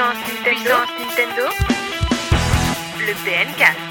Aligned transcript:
Nintendo. 0.00 1.44
Le 3.04 3.14
PNcast. 3.16 3.89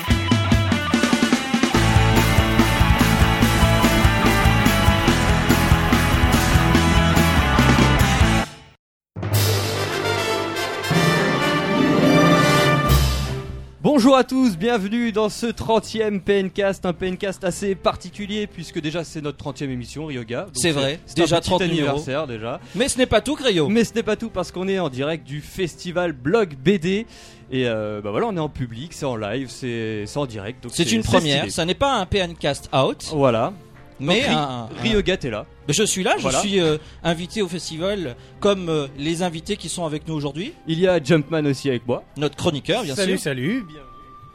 Bonjour 13.91 14.15
à 14.15 14.23
tous, 14.23 14.55
bienvenue 14.55 15.11
dans 15.11 15.29
ce 15.29 15.47
30e 15.47 16.19
PNcast, 16.19 16.85
un 16.85 16.93
PNcast 16.93 17.43
assez 17.43 17.73
particulier 17.73 18.45
puisque 18.45 18.79
déjà 18.79 19.03
c'est 19.03 19.19
notre 19.19 19.43
30e 19.43 19.67
émission 19.67 20.05
Ryoga. 20.05 20.45
C'est 20.53 20.69
vrai, 20.69 20.99
c'est 21.07 21.17
déjà 21.17 21.37
un 21.37 21.39
petit 21.39 21.49
30 21.49 21.61
numéros. 21.61 21.79
anniversaire 21.79 22.27
déjà. 22.27 22.59
Mais 22.75 22.87
ce 22.87 22.99
n'est 22.99 23.07
pas 23.07 23.21
tout, 23.21 23.33
Crayo. 23.33 23.67
Mais 23.67 23.83
ce 23.83 23.95
n'est 23.95 24.03
pas 24.03 24.15
tout 24.15 24.29
parce 24.29 24.51
qu'on 24.51 24.67
est 24.67 24.77
en 24.77 24.89
direct 24.89 25.25
du 25.25 25.41
festival 25.41 26.13
Blog 26.13 26.55
BD 26.55 27.07
et 27.51 27.67
euh, 27.67 27.99
bah 28.03 28.11
voilà, 28.11 28.27
on 28.27 28.37
est 28.37 28.39
en 28.39 28.47
public, 28.47 28.93
c'est 28.93 29.07
en 29.07 29.15
live, 29.15 29.49
c'est 29.49 30.05
en 30.15 30.27
direct. 30.27 30.67
C'est 30.71 30.91
une 30.91 31.01
première. 31.01 31.49
Ça 31.49 31.65
n'est 31.65 31.73
pas 31.73 31.95
un 31.95 32.05
PNcast 32.05 32.69
out, 32.71 33.09
Voilà. 33.11 33.53
Mais 33.99 34.21
Donc, 34.21 34.29
un, 34.29 34.33
Ry- 34.33 34.35
un- 34.35 34.81
Ryoga 34.81 35.17
t'es 35.17 35.29
là. 35.29 35.45
Mais 35.67 35.73
Je 35.73 35.83
suis 35.83 36.03
là, 36.03 36.13
je 36.17 36.23
Voilà. 36.23 36.39
suis 36.39 36.59
euh, 36.59 36.77
invité 37.03 37.41
au 37.41 37.47
festival, 37.47 38.15
comme 38.39 38.69
euh, 38.69 38.87
les 38.97 39.23
invités 39.23 39.57
qui 39.57 39.69
sont 39.69 39.85
avec 39.85 40.07
nous 40.07 40.13
aujourd'hui. 40.15 40.53
Il 40.67 40.79
y 40.79 40.87
a 40.87 41.01
Jumpman 41.03 41.45
aussi 41.45 41.69
avec 41.69 41.87
moi. 41.87 42.03
Notre 42.17 42.35
chroniqueur, 42.35 42.83
bien 42.83 42.95
salut, 42.95 43.13
sûr. 43.17 43.23
salut. 43.23 43.63
Bien. 43.67 43.81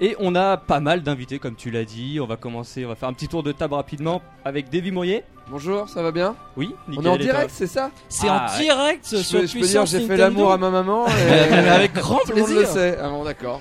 Et 0.00 0.16
on 0.18 0.34
a 0.34 0.56
pas 0.56 0.80
mal 0.80 1.02
d'invités 1.02 1.38
comme 1.38 1.54
tu 1.54 1.70
l'as 1.70 1.84
dit. 1.84 2.18
On 2.20 2.26
va 2.26 2.36
commencer, 2.36 2.84
on 2.84 2.88
va 2.88 2.94
faire 2.96 3.08
un 3.08 3.12
petit 3.12 3.28
tour 3.28 3.42
de 3.44 3.52
table 3.52 3.74
rapidement 3.74 4.22
avec 4.44 4.68
Davy 4.68 4.90
Mourier. 4.90 5.22
Bonjour, 5.50 5.88
ça 5.88 6.02
va 6.02 6.10
bien? 6.10 6.34
Oui, 6.56 6.70
On 6.88 6.90
nickel, 6.90 7.06
est 7.06 7.10
en 7.10 7.16
direct, 7.16 7.50
c'est 7.52 7.66
ça? 7.66 7.90
C'est 8.08 8.26
Ah, 8.28 8.46
en 8.50 8.58
ouais. 8.58 8.64
direct 8.64 9.06
Je 9.10 9.16
sur 9.18 9.40
peux, 9.40 9.46
je 9.46 9.52
peux 9.58 9.66
dire, 9.66 9.86
j'ai 9.86 10.00
fait 10.00 10.16
l'amour 10.16 10.50
à 10.52 10.56
ma 10.58 10.70
maman. 10.70 11.06
Et... 11.08 11.10
Mais 11.50 11.68
avec 11.68 11.92
grand 11.94 12.18
Tout 12.20 12.30
le 12.32 12.40
monde 12.40 12.48
le 12.50 12.54
plaisir. 12.56 12.72
sait. 12.72 12.98
Ah 13.00 13.08
bon, 13.10 13.24
d'accord. 13.24 13.60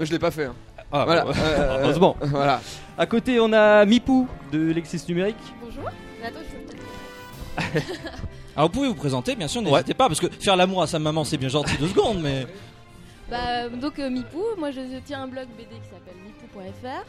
Je 0.00 0.10
l'ai 0.10 0.18
pas 0.18 0.30
fait. 0.30 0.46
hein. 0.46 0.54
Ah, 0.92 1.04
voilà. 1.04 1.24
bon. 1.24 1.32
Euh, 1.36 1.78
Heureusement. 1.82 2.16
voilà. 2.20 2.60
À 2.96 3.06
côté, 3.06 3.38
on 3.40 3.52
a 3.52 3.84
Mipou 3.84 4.26
de 4.52 4.72
Lexis 4.72 5.04
Numérique. 5.08 5.36
Bonjour. 5.62 5.84
Mais 6.20 6.26
attends, 6.28 6.40
je 6.48 6.56
vais 6.56 6.64
peut-être. 6.64 8.22
Alors 8.56 8.68
vous 8.68 8.72
pouvez 8.74 8.88
vous 8.88 8.94
présenter, 8.94 9.36
bien 9.36 9.46
sûr, 9.48 9.62
n'hésitez 9.62 9.94
pas, 9.94 10.08
parce 10.08 10.18
que 10.20 10.28
faire 10.28 10.56
l'amour 10.56 10.82
à 10.82 10.86
sa 10.88 10.98
maman, 10.98 11.22
c'est 11.24 11.36
bien 11.36 11.48
gentil 11.48 11.76
deux 11.76 11.88
secondes, 11.88 12.20
mais 12.20 12.46
Bah, 13.30 13.68
donc 13.68 13.98
euh, 13.98 14.08
Mipou, 14.08 14.42
moi 14.56 14.70
je 14.70 14.80
tiens 15.04 15.22
un 15.24 15.26
blog 15.28 15.46
BD 15.56 15.66
qui 15.66 15.88
s'appelle 15.90 16.16
mipou.fr. 16.24 17.04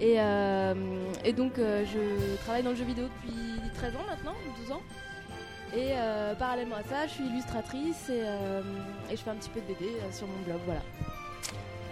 Et, 0.00 0.14
euh, 0.20 0.74
et 1.24 1.32
donc 1.32 1.58
euh, 1.58 1.84
je 1.92 2.36
travaille 2.44 2.62
dans 2.62 2.70
le 2.70 2.76
jeu 2.76 2.84
vidéo 2.84 3.06
depuis 3.06 3.36
13 3.74 3.96
ans 3.96 4.04
maintenant, 4.08 4.34
12 4.62 4.72
ans. 4.72 4.80
Et 5.76 5.88
euh, 5.96 6.34
parallèlement 6.36 6.76
à 6.76 6.82
ça, 6.88 7.06
je 7.08 7.14
suis 7.14 7.24
illustratrice 7.24 8.08
et, 8.08 8.20
euh, 8.24 8.62
et 9.10 9.16
je 9.16 9.20
fais 9.22 9.30
un 9.30 9.34
petit 9.34 9.50
peu 9.50 9.60
de 9.60 9.66
BD 9.66 9.86
euh, 9.90 10.12
sur 10.12 10.28
mon 10.28 10.38
blog, 10.46 10.60
voilà. 10.66 10.80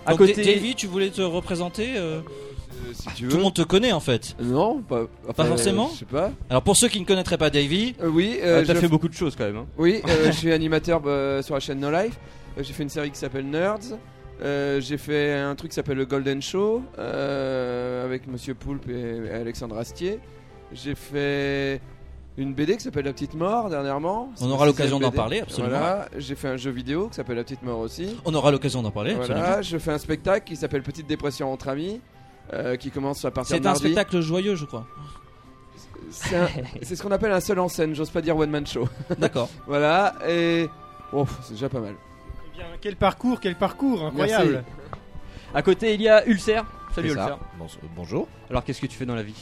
À 0.06 0.10
Donc, 0.10 0.19
côté- 0.19 0.34
Da- 0.44 0.52
Davy, 0.55 0.74
tu 0.74 0.86
voulais 0.86 1.10
te 1.10 1.22
représenter 1.22 1.94
euh, 1.97 2.20
Euh, 2.20 2.92
si 2.92 3.08
tu 3.14 3.24
Tout 3.24 3.30
veux. 3.30 3.36
le 3.38 3.42
monde 3.44 3.55
te 3.55 3.62
connaît 3.62 3.92
en 3.92 4.00
fait. 4.00 4.36
Non, 4.42 4.83
pas, 4.83 5.06
enfin, 5.28 5.44
forcément 5.44 5.86
euh, 5.86 5.94
Je 5.94 5.98
sais 6.00 6.05
pas. 6.05 6.30
Alors 6.50 6.62
pour 6.62 6.77
ceux 6.77 6.88
qui 6.88 7.00
ne 7.00 7.05
connaîtraient 7.06 7.38
pas 7.38 7.48
Davy, 7.50 7.94
Euh, 8.02 8.08
oui, 8.08 8.38
Ah, 8.42 8.47
euh, 8.47 8.64
T'as 8.66 8.75
je... 8.75 8.80
fait 8.80 8.88
beaucoup 8.88 9.08
de 9.08 9.14
choses 9.14 9.34
quand 9.36 9.44
même. 9.44 9.56
hein. 9.56 9.66
oui 9.78 10.02
euh, 10.08 10.27
je 10.27 10.32
suis 10.32 10.52
animateur 10.52 11.00
bah, 11.00 11.42
sur 11.42 11.55
la 11.55 11.60
chaîne 11.60 11.80
No 11.80 11.91
Life. 11.91 12.19
Euh, 12.58 12.62
j'ai 12.62 12.72
fait 12.72 12.82
une 12.82 12.88
série 12.91 13.10
qui 13.10 13.19
s'appelle 13.19 13.47
Nerds. 13.48 13.97
Euh, 14.42 14.80
j'ai 14.80 14.98
fait 14.98 15.32
un 15.34 15.55
truc 15.55 15.70
qui 15.70 15.77
s'appelle 15.77 15.97
le 15.97 16.05
Golden 16.05 16.42
Show 16.42 16.82
euh, 16.98 18.05
avec 18.05 18.27
Monsieur 18.27 18.55
Poulpe 18.55 18.88
et, 18.88 19.27
et 19.27 19.30
Alexandre 19.30 19.78
Astier. 19.78 20.19
J'ai 20.72 20.94
fait 20.97 21.80
une 22.37 22.53
BD 22.55 22.77
qui 22.77 22.83
s'appelle 22.83 23.05
La 23.05 23.13
Petite 23.13 23.35
Mort 23.35 23.71
dernièrement. 23.71 24.29
On 24.33 24.37
C'est 24.37 24.45
aura 24.53 24.67
l'occasion 24.67 24.99
d'en 24.99 25.11
parler, 25.13 25.41
absolument. 25.41 25.79
Voilà, 25.79 26.09
j'ai 26.17 26.35
fait 26.35 26.49
un 26.49 26.57
jeu 26.57 26.71
vidéo 26.71 27.09
qui 27.09 27.15
s'appelle 27.15 27.37
La 27.37 27.45
Petite 27.45 27.63
Mort 27.63 27.79
aussi. 27.79 28.17
on 28.25 28.35
aura 28.35 28.51
l'occasion 28.51 28.83
d'en 28.83 28.91
parler. 28.91 29.13
absolument. 29.15 29.41
Voilà, 29.45 29.63
je 29.63 29.79
fais 29.79 29.93
un 29.93 29.99
spectacle 29.99 30.47
qui 30.47 30.57
s'appelle 30.57 30.83
Petite 30.83 31.07
dépression 31.07 31.53
entre 31.53 31.69
amis, 31.69 32.01
euh, 32.53 32.77
qui 32.77 32.91
commence 32.91 33.25
à 33.25 33.31
partir 33.31 33.55
C'est 33.57 33.61
de 33.61 33.67
un 33.67 33.71
mardi. 33.71 33.85
spectacle 33.85 34.21
joyeux, 34.21 34.57
je 34.57 34.65
crois. 34.65 34.87
C'est 36.11 36.37
un- 36.37 36.49
c'est 36.83 36.97
ce 36.97 37.03
qu'on 37.03 37.12
appelle 37.12 37.33
un 37.33 37.41
seul 37.41 37.59
en 37.61 37.69
scène, 37.69 37.94
j'ose 37.94 38.11
pas 38.11 38.21
dire 38.21 38.37
one 38.37 38.50
man 38.50 38.67
show. 38.67 38.89
D'accord. 39.19 39.49
Voilà, 39.67 40.15
et 40.28 40.69
oh, 41.12 41.25
c'est 41.43 41.53
déjà 41.55 41.69
pas 41.69 41.81
mal. 41.81 41.94
Eh 42.53 42.56
bien, 42.59 42.67
quel 42.81 42.97
parcours, 42.97 43.39
quel 43.41 43.55
parcours, 43.56 44.05
incroyable. 44.06 44.53
Merci. 44.65 44.67
À 45.55 45.62
côté, 45.62 45.94
il 45.94 46.03
y 46.03 46.09
a 46.09 46.27
Ulcer. 46.27 46.61
Salut 46.94 47.12
bonjour. 47.97 48.28
Alors, 48.50 48.62
qu'est-ce 48.65 48.81
que 48.81 48.87
tu 48.87 48.97
fais 48.97 49.06
dans 49.06 49.16
la 49.16 49.22
vie? 49.22 49.34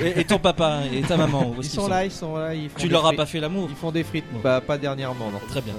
Et, 0.00 0.20
et 0.20 0.24
ton 0.24 0.38
papa 0.38 0.82
et 0.92 1.00
ta 1.02 1.16
maman, 1.16 1.50
où 1.50 1.60
est-ce 1.60 1.68
Ils 1.68 1.74
sont 1.74 1.82
sont 1.82 1.88
là, 1.88 2.04
ils 2.04 2.10
sont 2.10 2.36
là. 2.36 2.54
Ils 2.54 2.70
Tu 2.70 2.88
leur 2.88 3.04
as 3.06 3.12
pas 3.14 3.26
fait 3.26 3.40
l'amour? 3.40 3.66
Ils 3.68 3.76
font 3.76 3.90
des 3.90 4.04
frites. 4.04 4.24
Bah, 4.42 4.60
pas 4.60 4.78
dernièrement, 4.78 5.30
non. 5.30 5.40
Très 5.48 5.60
bien. 5.60 5.74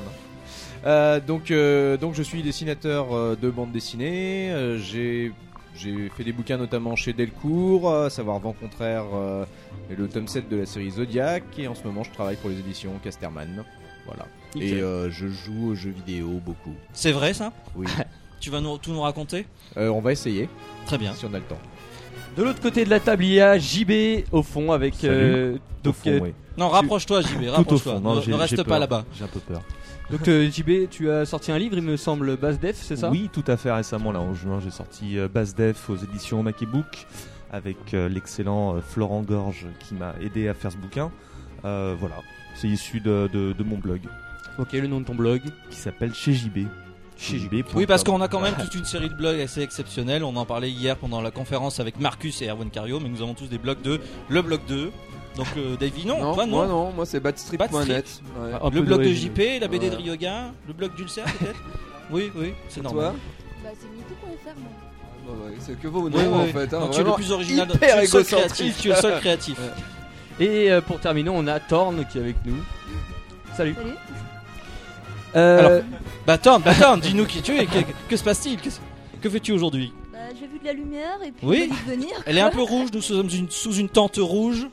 Euh, 0.86 1.20
donc, 1.20 1.52
euh, 1.52 1.96
donc, 1.98 2.16
je 2.16 2.24
suis 2.24 2.44
dessinateur 2.44 3.14
euh, 3.14 3.38
de 3.42 3.50
bande 3.50 3.72
dessinée. 3.72 4.50
Euh, 4.52 4.78
j'ai 4.78 5.32
j'ai 5.76 6.10
fait 6.10 6.26
des 6.26 6.34
bouquins 6.34 6.58
notamment 6.58 6.98
chez 6.98 7.14
Delcourt, 7.14 7.90
euh, 7.90 8.08
à 8.08 8.10
savoir 8.10 8.40
Vent 8.40 8.52
contraire 8.54 9.06
euh, 9.14 9.46
et 9.90 9.96
le 9.96 10.10
tome 10.10 10.28
7 10.28 10.50
de 10.50 10.58
la 10.58 10.66
série 10.66 10.92
Zodiac. 10.92 11.44
Et 11.58 11.68
en 11.70 11.76
ce 11.76 11.84
moment, 11.84 12.04
je 12.04 12.12
travaille 12.12 12.36
pour 12.36 12.50
les 12.50 12.60
éditions 12.60 12.92
Casterman. 13.02 13.64
Voilà. 14.06 14.26
Nickel. 14.56 14.78
Et 14.78 14.82
euh, 14.82 15.10
je 15.10 15.28
joue 15.28 15.70
aux 15.70 15.76
jeux 15.76 15.92
vidéo 15.92 16.42
beaucoup. 16.46 16.74
C'est 16.92 17.14
vrai 17.14 17.34
ça? 17.34 17.54
Oui. 17.76 17.88
Tu 18.40 18.50
vas 18.50 18.62
nous, 18.62 18.78
tout 18.78 18.92
nous 18.92 19.02
raconter 19.02 19.46
Euh, 19.78 19.90
on 19.90 20.00
va 20.02 20.12
essayer, 20.12 20.50
Très 20.86 20.98
bien. 20.98 21.14
si 21.14 21.26
on 21.26 21.34
a 21.34 21.38
le 21.40 21.44
temps. 21.44 21.60
De 22.38 22.44
l'autre 22.44 22.62
côté 22.62 22.86
de 22.86 22.90
la 22.90 23.00
table, 23.00 23.24
il 23.26 23.34
y 23.34 23.42
a 23.42 23.58
JB 23.58 24.24
au 24.32 24.44
fond 24.44 24.72
avec. 24.72 24.96
Salut. 24.96 25.14
euh, 25.14 25.58
donc, 25.84 25.96
Au 25.96 25.98
fond, 26.04 26.10
euh, 26.12 26.20
oui. 26.22 26.34
Non, 26.58 26.70
rapproche-toi, 26.70 27.22
JB, 27.22 27.42
Tout 27.42 27.48
au 27.48 27.52
rapproche-toi. 27.52 27.94
fond. 27.96 28.00
Non, 28.00 28.16
Ne, 28.22 28.26
ne 28.26 28.34
reste 28.36 28.64
pas 28.64 28.80
là-bas. 28.80 29.04
J'ai 29.18 29.24
un 29.24 29.28
peu 29.28 29.40
peur. 29.40 29.62
donc, 30.12 30.28
euh, 30.28 30.50
JB, 30.50 30.90
tu 30.90 31.10
as 31.10 31.26
sorti 31.26 31.52
un 31.52 31.58
livre, 31.58 31.76
il 31.78 31.84
me 31.84 31.98
semble, 31.98 32.38
Bass 32.38 32.60
Def, 32.60 32.78
c'est 32.82 32.96
ça? 32.96 33.10
Oui, 33.10 33.30
tout 33.34 33.44
à 33.48 33.58
fait. 33.58 33.72
Récemment, 33.72 34.12
là, 34.12 34.20
en 34.22 34.34
juin, 34.34 34.60
j'ai 34.64 34.72
sorti 34.72 35.18
euh, 35.18 35.28
Bass 35.28 35.54
Def 35.56 35.90
aux 35.90 35.98
éditions 35.98 36.42
Makibook 36.44 37.08
avec 37.52 37.94
euh, 37.94 38.08
l'excellent 38.08 38.76
euh, 38.76 38.80
Florent 38.82 39.22
Gorge 39.22 39.66
qui 39.80 39.96
m'a 39.96 40.14
aidé 40.22 40.48
à 40.48 40.54
faire 40.54 40.72
ce 40.72 40.78
bouquin. 40.78 41.12
Euh, 41.66 41.96
voilà. 42.00 42.16
C'est 42.56 42.68
issu 42.68 43.00
de, 43.02 43.30
de- 43.34 43.54
de 43.54 43.64
mon 43.64 43.78
blog 43.78 44.02
Ok, 44.60 44.74
le 44.74 44.88
nom 44.88 45.00
de 45.02 45.06
ton 45.06 45.16
blog? 45.16 45.42
qui 45.70 45.78
s'appelle 45.78 46.14
Chez 46.14 46.34
JB. 46.34 46.68
Chez 47.20 47.38
JB. 47.38 47.66
Oui, 47.76 47.86
parce 47.86 48.04
qu'on 48.06 48.22
a 48.22 48.28
quand 48.30 48.40
même 48.40 48.56
toute 48.56 48.74
une 48.76 48.86
série 48.86 49.10
de 49.10 49.14
blogs 49.14 49.42
assez 49.42 49.62
exceptionnels. 49.62 50.24
On 50.24 50.36
en 50.38 50.46
parlait 50.46 50.72
hier 50.72 50.96
pendant 50.96 51.22
la 51.22 51.32
conférence 51.32 51.80
avec 51.82 52.00
Marcus 52.00 52.42
et 52.42 52.48
Erwan 52.48 52.70
Cario, 52.70 53.00
mais 53.02 53.10
nous 53.10 53.22
avons 53.22 53.34
tous 53.34 53.48
des 53.48 53.58
blogs 53.58 53.82
de 53.82 54.00
le 54.30 54.42
blog 54.42 54.62
2. 54.68 54.92
Donc, 55.36 55.48
euh, 55.58 55.76
Davy, 55.76 56.06
non, 56.08 56.20
non, 56.22 56.34
toi, 56.34 56.46
non. 56.46 56.52
moi 56.58 56.68
non, 56.68 56.92
moi 56.92 57.06
c'est 57.06 57.20
badstrip.net. 57.20 57.70
Badstrip. 57.88 58.26
Ouais. 58.40 58.70
Le 58.74 58.82
blog 58.82 59.02
de. 59.04 59.14
JP, 59.14 59.60
la 59.62 59.68
BD 59.68 59.90
de 59.90 59.96
Ouais. 59.96 60.02
Ryoga, 60.04 60.52
le 60.68 60.74
blog 60.74 60.96
d'Ulcer 60.96 61.22
peut-être 61.40 61.60
Oui, 62.12 62.32
oui, 62.36 62.54
c'est 62.70 62.82
Toi 62.82 62.92
normal. 62.92 63.14
Bah, 63.64 63.70
c'est 63.80 63.88
mipou.fr, 63.90 64.56
moi. 64.58 65.46
Ouais, 65.46 65.54
C'est 65.60 65.80
que 65.80 65.88
vos 65.88 66.10
noms 66.10 66.18
Oui, 66.18 66.26
en 66.26 66.44
oui. 66.46 66.52
fait. 66.52 66.74
hein, 66.74 66.80
Non, 66.80 66.88
tu 66.90 67.02
es 67.02 67.04
le 67.04 67.12
plus 67.14 67.32
original, 67.32 67.68
tu 67.70 67.86
es 67.86 68.02
le 68.02 68.08
seul 68.08 68.24
créatif. 68.26 68.82
Tu 68.82 68.88
es 68.90 68.92
le 68.96 68.98
seul 68.98 69.20
créatif. 69.20 69.58
Ouais. 69.60 70.46
Et 70.46 70.72
euh, 70.72 70.82
pour 70.82 71.00
terminer, 71.00 71.30
on 71.30 71.46
a 71.48 71.60
Thorn 71.60 72.04
qui 72.12 72.18
est 72.18 72.22
avec 72.22 72.38
nous. 72.46 72.56
Salut. 73.56 73.76
Salut. 73.76 73.94
Euh, 75.36 75.60
Alors, 75.60 75.84
Bah, 76.26 76.34
attends, 76.34 76.60
bah, 76.60 76.72
attends, 76.72 76.98
dis-nous 76.98 77.26
qui 77.26 77.42
tu 77.42 77.56
es. 77.58 77.66
Que, 77.66 77.80
que 78.10 78.18
se 78.18 78.24
passe-t-il 78.24 78.60
Que, 78.60 78.70
que 79.22 79.30
fais-tu 79.30 79.52
aujourd'hui? 79.52 79.94
Bah, 80.12 80.20
j'ai 80.40 80.48
vu 80.48 80.60
de 80.60 80.66
la 80.66 80.74
lumière 80.74 81.20
et 81.26 81.32
puis 81.32 81.46
Oui. 81.46 81.70
venir. 81.88 82.10
Elle 82.26 82.38
est 82.38 82.42
un 82.42 82.50
peu 82.50 82.62
rouge, 82.62 82.90
nous 82.94 83.02
sommes 83.02 83.30
une- 83.30 83.50
sous 83.50 83.74
une 83.74 83.90
tente 83.90 84.18
rouge. 84.18 84.68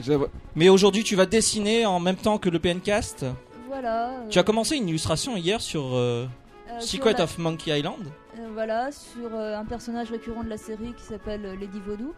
Je- 0.00 0.12
Mais 0.54 0.68
aujourd'hui, 0.68 1.02
tu 1.04 1.16
vas 1.16 1.24
dessiner 1.26 1.86
en 1.86 2.00
même 2.00 2.16
temps 2.16 2.36
que 2.38 2.50
le 2.50 2.58
PNcast. 2.58 3.24
Voilà. 3.68 4.08
euh, 4.10 4.28
Tu 4.30 4.38
as 4.38 4.42
commencé 4.42 4.76
une 4.76 4.88
illustration 4.88 5.36
hier 5.36 5.60
sur 5.60 5.94
euh, 5.94 6.26
euh, 6.70 6.80
sur 6.80 6.98
Secret 6.98 7.14
la- 7.18 7.24
of 7.24 7.38
Monkey 7.38 7.78
Island. 7.78 8.04
euh, 8.38 8.48
voilà, 8.52 8.90
sur 8.92 9.34
euh, 9.34 9.56
un 9.58 9.64
personnage 9.64 10.10
récurrent 10.10 10.44
de 10.44 10.48
la 10.50 10.58
série 10.58 10.92
qui 10.96 11.02
s'appelle 11.04 11.44
euh, 11.44 11.56
Lady 11.58 11.80
Vaudou. 11.86 12.12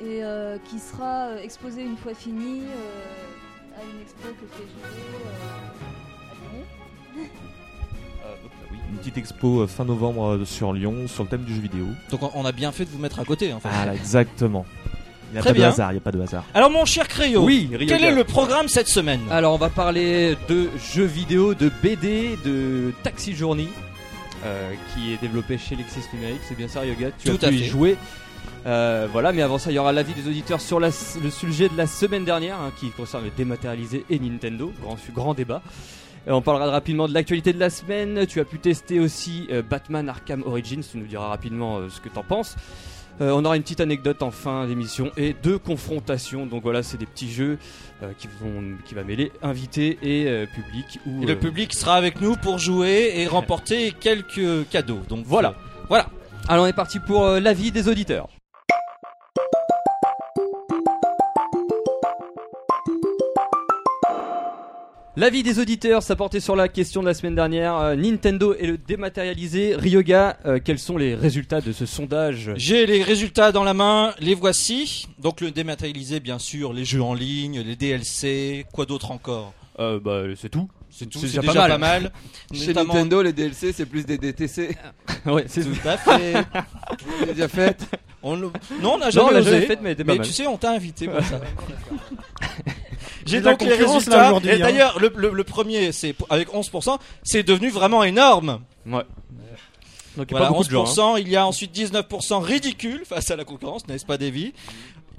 Et 0.00 0.24
euh, 0.24 0.58
qui 0.68 0.78
sera 0.78 1.26
euh, 1.28 1.38
exposé 1.42 1.82
une 1.82 1.96
fois 1.96 2.14
fini 2.14 2.60
euh, 2.62 3.76
à 3.78 3.82
une 3.84 4.00
expo 4.02 4.28
que 4.28 4.46
fait 4.56 4.62
JP 4.64 5.81
une 8.90 8.98
petite 8.98 9.16
expo 9.18 9.60
euh, 9.62 9.66
fin 9.66 9.84
novembre 9.84 10.34
euh, 10.36 10.44
sur 10.44 10.72
Lyon 10.72 11.06
sur 11.08 11.22
le 11.24 11.28
thème 11.28 11.42
du 11.44 11.54
jeu 11.54 11.60
vidéo. 11.60 11.86
Donc 12.10 12.20
on- 12.34 12.44
a 12.44 12.52
bien 12.52 12.72
fait 12.72 12.84
de 12.84 12.90
vous 12.90 12.98
mettre 12.98 13.20
à 13.20 13.24
côté. 13.24 13.52
En 13.52 13.60
fait. 13.60 13.68
Voilà, 13.68 13.94
exactement. 13.94 14.66
Il 15.30 15.32
n'y 15.34 15.38
a 15.38 15.40
Très 15.40 15.50
pas 15.50 15.54
bien. 15.54 15.68
de 15.68 15.72
hasard, 15.72 15.90
il 15.92 15.94
n'y 15.94 15.98
a 15.98 16.02
pas 16.02 16.12
de 16.12 16.20
hasard. 16.20 16.44
Alors 16.52 16.70
mon 16.70 16.84
cher 16.84 17.08
Créo, 17.08 17.42
oui, 17.42 17.70
quel 17.88 18.04
est 18.04 18.12
le 18.14 18.24
programme 18.24 18.68
cette 18.68 18.88
semaine? 18.88 19.20
Alors, 19.30 19.54
on 19.54 19.58
va 19.58 19.70
parler 19.70 20.36
de 20.48 20.68
jeux 20.92 21.06
vidéo, 21.06 21.54
de 21.54 21.70
BD, 21.82 22.36
de 22.44 22.92
Taxi 23.02 23.34
Journey, 23.34 23.68
euh, 24.44 24.72
qui 24.94 25.14
est 25.14 25.16
développé 25.22 25.56
chez 25.56 25.74
Lexis 25.74 26.00
Numérique. 26.12 26.42
C'est 26.46 26.54
bien 26.56 26.68
ça, 26.68 26.80
Ryoga? 26.80 27.12
Tu 27.18 27.30
Tout 27.30 27.38
as 27.42 27.46
à 27.46 27.48
pu 27.50 27.56
y 27.56 27.58
fait. 27.60 27.64
jouer. 27.64 27.96
Euh, 28.66 29.08
voilà, 29.10 29.32
mais 29.32 29.40
avant 29.40 29.56
ça, 29.56 29.70
il 29.70 29.74
y 29.74 29.78
aura 29.78 29.92
l'avis 29.92 30.12
des 30.12 30.28
auditeurs 30.28 30.60
sur 30.60 30.78
la- 30.78 30.90
le 31.22 31.30
sujet 31.30 31.70
de 31.70 31.76
la 31.78 31.86
semaine 31.86 32.26
dernière, 32.26 32.60
hein, 32.60 32.70
qui 32.78 32.90
concerne 32.90 33.24
le 33.24 33.30
dématérialisé 33.34 34.04
et 34.10 34.18
Nintendo. 34.18 34.70
Grand, 34.82 34.98
grand 35.14 35.32
débat. 35.34 35.62
Et 36.26 36.30
on 36.30 36.40
parlera 36.42 36.70
rapidement 36.70 37.08
de 37.08 37.14
l'actualité 37.14 37.52
de 37.52 37.58
la 37.58 37.70
semaine. 37.70 38.26
Tu 38.26 38.38
as 38.40 38.44
pu 38.44 38.58
tester 38.58 39.00
aussi 39.00 39.48
euh, 39.50 39.62
Batman 39.62 40.08
Arkham 40.08 40.42
Origins. 40.46 40.82
Tu 40.88 40.98
nous 40.98 41.06
diras 41.06 41.28
rapidement 41.28 41.78
euh, 41.78 41.88
ce 41.88 42.00
que 42.00 42.08
t'en 42.08 42.22
penses. 42.22 42.56
Euh, 43.20 43.30
on 43.32 43.44
aura 43.44 43.56
une 43.56 43.62
petite 43.62 43.80
anecdote 43.80 44.22
en 44.22 44.30
fin 44.30 44.66
d'émission 44.66 45.10
et 45.16 45.34
deux 45.42 45.58
confrontations. 45.58 46.46
Donc 46.46 46.62
voilà, 46.62 46.82
c'est 46.82 46.96
des 46.96 47.06
petits 47.06 47.30
jeux 47.30 47.58
euh, 48.02 48.12
qui 48.16 48.28
vont 48.40 48.62
qui 48.86 48.94
va 48.94 49.02
mêler 49.04 49.32
invités 49.42 49.98
et 50.02 50.28
euh, 50.28 50.46
public. 50.46 50.98
Et 51.06 51.26
le 51.26 51.32
euh, 51.32 51.36
public 51.36 51.74
sera 51.74 51.96
avec 51.96 52.20
nous 52.20 52.36
pour 52.36 52.58
jouer 52.58 53.12
et 53.16 53.26
remporter 53.26 53.92
quelques 53.92 54.68
cadeaux. 54.70 55.00
Donc 55.08 55.24
Voilà. 55.26 55.50
euh, 55.50 55.82
voilà. 55.88 56.06
Alors 56.48 56.64
on 56.64 56.68
est 56.68 56.72
parti 56.72 57.00
pour 57.00 57.24
euh, 57.24 57.40
l'avis 57.40 57.70
des 57.72 57.88
auditeurs. 57.88 58.28
L'avis 65.14 65.42
des 65.42 65.58
auditeurs, 65.58 66.02
ça 66.02 66.16
portait 66.16 66.40
sur 66.40 66.56
la 66.56 66.68
question 66.68 67.02
de 67.02 67.06
la 67.06 67.12
semaine 67.12 67.34
dernière. 67.34 67.76
Euh, 67.76 67.94
Nintendo 67.96 68.54
et 68.58 68.66
le 68.66 68.78
dématérialisé. 68.78 69.76
Ryoga, 69.76 70.38
euh, 70.46 70.58
quels 70.64 70.78
sont 70.78 70.96
les 70.96 71.14
résultats 71.14 71.60
de 71.60 71.70
ce 71.72 71.84
sondage 71.84 72.50
J'ai 72.56 72.86
les 72.86 73.02
résultats 73.02 73.52
dans 73.52 73.62
la 73.62 73.74
main, 73.74 74.14
les 74.20 74.34
voici. 74.34 75.06
Donc 75.18 75.42
le 75.42 75.50
dématérialisé, 75.50 76.18
bien 76.20 76.38
sûr, 76.38 76.72
les 76.72 76.86
jeux 76.86 77.02
en 77.02 77.12
ligne, 77.12 77.60
les 77.60 77.76
DLC, 77.76 78.64
quoi 78.72 78.86
d'autre 78.86 79.10
encore 79.10 79.52
euh, 79.80 80.00
bah, 80.00 80.22
C'est 80.34 80.48
tout. 80.48 80.70
C'est 80.88 81.06
tout, 81.06 81.18
C'est 81.18 81.26
déjà 81.26 81.40
déjà, 81.42 81.52
pas 81.52 81.68
pas 81.68 81.78
mal. 81.78 82.02
mal. 82.04 82.12
Chez 82.54 82.68
Notamment- 82.68 82.94
Nintendo, 82.94 83.22
les 83.22 83.32
DLC, 83.34 83.72
c'est 83.72 83.86
plus 83.86 84.06
des 84.06 84.16
DTC. 84.16 84.76
ouais, 85.26 85.44
c'est 85.46 85.62
Tout 85.62 85.88
à 85.88 85.98
fait. 85.98 86.34
J'ai 87.20 87.34
déjà 87.34 87.48
fait. 87.48 87.86
On 88.22 88.34
le- 88.36 88.50
Non, 88.80 88.94
on 88.94 88.98
n'a 88.98 89.06
Non, 89.06 89.10
jamais 89.10 89.26
on 89.26 89.30
l'a 89.32 89.40
osé. 89.40 89.50
jamais 89.50 89.66
fait, 89.66 89.78
mais 89.82 89.96
mais 90.06 90.18
tu 90.20 90.32
sais, 90.32 90.46
on 90.46 90.56
t'a 90.56 90.70
invité 90.72 91.06
pour 91.06 91.22
ça. 91.22 91.38
J'ai 93.26 93.40
donc 93.40 93.62
les 93.62 93.74
résultats. 93.74 94.32
et 94.44 94.52
hein. 94.52 94.58
d'ailleurs, 94.58 94.98
le, 94.98 95.12
le- 95.16 95.30
le 95.30 95.44
premier, 95.44 95.92
c'est 95.92 96.14
avec 96.30 96.48
11%, 96.52 96.98
c'est 97.22 97.42
devenu 97.42 97.70
vraiment 97.70 98.02
énorme. 98.04 98.60
Ouais. 98.86 99.04
Donc 100.16 100.26
il 100.30 100.34
y 100.34 100.36
a 100.36 100.38
Voilà, 100.38 100.46
pas 100.46 100.48
beaucoup 100.52 100.64
de 100.64 100.70
gens. 100.70 100.84
hein. 100.84 101.16
11%. 101.16 101.20
Il 101.22 101.28
y 101.28 101.36
a 101.36 101.46
ensuite 101.46 101.74
19% 101.74 102.42
ridicule 102.42 103.02
face 103.06 103.30
à 103.30 103.36
la 103.36 103.44
concurrence, 103.44 103.86
n'est-ce 103.88 104.04
pas, 104.04 104.18
Davy? 104.18 104.52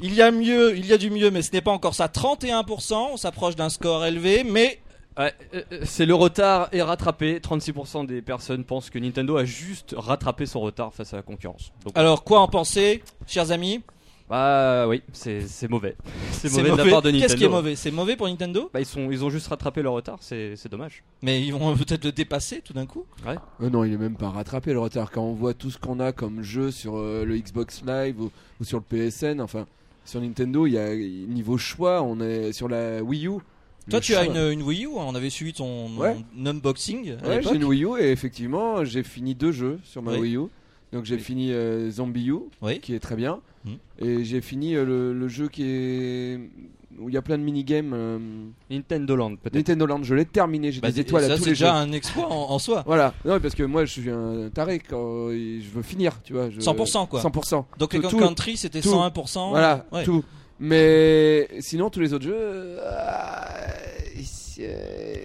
Il 0.02 0.14
y 0.14 0.22
a 0.22 0.32
mieux, 0.32 0.76
il 0.78 0.86
y 0.86 0.94
a 0.94 0.98
du 0.98 1.10
mieux, 1.10 1.32
mais 1.32 1.42
ce 1.42 1.52
n'est 1.54 1.62
pas 1.62 1.72
encore 1.72 1.96
ça. 1.96 2.08
31%, 2.08 2.94
on 3.14 3.18
s'approche 3.18 3.56
d'un 3.56 3.70
score 3.70 4.06
élevé, 4.06 4.44
mais 4.44 4.80
Ouais, 5.16 5.32
euh, 5.54 5.62
euh, 5.72 5.80
c'est 5.86 6.08
le 6.08 6.16
retard 6.16 6.70
est 6.72 6.82
rattrapé. 6.82 7.40
36% 7.40 8.08
des 8.08 8.24
personnes 8.24 8.64
pensent 8.64 8.90
que 8.90 8.98
Nintendo 8.98 9.38
a 9.38 9.46
juste 9.46 9.94
rattrapé 9.96 10.48
son 10.48 10.60
retard 10.62 10.92
face 10.92 11.14
à 11.14 11.18
la 11.18 11.22
concurrence. 11.22 11.72
Donc, 11.86 11.96
alors 11.96 12.24
quoi 12.24 12.40
en 12.40 12.48
penser, 12.48 13.04
chers 13.28 13.52
amis? 13.52 13.82
Bah 14.30 14.88
oui, 14.88 15.02
c'est 15.12 15.42
c'est 15.42 15.68
mauvais. 15.70 15.96
C'est 16.32 16.50
mauvais, 16.52 16.72
de 16.72 16.76
la 16.78 16.86
part 16.90 17.02
de 17.02 17.12
Nintendo. 17.12 17.20
Qu'est-ce 17.20 17.36
qui 17.36 17.44
est 17.44 17.50
mauvais? 17.50 17.76
C'est 17.76 17.92
mauvais 17.92 18.16
pour 18.16 18.28
Nintendo? 18.28 18.70
Bah 18.74 18.80
ils 18.80 18.86
sont 18.86 19.12
ils 19.12 19.24
ont 19.24 19.30
juste 19.30 19.48
rattrapé 19.48 19.82
leur 19.82 19.94
retard, 19.94 20.18
c'est 20.22 20.56
c'est 20.56 20.70
dommage. 20.70 21.04
Mais 21.22 21.42
ils 21.42 21.52
vont 21.52 21.76
peut-être 21.76 22.04
le 22.06 22.12
dépasser 22.12 22.62
tout 22.62 22.74
d'un 22.74 22.86
coup? 22.86 23.06
Euh, 23.28 23.70
non, 23.70 23.84
il 23.84 23.94
est 23.94 23.98
même 23.98 24.16
pas 24.16 24.30
rattrapé 24.30 24.74
le 24.74 24.80
retard. 24.80 25.12
Quand 25.12 25.24
on 25.24 25.34
voit 25.34 25.54
tout 25.54 25.70
ce 25.72 25.78
qu'on 25.78 26.00
a 26.00 26.12
comme 26.12 26.42
jeu 26.42 26.72
sur 26.72 26.98
euh, 26.98 27.26
le 27.26 27.38
Xbox 27.38 27.84
Live 27.86 28.20
ou, 28.22 28.32
ou 28.60 28.64
sur 28.64 28.80
le 28.80 28.84
PSN, 29.10 29.40
enfin, 29.42 29.68
sur 30.06 30.20
Nintendo, 30.22 30.66
il 30.68 30.74
y 30.74 30.78
a 30.78 30.96
niveau 30.96 31.58
choix, 31.58 32.02
on 32.02 32.20
est 32.20 32.52
sur 32.54 32.68
la 32.70 33.04
Wii 33.04 33.28
U. 33.28 33.32
Toi, 33.90 34.00
tu 34.00 34.16
as 34.16 34.24
une, 34.26 34.38
une 34.38 34.62
Wii 34.64 34.86
U, 34.86 34.90
hein, 34.98 35.04
on 35.06 35.16
avait 35.16 35.30
suivi 35.30 35.52
ton, 35.54 35.90
Ouais. 35.98 36.16
unboxing 36.46 37.12
à 37.22 37.28
Ouais, 37.28 37.38
l'époque. 37.38 37.52
j'ai 37.54 37.58
une 37.58 37.66
Wii 37.66 37.84
U 37.84 38.00
et 38.00 38.12
effectivement, 38.12 38.84
j'ai 38.86 39.04
fini 39.04 39.36
deux 39.36 39.52
jeux 39.52 39.80
sur 39.84 40.02
ma 40.02 40.14
Oui. 40.14 40.20
Wii 40.20 40.36
U. 40.38 40.42
Donc 40.94 41.04
j'ai 41.06 41.18
fini 41.18 41.52
euh, 41.52 41.90
Zombie 41.90 42.28
U, 42.30 42.36
Oui. 42.62 42.80
qui 42.80 42.94
est 42.96 43.00
très 43.00 43.16
bien, 43.16 43.40
Mhm. 43.66 43.78
et 44.00 44.24
j'ai 44.24 44.40
fini 44.42 44.76
euh, 44.76 44.86
le, 44.86 45.14
le 45.14 45.28
jeu 45.28 45.48
qui 45.50 45.64
est 45.66 46.40
où 47.00 47.10
il 47.10 47.16
y 47.16 47.18
a 47.18 47.22
plein 47.24 47.40
de 47.40 47.44
minigames. 47.44 47.92
euh, 47.96 48.20
Nintendo 48.70 49.16
Land 49.16 49.38
peut-être. 49.38 49.56
Nintendo 49.56 49.86
Land, 49.88 50.04
je 50.04 50.14
l'ai 50.14 50.26
terminé, 50.26 50.72
j'ai 50.72 50.80
Bah, 50.82 50.92
des 50.92 51.00
étoiles 51.00 51.24
ça, 51.26 51.34
à 51.34 51.38
tous 51.38 51.44
c'est 51.46 51.50
les 51.50 51.56
jeux. 51.56 51.66
déjà 51.66 51.76
un 51.76 51.92
exploit 51.92 52.28
en, 52.32 52.52
en 52.52 52.60
soi. 52.60 52.84
Voilà, 52.86 53.14
non 53.26 53.40
parce 53.40 53.56
que 53.56 53.64
moi 53.64 53.86
je 53.86 53.92
suis 54.00 54.10
un 54.12 54.50
taré 54.54 54.78
quand 54.80 55.30
je 55.32 55.68
veux 55.74 55.82
finir, 55.82 56.22
tu 56.24 56.34
vois. 56.34 56.52
je- 56.52 56.60
100% 56.60 57.08
quoi. 57.08 57.22
100%. 57.22 57.66
Donc 57.80 57.90
Tout- 57.90 58.00
les 58.02 58.08
tout- 58.08 58.18
Country, 58.20 58.56
c'était 58.58 58.82
tout. 58.82 58.90
101%. 58.90 59.50
Voilà, 59.50 59.86
Ouais. 59.92 60.04
tout. 60.04 60.24
Mais 60.60 61.48
sinon, 61.60 61.90
tous 61.90 62.00
les 62.02 62.14
autres 62.14 62.26
jeux. 62.26 62.36
euh, 62.38 63.58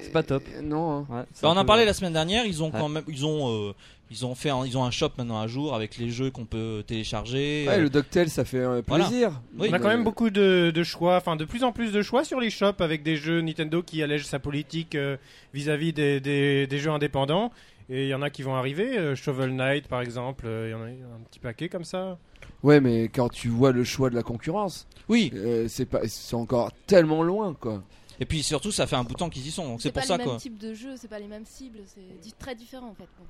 c'est 0.03 0.13
pas 0.13 0.23
top. 0.23 0.43
Non. 0.63 1.01
hein. 1.01 1.07
Ouais, 1.09 1.23
Bah, 1.43 1.51
on 1.51 1.57
en 1.57 1.65
parlait 1.65 1.85
la 1.85 1.93
semaine 1.95 2.13
dernière. 2.13 2.45
Ils 2.47 2.63
ont 2.63 2.67
Ouais. 2.71 2.79
quand 2.81 2.89
même, 2.89 3.05
ils 3.09 3.25
ont, 3.27 3.49
euh, 3.69 3.73
ils 4.11 4.25
ont 4.25 4.35
fait, 4.35 4.51
un, 4.51 4.65
ils 4.65 4.77
ont 4.79 4.85
un 4.85 4.91
shop 4.91 5.11
maintenant 5.19 5.41
à 5.41 5.47
jour 5.47 5.75
avec 5.75 5.99
les 5.99 6.11
jeux 6.11 6.31
qu'on 6.31 6.45
peut 6.47 6.83
télécharger. 6.87 7.67
Ouais, 7.69 7.75
euh, 7.79 7.83
le 7.83 7.91
DuckTales, 7.91 8.29
ça 8.31 8.45
fait 8.45 8.59
euh, 8.59 8.83
Voilà. 8.87 9.05
plaisir. 9.07 9.41
Oui. 9.59 9.69
On 9.71 9.73
a 9.75 9.79
quand 9.79 9.89
même 9.89 10.05
beaucoup 10.05 10.31
de, 10.31 10.71
de 10.75 10.83
choix, 10.83 11.17
enfin 11.17 11.37
de 11.37 11.45
plus 11.45 11.65
en 11.65 11.73
plus 11.73 11.93
de 11.93 12.03
choix 12.03 12.25
sur 12.25 12.41
les 12.41 12.51
shops 12.51 12.81
avec 12.81 13.03
des 13.03 13.17
jeux 13.17 13.41
Nintendo 13.41 13.83
qui 13.83 14.03
allègent 14.03 14.27
sa 14.27 14.39
politique 14.39 14.95
euh, 14.95 15.17
vis-à-vis 15.55 15.93
des, 15.93 16.21
des- 16.21 16.67
des 16.67 16.79
jeux 16.79 16.91
indépendants. 16.91 17.51
Et 17.91 18.05
il 18.05 18.09
y 18.09 18.15
en 18.15 18.21
a 18.21 18.29
qui 18.29 18.43
vont 18.43 18.55
arriver, 18.55 18.99
euh, 18.99 19.15
Shovel 19.17 19.55
Knight 19.55 19.89
par 19.89 20.03
exemple, 20.03 20.45
euh, 20.47 20.69
il 20.69 20.73
y 20.73 20.75
en 20.75 20.83
a 20.83 20.89
un 20.89 21.21
petit 21.31 21.39
paquet 21.39 21.69
comme 21.71 21.85
ça. 21.85 22.19
Ouais, 22.63 22.81
mais 22.81 23.05
quand 23.09 23.29
tu 23.31 23.49
vois 23.49 23.73
le 23.73 23.83
choix 23.85 24.11
de 24.11 24.15
la 24.15 24.23
concurrence, 24.23 24.87
Oui. 25.09 25.31
euh, 25.35 25.67
c'est 25.69 25.87
pas, 25.87 26.01
c'est 26.07 26.35
encore 26.35 26.71
tellement 26.87 27.23
loin, 27.23 27.55
quoi. 27.59 27.83
Et 28.21 28.27
puis 28.27 28.43
surtout, 28.43 28.73
ça 28.73 28.87
fait 28.87 28.97
un 28.97 29.05
bout 29.05 29.13
de 29.15 29.19
temps 29.19 29.29
qu'ils 29.31 29.47
y 29.47 29.51
sont. 29.51 29.67
Donc 29.67 29.81
c'est 29.83 29.91
pour 29.93 30.01
pas 30.03 30.07
ça 30.07 30.17
les 30.17 30.25
quoi. 30.25 30.33
mêmes 30.35 30.41
types 30.41 30.59
de 30.59 30.75
jeux, 30.75 30.97
c'est 30.97 31.09
pas 31.09 31.19
les 31.19 31.29
mêmes 31.29 31.47
cibles, 31.47 31.81
c'est 31.87 32.39
très 32.39 32.55
différent 32.55 32.89
en 32.89 32.95
fait. 32.95 33.09
Bon. 33.19 33.25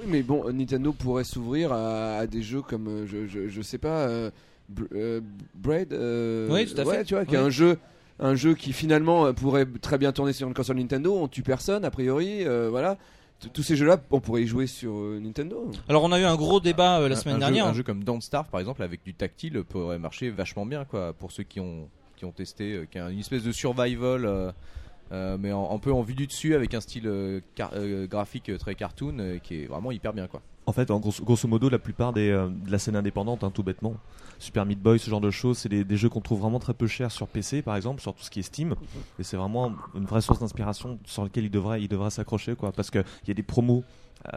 Oui, 0.00 0.06
mais 0.08 0.22
bon, 0.22 0.50
Nintendo 0.52 0.92
pourrait 0.92 1.24
s'ouvrir 1.24 1.72
à, 1.72 2.16
à 2.18 2.26
des 2.26 2.42
jeux 2.42 2.62
comme, 2.62 2.88
euh, 2.88 3.06
je, 3.06 3.26
je, 3.26 3.48
je 3.48 3.62
sais 3.62 3.78
pas, 3.78 4.08
euh, 4.08 4.30
Br- 4.72 4.88
euh, 4.94 5.20
Braid. 5.54 5.92
euh, 5.92 6.48
Oui, 6.50 6.66
tout 6.66 6.80
à 6.80 6.84
ouais, 6.84 6.96
fait. 6.98 7.04
tu 7.04 7.14
vois, 7.14 7.24
qui 7.24 7.34
est 7.34 7.38
un 7.38 7.50
jeu. 7.50 7.78
Un 8.18 8.34
jeu 8.36 8.54
qui 8.54 8.72
finalement 8.72 9.32
pourrait 9.34 9.66
très 9.80 9.98
bien 9.98 10.12
tourner 10.12 10.32
sur 10.32 10.46
une 10.46 10.54
console 10.54 10.76
Nintendo, 10.76 11.14
on 11.16 11.28
tue 11.28 11.42
personne 11.42 11.84
a 11.84 11.90
priori, 11.90 12.46
euh, 12.46 12.68
voilà. 12.70 12.96
T- 13.40 13.48
Tous 13.48 13.62
ces 13.64 13.74
jeux-là, 13.74 14.00
on 14.12 14.20
pourrait 14.20 14.42
y 14.42 14.46
jouer 14.46 14.66
sur 14.68 14.92
euh, 14.94 15.18
Nintendo. 15.20 15.68
Alors 15.88 16.04
on 16.04 16.12
a 16.12 16.20
eu 16.20 16.24
un 16.24 16.36
gros 16.36 16.60
débat 16.60 17.00
euh, 17.00 17.08
la 17.08 17.16
Un- 17.16 17.18
semaine 17.18 17.36
un 17.36 17.40
dernière. 17.40 17.64
Jeu, 17.66 17.70
un 17.70 17.74
jeu 17.74 17.82
comme 17.82 18.04
Don't 18.04 18.20
Starve 18.20 18.48
par 18.48 18.60
exemple 18.60 18.82
avec 18.82 19.02
du 19.02 19.12
tactile 19.14 19.64
pourrait 19.64 19.98
marcher 19.98 20.30
vachement 20.30 20.64
bien 20.66 20.84
quoi 20.84 21.12
pour 21.14 21.32
ceux 21.32 21.42
qui 21.42 21.58
ont 21.58 21.88
ont 22.24 22.32
testé, 22.32 22.74
euh, 22.74 22.86
qui 22.90 22.98
a 22.98 23.10
une 23.10 23.18
espèce 23.18 23.42
de 23.42 23.52
survival. 23.52 24.24
euh, 24.24 24.52
euh, 25.12 25.36
mais 25.38 25.50
un 25.50 25.78
peu 25.78 25.92
en 25.92 26.00
vue 26.00 26.14
du 26.14 26.26
dessus 26.26 26.54
avec 26.54 26.72
un 26.72 26.80
style 26.80 27.42
graphique 28.08 28.50
très 28.58 28.74
cartoon 28.74 29.40
qui 29.42 29.62
est 29.62 29.66
vraiment 29.66 29.92
hyper 29.92 30.14
bien 30.14 30.26
quoi. 30.26 30.40
En 30.64 30.72
fait, 30.72 30.90
en 30.90 31.00
grosso, 31.00 31.48
modo, 31.48 31.68
la 31.68 31.78
plupart 31.78 32.14
des, 32.14 32.30
de 32.30 32.70
la 32.70 32.78
scène 32.78 32.96
indépendante, 32.96 33.44
hein, 33.44 33.50
tout 33.50 33.62
bêtement, 33.62 33.94
Super 34.38 34.64
Meat 34.64 34.80
Boy, 34.80 34.98
ce 34.98 35.10
genre 35.10 35.20
de 35.20 35.30
choses, 35.30 35.58
c'est 35.58 35.68
des, 35.68 35.84
des 35.84 35.96
jeux 35.98 36.08
qu'on 36.08 36.22
trouve 36.22 36.40
vraiment 36.40 36.60
très 36.60 36.72
peu 36.72 36.86
chers 36.86 37.10
sur 37.10 37.26
PC, 37.26 37.60
par 37.60 37.76
exemple, 37.76 38.00
sur 38.00 38.14
tout 38.14 38.22
ce 38.22 38.30
qui 38.30 38.38
est 38.38 38.42
Steam. 38.42 38.74
Et 39.18 39.22
c'est 39.22 39.36
vraiment 39.36 39.72
une 39.94 40.06
vraie 40.06 40.22
source 40.22 40.38
d'inspiration 40.38 40.98
sur 41.04 41.24
laquelle 41.24 41.44
il 41.44 41.50
devrait, 41.50 41.82
il 41.82 41.88
devrait 41.88 42.10
s'accrocher, 42.10 42.54
quoi. 42.54 42.72
Parce 42.72 42.90
qu'il 42.90 43.04
y 43.28 43.30
a 43.32 43.34
des 43.34 43.42
promos 43.42 43.84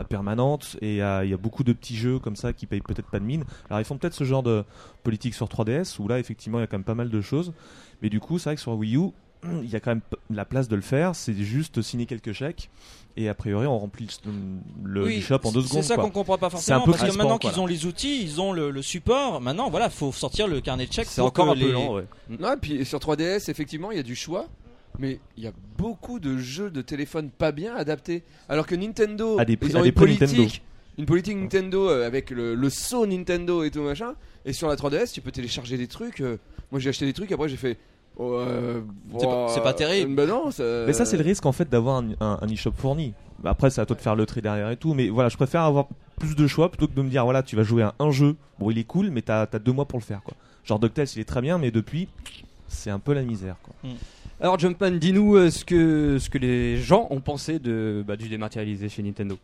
permanentes 0.09 0.77
et 0.81 0.95
il 0.95 1.29
y 1.29 1.33
a 1.33 1.37
beaucoup 1.37 1.63
de 1.63 1.73
petits 1.73 1.95
jeux 1.95 2.19
comme 2.19 2.35
ça 2.35 2.53
qui 2.53 2.65
payent 2.65 2.81
peut-être 2.81 3.09
pas 3.09 3.19
de 3.19 3.25
mine. 3.25 3.43
Alors 3.69 3.79
ils 3.81 3.85
font 3.85 3.97
peut-être 3.97 4.13
ce 4.13 4.23
genre 4.23 4.43
de 4.43 4.63
politique 5.03 5.33
sur 5.33 5.47
3DS 5.47 5.99
où 5.99 6.07
là, 6.07 6.19
effectivement, 6.19 6.57
il 6.59 6.61
y 6.61 6.63
a 6.63 6.67
quand 6.67 6.77
même 6.77 6.83
pas 6.83 6.95
mal 6.95 7.09
de 7.09 7.21
choses. 7.21 7.53
Mais 8.01 8.09
du 8.09 8.19
coup, 8.19 8.39
c'est 8.39 8.49
vrai 8.49 8.55
que 8.55 8.61
sur 8.61 8.73
Wii 8.73 8.97
U, 8.97 9.09
il 9.63 9.69
y 9.69 9.75
a 9.75 9.79
quand 9.79 9.91
même 9.91 10.01
la 10.29 10.45
place 10.45 10.67
de 10.67 10.75
le 10.75 10.81
faire. 10.81 11.15
C'est 11.15 11.33
juste 11.35 11.81
signer 11.81 12.05
quelques 12.05 12.33
chèques. 12.33 12.69
Et 13.17 13.29
a 13.29 13.33
priori, 13.33 13.65
on 13.65 13.79
remplit 13.79 14.09
le, 14.83 15.05
Oui, 15.05 15.21
shop 15.21 15.39
en 15.45 15.51
deux 15.53 15.61
secondes. 15.61 15.81
C'est 15.81 15.87
ça 15.87 15.95
qu'on 15.95 16.09
comprend 16.09 16.37
pas 16.37 16.47
un 16.47 16.49
forcément 16.49 16.81
peu 16.81 16.91
parce 16.91 17.09
que 17.09 17.17
maintenant 17.17 17.37
qu'ils 17.37 17.59
ont 17.61 17.65
les 17.65 17.85
outils, 17.85 18.21
ils 18.21 18.41
ont 18.41 18.51
le, 18.51 18.71
le 18.71 18.81
support. 18.81 19.39
Maintenant, 19.39 19.69
voilà, 19.69 19.89
faut 19.89 20.11
sortir 20.11 20.47
le 20.49 20.59
carnet 20.59 20.85
de 20.87 20.91
chèques. 20.91 21.07
C'est 21.09 21.21
encore 21.21 21.49
un 21.49 21.53
peu 21.53 21.59
les- 21.59 21.71
lent, 21.71 21.93
ouais. 21.93 22.05
Non, 22.27 22.53
et 22.53 22.57
puis 22.57 22.85
sur 22.85 22.99
3DS, 22.99 23.49
effectivement, 23.49 23.91
il 23.91 23.97
y 23.97 23.99
a 24.01 24.03
du 24.03 24.15
choix. 24.15 24.47
Mais 24.99 25.19
il 25.37 25.43
y 25.43 25.47
a 25.47 25.51
beaucoup 25.77 26.19
de 26.19 26.37
jeux 26.37 26.69
de 26.69 26.81
téléphone 26.81 27.29
pas 27.29 27.51
bien 27.51 27.75
adaptés. 27.75 28.23
Alors 28.49 28.65
que 28.67 28.75
Nintendo, 28.75 29.37
À 29.39 29.45
des 29.45 29.57
prix- 29.57 29.69
ils 29.71 29.77
ont 29.77 29.79
à 29.79 29.83
des 29.83 29.89
une 29.89 29.93
prix 29.95 30.05
politique, 30.17 30.37
Nintendo. 30.37 30.53
une 30.97 31.05
politique 31.05 31.37
Nintendo 31.37 31.89
euh, 31.89 32.05
avec 32.07 32.29
le, 32.29 32.55
le 32.55 32.69
saut 32.69 33.05
Nintendo 33.05 33.63
et 33.63 33.71
tout 33.71 33.81
machin. 33.81 34.13
Et 34.45 34.53
sur 34.53 34.67
la 34.67 34.75
3DS, 34.75 35.11
tu 35.13 35.21
peux 35.21 35.31
télécharger 35.31 35.77
des 35.77 35.87
trucs. 35.87 36.21
euh, 36.21 36.37
moi, 36.71 36.79
j'ai 36.79 36.89
acheté 36.89 37.05
des 37.05 37.13
trucs. 37.13 37.31
Après, 37.31 37.49
j'ai 37.49 37.57
fait. 37.57 37.77
oh, 38.17 38.33
euh, 38.35 38.81
C'est 39.19 39.25
pas- 39.25 39.47
c'est 39.49 39.61
pas 39.63 39.73
terrible. 39.73 40.11
euh, 40.11 40.15
bah 40.15 40.25
non, 40.25 40.51
ça- 40.51 40.83
Mais 40.85 40.93
ça, 40.93 41.05
c'est 41.05 41.17
le 41.17 41.23
risque 41.23 41.45
en 41.45 41.51
fait 41.51 41.69
d'avoir 41.69 41.97
un, 41.97 42.11
un, 42.19 42.39
un 42.41 42.53
e-shop 42.53 42.71
fourni. 42.77 43.13
Bah, 43.39 43.49
Après, 43.51 43.69
c'est 43.69 43.81
à 43.81 43.85
toi 43.85 43.95
de 43.95 44.01
faire 44.01 44.15
le 44.15 44.25
tri 44.25 44.41
derrière 44.41 44.69
et 44.71 44.77
tout. 44.77 44.93
Mais 44.93 45.09
voilà, 45.09 45.29
je 45.29 45.35
préfère 45.37 45.61
avoir 45.61 45.87
plus 46.19 46.35
de 46.35 46.47
choix 46.47 46.69
plutôt 46.71 46.87
que 46.87 46.93
de 46.93 47.01
me 47.01 47.09
dire 47.09 47.23
voilà, 47.25 47.43
tu 47.43 47.55
vas 47.57 47.63
jouer 47.63 47.83
à 47.83 47.93
un 47.99 48.11
jeu. 48.11 48.35
Bon, 48.59 48.71
il 48.71 48.77
est 48.77 48.85
cool, 48.85 49.09
mais 49.09 49.21
t'as 49.21 49.41
as 49.51 49.59
deux 49.59 49.73
mois 49.73 49.85
pour 49.85 49.99
le 49.99 50.03
faire 50.05 50.21
quoi. 50.23 50.33
Genre 50.63 50.79
DuckTales, 50.79 51.07
il 51.15 51.19
est 51.21 51.25
très 51.25 51.41
bien, 51.41 51.57
mais 51.57 51.69
depuis, 51.71 52.07
c'est 52.69 52.89
un 52.89 52.99
peu 52.99 53.13
la 53.13 53.21
misère 53.23 53.57
quoi. 53.61 53.75
Alors 54.41 54.59
Jumpman, 54.59 54.91
dis-nous 54.91 55.35
euh, 55.35 55.49
ce 55.49 55.63
que 55.63 56.17
ce 56.19 56.29
que 56.29 56.37
les 56.37 56.77
gens 56.77 57.07
ont 57.09 57.21
pensé 57.21 57.57
de 57.59 58.03
bah, 58.05 58.17
du 58.17 58.27
dématérialisé 58.27 58.89
chez 58.89 59.01
Nintendo. 59.01 59.37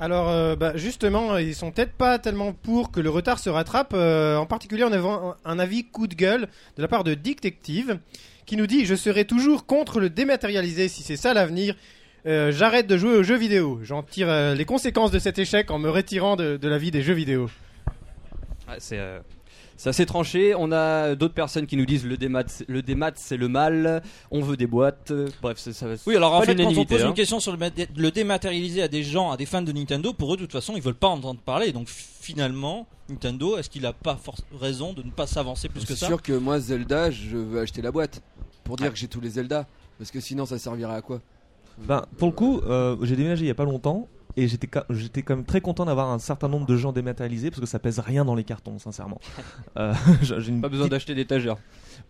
Alors, 0.00 0.28
euh, 0.28 0.56
bah, 0.56 0.76
justement, 0.76 1.38
ils 1.38 1.54
sont 1.54 1.70
peut-être 1.70 1.92
pas 1.92 2.18
tellement 2.18 2.52
pour 2.52 2.90
que 2.90 3.00
le 3.00 3.10
retard 3.10 3.38
se 3.38 3.48
rattrape. 3.48 3.92
euh, 3.94 4.36
en 4.36 4.46
particulier, 4.46 4.84
on 4.84 4.92
a 4.92 5.36
un, 5.44 5.58
avis 5.58 5.84
coup 5.84 6.06
de 6.06 6.14
gueule 6.14 6.48
de 6.76 6.82
la 6.82 6.88
part 6.88 7.04
de 7.04 7.14
Detective 7.14 7.98
qui 8.44 8.56
nous 8.56 8.66
dit 8.66 8.84
Je 8.84 8.94
serai 8.94 9.24
toujours 9.24 9.66
contre 9.66 10.00
le 10.00 10.10
dématérialisé 10.10 10.88
si 10.88 11.02
c'est 11.02 11.16
ça 11.16 11.32
l'avenir. 11.32 11.76
Euh, 12.26 12.50
J'arrête 12.50 12.86
de 12.86 12.96
jouer 12.96 13.14
aux 13.14 13.22
jeux 13.22 13.36
vidéo. 13.36 13.78
J'en 13.82 14.02
tire 14.02 14.54
les 14.54 14.64
conséquences 14.64 15.12
de 15.12 15.18
cet 15.18 15.38
échec 15.38 15.70
en 15.70 15.78
me 15.78 15.88
retirant 15.88 16.36
de, 16.36 16.56
de 16.56 16.68
la 16.68 16.78
vie 16.78 16.90
des 16.90 17.02
jeux 17.02 17.14
vidéo. 17.14 17.48
Ah, 18.66 18.76
c'est 18.78 18.98
C'est 19.76 19.88
assez 19.88 20.06
tranché. 20.06 20.54
On 20.56 20.70
a 20.72 21.14
d'autres 21.16 21.34
personnes 21.34 21.66
qui 21.66 21.76
nous 21.76 21.84
disent 21.86 22.04
le 22.04 22.16
démat, 22.16 22.44
c'est- 22.46 22.68
le 22.68 22.80
démat 22.82 23.10
c'est 23.16 23.36
le 23.36 23.48
mal. 23.48 24.02
On 24.30 24.40
veut 24.40 24.56
des 24.56 24.66
boîtes. 24.68 25.12
Bref, 25.42 25.58
c'est- 25.58 25.72
ça 25.72 25.88
va. 25.88 25.94
Oui, 26.06 26.14
alors 26.16 26.32
en 26.34 26.42
fait, 26.42 26.54
quand 26.54 26.66
on 26.76 26.84
pose 26.84 27.02
hein. 27.02 27.08
une 27.08 27.14
question 27.14 27.40
sur 27.40 27.50
le, 27.52 27.58
mat- 27.58 27.72
le 27.96 28.10
dématérialiser 28.10 28.82
à 28.82 28.88
des 28.88 29.02
gens, 29.02 29.30
à 29.32 29.36
des 29.36 29.46
fans 29.46 29.62
de 29.62 29.72
Nintendo, 29.72 30.12
pour 30.12 30.32
eux, 30.32 30.36
de 30.36 30.42
toute 30.42 30.52
façon, 30.52 30.74
ils 30.76 30.82
veulent 30.82 30.94
pas 30.94 31.08
entendre 31.08 31.40
parler. 31.40 31.72
Donc 31.72 31.88
finalement, 31.88 32.86
Nintendo, 33.08 33.58
est-ce 33.58 33.68
qu'il 33.68 33.84
a 33.84 33.92
pas 33.92 34.18
raison 34.60 34.92
de 34.92 35.02
ne 35.02 35.10
pas 35.10 35.26
s'avancer 35.26 35.68
plus 35.68 35.80
que 35.82 35.88
C'est 35.88 35.96
ça 35.96 36.06
sûr 36.06 36.22
que 36.22 36.32
moi, 36.32 36.58
Zelda, 36.60 37.10
je 37.10 37.36
veux 37.36 37.60
acheter 37.60 37.82
la 37.82 37.90
boîte 37.90 38.22
pour 38.62 38.76
dire 38.76 38.90
que 38.92 38.96
j'ai 38.98 39.08
tous 39.08 39.20
les 39.20 39.30
Zelda. 39.30 39.66
Parce 39.98 40.10
que 40.10 40.20
sinon, 40.20 40.46
ça 40.46 40.58
servirait 40.58 40.94
à 40.94 41.02
quoi? 41.02 41.20
Ben, 41.78 42.04
pour 42.18 42.28
le 42.28 42.32
coup, 42.34 42.60
euh, 42.60 42.96
j'ai 43.02 43.16
déménagé 43.16 43.44
il 43.44 43.48
y 43.48 43.50
a 43.50 43.54
pas 43.54 43.64
longtemps 43.64 44.08
et 44.36 44.48
j'étais 44.48 44.68
j'étais 44.90 45.22
quand 45.22 45.36
même 45.36 45.44
très 45.44 45.60
content 45.60 45.84
d'avoir 45.84 46.10
un 46.10 46.18
certain 46.18 46.48
nombre 46.48 46.66
de 46.66 46.76
gens 46.76 46.92
dématérialisés 46.92 47.50
parce 47.50 47.60
que 47.60 47.66
ça 47.66 47.78
pèse 47.78 47.98
rien 48.00 48.24
dans 48.24 48.34
les 48.34 48.44
cartons, 48.44 48.78
sincèrement. 48.78 49.20
Euh, 49.76 49.92
j'ai 50.22 50.52
Pas 50.52 50.68
besoin 50.68 50.84
petite- 50.86 50.90
d'acheter 50.92 51.14
d'étagères. 51.16 51.56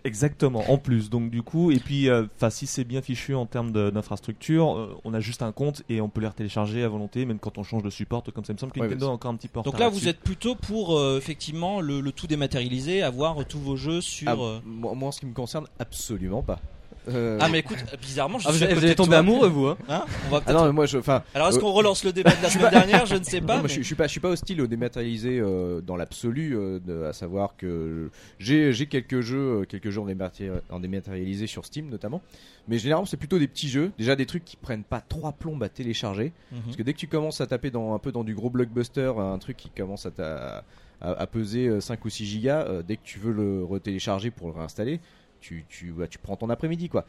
Exactement, 0.05 0.71
en 0.71 0.77
plus. 0.77 1.09
Donc 1.09 1.31
du 1.31 1.43
coup, 1.43 1.71
et 1.71 1.79
puis, 1.79 2.09
euh, 2.11 2.27
enfin, 2.37 2.51
si 2.51 2.67
c'est 2.67 2.85
bien 2.85 3.01
fichu 3.01 3.35
en 3.35 3.47
termes 3.47 3.73
d'infrastructure, 3.73 4.77
euh, 4.77 4.95
on 5.05 5.15
a 5.15 5.21
juste 5.21 5.41
un 5.43 5.51
compte 5.53 5.83
et 5.89 6.01
on 6.03 6.09
peut 6.11 6.21
les 6.21 6.27
retélécharger 6.29 6.83
à 6.85 6.89
volonté, 6.89 7.25
même 7.25 7.39
quand 7.39 7.57
on 7.57 7.63
change 7.63 7.83
de 7.83 7.91
support, 7.91 8.23
comme 8.35 8.45
ça 8.45 8.53
il 8.53 8.57
me 8.57 8.59
semble 8.59 8.73
que 8.73 8.81
Ouais, 8.81 8.87
Nintendo 8.89 9.09
encore 9.09 9.31
un 9.31 9.37
petit 9.37 9.49
peu 9.49 9.61
en 9.61 9.63
Donc 9.63 9.79
là, 9.79 9.89
vous 9.89 10.09
êtes 10.09 10.21
plutôt 10.21 10.55
pour 10.57 10.99
euh, 10.99 11.17
effectivement 11.17 11.81
le, 11.81 12.01
le 12.01 12.13
tout 12.13 12.27
dématérialisé, 12.27 13.03
avoir 13.03 13.45
tous 13.47 13.59
vos 13.59 13.77
jeux 13.77 14.01
sur. 14.03 14.29
Ah, 14.31 14.37
moi, 14.65 14.95
moi, 14.95 15.09
en 15.09 15.13
ce 15.13 15.21
qui 15.21 15.27
me 15.27 15.33
concerne, 15.33 15.67
absolument 15.79 16.43
pas. 16.43 16.61
Euh, 17.09 17.39
Ah 17.41 17.49
mais 17.49 17.59
écoute, 17.59 17.79
bizarrement, 18.01 18.39
je 18.39 18.49
Ah, 18.49 18.51
vous 18.51 18.57
suis 18.57 18.65
à 18.65 18.69
vous 18.69 18.75
côté 18.77 18.87
allez 18.87 18.95
de 18.95 18.97
tomber 18.97 19.09
toi. 19.11 19.19
amoureux, 19.19 19.49
vous. 19.49 19.67
Hein 19.67 19.77
Hein 19.89 20.05
On 20.27 20.31
va 20.31 20.43
ah 20.47 20.53
non, 20.53 20.65
mais 20.67 20.73
moi, 20.73 20.87
je, 20.87 20.99
enfin, 20.99 21.23
Alors 21.35 21.49
est-ce 21.49 21.59
euh, 21.59 21.61
qu'on 21.61 21.73
relance 21.73 22.03
le 22.05 22.13
débat 22.13 22.35
de 22.35 22.43
la 22.43 22.49
semaine 22.51 22.71
dernière 22.71 23.05
Je 23.07 23.17
ne 23.17 23.25
sais 23.25 23.41
pas. 23.41 23.55
Non, 23.57 23.61
moi, 23.61 23.69
mais- 23.69 23.75
je, 23.75 23.81
je 23.83 23.87
suis 23.87 23.95
pas, 23.95 24.07
je 24.07 24.13
suis 24.13 24.21
pas 24.21 24.31
hostile 24.31 24.61
au 24.63 24.67
dématérialisé 24.67 25.39
euh, 25.41 25.81
dans 25.81 25.97
l'absolu, 25.97 26.57
euh, 26.57 27.09
à 27.09 27.13
savoir 27.13 27.57
que 27.57 28.11
j'ai 28.39 28.73
j'ai 28.73 28.87
quelques 28.87 29.21
jeux, 29.21 29.65
quelques 29.69 29.91
jeux 29.91 30.01
en, 30.01 30.07
dématé- 30.07 30.51
en 30.71 30.81
dématérialisé 30.81 31.47
sur 31.47 31.65
Steam 31.67 31.89
notamment, 31.91 32.23
mais 32.69 32.79
généralement 32.79 33.07
c'est 33.07 33.17
plutôt 33.19 33.39
des 33.39 33.49
petits 33.49 33.69
jeux, 33.69 33.93
déjà 33.99 34.17
des 34.17 34.27
trucs 34.27 34.45
qui 34.45 34.57
prennent 34.57 34.85
pas 34.85 35.01
trois 35.07 35.33
plombes 35.33 35.63
à 35.63 35.69
télécharger, 35.69 36.33
Mhm. 36.53 36.61
parce 36.65 36.77
que 36.77 36.83
dès 36.83 36.93
que 36.95 36.99
tu 36.99 37.07
commences 37.09 37.41
à 37.41 37.47
taper 37.47 37.71
dans 37.71 37.95
un 37.95 37.99
peu 37.99 38.13
dans 38.13 38.25
du 38.25 38.35
gros 38.35 38.51
blockbuster, 38.51 39.13
un 39.19 39.39
truc 39.39 39.57
qui 39.57 39.69
commence 39.71 40.07
à, 40.07 40.11
ta- 40.11 40.65
à, 41.01 41.11
à 41.11 41.27
peser 41.27 41.67
euh, 41.69 41.81
5 41.81 42.03
ou 42.05 42.09
6 42.09 42.25
gigas, 42.25 42.63
euh, 42.67 42.83
dès 42.87 42.97
que 42.97 43.03
tu 43.05 43.19
veux 43.19 43.33
le 43.33 43.63
retélécharger 43.65 44.31
pour 44.31 44.49
le 44.49 44.55
réinstaller, 44.55 45.01
tu, 45.45 45.65
tu, 45.69 45.93
bah, 45.93 46.07
tu 46.09 46.19
prends 46.19 46.37
ton 46.37 46.49
après-midi 46.49 46.89
quoi. 46.89 47.05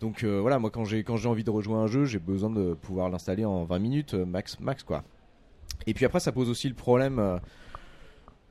Donc 0.00 0.22
euh, 0.22 0.40
voilà, 0.40 0.58
moi 0.60 0.70
quand 0.70 0.84
j'ai 0.84 1.02
quand 1.02 1.16
j'ai 1.16 1.28
envie 1.28 1.42
de 1.44 1.50
rejouer 1.50 1.74
un 1.74 1.88
jeu, 1.88 2.04
j'ai 2.04 2.20
besoin 2.20 2.50
de 2.50 2.74
pouvoir 2.74 3.10
l'installer 3.10 3.44
en 3.44 3.64
20 3.64 3.78
minutes 3.80 4.14
euh, 4.14 4.24
max 4.24 4.58
max 4.60 4.84
quoi. 4.84 5.02
Et 5.88 5.92
puis 5.94 6.04
après 6.04 6.20
ça 6.20 6.30
pose 6.30 6.48
aussi 6.48 6.68
le 6.68 6.74
problème 6.74 7.18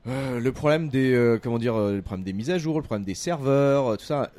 euh, 0.08 0.39
le 0.39 0.51
problème 0.51 0.89
des 0.89 1.38
comment 1.41 1.58
dire 1.58 1.77
le 1.77 2.01
problème 2.01 2.24
des 2.25 2.34
mises 2.34 2.50
à 2.50 2.58
jour, 2.58 2.77
le 2.77 2.84
problème 2.84 3.05
des 3.05 3.15
serveurs, 3.15 3.98
tout 3.98 4.05
ça. 4.05 4.31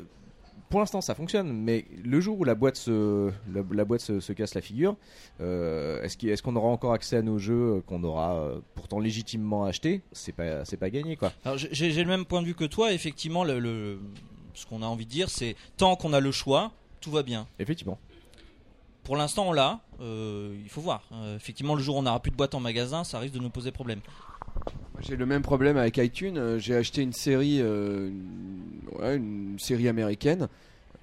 Pour 0.68 0.78
l'instant 0.78 1.00
ça 1.00 1.16
fonctionne, 1.16 1.52
mais 1.52 1.84
le 2.04 2.20
jour 2.20 2.38
où 2.38 2.44
la 2.44 2.54
boîte 2.54 2.76
se 2.76 3.30
la, 3.52 3.84
boîte 3.84 4.02
se, 4.02 4.20
se 4.20 4.32
casse 4.32 4.54
la 4.54 4.60
figure, 4.60 4.94
est-ce 5.40 6.42
qu'on 6.42 6.54
aura 6.54 6.68
encore 6.68 6.92
accès 6.92 7.16
à 7.16 7.22
nos 7.22 7.38
jeux 7.38 7.82
qu'on 7.86 8.04
aura 8.04 8.52
pourtant 8.76 9.00
légitimement 9.00 9.64
achetés? 9.64 10.00
C'est 10.12 10.30
pas 10.32 10.64
c'est 10.64 10.76
pas 10.76 10.90
gagné 10.90 11.16
quoi. 11.16 11.32
J'ai 11.56 11.90
le 12.04 12.08
même 12.08 12.24
point 12.24 12.40
de 12.40 12.46
vue 12.46 12.54
que 12.54 12.66
toi. 12.66 12.92
Effectivement, 12.92 13.42
le- 13.42 13.98
ce 14.60 14.66
qu'on 14.66 14.82
a 14.82 14.86
envie 14.86 15.06
de 15.06 15.10
dire, 15.10 15.28
c'est 15.30 15.56
tant 15.76 15.96
qu'on 15.96 16.12
a 16.12 16.20
le 16.20 16.30
choix, 16.30 16.72
tout 17.00 17.10
va 17.10 17.22
bien. 17.22 17.46
Effectivement. 17.58 17.98
Pour 19.04 19.16
l'instant, 19.16 19.48
on 19.48 19.52
l'a. 19.52 19.80
euh, 20.00 20.54
il 20.62 20.68
faut 20.68 20.80
voir. 20.82 21.02
Euh, 21.12 21.34
effectivement, 21.36 21.74
le 21.74 21.82
jour 21.82 21.96
où 21.96 21.98
on 21.98 22.02
n'aura 22.02 22.20
plus 22.20 22.30
de 22.30 22.36
boîte 22.36 22.54
en 22.54 22.60
magasin, 22.60 23.02
ça 23.04 23.18
risque 23.18 23.34
de 23.34 23.40
nous 23.40 23.50
poser 23.50 23.72
problème. 23.72 24.00
J'ai 25.00 25.16
le 25.16 25.24
même 25.26 25.42
problème 25.42 25.76
avec 25.78 25.96
iTunes. 25.96 26.36
Euh, 26.36 26.58
J'ai 26.58 26.76
acheté 26.76 27.02
une 27.02 27.12
série, 27.14 27.60
euh, 27.60 28.08
une, 28.08 28.80
ouais, 28.98 29.16
une 29.16 29.58
série 29.58 29.88
américaine. 29.88 30.48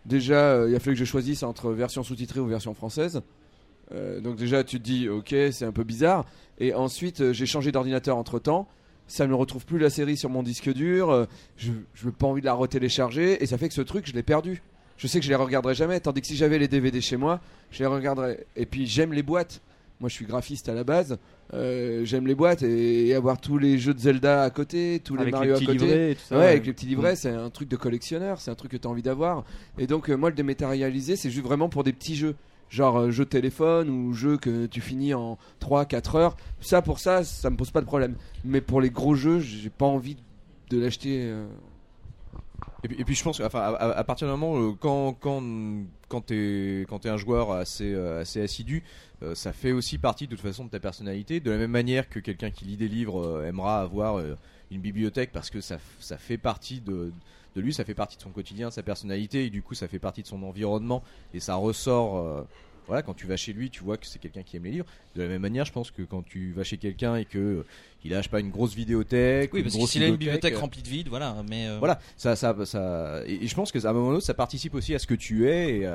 Déjà, 0.05 0.35
euh, 0.51 0.69
il 0.69 0.75
a 0.75 0.79
fallu 0.79 0.95
que 0.95 0.99
je 0.99 1.05
choisisse 1.05 1.41
entre 1.43 1.71
version 1.71 2.03
sous-titrée 2.03 2.39
ou 2.39 2.45
version 2.45 2.73
française. 2.73 3.21
Euh, 3.91 4.21
donc 4.21 4.35
déjà, 4.35 4.63
tu 4.63 4.77
te 4.77 4.83
dis, 4.83 5.09
ok, 5.09 5.33
c'est 5.51 5.65
un 5.65 5.71
peu 5.71 5.83
bizarre. 5.83 6.25
Et 6.59 6.73
ensuite, 6.73 7.31
j'ai 7.33 7.45
changé 7.45 7.71
d'ordinateur 7.71 8.15
entre 8.17 8.37
temps. 8.39 8.67
Ça 9.07 9.25
ne 9.25 9.29
me 9.31 9.35
retrouve 9.35 9.65
plus 9.65 9.79
la 9.79 9.89
série 9.89 10.17
sur 10.17 10.29
mon 10.29 10.43
disque 10.43 10.71
dur. 10.73 11.09
Euh, 11.09 11.25
je 11.57 11.71
n'ai 11.71 12.11
pas 12.11 12.27
envie 12.27 12.41
de 12.41 12.45
la 12.45 12.53
retélécharger. 12.53 13.41
Et 13.41 13.45
ça 13.45 13.57
fait 13.57 13.67
que 13.69 13.73
ce 13.73 13.81
truc, 13.81 14.05
je 14.07 14.13
l'ai 14.13 14.23
perdu. 14.23 14.61
Je 14.97 15.07
sais 15.07 15.19
que 15.19 15.25
je 15.25 15.29
les 15.29 15.35
regarderai 15.35 15.75
jamais. 15.75 15.99
Tandis 15.99 16.21
que 16.21 16.27
si 16.27 16.35
j'avais 16.35 16.57
les 16.59 16.67
DVD 16.67 16.99
chez 17.01 17.17
moi, 17.17 17.39
je 17.71 17.79
les 17.79 17.85
regarderais. 17.85 18.45
Et 18.55 18.65
puis, 18.65 18.85
j'aime 18.87 19.13
les 19.13 19.23
boîtes. 19.23 19.61
Moi, 19.99 20.09
je 20.09 20.13
suis 20.13 20.25
graphiste 20.25 20.69
à 20.69 20.73
la 20.73 20.83
base. 20.83 21.17
Euh, 21.53 22.03
j'aime 22.03 22.27
les 22.27 22.35
boîtes 22.35 22.61
et, 22.61 23.07
et 23.07 23.15
avoir 23.15 23.39
tous 23.39 23.57
les 23.57 23.79
jeux 23.79 23.93
de 23.93 23.99
Zelda 23.99 24.43
à 24.43 24.49
côté, 24.49 25.01
tous 25.03 25.15
les 25.15 25.21
Avec 25.21 25.33
Mario 25.33 25.53
les 25.53 25.59
petits 25.59 25.71
à 25.71 25.73
côté. 25.73 25.85
livrets 25.85 26.11
et 26.11 26.15
tout 26.15 26.21
ça. 26.27 26.35
Ouais, 26.35 26.41
ouais. 26.41 26.47
avec 26.49 26.65
les 26.65 26.73
petits 26.73 26.85
livrets, 26.85 27.15
c'est 27.15 27.29
un 27.29 27.49
truc 27.49 27.69
de 27.69 27.75
collectionneur, 27.77 28.39
c'est 28.41 28.51
un 28.51 28.55
truc 28.55 28.71
que 28.71 28.77
tu 28.77 28.85
as 28.87 28.91
envie 28.91 29.01
d'avoir. 29.01 29.43
Et 29.79 29.87
donc, 29.87 30.09
euh, 30.09 30.15
moi, 30.17 30.29
le 30.29 30.35
dématérialisé, 30.35 31.15
c'est 31.15 31.31
juste 31.31 31.45
vraiment 31.45 31.69
pour 31.69 31.83
des 31.83 31.93
petits 31.93 32.15
jeux. 32.15 32.35
Genre 32.69 32.99
euh, 32.99 33.11
jeu 33.11 33.25
de 33.25 33.29
téléphone 33.29 33.89
ou 33.89 34.13
jeu 34.13 34.37
que 34.37 34.65
tu 34.65 34.81
finis 34.81 35.13
en 35.13 35.37
3-4 35.61 36.17
heures. 36.17 36.37
Ça, 36.59 36.81
pour 36.81 36.99
ça, 36.99 37.23
ça 37.23 37.49
me 37.49 37.57
pose 37.57 37.71
pas 37.71 37.81
de 37.81 37.85
problème. 37.85 38.15
Mais 38.43 38.61
pour 38.61 38.81
les 38.81 38.89
gros 38.89 39.15
jeux, 39.15 39.39
j'ai 39.39 39.69
pas 39.69 39.85
envie 39.85 40.17
de 40.69 40.79
l'acheter. 40.79 41.23
euh. 41.23 41.47
Et 42.83 42.87
puis, 42.87 42.97
et 42.99 43.05
puis 43.05 43.15
je 43.15 43.23
pense, 43.23 43.39
enfin, 43.39 43.73
à, 43.79 44.03
partir 44.03 44.27
du 44.27 44.31
moment 44.31 44.55
euh, 44.59 44.73
quand 44.79 45.13
quand 45.13 45.41
quand 46.09 46.21
t'es 46.21 46.85
quand 46.87 46.99
t'es 46.99 47.09
un 47.09 47.17
joueur 47.17 47.51
assez 47.51 47.95
assez 47.95 48.41
assidu, 48.41 48.83
ça 49.33 49.51
fait 49.51 49.71
aussi 49.71 49.97
partie 49.97 50.27
de 50.27 50.35
toute 50.35 50.45
façon 50.45 50.65
de 50.65 50.69
ta 50.69 50.79
personnalité. 50.79 51.39
De 51.39 51.49
la 51.49 51.57
même 51.57 51.71
manière 51.71 52.07
que 52.07 52.19
quelqu'un 52.19 52.51
qui 52.51 52.65
lit 52.65 52.77
des 52.77 52.87
livres 52.87 53.43
aimera 53.45 53.81
avoir 53.81 54.21
une 54.71 54.81
bibliothèque 54.81 55.31
parce 55.31 55.49
que 55.49 55.61
ça 55.61 55.79
ça 55.99 56.17
fait 56.17 56.37
partie 56.37 56.81
de 56.81 57.11
de 57.55 57.61
lui, 57.61 57.73
ça 57.73 57.83
fait 57.83 57.95
partie 57.95 58.17
de 58.17 58.21
son 58.21 58.29
quotidien, 58.29 58.67
de 58.69 58.73
sa 58.73 58.83
personnalité 58.83 59.45
et 59.45 59.49
du 59.49 59.63
coup 59.63 59.73
ça 59.73 59.87
fait 59.87 59.99
partie 59.99 60.21
de 60.21 60.27
son 60.27 60.43
environnement 60.43 61.03
et 61.33 61.39
ça 61.39 61.55
ressort. 61.55 62.17
euh, 62.17 62.43
voilà, 62.87 63.01
quand 63.01 63.13
tu 63.13 63.27
vas 63.27 63.35
chez 63.35 63.53
lui, 63.53 63.69
tu 63.69 63.83
vois 63.83 63.97
que 63.97 64.07
c'est 64.07 64.17
quelqu'un 64.17 64.43
qui 64.43 64.55
aime 64.55 64.63
les 64.63 64.71
livres. 64.71 64.85
De 65.15 65.21
la 65.21 65.27
même 65.27 65.41
manière, 65.41 65.65
je 65.65 65.73
pense 65.73 65.91
que 65.91 66.01
quand 66.03 66.23
tu 66.25 66.53
vas 66.53 66.63
chez 66.63 66.77
quelqu'un 66.77 67.17
et 67.17 67.25
que 67.25 67.37
euh, 67.37 67.65
il 68.05 68.13
a, 68.13 68.19
je 68.19 68.23
sais 68.23 68.29
pas, 68.29 68.39
une 68.39 68.49
grosse 68.49 68.73
vidéothèque, 68.73 69.53
Oui, 69.53 69.61
parce 69.61 69.75
a 69.75 70.07
une 70.07 70.15
bibliothèque 70.15 70.53
euh, 70.53 70.59
remplie 70.59 70.81
de 70.81 70.87
vide, 70.87 71.09
voilà. 71.09 71.35
Mais 71.49 71.67
euh, 71.67 71.79
voilà, 71.79 71.99
ça, 72.15 72.35
ça, 72.37 72.55
ça, 72.65 73.21
et 73.25 73.43
et 73.43 73.47
je 73.47 73.55
pense 73.55 73.71
que 73.71 73.85
à 73.85 73.89
un 73.89 73.93
moment 73.93 74.09
autre, 74.09 74.25
ça 74.25 74.33
participe 74.33 74.73
aussi 74.73 74.95
à 74.95 74.99
ce 74.99 75.07
que 75.07 75.15
tu 75.15 75.49
es 75.49 75.79
et, 75.79 75.85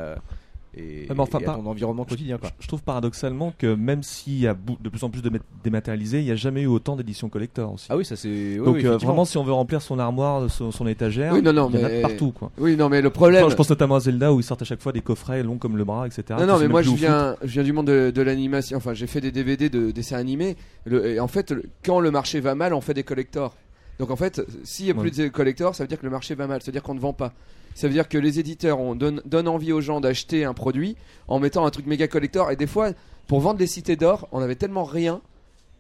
et, 0.75 1.07
mais 1.11 1.21
enfin, 1.21 1.38
et 1.38 1.45
à 1.47 1.55
ton 1.55 1.67
environnement 1.67 2.05
quotidien, 2.05 2.38
quoi. 2.38 2.50
Je 2.59 2.67
trouve 2.67 2.83
paradoxalement 2.83 3.52
que 3.59 3.75
même 3.75 4.02
s'il 4.02 4.38
y 4.38 4.47
a 4.47 4.55
de 4.55 4.88
plus 4.88 5.02
en 5.05 5.11
plus 5.11 5.21
de 5.21 5.31
dématérialisés, 5.62 6.21
il 6.21 6.25
n'y 6.25 6.31
a 6.31 6.35
jamais 6.37 6.62
eu 6.62 6.67
autant 6.67 6.97
d'éditions 6.97 7.29
collector 7.29 7.73
aussi. 7.75 7.87
Ah 7.91 7.97
oui, 7.97 8.05
ça 8.05 8.17
c'est. 8.17 8.29
oui, 8.29 8.57
Donc 8.64 8.76
oui, 8.76 8.87
euh, 8.87 8.97
vraiment, 8.97 9.25
si 9.25 9.37
on 9.37 9.45
veut 9.45 9.52
remplir 9.52 9.83
son 9.83 9.99
armoire, 9.99 10.50
son, 10.50 10.71
son 10.71 10.87
étagère, 10.87 11.35
Oui, 11.35 11.43
non, 11.43 11.52
non, 11.52 11.71
il 11.73 11.79
y 11.81 11.85
en 11.85 11.87
a 11.87 12.00
partout 12.00 12.33
quoi. 12.33 12.50
Oui, 12.59 12.76
non, 12.76 12.88
mais 12.88 13.02
le 13.02 13.11
problème. 13.11 13.43
Enfin, 13.43 13.50
je 13.50 13.57
pense 13.57 13.69
notamment 13.71 13.97
à 13.97 14.00
Zelda 14.00 14.33
où 14.33 14.41
ils 14.41 14.45
sortent 14.45 14.62
à 14.62 14.67
chaque 14.67 14.81
fois 14.81 14.93
des 14.93 15.02
coffrets 15.02 15.43
longs 15.43 15.59
comme 15.59 15.76
le 15.76 15.85
bras, 15.85 16.07
etc. 16.07 16.25
Non, 16.41 16.47
non, 16.47 16.59
mais 16.59 16.69
moi 16.69 16.81
je 16.83 16.91
viens, 16.91 17.37
je 17.43 17.49
viens 17.52 17.64
du 17.64 17.73
monde 17.73 17.87
de, 17.88 18.11
de 18.11 18.23
l'animation. 18.23 18.79
Enfin, 18.79 18.95
j'ai 18.95 19.07
fait 19.07 19.21
des 19.21 19.31
DVD 19.33 19.69
de 19.69 19.91
dessins 19.91 20.17
animés. 20.17 20.57
Le- 20.87 21.05
et 21.07 21.21
en 21.21 21.29
fait, 21.29 21.55
quand 21.85 22.00
le 22.00 22.11
marché 22.11 22.41
va 22.41 22.55
mal, 22.55 22.73
on 22.73 22.81
fait 22.81 22.95
des 22.95 23.02
collectors. 23.05 23.55
Donc 23.99 24.11
en 24.11 24.17
fait, 24.17 24.41
s'il 24.64 24.87
n'y 24.87 24.91
a 24.91 24.95
plus 24.95 25.11
de 25.11 25.29
collectors, 25.29 25.75
ça 25.75 25.85
veut 25.85 25.88
dire 25.88 25.99
que 25.99 26.07
le 26.07 26.11
marché 26.11 26.35
va 26.35 26.47
mal. 26.47 26.62
Ça 26.62 26.67
veut 26.67 26.73
dire 26.73 26.83
qu'on 26.83 26.95
ne 26.95 27.00
vend 27.00 27.12
pas. 27.12 27.33
Ça 27.75 27.87
veut 27.88 27.93
dire 27.93 28.09
que 28.09 28.19
les 28.19 28.38
éditeurs 28.38 28.79
on 28.81 28.95
donne, 28.95 29.23
donnent 29.25 29.49
envie 29.49 29.73
aux 29.73 29.81
gens 29.81 30.00
d'acheter 30.00 30.45
un 30.45 30.55
produit 30.55 30.97
en 31.29 31.38
mettant 31.38 31.64
un 31.67 31.71
truc 31.71 31.87
méga 31.87 32.07
collector. 32.09 32.50
Et 32.50 32.57
des 32.57 32.67
fois, 32.67 32.91
pour 33.26 33.41
vendre 33.41 33.59
les 33.61 33.67
cités 33.67 33.97
d'or, 33.97 34.29
on 34.33 34.41
avait 34.43 34.57
tellement 34.57 34.85
rien 34.85 35.21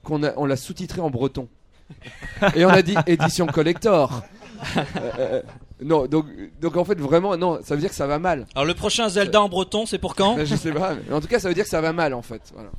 qu'on 0.02 0.22
a- 0.22 0.32
on 0.36 0.46
l'a 0.46 0.56
sous-titré 0.56 1.00
en 1.00 1.10
breton. 1.10 1.48
et 2.56 2.64
on 2.64 2.70
a 2.70 2.82
dit 2.82 2.94
édition 3.06 3.46
collector. 3.46 4.22
Euh, 4.76 4.82
euh, 5.18 5.42
non, 5.82 6.06
donc, 6.06 6.26
donc 6.60 6.76
en 6.76 6.84
fait, 6.84 6.98
vraiment, 6.98 7.36
non, 7.36 7.58
ça 7.62 7.74
veut 7.74 7.80
dire 7.80 7.90
que 7.90 7.96
ça 7.96 8.06
va 8.06 8.18
mal. 8.18 8.46
Alors 8.54 8.64
le 8.64 8.74
prochain 8.74 9.08
Zelda 9.08 9.42
en 9.42 9.48
breton, 9.48 9.84
c'est 9.86 9.98
pour 9.98 10.14
quand? 10.14 10.36
Ben, 10.36 10.46
je 10.46 10.54
sais 10.56 10.72
pas, 10.72 10.94
mais 10.94 11.12
en 11.14 11.20
tout 11.20 11.26
cas, 11.26 11.38
ça 11.40 11.48
veut 11.48 11.54
dire 11.54 11.64
que 11.64 11.70
ça 11.70 11.80
va 11.80 11.92
mal 11.92 12.14
en 12.14 12.22
fait. 12.22 12.40
Voilà. 12.54 12.70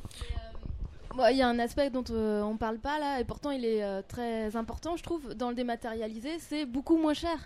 Bon, 1.14 1.24
Il 1.30 1.36
y 1.36 1.42
a 1.42 1.48
un 1.48 1.58
aspect 1.60 1.90
dont 1.90 2.02
euh, 2.10 2.42
on 2.42 2.56
parle 2.56 2.78
pas 2.78 2.98
là, 2.98 3.20
et 3.20 3.24
pourtant 3.24 3.50
il 3.52 3.64
est 3.64 3.84
euh, 3.84 4.02
très 4.08 4.56
important, 4.56 4.96
je 4.96 5.02
trouve, 5.04 5.34
dans 5.34 5.50
le 5.50 5.54
dématérialisé, 5.54 6.30
c'est 6.40 6.64
beaucoup 6.66 6.96
moins 6.96 7.14
cher. 7.14 7.36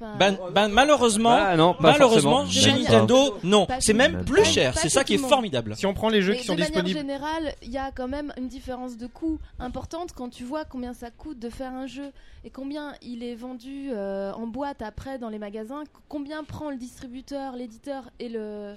Ben, 0.00 0.36
ben, 0.52 0.68
malheureusement, 0.68 1.30
Bah, 1.30 1.56
non, 1.56 1.76
malheureusement, 1.80 2.44
chez 2.46 2.72
Nintendo, 2.72 3.38
non, 3.42 3.66
c'est 3.80 3.94
même 3.94 4.24
plus 4.24 4.44
cher. 4.44 4.76
C'est 4.76 4.88
ça 4.88 5.04
qui 5.04 5.14
est 5.14 5.18
formidable. 5.18 5.76
Si 5.76 5.86
on 5.86 5.94
prend 5.94 6.08
les 6.08 6.20
jeux 6.20 6.32
Mais 6.32 6.38
qui 6.40 6.44
sont 6.46 6.54
de 6.54 6.60
manière 6.60 6.82
disponibles. 6.82 6.98
générale, 7.12 7.54
il 7.62 7.70
y 7.70 7.78
a 7.78 7.90
quand 7.92 8.08
même 8.08 8.32
une 8.36 8.48
différence 8.48 8.96
de 8.96 9.06
coût 9.06 9.38
importante 9.58 10.12
quand 10.14 10.28
tu 10.28 10.44
vois 10.44 10.64
combien 10.64 10.92
ça 10.94 11.10
coûte 11.10 11.38
de 11.38 11.48
faire 11.48 11.72
un 11.72 11.86
jeu 11.86 12.10
et 12.44 12.50
combien 12.50 12.94
il 13.02 13.22
est 13.22 13.34
vendu 13.36 13.90
euh, 13.92 14.32
en 14.32 14.46
boîte 14.46 14.82
après 14.82 15.18
dans 15.18 15.28
les 15.30 15.38
magasins, 15.38 15.84
combien 16.08 16.44
prend 16.44 16.70
le 16.70 16.76
distributeur, 16.76 17.54
l'éditeur 17.56 18.04
et 18.18 18.28
le, 18.28 18.76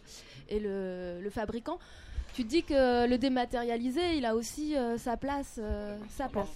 et 0.50 0.60
le, 0.60 1.20
le 1.22 1.30
fabricant. 1.30 1.80
Tu 2.36 2.44
te 2.44 2.50
dis 2.50 2.62
que 2.64 3.08
le 3.08 3.18
dématérialisé, 3.18 4.16
il 4.16 4.26
a 4.26 4.36
aussi 4.36 4.78
euh, 4.78 4.98
sa 5.00 5.18
place. 5.18 5.56
euh, 5.60 5.98
sa 6.16 6.28
place. 6.30 6.48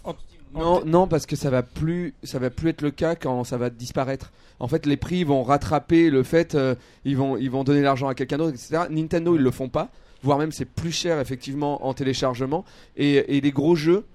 Non, 0.54 0.84
non, 0.86 1.08
parce 1.08 1.26
que 1.26 1.36
ça 1.36 1.50
va 1.50 1.64
plus, 1.64 2.14
ça 2.24 2.38
va 2.40 2.50
plus 2.50 2.70
être 2.70 2.82
le 2.82 2.92
cas 2.92 3.16
quand 3.16 3.44
ça 3.44 3.58
va 3.58 3.70
disparaître. 3.70 4.32
En 4.60 4.68
fait, 4.68 4.86
les 4.86 4.98
prix 4.98 5.24
vont 5.24 5.44
rattraper 5.44 6.10
le 6.10 6.24
fait, 6.24 6.56
euh, 6.56 6.76
ils 7.06 7.16
vont, 7.18 7.38
ils 7.38 7.50
vont 7.50 7.64
donner 7.64 7.82
l'argent 7.82 8.08
à 8.08 8.16
quelqu'un 8.16 8.38
d'autre, 8.38 8.54
etc. 8.56 8.84
Nintendo, 8.90 9.36
ils 9.36 9.42
le 9.42 9.52
font 9.52 9.70
pas, 9.70 9.90
voire 10.24 10.38
même 10.38 10.52
c'est 10.52 10.66
plus 10.66 10.92
cher 10.92 11.20
effectivement 11.20 11.86
en 11.88 11.94
téléchargement. 11.94 12.66
Et, 12.98 13.38
et 13.38 13.42
les 13.42 13.52
gros 13.52 13.76
jeux, 13.76 14.06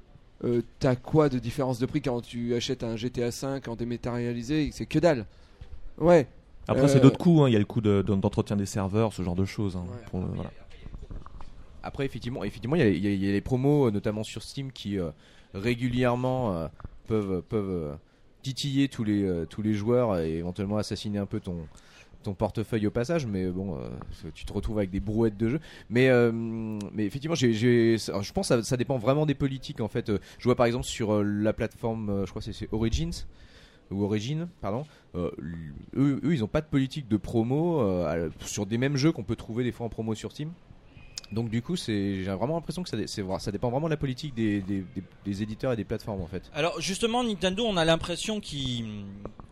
euh, 0.44 0.60
t'as 0.78 0.94
quoi 0.94 1.28
de 1.30 1.38
différence 1.38 1.78
de 1.78 1.86
prix 1.86 2.02
quand 2.02 2.20
tu 2.20 2.54
achètes 2.54 2.84
un 2.84 2.96
GTA 2.96 3.30
5 3.30 3.66
en 3.68 3.74
dématérialisé 3.76 4.68
C'est 4.72 4.86
que 4.86 4.98
dalle. 4.98 5.24
Ouais. 5.98 6.26
Après, 6.68 6.86
c'est 6.88 6.98
Euh, 6.98 7.00
d'autres 7.00 7.18
coûts. 7.18 7.42
hein. 7.44 7.48
Il 7.48 7.52
y 7.52 7.56
a 7.56 7.60
le 7.60 7.64
coût 7.64 7.80
de- 7.80 8.02
de- 8.02 8.14
d'entretien 8.16 8.56
des 8.56 8.66
serveurs, 8.66 9.12
ce 9.14 9.22
genre 9.22 9.36
de 9.36 9.44
choses. 9.46 9.76
hein, 9.76 9.84
pour 10.10 10.20
le- 10.20 10.26
voilà. 10.34 10.50
Après, 11.82 12.04
effectivement, 12.04 12.42
effectivement, 12.44 12.74
il 12.76 12.80
y, 12.82 13.06
a- 13.06 13.12
y 13.12 13.16
y 13.16 13.32
les 13.32 13.40
promos, 13.40 13.90
notamment 13.92 14.24
sur 14.24 14.42
Steam, 14.42 14.72
qui 14.72 14.98
euh, 14.98 15.10
régulièrement 15.60 16.54
euh, 16.54 16.68
peuvent, 17.06 17.42
peuvent 17.42 17.70
euh, 17.70 17.94
titiller 18.42 18.88
tous 18.88 19.04
les, 19.04 19.22
euh, 19.24 19.44
tous 19.46 19.62
les 19.62 19.74
joueurs 19.74 20.18
et 20.18 20.36
éventuellement 20.38 20.76
assassiner 20.76 21.18
un 21.18 21.26
peu 21.26 21.40
ton, 21.40 21.66
ton 22.22 22.34
portefeuille 22.34 22.86
au 22.86 22.90
passage. 22.90 23.26
Mais 23.26 23.46
bon, 23.46 23.78
tu 24.34 24.44
te 24.44 24.52
retrouves 24.52 24.78
avec 24.78 24.90
des 24.90 25.00
brouettes 25.00 25.36
de 25.36 25.48
jeu. 25.48 25.60
Mais, 25.90 26.10
mais 26.92 27.04
effectivement, 27.06 27.34
j'ai, 27.36 27.52
je 27.52 28.32
pense 28.32 28.48
que 28.48 28.56
ça, 28.56 28.62
ça 28.62 28.76
dépend 28.76 28.98
vraiment 28.98 29.26
des 29.26 29.34
politiques. 29.34 29.80
En 29.80 29.88
fait, 29.88 30.10
je 30.38 30.44
vois 30.44 30.56
par 30.56 30.66
exemple 30.66 30.84
sur 30.84 31.22
la 31.22 31.52
plateforme, 31.52 32.24
je 32.24 32.30
crois 32.30 32.42
que 32.42 32.52
c'est- 32.52 32.68
Origins 32.72 33.12
ou 33.92 34.02
Origin, 34.02 34.48
pardon. 34.60 34.84
eux, 35.14 35.32
eux, 35.96 36.20
ils 36.34 36.40
n'ont 36.40 36.48
pas 36.48 36.60
de 36.60 36.66
politique 36.66 37.06
de 37.08 37.16
promo 37.16 38.04
sur 38.40 38.66
des 38.66 38.78
mêmes 38.78 38.96
jeux 38.96 39.12
qu'on 39.12 39.22
peut 39.24 39.36
trouver 39.36 39.62
des 39.64 39.72
fois 39.72 39.86
en 39.86 39.88
promo 39.88 40.14
sur 40.14 40.32
Steam. 40.32 40.50
Donc 41.32 41.48
du 41.50 41.60
coup, 41.62 41.76
c'est 41.76 42.22
j'ai 42.24 42.30
vraiment 42.30 42.54
l'impression 42.54 42.82
que 42.82 42.88
ça, 42.88 42.96
dé- 42.96 43.06
c'est 43.06 43.22
vrai- 43.22 43.40
ça 43.40 43.50
dépend 43.50 43.68
vraiment 43.70 43.86
de 43.88 43.92
la 43.92 43.96
politique 43.96 44.34
des, 44.34 44.60
des- 44.60 44.84
des- 44.94 45.02
des 45.24 45.42
éditeurs 45.42 45.72
et 45.72 45.76
des 45.76 45.84
plateformes 45.84 46.20
en 46.22 46.26
fait. 46.26 46.42
Alors 46.54 46.80
justement, 46.80 47.24
Nintendo, 47.24 47.64
on 47.66 47.76
a 47.76 47.84
l'impression 47.84 48.40
qu'ils 48.40 49.04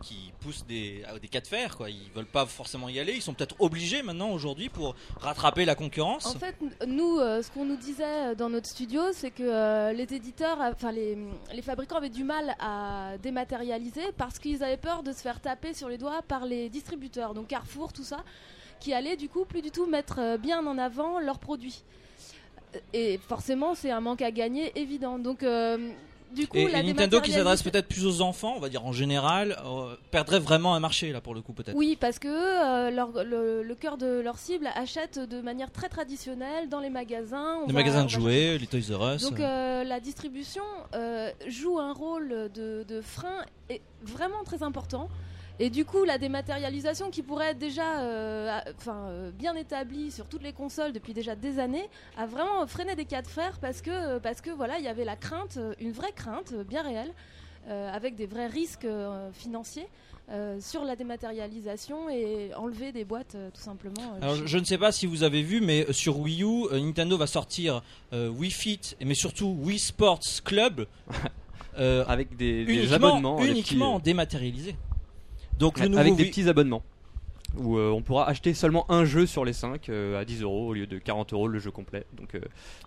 qu'ils 0.03 0.33
poussent 0.41 0.67
des, 0.67 1.03
à 1.09 1.19
des 1.19 1.29
cas 1.29 1.41
de 1.41 1.47
fer, 1.47 1.77
quoi. 1.79 1.89
Ils 1.89 2.11
veulent 2.15 2.27
pas 2.27 2.45
forcément 2.45 2.91
y 2.91 3.01
aller. 3.01 3.15
Ils 3.15 3.23
sont 3.23 3.33
peut-être 3.33 3.57
obligés 3.59 4.03
maintenant 4.03 4.31
aujourd'hui 4.33 4.69
pour 4.69 4.95
rattraper 5.19 5.65
la 5.65 5.75
concurrence. 5.75 6.27
En 6.27 6.39
fait, 6.39 6.55
nous, 6.87 7.19
euh, 7.19 7.41
ce 7.43 7.51
qu'on 7.51 7.65
nous 7.65 7.77
disait 7.79 8.05
euh, 8.05 8.35
dans 8.35 8.51
notre 8.51 8.67
studio, 8.67 9.01
c'est 9.15 9.31
que 9.31 9.43
euh, 9.43 9.93
les 9.95 10.13
éditeurs, 10.15 10.59
enfin 10.61 10.93
les, 10.93 11.17
les 11.55 11.63
fabricants 11.63 11.97
avaient 11.97 12.11
du 12.11 12.23
mal 12.25 12.55
à 12.61 13.13
dématérialiser 13.23 14.03
parce 14.19 14.39
qu'ils 14.39 14.63
avaient 14.63 14.77
peur 14.77 15.03
de 15.03 15.13
se 15.13 15.23
faire 15.23 15.41
taper 15.41 15.73
sur 15.73 15.89
les 15.89 15.97
doigts 15.97 16.21
par 16.29 16.45
les 16.45 16.69
distributeurs, 16.69 17.33
donc 17.33 17.47
Carrefour, 17.49 17.93
tout 17.95 18.05
ça, 18.05 18.23
qui 18.85 18.93
allaient 18.93 19.17
du 19.17 19.29
coup 19.31 19.45
plus 19.47 19.63
du 19.63 19.71
tout 19.71 19.87
mettre 19.87 20.17
euh, 20.19 20.37
bien 20.37 20.65
en 20.67 20.77
avant 20.79 21.19
leurs 21.19 21.39
produits. 21.39 21.83
Euh, 22.75 22.79
Et 22.93 23.19
forcément, 23.33 23.75
c'est 23.75 23.91
un 23.91 24.01
manque 24.01 24.21
à 24.23 24.31
gagner 24.31 24.73
évident. 24.79 25.19
Donc, 25.19 25.43
euh, 25.43 25.79
du 26.35 26.47
coup, 26.49 26.57
et, 26.59 26.69
la 26.69 26.81
et 26.81 26.83
Nintendo, 26.83 27.21
qui 27.21 27.31
s'adresse 27.33 27.63
peut-être 27.63 27.87
plus 27.87 28.05
aux 28.07 28.21
enfants, 28.21 28.55
on 28.57 28.61
va 28.61 28.69
dire 28.69 28.85
en 28.85 28.93
général, 28.93 29.57
euh, 29.65 29.95
perdrait 30.11 30.41
vraiment 30.41 30.75
un 30.75 30.81
marché 30.81 31.13
là 31.13 31.21
pour 31.21 31.33
le 31.35 31.41
coup 31.43 31.53
peut-être. 31.53 31.77
Oui, 31.77 31.97
parce 31.99 32.19
que 32.19 32.29
euh, 32.29 32.91
leur- 32.91 33.23
le, 33.25 33.63
le 33.63 33.75
cœur 33.77 33.97
de 33.97 34.21
leur 34.21 34.37
cible 34.39 34.69
achète 34.75 35.19
de 35.21 35.41
manière 35.41 35.71
très 35.71 35.89
traditionnelle 35.89 36.69
dans 36.69 36.81
les 36.81 36.91
magasins. 36.91 37.59
on 37.63 37.67
Les 37.69 37.73
va- 37.73 37.79
magasins 37.81 38.05
de 38.05 38.11
jouets, 38.11 38.59
les 38.59 38.67
Toys 38.67 38.91
R 38.99 39.15
Us. 39.15 39.23
Donc 39.23 39.39
euh. 39.41 39.85
la 39.85 40.01
distribution 40.01 40.65
joue 41.47 41.79
un 41.79 41.93
rôle 41.93 42.51
de, 42.53 42.85
de 42.87 43.01
frein 43.01 43.39
et 43.71 43.81
vraiment 44.03 44.43
très 44.45 44.63
important. 44.65 45.09
Et 45.61 45.71
du 45.71 45.85
coup, 45.85 46.03
la 46.05 46.19
dématérialisation 46.19 47.11
qui 47.11 47.23
pourrait 47.23 47.51
être 47.53 47.59
déjà 47.59 48.01
euh, 48.01 48.51
à- 48.59 48.65
enfin, 48.77 49.07
euh, 49.09 49.31
bien 49.31 49.55
établie 49.55 50.11
sur 50.11 50.27
toutes 50.27 50.43
les 50.43 50.53
consoles 50.53 50.93
depuis 50.93 51.15
déjà 51.15 51.37
des 51.37 51.61
années, 51.61 51.89
a 52.17 52.27
vraiment 52.27 52.67
freiné 52.67 52.97
des 52.97 53.05
cas 53.05 53.23
de 53.23 53.29
fer 53.29 53.59
parce 53.61 53.81
que, 53.81 54.19
parce 54.19 54.41
que 54.41 54.51
voilà, 54.51 54.79
il 54.79 54.85
y 54.85 54.89
avait 54.89 55.05
la 55.05 55.15
crainte, 55.17 55.57
euh, 55.59 55.73
une 55.79 55.93
vraie 55.93 56.11
crainte 56.13 56.53
euh, 56.55 56.65
bien 56.65 56.83
réelle, 56.83 57.13
euh, 57.69 57.89
avec 57.93 58.17
des 58.17 58.27
vrais 58.27 58.49
risques 58.49 58.85
euh, 58.85 59.31
financiers 59.33 59.87
euh, 60.31 60.59
sur 60.61 60.85
la 60.85 60.97
dématérialisation 60.97 62.09
et 62.11 62.51
enlever 62.57 62.91
des 62.91 63.05
boîtes 63.05 63.37
euh, 63.37 63.51
tout 63.55 63.61
simplement. 63.63 64.15
euh, 64.17 64.23
Alors, 64.23 64.35
je, 64.37 64.47
je 64.47 64.59
ne 64.59 64.65
sais 64.65 64.79
pas 64.79 64.91
si 64.91 65.07
vous 65.07 65.23
avez 65.23 65.43
vu, 65.43 65.61
mais 65.61 65.87
sur 65.93 66.19
Wii 66.19 66.43
U, 66.43 66.47
euh, 66.73 66.81
Nintendo 66.81 67.17
va 67.17 67.29
sortir 67.29 67.81
euh, 68.13 68.29
Wii 68.29 68.51
Fit, 68.51 68.81
mais 69.05 69.15
surtout 69.15 69.57
Wii 69.61 69.79
Sports 69.79 70.19
Club, 70.45 70.87
euh, 71.79 72.05
Avec 72.09 72.37
des, 72.37 72.65
des 72.65 72.75
uniquement, 72.75 72.95
abonnements. 73.09 73.43
uniquement 73.45 73.95
petits, 74.01 74.05
dématérialisé. 74.05 74.75
Donc 75.59 75.79
le 75.79 75.85
euh, 75.85 75.89
nouveau 75.89 76.01
avec 76.01 76.17
des 76.17 76.25
petits 76.27 76.49
abonnements. 76.49 76.83
Où 77.57 77.79
euh, 77.79 77.91
on 77.91 78.03
pourra 78.03 78.29
acheter 78.29 78.53
seulement 78.53 78.85
un 78.91 79.05
jeu 79.05 79.27
sur 79.27 79.45
les 79.45 79.53
5 79.53 79.89
à 80.19 80.25
10 80.25 80.43
euros 80.43 80.71
au 80.71 80.75
lieu 80.75 80.89
de 80.89 80.99
40 80.99 81.33
euros 81.35 81.47
le 81.47 81.61
jeu 81.61 81.71
complet. 81.71 82.05
Donc, 82.19 82.35
euh, 82.35 82.41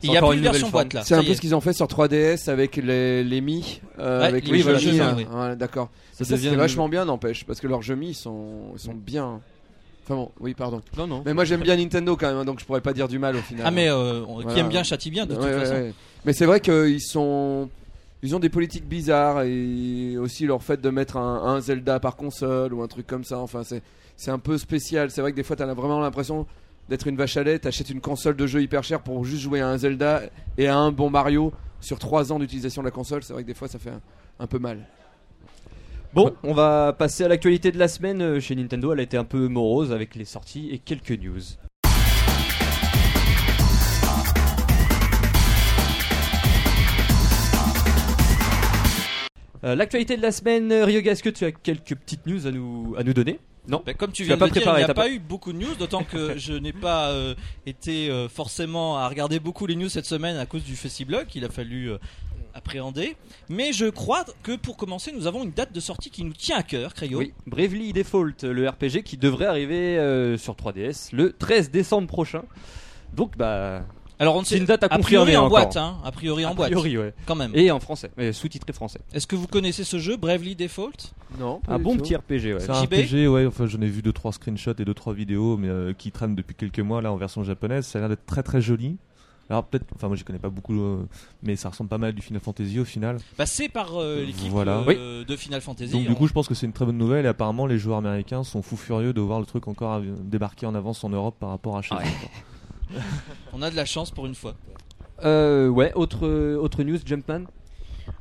il 0.03 0.11
y 0.11 0.17
a 0.17 0.21
plus 0.21 0.35
de 0.37 0.41
version 0.41 0.67
forme. 0.67 0.71
boîte 0.83 0.93
là. 0.93 1.03
C'est 1.05 1.15
un 1.15 1.23
peu 1.23 1.33
ce 1.33 1.39
qu'ils 1.39 1.55
ont 1.55 1.61
fait 1.61 1.71
sur 1.71 1.85
3DS 1.87 2.49
avec 2.49 2.75
les, 2.75 3.23
les 3.23 3.39
Mi. 3.39 3.79
euh, 3.97 4.19
Ouais, 4.19 4.25
avec 4.25 4.47
les 4.49 4.59
jeux 4.59 4.75
Mi, 4.75 4.99
hein. 4.99 5.13
oui. 5.17 5.25
Ouais, 5.31 5.55
D'accord. 5.55 5.89
Ça 6.11 6.25
Ça, 6.25 6.35
devient 6.35 6.49
c'est 6.49 6.55
vachement 6.57 6.89
bien, 6.89 7.05
n'empêche, 7.05 7.45
parce 7.45 7.61
que 7.61 7.67
leurs 7.67 7.81
jeux 7.81 7.95
Mi 7.95 8.09
ils 8.09 8.13
sont, 8.13 8.71
ils 8.73 8.79
sont 8.79 8.93
bien. 8.93 9.39
Enfin 10.03 10.15
bon, 10.15 10.31
oui, 10.41 10.53
pardon. 10.53 10.81
Non, 10.97 11.07
non. 11.07 11.23
Mais 11.25 11.33
moi 11.33 11.45
j'aime 11.45 11.61
bien 11.61 11.77
Nintendo 11.77 12.17
quand 12.17 12.27
même, 12.27 12.37
hein, 12.37 12.43
donc 12.45 12.59
je 12.59 12.65
pourrais 12.65 12.81
pas 12.81 12.91
dire 12.93 13.07
du 13.07 13.19
mal 13.19 13.37
au 13.37 13.41
final. 13.41 13.63
Ah 13.65 13.71
mais 13.71 13.87
euh, 13.89 14.23
qui 14.53 14.59
aime 14.59 14.67
bien 14.69 14.83
châtie 14.83 15.11
bien 15.11 15.25
de 15.25 15.33
toute 15.35 15.43
Ouais, 15.45 15.53
façon. 15.59 15.73
ouais. 15.75 15.93
Mais 16.25 16.33
c'est 16.33 16.45
vrai 16.45 16.59
qu'ils 16.59 17.01
sont. 17.01 17.69
Ils 18.23 18.35
ont 18.35 18.39
des 18.39 18.49
politiques 18.49 18.87
bizarres 18.87 19.43
et 19.43 20.17
aussi 20.17 20.45
leur 20.45 20.63
fait 20.63 20.81
de 20.81 20.89
mettre 20.89 21.17
un, 21.17 21.59
Zelda 21.61 21.99
par 21.99 22.15
console 22.15 22.73
ou 22.73 22.81
un 22.81 22.87
truc 22.87 23.05
comme 23.05 23.23
ça. 23.23 23.39
Enfin, 23.39 23.61
c'est 23.63 24.31
un 24.31 24.39
peu 24.39 24.57
spécial. 24.57 25.11
C'est 25.11 25.21
vrai 25.21 25.31
que 25.31 25.37
des 25.37 25.43
fois, 25.43 25.55
t'as 25.55 25.71
vraiment 25.73 25.99
l'impression 25.99 26.47
d'être 26.89 27.07
une 27.07 27.15
vache 27.15 27.37
à 27.37 27.43
lait. 27.43 27.59
T'achètes 27.59 27.91
une 27.91 28.01
console 28.01 28.35
de 28.35 28.47
jeu 28.47 28.61
hyper 28.61 28.83
chère 28.83 29.01
pour 29.01 29.23
juste 29.23 29.43
jouer 29.43 29.61
à 29.61 29.67
un 29.67 29.77
Zelda 29.77 30.23
et 30.57 30.67
à 30.67 30.77
un 30.77 30.91
bon 30.91 31.09
Mario 31.09 31.53
sur 31.79 31.99
3 31.99 32.31
ans 32.31 32.39
d'utilisation 32.39 32.81
de 32.81 32.87
la 32.87 32.91
console. 32.91 33.21
C'est 33.23 33.33
vrai 33.33 33.43
que 33.43 33.47
des 33.47 33.53
fois, 33.53 33.67
ça 33.67 33.77
fait 33.77 33.91
un, 33.91 34.01
un 34.39 34.47
peu 34.47 34.57
mal. 34.57 34.87
Bon, 36.13 36.33
on 36.41 36.53
va 36.53 36.93
passer 36.97 37.25
à 37.25 37.27
l'actualité 37.27 37.71
de 37.71 37.77
la 37.77 37.87
semaine 37.87 38.21
euh, 38.21 38.39
chez 38.39 38.55
Nintendo. 38.55 38.93
Elle 38.93 39.01
a 39.01 39.03
été 39.03 39.17
un 39.17 39.25
peu 39.25 39.47
morose 39.47 39.91
avec 39.91 40.15
les 40.15 40.25
sorties 40.25 40.69
et 40.71 40.79
quelques 40.79 41.11
news. 41.11 41.41
Euh, 49.67 49.75
L'actualité 49.75 50.15
de 50.15 50.21
la 50.21 50.31
semaine, 50.31 50.71
euh, 50.71 50.85
Ryoga, 50.85 51.11
est-ce 51.11 51.21
que 51.23 51.29
tu 51.29 51.43
as 51.45 51.51
quelques 51.51 51.93
petites 51.95 52.25
news 52.25 52.47
à 52.47 52.51
nous, 52.51 52.95
à 52.97 53.03
nous 53.03 53.13
donner? 53.13 53.39
Non 53.67 53.83
Ben, 53.85 53.93
comme 53.95 54.13
tu 54.13 54.23
viens 54.23 54.37
pas 54.37 54.45
de 54.45 54.51
le 54.51 54.53
dire, 54.53 54.61
préparé, 54.61 54.81
il 54.81 54.85
n'y 54.85 54.89
a 54.89 54.93
pas, 54.93 55.03
pas- 55.03 55.09
eu 55.09 55.19
beaucoup 55.19 55.51
de 55.51 55.57
news, 55.57 55.75
d'autant 55.77 56.03
que 56.05 56.37
je 56.37 56.53
n'ai 56.53 56.71
pas 56.71 57.09
euh, 57.09 57.35
été 57.65 58.09
euh, 58.09 58.29
forcément 58.29 58.97
à 58.97 59.09
regarder 59.09 59.39
beaucoup 59.41 59.65
les 59.67 59.75
news 59.75 59.89
cette 59.89 60.05
semaine 60.05 60.37
à 60.37 60.45
cause 60.45 60.63
du 60.63 60.77
Festiblog 60.77 61.25
qu'il 61.27 61.43
a 61.43 61.49
fallu 61.49 61.91
euh, 61.91 61.97
appréhender. 62.53 63.17
Mais 63.49 63.73
je 63.73 63.87
crois 63.87 64.23
que 64.41 64.55
pour 64.55 64.77
commencer, 64.77 65.11
nous 65.11 65.27
avons 65.27 65.43
une 65.43 65.51
date 65.51 65.73
de 65.73 65.81
sortie 65.81 66.11
qui 66.11 66.23
nous 66.23 66.31
tient 66.33 66.55
à 66.57 66.63
cœur, 66.63 66.93
Crayo. 66.93 67.19
Oui, 67.19 67.33
Bravely 67.45 67.91
Default, 67.91 68.43
le 68.43 68.69
RPG 68.69 69.03
qui 69.03 69.17
devrait 69.17 69.47
arriver 69.47 69.97
sur 70.37 70.53
3DS 70.55 71.13
le 71.13 71.33
13 71.33 71.69
décembre 71.69 72.07
prochain. 72.07 72.43
Donc, 73.13 73.37
bah, 73.37 73.85
Alors 74.19 74.35
on 74.35 74.39
ne 74.39 74.45
c'est 74.45 74.55
sait 74.55 74.59
une 74.59 74.65
date 74.65 74.81
à 74.83 74.87
a 74.87 74.89
priori 74.97 75.03
confirmer 75.25 75.37
en 75.37 75.39
encore. 75.45 75.49
boîte, 75.59 75.77
hein, 75.77 75.97
a 76.03 76.11
priori 76.11 76.45
en 76.45 76.51
A 76.51 76.53
boîte, 76.55 76.71
priori, 76.71 76.97
ouais. 76.97 77.13
quand 77.27 77.35
même. 77.35 77.51
Et 77.53 77.69
en 77.69 77.79
français, 77.79 78.09
mais 78.17 78.33
sous-titré 78.33 78.73
français. 78.73 78.99
Est-ce 79.13 79.27
que 79.27 79.35
vous 79.35 79.45
connaissez 79.47 79.83
ce 79.83 79.99
jeu, 79.99 80.17
Bravely 80.17 80.55
Default? 80.55 81.13
Non. 81.39 81.61
Un 81.67 81.77
bon 81.77 81.97
petit 81.97 82.15
RPG, 82.15 82.53
ouais. 82.53 82.59
C'est 82.59 82.71
un 82.71 82.83
JB? 82.83 82.93
RPG, 82.93 83.27
ouais, 83.27 83.45
enfin 83.45 83.67
j'en 83.67 83.81
ai 83.81 83.87
vu 83.87 84.01
2-3 84.01 84.31
screenshots 84.33 84.71
et 84.79 84.83
2-3 84.85 85.13
vidéos 85.13 85.57
mais, 85.57 85.67
euh, 85.69 85.93
qui 85.93 86.11
traînent 86.11 86.35
depuis 86.35 86.55
quelques 86.55 86.79
mois 86.79 87.01
là 87.01 87.11
en 87.11 87.17
version 87.17 87.43
japonaise. 87.43 87.85
Ça 87.85 87.99
a 87.99 88.01
l'air 88.01 88.09
d'être 88.09 88.25
très 88.25 88.41
très 88.43 88.59
joli. 88.61 88.97
Alors 89.49 89.63
peut-être, 89.63 89.85
enfin 89.95 90.07
moi 90.07 90.17
j'y 90.17 90.25
connais 90.25 90.39
pas 90.39 90.49
beaucoup, 90.49 90.77
euh, 90.77 91.05
mais 91.41 91.55
ça 91.55 91.69
ressemble 91.69 91.89
pas 91.89 91.97
mal 91.97 92.09
à 92.09 92.11
du 92.11 92.21
Final 92.21 92.41
Fantasy 92.41 92.79
au 92.81 92.85
final. 92.85 93.17
bah, 93.37 93.45
C'est 93.45 93.69
par 93.69 93.91
euh, 94.01 94.25
l'équipe 94.25 94.49
Voilà. 94.51 94.83
euh, 94.89 95.23
de 95.23 95.35
Final 95.37 95.61
Fantasy. 95.61 95.91
Donc 95.93 96.01
On- 96.05 96.09
du 96.09 96.15
coup 96.15 96.27
je 96.27 96.33
pense 96.33 96.49
que 96.49 96.53
c'est 96.55 96.65
une 96.65 96.73
très 96.73 96.85
bonne 96.85 96.97
nouvelle 96.97 97.23
et 97.25 97.29
apparemment 97.29 97.65
les 97.65 97.77
joueurs 97.77 97.99
américains 97.99 98.43
sont 98.43 98.61
fous 98.61 98.75
furieux 98.75 99.13
de 99.13 99.21
voir 99.21 99.39
le 99.39 99.45
truc 99.45 99.67
encore 99.69 99.93
euh, 99.99 100.03
débarquer 100.21 100.65
en 100.65 100.75
avance 100.75 101.01
en 101.05 101.09
Europe 101.09 101.35
par 101.39 101.49
rapport 101.49 101.77
à 101.77 101.81
chez 101.81 101.95
Ouais. 101.95 102.01
on 103.53 103.61
a 103.61 103.69
de 103.69 103.75
la 103.75 103.85
chance 103.85 104.11
pour 104.11 104.25
une 104.25 104.35
fois. 104.35 104.55
Euh, 105.23 105.67
ouais, 105.67 105.91
autre, 105.95 106.27
autre 106.57 106.83
news, 106.83 106.99
Jumpman 107.03 107.45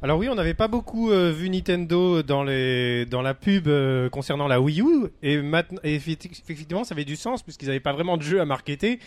Alors 0.03 0.19
oui, 0.19 0.29
on 0.29 0.35
n'avait 0.35 0.55
pas 0.55 0.69
beaucoup 0.69 1.11
euh, 1.11 1.31
vu 1.31 1.51
Nintendo 1.51 2.23
dans 2.23 2.43
les 2.43 3.05
dans 3.07 3.23
la 3.23 3.35
pub 3.35 3.69
euh, 3.69 4.09
concernant 4.09 4.49
la 4.49 4.61
Wii 4.61 4.81
U 4.81 5.09
et 5.23 5.39
maintenant 5.43 5.81
et 5.85 5.95
effectivement 5.95 6.85
ça 6.85 6.95
avait 6.95 7.05
du 7.05 7.17
sens 7.17 7.43
puisqu'ils 7.43 7.67
n'avaient 7.67 7.81
pas 7.81 7.93
vraiment 7.93 8.17
de 8.17 8.23
jeu 8.23 8.41
à 8.41 8.45
marketer. 8.45 8.99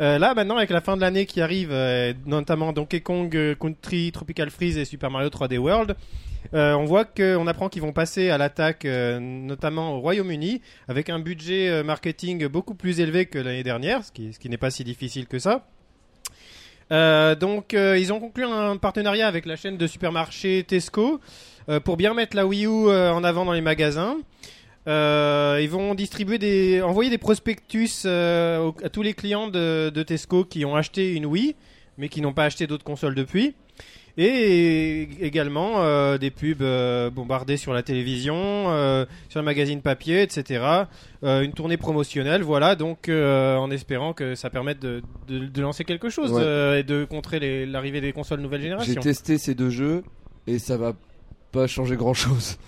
Euh, 0.00 0.18
là 0.18 0.34
maintenant 0.34 0.56
avec 0.56 0.70
la 0.70 0.80
fin 0.80 0.96
de 0.96 1.02
l'année 1.02 1.26
qui 1.26 1.40
arrive, 1.40 1.70
euh, 1.70 2.12
notamment 2.24 2.72
Donkey 2.72 3.00
Kong 3.00 3.56
Country, 3.60 4.12
Tropical 4.12 4.50
Freeze 4.50 4.78
et 4.78 4.84
Super 4.84 5.10
Mario 5.10 5.28
3D 5.28 5.58
World, 5.58 5.96
euh, 6.54 6.74
on 6.74 6.84
voit 6.84 7.04
qu'on 7.04 7.46
apprend 7.46 7.68
qu'ils 7.68 7.82
vont 7.82 7.92
passer 7.92 8.30
à 8.30 8.38
l'attaque 8.38 8.84
euh, 8.84 9.18
notamment 9.20 9.94
au 9.94 10.00
Royaume-Uni 10.00 10.60
avec 10.88 11.10
un 11.10 11.18
budget 11.18 11.68
euh, 11.68 11.82
marketing 11.82 12.46
beaucoup 12.46 12.74
plus 12.74 13.00
élevé 13.00 13.26
que 13.26 13.38
l'année 13.38 13.62
dernière, 13.62 14.04
ce 14.04 14.12
qui, 14.12 14.48
n'est 14.48 14.56
pas 14.56 14.70
si 14.70 14.84
difficile 14.84 15.26
que 15.26 15.38
ça. 15.38 15.66
Donc 16.90 17.72
ils 17.72 18.12
ont 18.12 18.20
conclu 18.20 18.44
un 18.44 18.76
partenariat 18.76 19.26
avec 19.26 19.44
la 19.44 19.56
chaîne 19.56 19.76
de 19.76 19.86
supermarchés 19.88 20.64
Tesco 20.66 21.20
pour 21.84 21.96
bien 21.96 22.14
mettre 22.14 22.36
la 22.36 22.46
Wii 22.46 22.66
U 22.66 22.88
en 22.88 23.24
avant 23.24 23.44
dans 23.44 23.52
les 23.52 23.60
magasins. 23.60 24.18
Ils 24.86 25.68
vont 25.68 25.96
distribuer 25.96 26.38
des, 26.38 26.82
envoyer 26.82 27.10
des 27.10 27.18
prospectus 27.18 28.06
à 28.06 28.88
tous 28.92 29.02
les 29.02 29.14
clients 29.14 29.48
de 29.48 30.02
Tesco 30.04 30.44
qui 30.44 30.64
ont 30.64 30.76
acheté 30.76 31.14
une 31.14 31.26
Wii, 31.26 31.56
mais 31.98 32.08
qui 32.08 32.20
n'ont 32.20 32.32
pas 32.32 32.44
acheté 32.44 32.68
d'autres 32.68 32.84
consoles 32.84 33.16
depuis. 33.16 33.56
Et 34.18 35.08
également 35.20 35.82
euh, 35.82 36.16
des 36.16 36.30
pubs 36.30 36.62
euh, 36.62 37.10
bombardées 37.10 37.58
sur 37.58 37.74
la 37.74 37.82
télévision, 37.82 38.34
euh, 38.36 39.04
sur 39.28 39.40
le 39.40 39.44
magazine 39.44 39.82
papier, 39.82 40.22
etc. 40.22 40.64
Euh, 41.22 41.42
une 41.42 41.52
tournée 41.52 41.76
promotionnelle, 41.76 42.42
voilà, 42.42 42.76
donc 42.76 43.08
en 43.10 43.70
espérant 43.70 44.12
que 44.14 44.34
ça 44.34 44.48
permette 44.50 44.80
de, 44.80 45.02
de- 45.28 45.46
de 45.46 45.62
lancer 45.62 45.84
quelque 45.84 46.08
chose 46.08 46.32
Ouais. 46.32 46.80
et 46.80 46.82
de 46.82 47.04
contrer 47.04 47.66
l'arrivée 47.66 48.00
des 48.00 48.12
consoles 48.12 48.40
nouvelle 48.40 48.60
J'ai 48.60 48.68
génération. 48.68 49.00
testé 49.02 49.36
ces 49.38 49.54
deux 49.54 49.70
jeux 49.70 50.02
et 50.46 50.58
ça 50.58 50.76
va 50.78 50.94
pas 51.52 51.66
changer 51.66 51.96
grand 51.96 52.14
chose. 52.14 52.56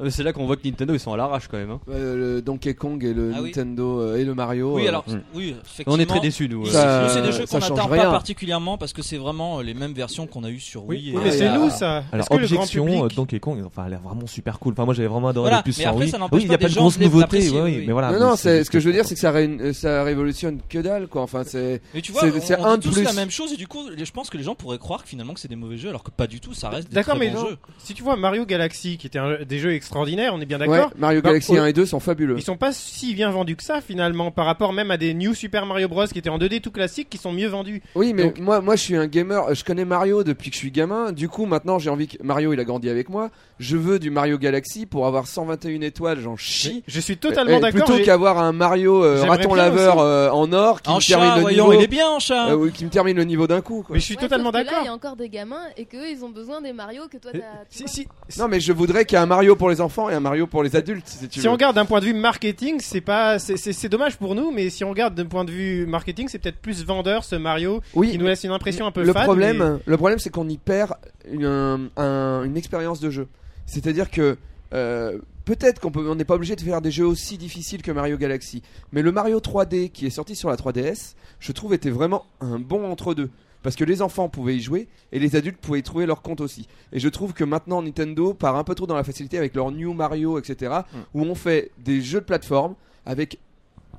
Mais 0.00 0.10
C'est 0.10 0.22
là 0.22 0.32
qu'on 0.32 0.46
voit 0.46 0.56
que 0.56 0.66
Nintendo 0.66 0.94
ils 0.94 1.00
sont 1.00 1.12
à 1.12 1.16
l'arrache 1.16 1.48
quand 1.48 1.56
même. 1.58 1.70
hein. 1.70 1.80
le 1.88 2.40
Donkey 2.40 2.74
Kong 2.74 3.02
et 3.04 3.12
le 3.12 3.32
Ah 3.34 3.38
oui. 3.40 3.48
Nintendo 3.48 4.00
euh, 4.00 4.16
et 4.16 4.24
le 4.24 4.34
Mario. 4.34 4.74
Oui, 4.76 4.84
euh, 4.86 4.88
alors, 4.88 5.04
Mm. 5.08 5.20
oui, 5.34 5.54
effectivement. 5.62 5.94
On 5.94 5.98
est 6.00 6.06
très 6.06 6.20
déçus 6.20 6.48
nous. 6.48 6.60
Nous, 6.62 6.68
euh. 6.68 6.72
Ça- 6.72 7.08
c'est 7.08 7.22
des 7.22 7.32
jeux 7.32 7.46
ça 7.46 7.58
qu'on 7.58 7.66
change 7.66 7.76
n'attend 7.78 7.88
rien. 7.90 8.04
pas 8.04 8.10
particulièrement 8.10 8.78
parce 8.78 8.92
que 8.92 9.02
c'est 9.02 9.16
vraiment 9.16 9.58
euh, 9.58 9.62
les 9.62 9.74
mêmes 9.74 9.92
versions 9.92 10.26
qu'on 10.26 10.44
a 10.44 10.50
eues 10.50 10.60
sur 10.60 10.86
Wii. 10.86 11.12
oui, 11.14 11.20
et- 11.20 11.24
mais 11.24 11.30
c'est 11.32 11.48
euh, 11.48 11.54
nous 11.58 11.70
ça. 11.70 12.04
Alors 12.12 12.26
Est-ce 12.26 12.28
que 12.30 12.34
le 12.36 12.46
grand 12.46 12.56
objection, 12.56 12.84
public- 12.86 13.02
euh, 13.04 13.08
Donkey 13.16 13.40
Kong, 13.40 13.62
enfin, 13.66 13.82
elle 13.86 13.94
a 13.94 13.96
l'air 13.96 14.00
vraiment 14.02 14.26
super 14.26 14.58
cool. 14.58 14.72
Enfin, 14.74 14.84
moi 14.84 14.94
j'avais 14.94 15.08
vraiment 15.08 15.28
adoré 15.28 15.44
Voilà, 15.50 15.56
le 15.58 15.62
plus 15.62 15.76
mais 15.78 15.82
sur 15.82 15.90
après, 15.90 16.02
Wii. 16.04 16.10
ça 16.10 16.18
n'empêche 16.18 16.36
Oui, 16.38 16.42
il 16.42 16.46
y 16.46 16.48
pas 16.48 16.54
a 16.54 16.58
pas 16.58 16.64
de 16.68 16.72
gens 16.72 16.88
oui, 16.88 17.60
oui, 17.64 17.84
mais 17.86 17.92
voilà. 17.92 18.12
non, 18.12 18.20
non, 18.20 18.36
c'est, 18.36 18.58
c'est- 18.58 18.64
ce 18.64 18.70
que 18.70 18.80
je 18.80 18.86
veux 18.86 18.92
dire, 18.92 19.04
c'est 19.04 19.14
que 19.14 19.20
ça, 19.20 19.30
ré- 19.30 19.72
ça 19.72 20.02
révolutionne 20.04 20.58
que 20.68 20.78
dalle, 20.78 21.06
quoi. 21.08 21.22
Enfin, 21.22 21.42
c'est. 21.44 21.80
Mais 21.94 22.00
tu 22.02 22.12
vois, 22.12 22.22
C'est- 22.22 22.32
on, 22.36 22.40
c'est 22.40 22.58
on 22.60 22.64
un 22.64 22.78
dit 22.78 22.88
de 22.88 22.92
tous 22.92 22.98
plus. 23.00 23.04
la 23.04 23.12
même 23.12 23.30
chose 23.30 23.52
et 23.52 23.56
du 23.56 23.66
coup, 23.66 23.88
les- 23.96 24.04
je 24.04 24.12
pense 24.12 24.30
que 24.30 24.36
les 24.36 24.42
gens 24.44 24.54
pourraient 24.54 24.78
croire 24.78 25.02
que 25.02 25.08
finalement 25.08 25.34
que 25.34 25.40
c'est 25.40 25.48
des 25.48 25.56
mauvais 25.56 25.76
jeux 25.76 25.88
alors 25.88 26.02
que 26.02 26.10
pas 26.10 26.26
du 26.26 26.40
tout, 26.40 26.54
ça 26.54 26.68
reste 26.70 26.88
des 26.88 26.94
D'accord, 26.94 27.16
très 27.16 27.26
mais 27.26 27.32
bons 27.32 27.42
non. 27.42 27.48
jeux. 27.50 27.56
Si 27.78 27.94
tu 27.94 28.02
vois 28.02 28.16
Mario 28.16 28.44
Galaxy, 28.46 28.96
qui 28.98 29.06
était 29.06 29.18
un- 29.18 29.42
des 29.44 29.58
jeux 29.58 29.72
extraordinaires, 29.88 30.32
on 30.34 30.40
est 30.40 30.46
bien 30.46 30.60
Ouais, 30.60 30.66
d'accord. 30.68 30.90
Mario 30.98 31.22
Bah, 31.22 31.30
Galaxy 31.30 31.52
au- 31.52 31.60
1 31.62 31.66
et 31.66 31.72
2 31.72 31.86
sont 31.86 32.00
fabuleux. 32.00 32.34
Ils 32.36 32.42
sont 32.42 32.56
pas 32.58 32.72
si 32.72 33.14
bien 33.14 33.30
vendus 33.30 33.56
que 33.56 33.62
ça 33.62 33.80
finalement 33.80 34.30
par 34.30 34.44
rapport 34.44 34.72
même 34.74 34.90
à 34.90 34.96
des 34.98 35.14
New 35.14 35.32
Super 35.34 35.64
Mario 35.66 35.88
Bros 35.88 36.06
qui 36.06 36.18
étaient 36.18 36.28
en 36.28 36.38
2D 36.38 36.60
tout 36.60 36.70
classiques 36.70 37.08
qui 37.08 37.16
sont 37.16 37.32
mieux 37.32 37.48
vendus. 37.48 37.82
Oui, 37.94 38.12
mais 38.12 38.24
Donc- 38.24 38.38
moi, 38.38 38.60
moi, 38.60 38.76
je 38.76 38.82
suis 38.82 38.96
un 38.96 39.06
gamer. 39.06 39.54
Je 39.54 39.64
connais 39.64 39.84
Mario 39.86 40.24
depuis 40.24 40.50
que 40.50 40.54
je 40.56 40.60
suis 40.60 40.70
gamin. 40.70 41.12
Du 41.12 41.28
coup, 41.28 41.46
maintenant, 41.46 41.78
j'ai 41.78 41.88
envie 41.90 42.06
que 42.08 42.22
Mario, 42.22 42.52
il 42.52 42.60
a 42.60 42.64
grandi 42.64 42.90
avec 42.90 43.08
moi. 43.08 43.30
Je 43.58 43.76
veux 43.76 43.98
du 43.98 44.10
Mario 44.10 44.36
Galaxy 44.38 44.84
pour 44.86 45.06
avoir 45.06 45.26
121 45.26 45.80
étoiles. 45.80 46.20
J'en 46.20 46.36
chie. 46.36 46.84
Je 46.86 47.00
suis 47.00 47.16
totalement 47.16 47.56
Eh, 47.58 47.60
d'accord. 47.60 47.84
Plutôt 47.86 48.04
qu'avoir 48.04 48.38
un 48.38 48.52
Mario 48.52 49.02
euh, 49.04 49.24
raton 49.24 49.54
laveur 49.54 49.98
euh, 50.00 50.28
en 50.30 50.52
or 50.52 50.82
qui 50.82 50.90
En 50.90 50.96
me 50.96 51.00
termine 51.06 51.34
le 51.36 51.40
voyons, 51.40 51.64
niveau. 51.70 51.80
il 51.80 51.84
est 51.84 51.88
bien 51.88 52.08
en 52.08 52.18
chat. 52.18 52.50
euh, 52.50 52.70
qui 52.70 52.84
me 52.84 52.90
termine 52.90 53.16
le 53.16 53.24
niveau 53.24 53.46
d'un 53.46 53.60
coup. 53.62 53.82
quoi. 53.82 53.94
Mais 53.94 54.00
je 54.00 54.04
suis 54.04 54.14
Ouais, 54.16 54.20
totalement 54.20 54.50
que 54.50 54.56
Là, 54.56 54.62
il 54.62 54.66
d'accord. 54.66 54.84
y 54.84 54.88
a 54.88 54.92
encore 54.92 55.16
des 55.16 55.28
gamins 55.28 55.62
et 55.76 55.84
qu'eux, 55.86 56.08
ils 56.10 56.24
ont 56.24 56.28
besoin 56.28 56.60
des 56.60 56.72
Mario 56.72 57.02
que 57.10 57.16
toi 57.16 57.30
Euh, 57.34 57.38
t'as. 57.38 57.64
tu 57.70 57.78
Si, 57.88 58.04
vois. 58.04 58.14
si, 58.28 58.38
Non, 58.38 58.48
mais 58.48 58.60
je 58.60 58.72
voudrais 58.72 59.04
qu'il 59.04 59.16
y 59.16 59.20
ait 59.20 59.22
un 59.22 59.26
Mario 59.26 59.56
pour 59.56 59.70
les 59.70 59.77
enfants 59.80 60.08
et 60.10 60.14
un 60.14 60.20
Mario 60.20 60.46
pour 60.46 60.62
les 60.62 60.74
adultes. 60.76 61.06
Si, 61.08 61.28
tu 61.28 61.40
si 61.40 61.44
veux. 61.44 61.48
on 61.48 61.52
regarde 61.52 61.74
d'un 61.76 61.84
point 61.84 62.00
de 62.00 62.04
vue 62.04 62.14
marketing, 62.14 62.76
c'est 62.80 63.00
pas, 63.00 63.38
c'est- 63.38 63.56
c'est 63.56 63.72
c'est 63.72 63.88
dommage 63.88 64.16
pour 64.16 64.34
nous, 64.34 64.50
mais 64.50 64.70
si 64.70 64.84
on 64.84 64.90
regarde 64.90 65.14
d'un 65.14 65.26
point 65.26 65.44
de 65.44 65.50
vue 65.50 65.86
marketing, 65.86 66.28
c'est 66.28 66.38
peut-être 66.38 66.58
plus 66.60 66.84
vendeur 66.84 67.24
ce 67.24 67.36
Mario 67.36 67.80
oui, 67.94 68.10
qui 68.10 68.18
nous 68.18 68.26
laisse 68.26 68.44
une 68.44 68.50
impression 68.50 68.86
un 68.86 68.90
peu 68.92 69.02
le 69.04 69.12
fade, 69.12 69.24
problème, 69.24 69.80
le 69.84 69.96
problème, 69.96 70.18
c'est 70.18 70.30
qu'on 70.30 70.48
y 70.48 70.58
perd 70.58 70.94
une, 71.30 71.44
un- 71.44 71.88
un- 71.96 72.44
une 72.44 72.56
expérience 72.56 73.00
de 73.00 73.10
jeu. 73.10 73.28
C'est-à-dire 73.66 74.10
que 74.10 74.36
euh, 74.74 75.18
peut-être 75.44 75.80
qu'on 75.80 75.90
peut, 75.90 76.06
on 76.08 76.14
n'est 76.14 76.24
pas 76.24 76.34
obligé 76.34 76.54
de 76.56 76.60
faire 76.60 76.80
des 76.82 76.90
jeux 76.90 77.06
aussi 77.06 77.38
difficiles 77.38 77.80
que 77.82 77.90
Mario 77.90 78.16
Galaxy, 78.18 78.62
mais 78.92 79.02
le 79.02 79.12
Mario 79.12 79.38
3D 79.40 79.90
qui 79.90 80.06
est 80.06 80.10
sorti 80.10 80.36
sur 80.36 80.50
la 80.50 80.56
3DS, 80.56 81.14
je 81.40 81.52
trouve 81.52 81.72
était 81.74 81.90
vraiment 81.90 82.26
un 82.40 82.58
bon 82.58 82.90
entre 82.90 83.14
deux. 83.14 83.30
Parce 83.62 83.74
que 83.76 83.84
les 83.84 84.02
enfants 84.02 84.28
pouvaient 84.28 84.56
y 84.56 84.60
jouer 84.60 84.86
et 85.12 85.18
les 85.18 85.34
adultes 85.36 85.58
pouvaient 85.60 85.80
y 85.80 85.82
trouver 85.82 86.06
leur 86.06 86.22
compte 86.22 86.40
aussi. 86.40 86.68
Et 86.92 87.00
je 87.00 87.08
trouve 87.08 87.32
que 87.32 87.44
maintenant 87.44 87.82
Nintendo 87.82 88.32
part 88.34 88.56
un 88.56 88.64
peu 88.64 88.74
trop 88.74 88.86
dans 88.86 88.94
la 88.96 89.04
facilité 89.04 89.36
avec 89.38 89.54
leur 89.54 89.70
New 89.72 89.92
Mario, 89.94 90.38
etc. 90.38 90.72
Où 91.14 91.22
on 91.22 91.34
fait 91.34 91.70
des 91.84 92.00
jeux 92.00 92.20
de 92.20 92.24
plateforme 92.24 92.74
avec 93.04 93.38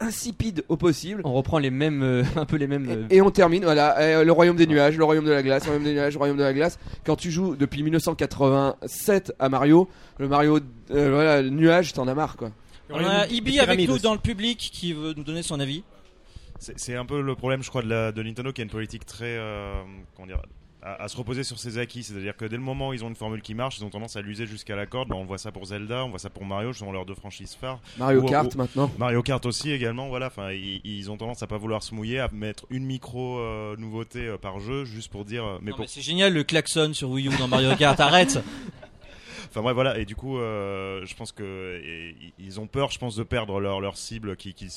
insipide 0.02 0.63
au 0.69 0.78
possible. 0.78 1.22
On 1.26 1.34
reprend 1.34 1.60
les 1.60 1.72
mêmes, 1.72 2.04
euh, 2.04 2.24
un 2.38 2.45
peu 2.45 2.56
les 2.56 2.67
mêmes. 2.67 2.88
euh, 2.89 3.06
Et 3.10 3.22
on 3.22 3.32
termine, 3.32 3.63
voilà, 3.65 3.98
euh, 4.00 4.24
le 4.24 4.32
royaume 4.32 4.56
des 4.56 4.65
nuages, 4.65 4.98
le 4.98 5.04
royaume 5.04 5.26
de 5.26 5.32
la 5.32 5.43
glace, 5.43 5.63
le 5.65 5.72
royaume 5.72 5.84
des 5.84 5.93
nuages, 5.93 6.13
le 6.13 6.19
royaume 6.19 6.38
de 6.38 6.43
la 6.43 6.54
glace. 6.54 6.80
Quand 7.06 7.17
tu 7.17 7.30
joues 7.30 7.58
depuis 7.58 7.84
1987 7.84 9.34
à 9.39 9.50
Mario, 9.50 9.89
le 10.19 10.28
Mario, 10.28 10.60
euh, 10.91 11.10
voilà, 11.12 11.41
le 11.41 11.50
nuage, 11.50 11.93
t'en 11.93 12.08
as 12.08 12.13
marre 12.15 12.38
quoi. 12.38 12.52
On 12.89 12.98
a 13.06 13.28
Ibi 13.28 13.60
avec 13.60 13.88
nous 13.88 13.93
aussi. 13.95 14.04
dans 14.04 14.13
le 14.13 14.19
public 14.19 14.69
qui 14.74 14.93
veut 14.93 15.13
nous 15.15 15.24
donner 15.24 15.43
son 15.43 15.60
avis. 15.60 15.84
C'est 16.60 16.95
un 16.95 17.06
peu 17.06 17.22
le 17.22 17.36
problème, 17.36 17.63
je 17.63 17.69
crois, 17.69 17.82
de, 17.82 17.89
la, 17.89 18.12
de 18.12 18.22
Nintendo 18.22 18.52
qui 18.52 18.62
a 18.62 18.63
une 18.65 18.69
politique 18.69 19.06
très. 19.06 19.26
euh, 19.38 19.82
comment 20.15 20.28
dire 20.28 20.41
à, 20.82 21.04
à 21.04 21.08
se 21.10 21.17
reposer 21.17 21.43
sur 21.43 21.60
ses 21.60 21.78
acquis. 21.78 22.04
C'est-à-dire 22.04 22.38
que 22.38 22.45
dès 22.45 22.56
le 22.56 22.62
moment 22.62 22.88
où 22.89 22.93
ils 22.93 23.04
ont 23.04 23.10
une 23.10 23.15
formule 23.15 23.41
qui 23.41 23.54
marche, 23.54 23.78
ils 23.80 23.84
ont 23.84 23.89
tendance 23.89 24.15
à 24.15 24.22
l'user 24.22 24.45
jusqu'à 24.45 24.78
la 24.78 24.86
corde. 24.86 25.10
Bah, 25.10 25.15
on 25.17 25.26
voit 25.26 25.38
ça 25.38 25.52
pour 25.52 25.65
Zelda, 25.65 26.06
on 26.06 26.10
voit 26.10 26.19
ça 26.19 26.30
pour 26.30 26.45
Mario, 26.45 26.72
ce 26.72 26.80
sont 26.80 26.91
leurs 26.93 27.06
deux 27.06 27.15
franchises 27.15 27.54
phares. 27.54 27.80
Mario 27.98 28.22
Ou- 28.22 28.26
Kart 28.26 28.54
ou- 28.54 28.58
maintenant. 28.58 28.89
Mario 28.98 29.22
Kart 29.22 29.45
aussi 29.45 29.72
également, 29.72 30.08
voilà. 30.08 30.28
Enfin, 30.28 30.52
ils, 30.54 30.80
ils 30.86 31.12
ont 31.12 31.17
tendance 31.17 31.43
à 31.43 31.48
pas 31.48 31.58
vouloir 31.58 31.84
se 31.84 31.93
mouiller, 31.93 32.19
à 32.19 32.30
mettre 32.32 32.65
une 32.69 32.86
micro 32.86 33.39
euh, 33.39 33.76
nouveauté 33.76 34.28
euh, 34.28 34.38
par 34.38 34.60
jeu, 34.62 34.86
juste 34.86 35.12
pour 35.12 35.26
dire. 35.26 35.43
euh, 35.43 35.58
mais 35.62 35.72
Non, 35.72 35.76
pour 35.76 35.84
mais 35.84 35.89
c'est 35.89 36.02
génial 36.02 36.34
le 36.34 36.43
klaxon 36.45 36.93
sur 36.93 37.10
Wii 37.10 37.28
U 37.28 37.32
dans 37.38 37.50
Mario 37.50 37.76
Kart, 37.76 38.00
arrête 38.00 38.39
Enfin 39.50 39.62
bref, 39.62 39.74
voilà. 39.74 39.98
Et 39.98 40.06
du 40.06 40.16
coup, 40.16 40.38
euh, 40.38 41.06
je 41.06 41.16
pense 41.16 41.32
que 41.32 41.82
ils 42.38 42.60
ont 42.60 42.68
peur, 42.68 42.92
je 42.92 43.00
pense, 43.00 43.16
de 43.16 43.24
perdre 43.24 43.60
leur 43.60 43.82
leur 43.82 43.98
cible 43.98 44.36
qui 44.38 44.54
qui, 44.54 44.68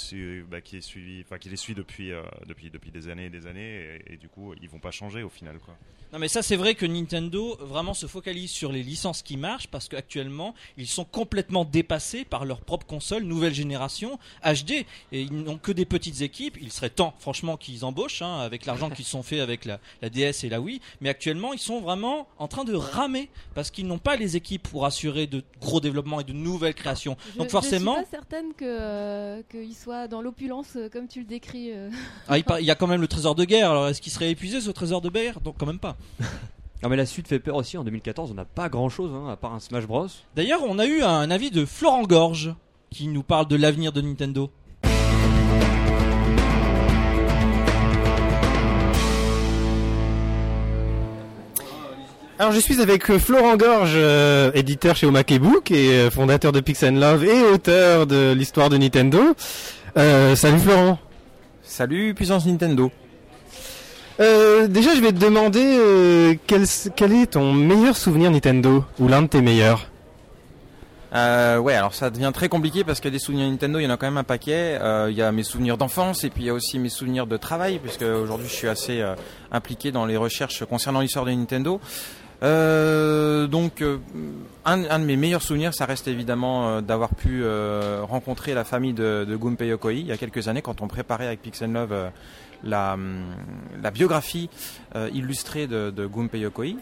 bah, 0.51 0.61
qui 0.61 0.79
est 0.79 0.81
suivi, 0.81 1.23
enfin 1.25 1.39
qui 1.39 1.51
les 1.51 1.57
suit 1.57 1.75
depuis 1.75 2.11
euh, 2.13 2.23
depuis 2.47 2.71
depuis 2.71 2.91
des 2.91 3.09
années 3.09 3.27
et 3.27 3.31
des 3.31 3.47
années. 3.47 4.01
Et, 4.07 4.15
et 4.15 4.17
du 4.17 4.29
coup, 4.29 4.55
ils 4.63 4.69
vont 4.69 4.81
pas 4.81 4.91
changer 4.91 5.23
au 5.23 5.29
final, 5.29 5.59
quoi. 5.59 5.77
Non 6.13 6.19
mais 6.19 6.29
ça 6.29 6.43
c'est 6.43 6.57
vrai 6.57 6.75
que 6.75 6.85
Nintendo 6.85 7.57
vraiment 7.59 7.95
se 7.95 8.07
focalise 8.07 8.51
sur 8.51 8.71
les 8.71 8.83
licences 8.83 9.23
qui 9.23 9.39
marchent 9.39 9.69
parce 9.69 9.89
qu'actuellement 9.89 10.55
ils 10.77 10.87
sont 10.87 11.07
complètement 11.07 11.65
dépassés 11.65 12.27
par 12.27 12.45
leur 12.45 12.61
propre 12.61 12.87
console 12.87 13.23
nouvelle 13.23 13.55
génération 13.55 14.19
HD 14.45 14.73
et 14.73 14.85
ils 15.23 15.33
n'ont 15.33 15.57
que 15.57 15.73
des 15.73 15.87
petites 15.87 16.21
équipes. 16.21 16.59
Il 16.61 16.71
serait 16.71 16.91
temps 16.91 17.15
franchement 17.19 17.57
qu'ils 17.57 17.87
embauchent 17.87 18.21
hein, 18.21 18.41
avec 18.41 18.67
l'argent 18.67 18.91
qu'ils 18.91 19.07
sont 19.07 19.23
fait 19.23 19.41
avec 19.41 19.65
la, 19.65 19.81
la 20.03 20.11
DS 20.11 20.45
et 20.45 20.51
la 20.51 20.61
Wii. 20.61 20.83
Mais 21.01 21.09
actuellement 21.09 21.55
ils 21.55 21.59
sont 21.59 21.81
vraiment 21.81 22.29
en 22.37 22.47
train 22.47 22.65
de 22.65 22.75
ramer 22.75 23.31
parce 23.55 23.71
qu'ils 23.71 23.87
n'ont 23.87 23.97
pas 23.97 24.17
les 24.17 24.37
équipes 24.37 24.62
pour 24.63 24.87
assurer 24.87 25.27
de 25.27 25.43
gros 25.61 25.81
développements 25.81 26.21
et 26.21 26.25
de 26.25 26.33
nouvelles 26.33 26.75
créations. 26.75 27.17
Je, 27.33 27.39
Donc 27.39 27.51
forcément, 27.51 27.93
Je 27.95 28.03
suis 28.03 28.11
pas 28.11 28.11
certaine 28.19 28.55
que 28.57 28.65
euh, 28.65 29.43
qu'il 29.51 29.75
soit 29.75 30.09
dans 30.09 30.23
l'opulence 30.23 30.77
euh, 30.77 30.89
comme 30.89 31.09
tu 31.09 31.21
le 31.21 31.27
décris. 31.27 31.71
euh. 31.73 31.91
ah, 32.29 32.39
il 32.39 32.45
par- 32.45 32.61
il 32.61 32.67
y 32.67 32.71
a 32.71 32.75
quand 32.75 32.87
même 32.87 33.01
le 33.01 33.09
trésor 33.09 33.35
de 33.35 33.45
guerre. 33.45 33.71
Alors 33.71 33.89
est-ce 33.89 34.01
qu'il 34.01 34.13
serait 34.13 34.31
épuisé 34.31 34.61
ce 34.61 34.71
trésor 34.71 35.01
de 35.01 35.11
guerre? 35.11 35.41
Donc 35.41 35.57
quand 35.59 35.67
même 35.67 35.79
pas. 35.81 35.97
Non 36.83 36.89
mais 36.89 36.97
la 36.97 37.07
suite 37.07 37.29
fait 37.29 37.39
peur 37.39 37.55
aussi. 37.55 37.79
En 37.79 37.85
2014, 37.85 38.33
on 38.33 38.35
n'a 38.35 38.45
pas 38.45 38.69
grand 38.69 38.89
chose 38.89 39.13
à 39.31 39.37
part 39.37 39.55
un 39.55 39.61
Smash 39.61 39.87
Bros. 39.87 40.09
D'ailleurs, 40.35 40.63
on 40.67 40.81
a 40.81 40.87
eu 40.87 41.03
un 41.03 41.31
avis 41.31 41.53
de 41.53 41.65
Florent 41.65 42.03
Gorge 42.03 42.57
qui 42.91 43.07
nous 43.07 43.23
parle 43.23 43.47
de 43.47 43.55
l'avenir 43.55 43.93
de 43.93 44.01
Nintendo. 44.01 44.51
Alors 52.43 52.51
je 52.53 52.59
suis 52.59 52.81
avec 52.81 53.09
euh, 53.09 53.21
Florent 53.21 53.57
Gorge, 53.57 53.93
euh, 53.95 54.51
éditeur 54.55 54.97
chez 54.97 55.07
Omakebook 55.07 55.71
et 55.71 55.91
euh, 55.91 56.11
fondateur 56.11 56.51
de 56.51 56.59
Pix 56.59 56.83
and 56.83 56.97
Love 56.97 57.25
et 57.25 57.41
auteur 57.41 58.05
de 58.05 58.33
l'histoire 58.33 58.69
de 58.69 58.77
Nintendo. 58.77 59.21
Euh, 59.97 60.35
salut 60.35 60.59
Florent. 60.59 60.99
Salut 61.63 62.15
puissance 62.15 62.45
Nintendo. 62.45 62.91
Déjà 64.19 64.93
je 64.97 65.01
vais 65.01 65.13
te 65.13 65.21
demander 65.21 66.37
quel, 66.49 66.65
quel 66.97 67.13
est 67.13 67.27
ton 67.27 67.53
meilleur 67.53 67.97
souvenir 67.97 68.33
Nintendo 68.33 68.85
ou 68.99 69.07
l'un 69.07 69.23
de 69.23 69.29
tes 69.29 69.41
meilleurs? 69.41 69.87
Ouais, 71.13 71.75
alors 71.75 71.95
ça 71.95 72.11
devient 72.11 72.33
très 72.35 72.49
compliqué 72.49 72.83
parce 72.83 72.99
que 72.99 73.09
des 73.09 73.21
souvenirs 73.21 73.49
Nintendo, 73.49 73.79
il 73.79 73.85
y 73.85 73.87
en 73.87 73.91
a 73.91 73.97
quand 73.97 74.07
même 74.07 74.17
un 74.17 74.25
paquet. 74.25 74.81
Il 75.09 75.15
y 75.15 75.23
a 75.23 75.31
mes 75.31 75.45
souvenirs 75.45 75.77
d'enfance 75.77 76.25
et 76.25 76.31
puis 76.31 76.43
il 76.43 76.47
y 76.47 76.51
a 76.51 76.55
aussi 76.55 76.81
mes 76.81 76.89
souvenirs 76.89 77.29
de 77.29 77.37
travail 77.37 77.79
puisque 77.79 78.03
aujourd'hui 78.03 78.49
je 78.49 78.55
suis 78.55 78.69
assez 78.69 79.01
impliqué 79.53 79.93
dans 79.93 80.07
les 80.07 80.17
recherches 80.17 80.65
concernant 80.65 81.01
l'histoire 81.01 81.25
de 81.25 81.31
Nintendo. 81.31 81.81
Euh, 82.43 83.47
donc 83.47 83.83
euh, 83.83 83.99
un, 84.65 84.99
de 84.99 85.05
mes 85.05 85.17
meilleurs 85.17 85.43
souvenirs, 85.43 85.75
ça 85.75 85.87
reste 85.87 86.09
évidemment 86.09 86.69
euh, 86.69 86.81
d'avoir 86.81 87.15
pu 87.15 87.45
rencontrer 88.03 88.55
la 88.55 88.65
famille 88.65 88.93
de, 88.93 89.25
de 89.29 89.37
Gunpei 89.37 89.69
Yokoi 89.69 89.95
il 89.95 90.07
y 90.07 90.13
a 90.13 90.17
quelques 90.17 90.49
années 90.49 90.63
quand 90.63 90.83
on 90.83 90.89
préparait 90.89 91.27
avec 91.27 91.43
Pix 91.43 91.63
Love 91.63 92.11
la, 92.65 92.95
hum, 92.95 93.25
la 93.83 93.91
biographie 93.91 94.51
illustrée 95.13 95.67
de, 95.67 95.91
de 95.91 96.07
Gunpei 96.07 96.41
Yokoi. 96.41 96.77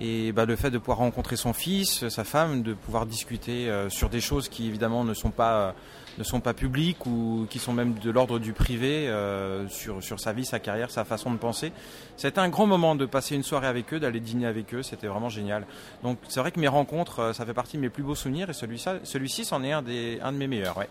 Et 0.00 0.32
bah, 0.32 0.44
le 0.44 0.56
fait 0.56 0.72
de 0.72 0.78
pouvoir 0.78 0.98
rencontrer 0.98 1.36
son 1.36 1.52
fils, 1.52 2.08
sa 2.08 2.24
femme, 2.24 2.62
de 2.62 2.74
pouvoir 2.74 3.06
discuter 3.06 3.70
sur 3.88 4.08
des 4.08 4.20
choses 4.20 4.48
qui 4.48 4.66
évidemment 4.66 5.04
ne 5.04 5.14
sont 5.14 5.30
pas 5.30 5.76
ne 6.18 6.24
sont 6.24 6.40
pas 6.40 6.54
publiques 6.54 7.06
ou 7.06 7.46
qui 7.50 7.58
sont 7.58 7.72
même 7.72 7.94
de 7.94 8.10
l'ordre 8.10 8.38
du 8.38 8.52
privé 8.52 9.08
euh, 9.08 9.68
sur 9.68 10.02
sur 10.02 10.20
sa 10.20 10.32
vie, 10.32 10.44
sa 10.44 10.58
carrière, 10.58 10.90
sa 10.90 11.04
façon 11.04 11.32
de 11.32 11.38
penser. 11.38 11.72
C'était 12.16 12.38
un 12.38 12.48
grand 12.48 12.66
moment 12.66 12.94
de 12.94 13.06
passer 13.06 13.34
une 13.34 13.42
soirée 13.42 13.66
avec 13.66 13.92
eux, 13.92 13.98
d'aller 14.00 14.20
dîner 14.20 14.46
avec 14.46 14.72
eux. 14.74 14.82
C'était 14.82 15.06
vraiment 15.08 15.28
génial. 15.28 15.66
Donc 16.02 16.18
c'est 16.28 16.40
vrai 16.40 16.52
que 16.52 16.60
mes 16.60 16.68
rencontres, 16.68 17.18
euh, 17.20 17.32
ça 17.32 17.44
fait 17.44 17.54
partie 17.54 17.76
de 17.76 17.82
mes 17.82 17.88
plus 17.90 18.02
beaux 18.02 18.14
souvenirs 18.14 18.50
et 18.50 18.52
celui-ci, 18.52 18.88
celui-ci, 19.02 19.44
c'en 19.44 19.62
est 19.64 19.72
un 19.72 19.82
des 19.82 20.18
un 20.22 20.32
de 20.32 20.36
mes 20.38 20.46
meilleurs. 20.46 20.76
Ouais. 20.78 20.88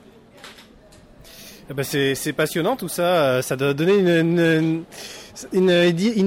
Eh 1.70 1.74
ben, 1.74 1.84
c'est, 1.84 2.14
c'est 2.16 2.34
passionnant 2.34 2.76
tout 2.76 2.90
ça, 2.90 3.24
euh, 3.38 3.42
ça 3.42 3.56
doit 3.56 3.74
donner 3.74 3.94
une, 3.94 4.84
une, 5.54 5.64
une, 5.64 5.70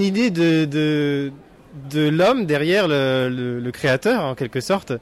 idée- 0.03 0.31
de, 0.31 0.65
de, 0.65 1.31
de 1.91 2.09
l'homme 2.09 2.47
derrière 2.47 2.89
le, 2.89 3.29
le 3.61 3.71
créateur 3.71 4.25
en 4.25 4.35
quelque 4.35 4.63
sorte. 4.63 4.93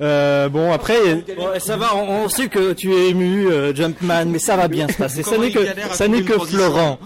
Euh, 0.00 0.48
bon 0.48 0.72
après, 0.72 1.24
ça 1.58 1.76
va, 1.76 1.94
on, 1.94 2.24
on 2.24 2.28
sait 2.28 2.48
que 2.48 2.72
tu 2.72 2.92
es 2.94 3.08
ému, 3.10 3.46
euh, 3.48 3.74
Jumpman, 3.74 4.24
mais 4.26 4.38
ça 4.38 4.56
va 4.56 4.66
bien 4.68 4.88
se 4.88 4.94
passer. 4.94 5.22
Ça 5.22 5.36
n'est 5.36 5.50
que, 5.50 5.60
ça 5.92 6.08
n'est 6.08 6.22
que 6.22 6.38
Florent. 6.38 6.98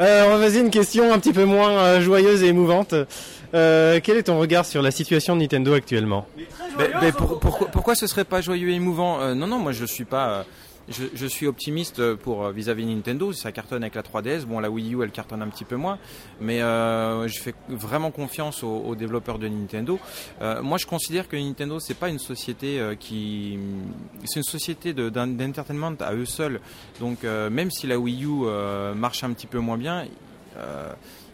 Euh, 0.00 0.24
on 0.26 0.36
va 0.38 0.44
passer 0.46 0.60
une 0.60 0.70
question 0.70 1.12
un 1.12 1.18
petit 1.18 1.32
peu 1.32 1.44
moins 1.44 1.70
euh, 1.70 2.00
joyeuse 2.00 2.42
et 2.42 2.48
émouvante. 2.48 2.94
Euh, 3.54 4.00
quel 4.02 4.16
est 4.18 4.24
ton 4.24 4.38
regard 4.38 4.66
sur 4.66 4.82
la 4.82 4.90
situation 4.90 5.34
de 5.36 5.40
Nintendo 5.40 5.72
actuellement? 5.72 6.26
Pour- 7.16 7.40
pourquoi, 7.40 7.68
pourquoi 7.68 7.94
ce 7.94 8.06
serait 8.06 8.24
pas 8.24 8.40
joyeux 8.40 8.68
et 8.70 8.74
émouvant? 8.74 9.20
Euh, 9.22 9.34
Non, 9.34 9.46
non, 9.46 9.58
moi 9.58 9.72
je 9.72 9.84
suis 9.86 10.04
pas. 10.04 10.44
Je, 10.88 11.26
suis 11.26 11.46
optimiste 11.46 12.14
pour 12.16 12.44
euh, 12.44 12.52
vis-à-vis 12.52 12.84
de 12.84 12.90
Nintendo. 12.90 13.32
Ça 13.32 13.50
cartonne 13.52 13.82
avec 13.82 13.94
la 13.94 14.02
3DS. 14.02 14.44
Bon, 14.44 14.60
la 14.60 14.70
Wii 14.70 14.94
U, 14.94 15.02
elle 15.02 15.10
cartonne 15.10 15.42
un 15.42 15.48
petit 15.48 15.64
peu 15.64 15.76
moins, 15.76 15.98
mais 16.40 16.62
euh, 16.62 17.26
je 17.28 17.40
fais 17.40 17.54
vraiment 17.68 18.10
confiance 18.10 18.62
aux, 18.62 18.94
développeurs 18.94 19.38
de 19.38 19.48
Nintendo. 19.48 19.98
Euh, 20.40 20.62
moi, 20.62 20.78
je 20.78 20.86
considère 20.86 21.28
que 21.28 21.36
Nintendo, 21.36 21.80
c'est 21.80 21.94
pas 21.94 22.08
une 22.08 22.18
société 22.18 22.80
qui, 23.00 23.58
c'est 24.24 24.40
une 24.40 24.44
société 24.44 24.92
de- 24.92 25.08
d'en- 25.08 25.26
d'entertainment 25.26 25.96
à 26.00 26.14
eux 26.14 26.24
seuls. 26.26 26.60
Donc, 27.00 27.24
même 27.24 27.70
si 27.70 27.86
la 27.86 27.98
Wii 27.98 28.24
U 28.24 28.46
marche 28.94 29.24
un 29.24 29.32
petit 29.32 29.46
peu 29.46 29.58
moins 29.58 29.78
bien, 29.78 30.06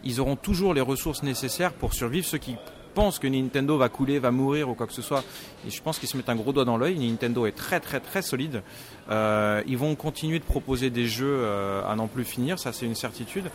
ils 0.03 0.19
auront 0.19 0.35
toujours 0.35 0.73
les 0.73 0.81
ressources 0.81 1.23
nécessaires 1.23 1.73
pour 1.73 1.93
survivre. 1.93 2.25
Ceux 2.25 2.37
qui 2.37 2.55
pensent 2.93 3.19
que 3.19 3.27
Nintendo 3.27 3.77
va 3.77 3.89
couler, 3.89 4.19
va 4.19 4.31
mourir 4.31 4.69
ou 4.69 4.73
quoi 4.73 4.87
que 4.87 4.93
ce 4.93 5.01
soit, 5.01 5.23
et 5.67 5.71
je 5.71 5.81
pense 5.81 5.99
qu'ils 5.99 6.09
se 6.09 6.17
mettent 6.17 6.29
un 6.29 6.35
gros 6.35 6.53
doigt 6.53 6.65
dans 6.65 6.77
l'œil. 6.77 6.97
Nintendo 6.97 7.45
est 7.45 7.51
très 7.51 7.79
très 7.79 7.99
très 7.99 8.21
solide. 8.21 8.61
Euh, 9.09 9.61
ils 9.67 9.77
vont 9.77 9.95
continuer 9.95 10.39
de 10.39 10.43
proposer 10.43 10.89
des 10.89 11.07
jeux 11.07 11.37
euh, 11.39 11.85
à 11.87 11.95
n'en 11.95 12.07
plus 12.07 12.23
finir, 12.23 12.59
ça 12.59 12.73
c'est 12.73 12.85
une 12.85 12.95
certitude. 12.95 13.49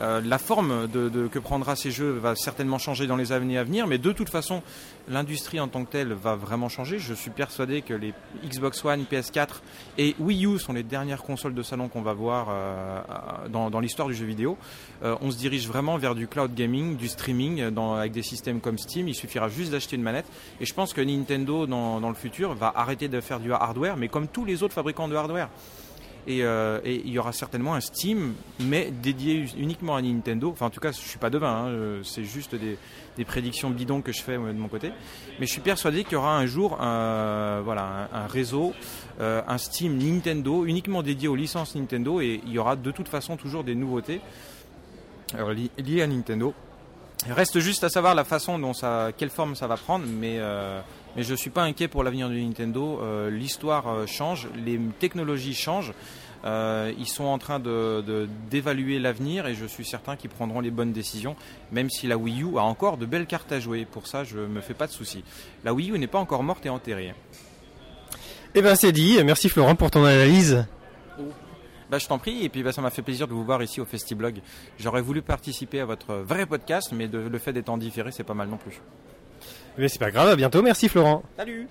Euh, 0.00 0.20
la 0.24 0.38
forme 0.38 0.88
que 0.88 1.38
prendra 1.38 1.76
ces 1.76 1.92
jeux 1.92 2.10
va 2.10 2.34
certainement 2.34 2.78
changer 2.78 3.06
dans 3.06 3.16
les 3.16 3.30
années 3.30 3.58
à 3.58 3.64
venir, 3.64 3.86
mais 3.86 3.98
de 3.98 4.10
toute 4.10 4.28
façon, 4.28 4.62
l'industrie 5.08 5.60
en 5.60 5.68
tant 5.68 5.84
que 5.84 5.90
telle 5.90 6.12
va 6.12 6.34
vraiment 6.34 6.68
changer. 6.68 6.98
Je 6.98 7.14
suis 7.14 7.30
persuadé 7.30 7.82
que 7.82 7.94
les 7.94 8.14
Xbox 8.44 8.84
One, 8.84 9.04
PS4 9.10 9.60
et 9.98 10.14
Wii 10.18 10.46
U 10.46 10.58
sont 10.58 10.72
les 10.72 10.82
dernières 10.82 11.22
consoles 11.22 11.54
de 11.54 11.62
salon 11.62 11.88
qu'on 11.88 12.02
va 12.02 12.12
voir 12.12 12.48
euh, 12.50 13.48
dans, 13.48 13.80
l'histoire 13.80 14.08
du 14.08 14.14
jeu 14.14 14.26
vidéo. 14.26 14.56
Euh, 15.02 15.16
on 15.20 15.30
se 15.30 15.36
dirige 15.36 15.66
vraiment 15.68 15.96
vers 15.98 16.14
du 16.14 16.26
cloud 16.26 16.54
gaming, 16.54 16.96
du 16.96 17.08
streaming, 17.08 17.60
euh, 17.60 17.94
avec 17.94 18.12
des 18.12 18.22
systèmes 18.22 18.60
comme 18.60 18.78
Steam. 18.78 19.08
Il 19.08 19.14
suffira 19.14 19.48
juste 19.48 19.72
d'acheter 19.72 19.96
une 19.96 20.02
manette. 20.02 20.26
Et 20.60 20.66
je 20.66 20.74
pense 20.74 20.92
que 20.92 21.00
Nintendo, 21.00 21.66
dans 21.66 22.08
le 22.08 22.14
futur, 22.14 22.54
va 22.54 22.72
arrêter 22.74 23.08
de 23.08 23.20
faire 23.20 23.40
du 23.40 23.52
hardware, 23.52 23.96
mais 23.96 24.08
comme 24.08 24.28
tous 24.28 24.44
les 24.44 24.62
autres 24.62 24.74
fabricants 24.74 25.08
de 25.08 25.14
hardware. 25.14 25.48
Et, 26.26 26.42
euh, 26.42 26.80
et 26.84 27.02
il 27.04 27.10
y 27.10 27.18
aura 27.18 27.32
certainement 27.32 27.74
un 27.74 27.80
Steam, 27.80 28.32
mais 28.60 28.90
dédié 28.90 29.44
uniquement 29.58 29.94
à 29.96 30.00
Nintendo. 30.02 30.50
Enfin, 30.50 30.66
en 30.66 30.70
tout 30.70 30.80
cas, 30.80 30.90
je 30.92 30.96
suis 30.98 31.18
pas 31.18 31.28
devin, 31.30 31.50
hein, 31.50 31.66
euh, 31.68 32.02
c'est 32.02 32.24
juste 32.24 32.54
des, 32.54 32.78
prédictions 33.24 33.70
bidons 33.70 34.00
que 34.00 34.10
je 34.12 34.22
fais 34.22 34.34
de 34.34 34.38
mon 34.38 34.68
côté. 34.68 34.90
Mais 35.38 35.46
je 35.46 35.52
suis 35.52 35.60
persuadé 35.60 36.02
qu'il 36.04 36.14
y 36.14 36.16
aura 36.16 36.36
un 36.36 36.46
jour 36.46 36.80
un, 36.80 37.60
voilà, 37.62 38.08
un, 38.12 38.26
réseau, 38.26 38.72
euh, 39.20 39.42
un 39.46 39.58
Steam 39.58 39.98
Nintendo, 39.98 40.64
uniquement 40.64 41.02
dédié 41.02 41.28
aux 41.28 41.36
licences 41.36 41.74
Nintendo, 41.74 42.20
et 42.20 42.40
il 42.46 42.52
y 42.52 42.58
aura 42.58 42.76
de 42.76 42.90
toute 42.90 43.08
façon 43.08 43.36
toujours 43.36 43.62
des 43.62 43.74
nouveautés 43.74 44.20
li- 45.52 45.70
liées 45.78 46.02
à 46.02 46.06
Nintendo. 46.06 46.54
Il 47.26 47.32
reste 47.32 47.58
juste 47.60 47.84
à 47.84 47.88
savoir 47.88 48.14
la 48.14 48.24
façon 48.24 48.58
dont 48.58 48.72
ça, 48.74 49.10
quelle 49.16 49.30
forme 49.30 49.54
ça 49.54 49.66
va 49.66 49.76
prendre, 49.76 50.04
mais, 50.06 50.36
euh, 50.38 50.80
mais 51.16 51.22
je 51.22 51.34
suis 51.34 51.50
pas 51.50 51.62
inquiet 51.62 51.88
pour 51.88 52.02
l'avenir 52.04 52.28
de 52.28 52.34
Nintendo. 52.34 53.00
Euh, 53.02 53.30
L'histoire 53.30 53.88
euh, 53.88 54.06
change, 54.06 54.48
les 54.64 54.78
technologies 54.98 55.54
changent. 55.54 55.92
Euh, 56.44 56.92
ils 56.98 57.08
sont 57.08 57.24
en 57.24 57.38
train 57.38 57.58
de- 57.58 58.02
de- 58.06 58.28
d'évaluer 58.50 58.98
l'avenir 58.98 59.46
et 59.46 59.54
je 59.54 59.64
suis 59.64 59.84
certain 59.86 60.14
qu'ils 60.14 60.28
prendront 60.28 60.60
les 60.60 60.70
bonnes 60.70 60.92
décisions, 60.92 61.36
même 61.72 61.88
si 61.88 62.06
la 62.06 62.18
Wii 62.18 62.42
U 62.42 62.58
a 62.58 62.62
encore 62.62 62.98
de 62.98 63.06
belles 63.06 63.24
cartes 63.26 63.50
à 63.52 63.60
jouer. 63.60 63.86
Pour 63.86 64.06
ça, 64.06 64.24
je 64.24 64.38
me 64.38 64.60
fais 64.60 64.74
pas 64.74 64.86
de 64.86 64.92
soucis. 64.92 65.24
La 65.64 65.72
Wii 65.72 65.90
U 65.92 65.98
n'est 65.98 66.06
pas 66.06 66.18
encore 66.18 66.42
morte 66.42 66.66
et 66.66 66.68
enterrée. 66.68 67.14
Eh 68.54 68.60
ben 68.62 68.74
c'est 68.76 68.92
dit. 68.92 69.18
Merci 69.24 69.48
Florent 69.48 69.74
pour 69.74 69.90
ton 69.90 70.04
analyse. 70.04 70.66
Bah, 71.90 71.98
je 71.98 72.06
t'en 72.06 72.18
prie, 72.18 72.44
et 72.44 72.48
puis 72.48 72.62
bah, 72.62 72.72
ça 72.72 72.82
m'a 72.82 72.90
fait 72.90 73.02
plaisir 73.02 73.26
de 73.28 73.32
vous 73.32 73.44
voir 73.44 73.62
ici 73.62 73.80
au 73.80 73.84
Festiblog. 73.84 74.40
J'aurais 74.78 75.02
voulu 75.02 75.22
participer 75.22 75.80
à 75.80 75.84
votre 75.86 76.14
vrai 76.16 76.44
podcast, 76.46 76.92
mais 76.92 77.08
de- 77.08 77.18
le 77.18 77.38
fait 77.38 77.52
d'être 77.52 77.68
en 77.68 77.78
différé, 77.78 78.10
c'est 78.12 78.24
pas 78.24 78.34
mal 78.34 78.48
non 78.48 78.56
plus. 78.56 78.80
Mais 79.78 79.88
c'est 79.88 79.98
pas 79.98 80.10
grave. 80.10 80.28
À 80.28 80.36
bientôt. 80.36 80.62
Merci 80.62 80.88
Florent. 80.88 81.22
Salut 81.36 81.68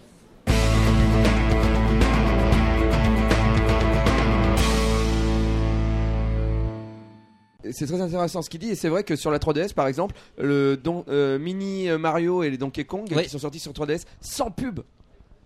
C'est 7.72 7.88
très 7.88 8.02
intéressant 8.02 8.42
ce 8.42 8.50
qu'il 8.50 8.60
dit 8.60 8.70
et 8.70 8.76
c'est 8.76 8.90
vrai 8.90 9.04
que 9.04 9.16
sur 9.16 9.32
la 9.32 9.40
3DS 9.40 9.74
par 9.74 9.88
exemple 9.88 10.16
le 10.38 10.76
don, 10.76 11.06
euh, 11.08 11.40
mini 11.40 11.88
Mario 11.98 12.44
et 12.44 12.50
les 12.50 12.58
Donkey 12.58 12.84
Kong 12.84 13.08
qui 13.08 13.30
sont 13.30 13.40
sortis 13.40 13.60
sur 13.60 13.72
3DS 13.72 14.04
sans 14.20 14.52
pub 14.52 14.82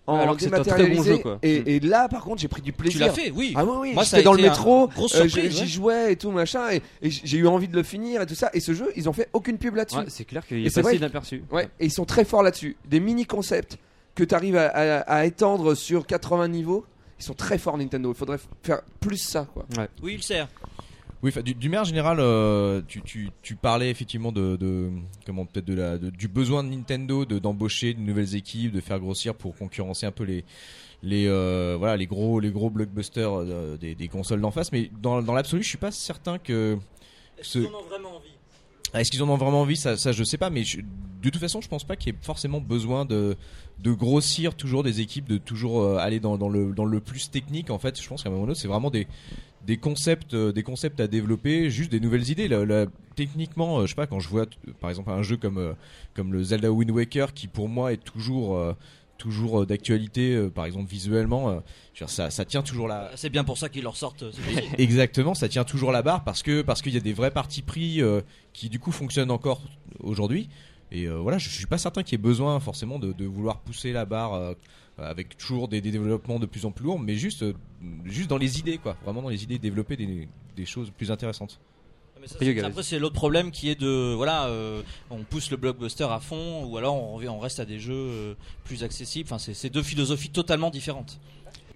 en 0.07 0.19
Alors 0.19 0.35
que 0.37 0.41
c'est 0.41 0.53
un 0.53 0.63
très 0.63 0.87
bon 0.87 1.03
jeu, 1.03 1.17
quoi. 1.17 1.37
Et, 1.43 1.75
et 1.75 1.79
là 1.81 2.07
par 2.07 2.23
contre 2.23 2.41
j'ai 2.41 2.47
pris 2.47 2.61
du 2.61 2.71
plaisir. 2.73 3.05
l'as 3.05 3.13
fait, 3.13 3.29
oui. 3.31 3.53
Ah 3.55 3.65
oui 3.65 3.71
oui. 3.79 3.93
Moi, 3.93 4.03
J'étais 4.03 4.23
dans 4.23 4.33
le 4.33 4.41
métro, 4.41 4.87
grosse 4.87 5.13
euh, 5.15 5.27
surprise, 5.27 5.51
j'y 5.55 5.61
ouais. 5.61 5.67
jouais 5.67 6.13
et 6.13 6.15
tout 6.15 6.31
machin 6.31 6.69
et, 6.71 6.81
et 7.01 7.09
j'ai 7.11 7.37
eu 7.37 7.47
envie 7.47 7.67
de 7.67 7.75
le 7.75 7.83
finir 7.83 8.21
et 8.21 8.25
tout 8.25 8.33
ça 8.35 8.49
et 8.53 8.59
ce 8.61 8.73
jeu 8.73 8.91
ils 8.95 9.07
ont 9.09 9.13
fait 9.13 9.29
aucune 9.33 9.57
pub 9.57 9.75
là-dessus. 9.75 9.97
Ouais, 9.99 10.05
c'est 10.07 10.25
clair 10.25 10.45
qu'il 10.47 10.65
est 10.65 10.73
passé 10.81 10.95
inaperçu. 10.95 11.43
Ouais, 11.51 11.67
et 11.79 11.85
ils 11.85 11.91
sont 11.91 12.05
très 12.05 12.23
forts 12.25 12.41
là-dessus. 12.43 12.77
Des 12.85 12.99
mini 12.99 13.25
concepts 13.25 13.77
que 14.15 14.23
tu 14.23 14.33
arrives 14.33 14.55
à, 14.57 14.67
à- 14.67 14.99
à 15.01 15.25
étendre 15.25 15.75
sur 15.75 16.07
80 16.07 16.47
niveaux, 16.47 16.85
ils 17.19 17.23
sont 17.23 17.33
très 17.35 17.57
forts 17.57 17.77
Nintendo. 17.77 18.11
Il 18.11 18.17
faudrait 18.17 18.39
faire 18.63 18.81
plus 18.99 19.17
ça 19.17 19.47
quoi. 19.53 19.65
Oui, 20.01 20.13
il 20.17 20.23
sert. 20.23 20.47
Oui, 21.23 21.31
du- 21.43 21.55
d'une 21.55 21.71
manière 21.71 21.85
générale, 21.85 22.19
euh, 22.19 22.81
tu, 22.87 23.01
tu, 23.01 23.29
tu 23.41 23.55
parlais 23.55 23.89
effectivement 23.89 24.31
de, 24.31 24.55
de 24.55 24.91
comment 25.25 25.45
peut-être 25.45 25.65
de 25.65 25.73
la 25.73 25.97
de- 25.97 26.11
du 26.11 26.27
besoin 26.27 26.63
de 26.63 26.69
Nintendo 26.69 27.25
de 27.25 27.39
d'embaucher 27.39 27.95
de 27.95 27.99
nouvelles 27.99 28.35
équipes, 28.35 28.71
de 28.71 28.81
faire 28.81 28.99
grossir 28.99 29.33
pour 29.33 29.55
concurrencer 29.55 30.05
un 30.05 30.11
peu 30.11 30.23
les 30.25 30.45
les 31.01 31.25
euh, 31.27 31.75
voilà 31.79 31.97
les 31.97 32.05
gros 32.05 32.39
les 32.39 32.51
gros 32.51 32.69
blockbusters 32.69 33.31
euh, 33.33 33.77
des, 33.77 33.95
des 33.95 34.07
consoles 34.07 34.41
d'en 34.41 34.51
face. 34.51 34.71
Mais 34.71 34.91
dans 35.01 35.23
dans 35.23 35.33
l'absolu, 35.33 35.63
je 35.63 35.69
suis 35.69 35.77
pas 35.79 35.91
certain 35.91 36.37
que 36.37 36.77
ce- 37.41 37.59
ont 37.59 37.83
vraiment 37.89 38.17
envie? 38.17 38.36
Ah, 38.93 39.01
Est-ce 39.01 39.11
qu'ils 39.11 39.23
en 39.23 39.29
ont 39.29 39.37
vraiment 39.37 39.61
envie? 39.61 39.77
Ça, 39.77 39.97
ça, 39.97 40.11
je 40.11 40.23
sais 40.23 40.37
pas, 40.37 40.49
mais 40.49 40.63
de 40.63 41.29
toute 41.29 41.41
façon, 41.41 41.61
je 41.61 41.67
pense 41.67 41.83
pas 41.83 41.95
qu'il 41.95 42.13
y 42.13 42.15
ait 42.15 42.19
forcément 42.21 42.61
besoin 42.61 43.05
de, 43.05 43.35
grossir 43.83 44.55
toujours 44.55 44.83
des 44.83 45.01
équipes, 45.01 45.27
de 45.27 45.37
toujours 45.37 45.81
euh, 45.81 45.97
aller 45.97 46.19
dans, 46.19 46.37
le, 46.49 46.73
dans 46.73 46.85
le 46.85 46.99
plus 46.99 47.29
technique. 47.29 47.69
En 47.69 47.79
fait, 47.79 48.01
je 48.01 48.07
pense 48.07 48.23
qu'à 48.23 48.29
un 48.29 48.31
moment 48.31 48.45
donné, 48.45 48.55
c'est 48.55 48.67
vraiment 48.67 48.91
des, 48.91 49.07
concepts, 49.75 50.33
euh, 50.33 50.53
des 50.53 50.63
concepts 50.63 51.01
à 51.01 51.07
développer, 51.07 51.69
juste 51.69 51.91
des 51.91 51.99
nouvelles 51.99 52.29
idées. 52.29 52.49
Techniquement, 53.15 53.79
euh, 53.79 53.81
je 53.83 53.89
sais 53.89 53.95
pas, 53.95 54.07
quand 54.07 54.19
je 54.19 54.29
vois, 54.29 54.45
par 54.79 54.89
exemple, 54.89 55.09
un 55.09 55.23
jeu 55.23 55.35
comme, 55.35 55.57
euh, 55.57 55.73
comme 56.13 56.31
le 56.31 56.43
Zelda 56.43 56.71
Wind 56.71 56.91
Waker, 56.91 57.33
qui 57.33 57.47
pour 57.47 57.67
moi 57.67 57.91
est 57.91 58.03
toujours, 58.03 58.57
toujours 59.17 59.61
euh, 59.61 59.65
d'actualité, 59.65 60.33
euh, 60.33 60.49
par 60.49 60.65
exemple 60.65 60.89
visuellement, 60.89 61.49
euh, 61.49 61.59
ça, 62.07 62.29
ça 62.29 62.45
tient 62.45 62.61
toujours 62.61 62.87
la, 62.87 63.11
C'est 63.15 63.29
bien 63.29 63.43
pour 63.43 63.57
ça 63.57 63.69
qu'ils 63.69 63.83
leur 63.83 63.95
sortent. 63.95 64.23
Exactement, 64.77 65.33
ça 65.33 65.49
tient 65.49 65.63
toujours 65.63 65.91
la 65.91 66.01
barre 66.01 66.23
parce 66.23 66.43
que 66.43 66.61
parce 66.61 66.81
qu'il 66.81 66.93
y 66.93 66.97
a 66.97 67.01
des 67.01 67.13
vrais 67.13 67.31
partis 67.31 67.61
pris 67.61 68.01
qui 68.53 68.69
du 68.69 68.79
coup 68.79 68.91
fonctionnent 68.91 69.31
encore 69.31 69.61
aujourd'hui. 69.99 70.49
Et 70.91 71.07
voilà, 71.07 71.37
je, 71.37 71.49
je 71.49 71.55
suis 71.55 71.65
pas 71.65 71.77
certain 71.77 72.03
qu'il 72.03 72.13
y 72.13 72.15
ait 72.15 72.23
besoin 72.23 72.59
forcément 72.59 72.97
de, 72.99 73.11
de 73.11 73.25
vouloir 73.25 73.59
pousser 73.59 73.91
la 73.91 74.05
barre 74.05 74.55
avec 74.97 75.37
toujours 75.37 75.67
des, 75.67 75.81
des 75.81 75.91
développements 75.91 76.39
de 76.39 76.45
plus 76.45 76.65
en 76.65 76.71
plus 76.71 76.85
lourds, 76.85 76.99
mais 76.99 77.15
juste 77.15 77.43
juste 78.05 78.29
dans 78.29 78.37
les 78.37 78.59
idées 78.59 78.77
quoi, 78.77 78.95
vraiment 79.03 79.21
dans 79.21 79.29
les 79.29 79.43
idées, 79.43 79.59
développer 79.59 79.97
des, 79.97 80.27
des 80.55 80.65
choses 80.65 80.91
plus 80.91 81.11
intéressantes. 81.11 81.59
Mais 82.21 82.27
ça, 82.27 82.35
c'est- 82.39 82.59
après, 82.63 82.83
c'est 82.83 82.99
l'autre 82.99 83.15
problème 83.15 83.51
qui 83.51 83.69
est 83.69 83.79
de 83.79 84.13
voilà, 84.15 84.47
euh, 84.47 84.81
on 85.09 85.23
pousse 85.23 85.51
le 85.51 85.57
blockbuster 85.57 86.05
à 86.09 86.19
fond, 86.19 86.63
ou 86.65 86.77
alors 86.77 86.95
on, 86.95 87.15
revient, 87.15 87.29
on 87.29 87.39
reste 87.39 87.59
à 87.59 87.65
des 87.65 87.79
jeux 87.79 87.93
euh, 87.93 88.33
plus 88.65 88.83
accessibles. 88.83 89.27
Enfin, 89.31 89.37
c'est 89.53 89.69
deux 89.69 89.83
philosophies 89.83 90.29
totalement 90.29 90.69
différentes. 90.69 91.19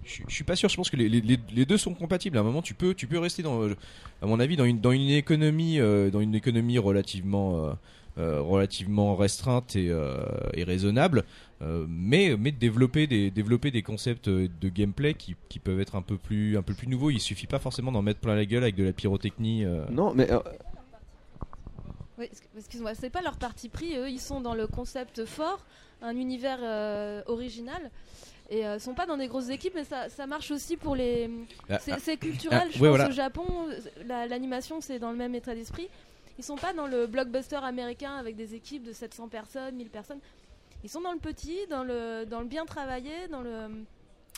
Je, 0.04 0.22
je 0.28 0.34
suis 0.34 0.42
pas 0.44 0.56
sûr. 0.56 0.68
Je 0.68 0.76
pense 0.76 0.90
que 0.90 0.96
les, 0.96 1.08
les- 1.08 1.64
deux 1.66 1.78
sont 1.78 1.94
compatibles. 1.94 2.36
À 2.36 2.40
un 2.40 2.44
moment, 2.44 2.60
tu 2.62 2.74
peux, 2.74 2.92
tu 2.92 3.06
peux 3.06 3.18
rester 3.20 3.42
dans, 3.44 3.68
à 3.68 4.26
mon 4.26 4.40
avis, 4.40 4.56
dans 4.56 4.64
une, 4.64 4.80
dans 4.80 4.90
une 4.90 5.10
économie, 5.10 5.78
euh, 5.78 6.10
dans 6.10 6.20
une 6.20 6.34
économie 6.34 6.76
relativement, 6.78 7.66
euh, 7.66 7.72
relativement 8.16 9.16
restreinte 9.16 9.74
et, 9.76 9.88
euh, 9.90 10.16
et 10.54 10.64
raisonnable, 10.64 11.24
euh, 11.62 11.86
mais, 11.88 12.36
mais 12.38 12.50
développer 12.52 13.06
des, 13.06 13.30
développer 13.30 13.70
des 13.70 13.82
concepts 13.82 14.28
euh, 14.28 14.48
de 14.60 14.68
gameplay 14.68 15.14
qui, 15.14 15.36
qui 15.48 15.58
peuvent 15.58 15.80
être 15.80 15.94
un 15.96 16.02
peu 16.02 16.16
plus, 16.18 16.56
un 16.58 16.62
peu 16.62 16.74
plus 16.74 16.88
nouveaux. 16.88 17.10
Il 17.10 17.20
suffit 17.20 17.46
pas 17.46 17.58
forcément 17.58 17.90
d'en 17.92 18.02
mettre 18.02 18.20
plein 18.20 18.34
la 18.34 18.44
gueule 18.44 18.64
avec 18.64 18.74
de 18.76 18.84
la 18.84 18.92
pyrotechnie. 18.92 19.64
euh. 19.64 19.84
Non, 19.90 20.12
mais 20.14 20.30
euh, 20.30 20.40
Oui, 22.18 22.26
excu- 22.26 22.48
excuse-moi, 22.58 22.94
c'est 22.94 23.10
pas 23.10 23.22
leur 23.22 23.36
parti 23.36 23.68
pris. 23.68 23.96
Eux, 23.96 24.10
ils 24.10 24.20
sont 24.20 24.40
dans 24.40 24.54
le 24.54 24.66
concept 24.66 25.24
fort, 25.24 25.64
un 26.02 26.16
univers 26.16 26.58
euh, 26.62 27.22
original. 27.26 27.90
Et 28.50 28.66
euh, 28.66 28.78
sont 28.78 28.92
pas 28.92 29.06
dans 29.06 29.16
des 29.16 29.28
grosses 29.28 29.48
équipes, 29.48 29.72
mais 29.74 29.84
ça, 29.84 30.10
ça 30.10 30.26
marche 30.26 30.50
aussi 30.50 30.76
pour 30.76 30.94
les. 30.94 31.30
Ah, 31.70 31.78
c'est 31.78 31.92
ah, 31.92 31.96
c'est 31.98 32.18
culturel, 32.18 32.64
ah, 32.64 32.68
je 32.70 32.78
ouais, 32.80 32.88
pense 32.90 32.98
voilà. 32.98 33.08
au 33.08 33.12
Japon, 33.12 33.44
la- 34.06 34.26
l'animation 34.26 34.82
c'est 34.82 34.98
dans 34.98 35.10
le 35.10 35.16
même 35.16 35.34
état 35.34 35.54
d'esprit. 35.54 35.88
Ils 36.38 36.44
sont 36.44 36.56
pas 36.56 36.72
dans 36.72 36.86
le 36.86 37.06
blockbuster 37.06 37.56
américain 37.62 38.12
avec 38.18 38.36
des 38.36 38.54
équipes 38.54 38.84
de 38.84 38.92
700 38.92 39.28
personnes, 39.28 39.74
1000 39.76 39.88
personnes. 39.88 40.18
Ils 40.84 40.90
sont 40.90 41.00
dans 41.00 41.12
le 41.12 41.18
petit, 41.18 41.58
dans 41.70 41.84
le, 41.84 42.24
dans 42.28 42.40
le 42.40 42.46
bien 42.46 42.64
travaillé, 42.64 43.12
dans 43.30 43.42
le, 43.42 43.50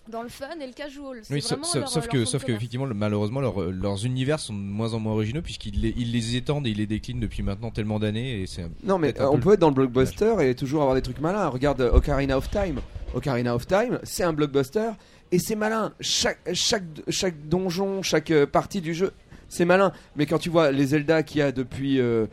dans 0.09 0.23
le 0.23 0.29
fun 0.29 0.51
et 0.61 0.67
le 0.67 0.73
casual. 0.75 1.23
Oui, 1.31 1.41
sauf, 1.41 1.51
vraiment 1.53 1.65
sauf- 1.65 1.81
leur- 1.81 1.89
sauf 1.89 2.05
leur 2.05 2.13
que, 2.13 2.25
sauf 2.27 2.45
que 2.45 2.53
effectivement, 2.53 2.85
le- 2.85 2.95
malheureusement, 2.95 3.41
leur- 3.41 3.71
leurs 3.71 4.05
univers 4.05 4.39
sont 4.41 4.53
de 4.53 4.59
moins 4.59 4.93
en 4.93 4.99
moins 4.99 5.13
originaux 5.15 5.41
puisqu'ils 5.41 5.81
les, 5.81 5.95
ils 5.97 6.13
les 6.13 6.37
étendent 6.37 6.67
et 6.67 6.71
ils 6.71 6.77
les 6.77 6.87
déclinent 6.87 7.21
depuis 7.21 7.43
maintenant 7.43 7.71
tellement 7.71 7.99
d'années. 7.99 8.43
Et 8.43 8.47
c'est 8.47 8.63
un- 8.63 8.71
Non 8.83 8.99
mais 8.99 9.09
euh, 9.19 9.23
peu 9.23 9.27
on 9.29 9.39
peut 9.39 9.53
être 9.55 9.61
dans 9.61 9.69
le 9.71 9.75
blockbuster 9.75 10.35
et 10.43 10.55
toujours 10.55 10.83
avoir 10.83 10.95
des 10.97 11.03
trucs 11.03 11.21
malins. 11.21 11.49
Regarde 11.49 11.81
euh, 11.81 11.93
Ocarina 11.93 12.37
of 12.37 12.51
Time. 12.51 12.81
Ocarina 13.15 13.55
of 13.55 13.67
Time, 13.67 14.01
c'est 14.03 14.25
un 14.25 14.33
blockbuster 14.35 14.91
et 15.33 15.39
c'est 15.39 15.55
malin. 15.55 15.95
Chaque, 16.01 16.41
chaque, 16.53 16.83
chaque 17.09 17.49
donjon, 17.49 18.03
chaque 18.03 18.31
euh, 18.33 18.45
partie 18.45 18.83
du 18.83 18.93
jeu 18.93 19.13
c'est 19.49 19.65
malin. 19.65 19.93
Mais 20.17 20.27
quand 20.27 20.39
tu 20.39 20.51
vois 20.51 20.71
les 20.73 20.87
Zelda 20.87 21.23
qu'il 21.23 21.39
y 21.39 21.43
a 21.43 21.53
depuis. 21.53 22.01
euh, 22.01 22.27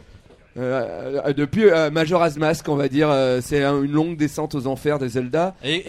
euh, 0.57 1.21
euh, 1.27 1.31
depuis 1.33 1.63
euh, 1.69 1.89
Majora's 1.91 2.35
Mask, 2.35 2.67
on 2.67 2.75
va 2.75 2.89
dire, 2.89 3.09
euh, 3.09 3.39
c'est 3.41 3.63
un- 3.63 3.81
une 3.83 3.93
longue 3.93 4.17
descente 4.17 4.53
aux 4.53 4.67
enfers 4.67 4.99
des 4.99 5.07
Zelda. 5.07 5.55
Et, 5.63 5.75
et 5.77 5.83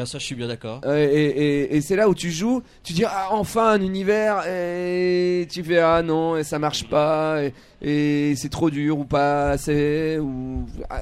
oui, 0.00 0.06
ça 0.06 0.18
je 0.18 0.24
suis 0.24 0.34
bien 0.34 0.48
d'accord. 0.48 0.80
Et, 0.92 1.04
et- 1.04 1.76
et 1.76 1.80
c'est 1.80 1.94
là 1.94 2.08
où 2.08 2.16
tu 2.16 2.32
joues, 2.32 2.60
tu 2.82 2.94
dis 2.94 3.04
ah 3.06 3.28
enfin 3.30 3.68
un 3.74 3.80
univers 3.80 4.42
et 4.48 5.46
tu 5.48 5.62
fais 5.62 5.78
ah 5.78 6.02
non 6.02 6.36
et 6.36 6.42
ça 6.42 6.58
marche 6.58 6.88
pas 6.88 7.42
et, 7.80 8.34
c'est 8.34 8.48
trop 8.48 8.70
dur 8.70 8.98
ou 8.98 9.04
pas 9.04 9.50
assez 9.50 10.18
ou 10.20 10.66
ah, 10.90 10.98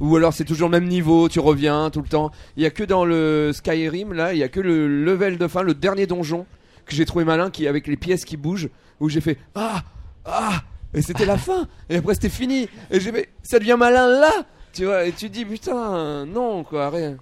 ou 0.00 0.16
alors 0.16 0.32
c'est 0.32 0.44
toujours 0.44 0.68
le 0.70 0.80
même 0.80 0.88
niveau, 0.88 1.28
tu 1.28 1.40
reviens 1.40 1.90
tout 1.90 2.00
le 2.00 2.08
temps. 2.08 2.30
Il 2.56 2.62
y 2.62 2.66
a 2.66 2.70
que 2.70 2.82
dans 2.82 3.04
le 3.04 3.50
Skyrim 3.52 4.14
là, 4.14 4.32
il 4.32 4.38
y 4.38 4.42
a 4.42 4.48
que 4.48 4.60
le 4.60 4.88
level 5.04 5.36
de 5.36 5.46
fin, 5.48 5.62
le 5.62 5.74
dernier 5.74 6.06
donjon 6.06 6.46
que 6.86 6.94
j'ai 6.94 7.04
trouvé 7.04 7.26
malin 7.26 7.50
qui 7.50 7.68
avec 7.68 7.86
les 7.86 7.96
pièces 7.96 8.24
qui 8.24 8.38
bougent 8.38 8.70
où 9.00 9.08
j'ai 9.08 9.20
fait 9.20 9.38
ah 9.54 9.82
ah 10.24 10.62
et 10.92 11.02
c'était 11.02 11.26
la 11.26 11.38
fin 11.38 11.68
et 11.88 11.96
après 11.96 12.14
c'était 12.14 12.28
fini 12.28 12.68
et 12.90 13.00
j'ai 13.00 13.12
fait 13.12 13.28
ça 13.42 13.58
devient 13.58 13.76
malin 13.78 14.08
là 14.08 14.32
tu 14.72 14.84
vois 14.86 15.04
et 15.04 15.12
tu 15.12 15.28
dis 15.28 15.44
putain 15.44 16.24
non 16.26 16.64
quoi 16.64 16.90
rien 16.90 17.16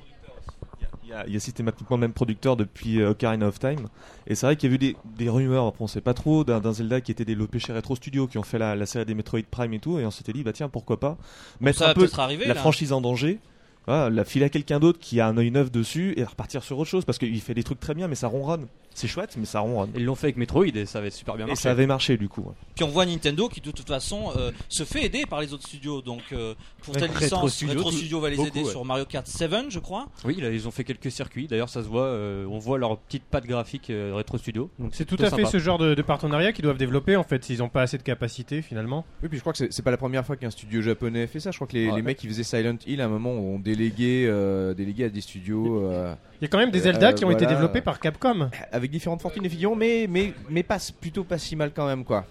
Il 1.27 1.33
y 1.33 1.37
a, 1.37 1.41
systématiquement 1.41 1.97
le 1.97 2.01
même 2.03 2.13
producteur 2.15 2.57
depuis 2.57 3.01
euh, 3.01 3.11
Ocarina 3.11 3.47
of 3.47 3.59
Time. 3.59 3.89
Et 4.27 4.35
c'est 4.35 4.47
vrai 4.47 4.57
qu'il 4.57 4.71
y 4.71 4.73
a 4.73 4.75
eu 4.77 4.79
des, 4.79 4.97
des 5.17 5.29
rumeurs, 5.29 5.67
après 5.67 5.85
on 5.85 5.87
sait 5.87 6.01
pas 6.01 6.15
trop, 6.15 6.43
d'un 6.43 6.73
Zelda 6.73 7.03
qui 7.03 7.11
était 7.13 7.27
développé 7.27 7.59
chez 7.59 7.75
Retro 7.75 7.97
Studio, 7.97 8.27
qui 8.27 8.39
ont 8.39 8.43
fait 8.43 8.59
la, 8.59 8.75
la 8.75 8.87
série 8.87 9.05
des 9.05 9.15
Metroid 9.15 9.41
Prime 9.51 9.75
et 9.75 9.79
tout. 9.79 9.99
Et 9.99 10.07
on 10.07 10.11
s'était 10.11 10.33
dit, 10.33 10.43
bah 10.43 10.55
tiens, 10.55 10.71
pourquoi 10.71 10.99
pas 10.99 11.19
mettre 11.61 11.81
ça 11.81 11.91
un 11.91 11.95
peu 11.95 12.01
peut-être 12.03 12.19
arriver, 12.21 12.47
la 12.47 12.55
là. 12.55 12.61
franchise 12.61 12.95
en 12.95 13.03
danger. 13.03 13.41
Voilà, 13.87 14.11
la 14.11 14.25
filer 14.25 14.45
à 14.45 14.49
quelqu'un 14.49 14.79
d'autre 14.79 14.99
qui 15.01 15.21
a 15.21 15.27
un 15.27 15.37
œil 15.39 15.51
neuf 15.51 15.71
dessus 15.73 16.15
et 16.17 16.25
repartir 16.25 16.63
sur 16.63 16.79
autre 16.79 16.89
chose 16.91 17.05
parce 17.05 17.19
qu'il 17.19 17.41
fait 17.41 17.55
des 17.55 17.65
trucs 17.65 17.81
très 17.81 17.95
bien 17.95 18.07
mais 18.09 18.15
ça 18.15 18.29
ronronne. 18.29 18.67
C'est 18.95 19.09
chouette 19.09 19.35
mais 19.39 19.47
ça 19.47 19.61
ronronne. 19.61 19.91
Ils 19.97 20.05
l'ont 20.05 20.15
fait 20.15 20.27
avec 20.27 20.37
Metroid 20.37 20.67
et 20.67 20.85
ça 20.87 20.99
avait 20.99 21.11
super 21.11 21.35
bien 21.37 21.47
Et 21.47 21.49
marché. 21.49 21.63
ça 21.63 21.71
avait 21.71 21.87
marché 21.87 22.17
du 22.17 22.29
coup. 22.29 22.43
ouais. 22.43 22.55
Puis 22.77 22.85
on 22.85 22.89
voit 22.89 23.07
Nintendo 23.07 23.49
qui 23.49 23.61
de 23.61 23.71
toute 23.71 23.89
façon 23.89 24.31
euh, 24.37 24.51
se 24.69 24.85
fait 24.85 25.05
aider 25.07 25.25
par 25.27 25.41
les 25.41 25.53
autres 25.53 25.67
studios. 25.67 26.03
Donc 26.03 26.21
euh, 26.33 26.55
pour 26.83 26.95
telle 26.95 27.11
Retro 27.11 27.25
licence, 27.25 27.55
Studio, 27.55 27.75
Retro 27.79 27.91
Studio 27.91 28.21
va 28.21 28.31
les 28.31 28.37
beaucoup, 28.37 28.49
aider 28.49 28.63
ouais. 28.63 28.71
sur 28.71 28.85
Mario 28.85 29.05
Kart 29.07 29.27
7, 29.27 29.51
je 29.71 29.79
crois. 29.79 30.09
Oui, 30.25 30.37
là, 30.41 30.51
ils 30.51 30.69
ont 30.69 30.71
fait 30.71 30.85
quelques 30.85 31.11
circuits. 31.11 31.47
D'ailleurs, 31.49 31.69
ça 31.71 31.83
se 31.83 31.89
voit. 31.89 32.03
euh, 32.05 32.47
on 32.51 32.59
voit 32.59 32.79
leur 32.79 32.99
petite 32.99 33.25
patte 33.25 33.47
graphique 33.47 33.89
euh, 33.91 34.13
rétro 34.15 34.37
studio. 34.39 34.71
Donc 34.79 34.91
C'est 34.95 35.07
tout 35.07 35.17
à 35.21 35.31
fait 35.31 35.47
ce 35.47 35.59
genre 35.59 35.79
de, 35.79 35.95
de 35.95 36.03
partenariat 36.03 36.53
qu'ils 36.53 36.65
doivent 36.65 36.77
développer 36.79 37.17
en 37.17 37.25
fait 37.25 37.43
s'ils 37.45 37.59
n'ont 37.59 37.69
pas 37.71 37.83
assez 37.83 37.99
de 37.99 38.03
capacité 38.03 38.61
finalement. 38.63 39.05
Oui, 39.23 39.29
puis 39.29 39.39
je 39.39 39.43
crois 39.43 39.53
que 39.55 39.59
c'est- 39.59 39.73
c'est 39.73 39.83
pas 39.83 39.91
la 39.91 39.97
première 39.97 40.25
fois 40.27 40.37
qu'un 40.37 40.51
studio 40.51 40.83
japonais 40.83 41.27
fait 41.27 41.41
ça. 41.41 41.51
Je 41.51 41.57
crois 41.57 41.67
que 41.67 41.73
les, 41.75 41.89
Ouais. 41.89 41.97
les 41.97 42.03
mecs 42.03 42.19
qui 42.19 42.29
faisaient 42.29 42.45
Silent 42.45 42.77
Hill 42.87 43.01
à 43.01 43.07
un 43.07 43.09
moment 43.09 43.31
ont 43.31 43.59
délégué, 43.77 44.27
euh, 44.29 44.75
délégué 44.75 45.05
à 45.05 45.09
des 45.09 45.21
studios. 45.21 45.83
euh, 45.85 46.15
Il 46.41 46.45
y 46.45 46.47
a 46.47 46.49
quand 46.49 46.59
même 46.59 46.71
des 46.71 46.81
euh, 46.81 46.83
Zelda 46.85 47.13
qui 47.13 47.25
ont 47.25 47.31
été 47.31 47.47
développés 47.47 47.81
par 47.81 48.01
Capcom. 48.01 48.51
Avec 48.71 48.91
différentes 48.91 49.23
fortunes 49.23 49.45
et 49.45 49.49
figurants, 49.49 49.77
mais, 49.77 50.07
mais, 50.09 50.33
mais 50.51 50.63
pas, 50.63 50.79
plutôt 51.01 51.25
pas 51.25 51.39
si 51.39 51.57
mal 51.57 51.73
quand 51.75 51.87
même, 51.87 52.05
quoi. 52.05 52.27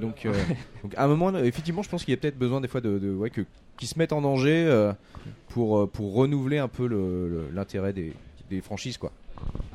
Donc, 0.00 0.24
euh, 0.26 0.32
donc 0.82 0.94
à 0.96 1.04
un 1.04 1.08
moment, 1.08 1.28
euh, 1.34 1.44
effectivement, 1.44 1.82
je 1.82 1.88
pense 1.88 2.04
qu'il 2.04 2.12
y 2.12 2.16
a 2.16 2.20
peut-être 2.20 2.38
besoin 2.38 2.60
des 2.60 2.68
fois 2.68 2.80
de, 2.80 2.98
de 2.98 3.12
ouais, 3.12 3.30
que, 3.30 3.42
qu'ils 3.78 3.88
se 3.88 3.98
mettent 3.98 4.12
en 4.12 4.20
danger 4.22 4.64
euh, 4.66 4.92
pour, 5.48 5.78
euh, 5.80 5.86
pour 5.86 6.14
renouveler 6.14 6.58
un 6.58 6.68
peu 6.68 6.86
le- 6.86 7.28
le- 7.28 7.48
l'intérêt 7.54 7.92
des, 7.92 8.12
des 8.50 8.60
franchises, 8.60 8.96
quoi. 8.98 9.12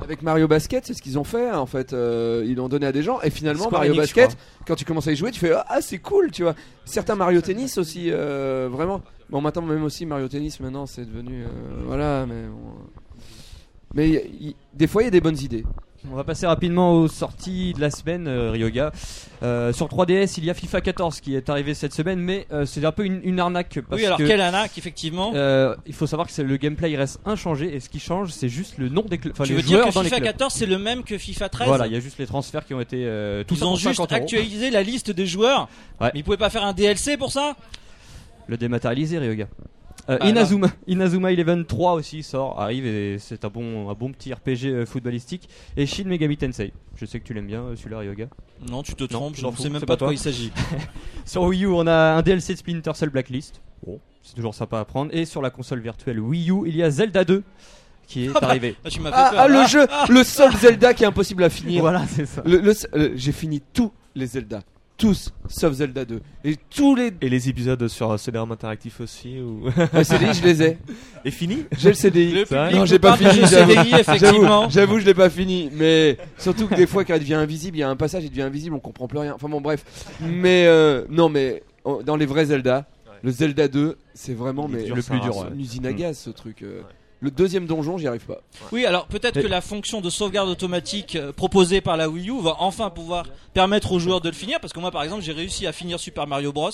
Avec 0.00 0.22
Mario 0.22 0.48
Basket, 0.48 0.86
c'est 0.86 0.94
ce 0.94 1.02
qu'ils 1.02 1.18
ont 1.18 1.24
fait 1.24 1.50
hein, 1.50 1.58
en 1.58 1.66
fait. 1.66 1.92
euh, 1.92 2.42
ils 2.46 2.54
l'ont 2.56 2.70
donné 2.70 2.86
à 2.86 2.92
des 2.92 3.02
gens 3.02 3.20
et 3.20 3.28
finalement 3.28 3.64
Square 3.64 3.82
Mario 3.82 3.92
Enix, 3.92 4.14
Basket, 4.14 4.38
quand 4.66 4.76
tu 4.76 4.86
commences 4.86 5.08
à 5.08 5.12
y 5.12 5.16
jouer, 5.16 5.30
tu 5.30 5.40
fais 5.40 5.52
ah 5.54 5.80
c'est 5.82 5.98
cool, 5.98 6.30
tu 6.30 6.42
vois. 6.42 6.54
Certains 6.86 7.16
Mario 7.16 7.42
Tennis 7.42 7.76
aussi, 7.76 8.06
euh, 8.10 8.68
vraiment. 8.72 9.02
Bon 9.30 9.40
maintenant 9.40 9.62
même 9.62 9.84
aussi 9.84 10.06
Mario 10.06 10.26
Tennis 10.28 10.58
maintenant 10.60 10.86
c'est 10.86 11.04
devenu 11.04 11.42
euh, 11.44 11.48
voilà 11.86 12.24
mais 12.26 12.46
bon, 12.46 12.74
mais 13.94 14.08
y- 14.08 14.48
y- 14.48 14.56
des 14.74 14.86
fois 14.86 15.02
il 15.02 15.06
y 15.06 15.08
a 15.08 15.10
des 15.10 15.20
bonnes 15.20 15.38
idées. 15.38 15.64
On 16.12 16.14
va 16.14 16.22
passer 16.22 16.46
rapidement 16.46 16.92
aux 16.94 17.08
sorties 17.08 17.72
de 17.74 17.80
la 17.80 17.90
semaine, 17.90 18.28
euh, 18.28 18.52
Ryoga. 18.52 18.92
Euh, 19.42 19.72
sur 19.72 19.88
3DS, 19.88 20.34
il 20.38 20.44
y 20.44 20.50
a 20.50 20.54
FIFA 20.54 20.80
14 20.80 21.20
qui 21.20 21.34
est 21.34 21.50
arrivé 21.50 21.74
cette 21.74 21.92
semaine, 21.92 22.20
mais 22.20 22.46
euh, 22.52 22.64
c'est 22.66 22.84
un 22.84 22.92
peu 22.92 23.04
une, 23.04 23.20
une 23.24 23.40
arnaque. 23.40 23.80
Parce 23.88 24.00
oui, 24.00 24.06
alors 24.06 24.16
que, 24.16 24.22
quelle 24.22 24.40
arnaque, 24.40 24.78
effectivement. 24.78 25.32
euh, 25.34 25.74
il 25.86 25.92
faut 25.94 26.06
savoir 26.06 26.28
que 26.28 26.40
le 26.40 26.56
gameplay 26.56 26.96
reste 26.96 27.18
inchangé 27.26 27.74
et 27.74 27.80
ce 27.80 27.88
qui 27.88 27.98
change, 27.98 28.30
c'est 28.30 28.48
juste 28.48 28.78
le 28.78 28.88
nom 28.88 29.02
des 29.02 29.18
clubs. 29.18 29.34
Tu 29.34 29.42
les 29.50 29.54
veux 29.56 29.62
dire 29.62 29.84
que 29.84 29.90
FIFA 29.90 30.08
clubs. 30.08 30.22
14 30.22 30.54
c'est 30.54 30.66
le 30.66 30.78
même 30.78 31.02
que 31.02 31.18
FIFA 31.18 31.48
13 31.48 31.66
Voilà, 31.68 31.88
il 31.88 31.92
y 31.92 31.96
a 31.96 32.00
juste 32.00 32.18
les 32.18 32.26
transferts 32.26 32.64
qui 32.64 32.74
ont 32.74 32.80
été. 32.80 33.04
Euh, 33.04 33.42
tout 33.42 33.56
Ils 33.56 33.64
ont 33.64 33.74
juste 33.74 33.96
50 33.96 34.12
euros. 34.12 34.22
actualisé 34.22 34.70
la 34.70 34.84
liste 34.84 35.10
des 35.10 35.26
joueurs. 35.26 35.68
Ouais. 36.00 36.10
Mais 36.14 36.20
ils 36.20 36.24
pouvaient 36.24 36.36
pas 36.36 36.48
faire 36.50 36.64
un 36.64 36.74
DLC 36.74 37.16
pour 37.16 37.32
ça 37.32 37.56
Le 38.48 38.56
dématérialisé, 38.56 39.18
Ryoga. 39.18 39.46
Euh, 40.10 40.16
Ah, 40.20 40.26
Inazuma, 40.28 40.68
Inazuma 40.86 41.32
Eleven 41.32 41.66
3 41.66 41.92
aussi 41.92 42.22
sort, 42.22 42.58
arrive 42.60 42.86
et 42.86 43.18
c'est 43.18 43.44
un 43.44 43.48
bon, 43.48 43.90
un 43.90 43.94
bon 43.94 44.10
petit 44.12 44.32
RPG 44.32 44.64
euh, 44.66 44.86
footballistique. 44.86 45.48
Et 45.76 45.84
Shin 45.84 46.04
Megami 46.04 46.36
Tensei. 46.38 46.72
Je 46.96 47.04
sais 47.04 47.20
que 47.20 47.24
tu 47.26 47.34
l'aimes 47.34 47.46
bien, 47.46 47.60
euh, 47.62 47.76
celui-là, 47.76 47.98
Ryoga. 47.98 48.28
Non, 48.70 48.82
tu 48.82 48.94
te 48.94 49.04
trompes, 49.04 49.36
je 49.36 49.46
ne 49.46 49.52
sais 49.54 49.68
même 49.68 49.82
pas 49.82 49.96
de 49.96 50.00
quoi 50.00 50.12
il 50.12 50.18
s'agit. 50.18 50.50
sur 51.26 51.42
Wii 51.42 51.64
U, 51.64 51.66
on 51.68 51.86
a 51.86 51.92
un 52.16 52.22
DLC 52.22 52.54
de 52.54 52.58
Splinter 52.58 52.92
Cell 52.94 53.10
Blacklist. 53.10 53.60
Bon, 53.86 54.00
c'est 54.22 54.34
toujours 54.34 54.54
sympa 54.54 54.80
à 54.80 54.84
prendre. 54.86 55.10
Et 55.14 55.26
sur 55.26 55.42
la 55.42 55.50
console 55.50 55.80
virtuelle 55.80 56.18
Wii 56.20 56.50
U, 56.50 56.62
il 56.66 56.76
y 56.76 56.82
a 56.82 56.90
Zelda 56.90 57.24
2 57.24 57.42
qui 58.06 58.24
est 58.24 58.30
Ah 58.34 58.38
bah, 58.40 58.48
arrivé. 58.48 58.74
ah, 58.82 58.88
tu 58.88 59.00
fait 59.00 59.08
Ah, 59.12 59.28
peur. 59.30 59.40
ah, 59.42 59.48
le 59.48 59.58
Ah, 59.58 59.66
jeu, 59.66 59.86
le 60.08 60.24
seul 60.24 60.56
Zelda 60.56 60.94
qui 60.94 61.02
est 61.04 61.06
impossible 61.06 61.44
à 61.44 61.50
finir. 61.50 61.82
Voilà, 61.82 62.06
c'est 62.06 62.24
ça. 62.24 62.42
Le- 62.46 62.60
le- 62.60 63.12
J'ai 63.16 63.32
fini 63.32 63.60
tous 63.74 63.92
les 64.14 64.26
Zelda, 64.26 64.62
tous 64.98 65.32
sauf 65.48 65.72
Zelda 65.74 66.04
2 66.04 66.20
et 66.44 66.56
tous 66.68 66.94
les 66.96 67.12
Et 67.22 67.28
les 67.28 67.48
épisodes 67.48 67.86
sur 67.88 68.18
CD-ROM 68.18 68.50
interactif 68.52 69.00
aussi 69.00 69.40
ou... 69.40 69.68
Le 69.94 70.04
CDI, 70.04 70.34
je 70.34 70.42
les 70.42 70.62
ai. 70.62 70.78
Et 71.24 71.30
fini 71.30 71.64
J'ai 71.78 71.90
le 71.90 71.94
CDI. 71.94 72.32
Le 72.50 72.74
Non, 72.74 72.84
j'ai 72.84 72.98
pas 72.98 73.16
fini. 73.16 73.46
CDI, 73.46 73.94
effectivement. 74.00 74.68
J'avoue, 74.68 74.98
je 74.98 75.06
l'ai 75.06 75.14
pas 75.14 75.30
fini. 75.30 75.70
Mais 75.72 76.18
surtout 76.36 76.66
que 76.66 76.74
des 76.74 76.86
fois, 76.86 77.04
quand 77.04 77.14
il 77.14 77.20
devient 77.20 77.34
invisible, 77.34 77.76
il 77.76 77.80
y 77.80 77.82
a 77.84 77.88
un 77.88 77.96
passage, 77.96 78.24
il 78.24 78.30
devient 78.30 78.42
invisible, 78.42 78.74
on 78.74 78.80
comprend 78.80 79.06
plus 79.06 79.20
rien. 79.20 79.34
Enfin 79.34 79.48
bon, 79.48 79.60
bref. 79.60 79.84
Mais 80.20 80.66
euh, 80.66 81.04
non, 81.08 81.28
mais 81.28 81.62
dans 82.04 82.16
les 82.16 82.26
vrais 82.26 82.46
Zelda, 82.46 82.86
le 83.22 83.30
Zelda 83.30 83.68
2, 83.68 83.96
c'est 84.14 84.34
vraiment 84.34 84.68
mais 84.68 84.84
dur, 84.84 84.96
le 84.96 85.02
plus 85.02 85.20
dur, 85.20 85.36
ouais. 85.36 85.46
une 85.54 85.60
usine 85.60 85.86
à 85.86 85.92
gaz, 85.92 86.18
ce 86.18 86.30
truc. 86.30 86.62
euh. 86.62 86.82
Le 87.20 87.32
deuxième 87.32 87.66
donjon, 87.66 87.98
j'y 87.98 88.06
arrive 88.06 88.24
pas. 88.26 88.38
Oui, 88.70 88.86
alors 88.86 89.06
peut-être 89.06 89.40
que 89.40 89.46
la 89.48 89.60
fonction 89.60 90.00
de 90.00 90.08
sauvegarde 90.08 90.48
automatique 90.48 91.16
euh, 91.16 91.32
proposée 91.32 91.80
par 91.80 91.96
la 91.96 92.08
Wii 92.08 92.30
U 92.30 92.40
va 92.40 92.54
enfin 92.60 92.90
pouvoir 92.90 93.24
permettre 93.54 93.90
aux 93.90 93.98
joueurs 93.98 94.20
de 94.20 94.28
le 94.28 94.34
finir. 94.36 94.60
Parce 94.60 94.72
que 94.72 94.78
moi, 94.78 94.92
par 94.92 95.02
exemple, 95.02 95.22
j'ai 95.22 95.32
réussi 95.32 95.66
à 95.66 95.72
finir 95.72 95.98
Super 95.98 96.28
Mario 96.28 96.52
Bros. 96.52 96.70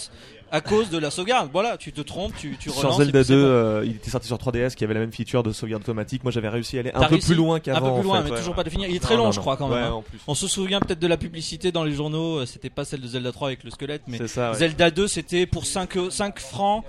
à 0.53 0.61
cause 0.61 0.91
de 0.91 0.99
la 0.99 1.11
sauvegarde. 1.11 1.49
Voilà, 1.51 1.79
tu 1.79 1.93
te 1.93 2.03
trompes, 2.03 2.35
tu, 2.39 2.59
tu 2.61 2.69
Sur 2.69 2.81
relances. 2.83 3.01
et 3.01 3.05
Zelda 3.05 3.19
puis 3.21 3.27
c'est 3.29 3.33
2, 3.33 3.41
bon. 3.43 3.49
euh, 3.49 3.83
il 3.87 3.93
était 3.93 4.11
sorti 4.11 4.27
sur 4.27 4.37
3DS 4.37 4.75
qui 4.75 4.85
avait 4.85 4.93
la 4.93 5.01
même 5.01 5.13
feature 5.13 5.43
de 5.43 5.51
sauvegarde 5.51 5.83
automatique. 5.83 6.23
Moi 6.25 6.31
j'avais 6.31 6.51
réussi 6.51 6.77
à 6.77 6.81
aller 6.81 6.91
un 6.95 7.01
peu 7.05 7.15
réussi 7.15 7.29
plus 7.29 7.37
loin 7.37 7.57
Un 7.57 7.61
qu'avant. 7.61 7.95
peu 7.95 8.01
plus 8.01 8.05
loin, 8.09 8.19
en 8.19 8.23
fait, 8.23 8.25
mais 8.29 8.31
ouais. 8.33 8.39
toujours 8.39 8.55
pas 8.55 8.65
de 8.65 8.71
finir. 8.71 8.89
Il 8.91 8.97
est 8.97 9.01
très 9.01 9.15
Non, 9.15 9.21
long, 9.21 9.25
non, 9.27 9.33
je 9.33 9.41
crois, 9.41 9.57
quand 9.57 9.69
même. 9.69 9.79
Ouais, 9.79 9.85
hein. 9.89 9.93
en 9.93 10.03
plus. 10.03 10.19
On 10.27 10.35
se 10.35 10.47
souvient 10.47 10.81
peut-être 10.81 11.01
de 11.01 11.07
la 11.07 11.17
publicité 11.17 11.73
dans 11.73 11.85
les 11.85 11.93
journaux, 11.95 12.41
euh, 12.41 12.47
c'était 12.47 12.69
pas 12.71 12.85
celle 12.85 13.01
de 13.01 13.07
Zelda 13.09 13.33
3 13.33 13.49
avec 13.49 13.65
le 13.65 13.71
squelette, 13.71 14.03
mais 14.09 14.19
C'est 14.19 14.29
ça, 14.29 14.51
ouais. 14.51 14.59
Zelda 14.59 14.91
2 14.91 15.09
c'était 15.09 15.47
pour 15.47 15.65
5, 15.65 15.91
5 16.11 16.39
francs 16.39 16.85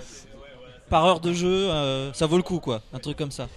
par 0.90 1.06
heure 1.06 1.20
de 1.20 1.34
jeu, 1.34 1.70
euh, 1.72 2.12
ça 2.14 2.26
vaut 2.26 2.38
le 2.38 2.44
coup 2.44 2.60
quoi, 2.60 2.82
un 2.94 3.00
truc 3.00 3.18
comme 3.18 3.32
ça. 3.32 3.48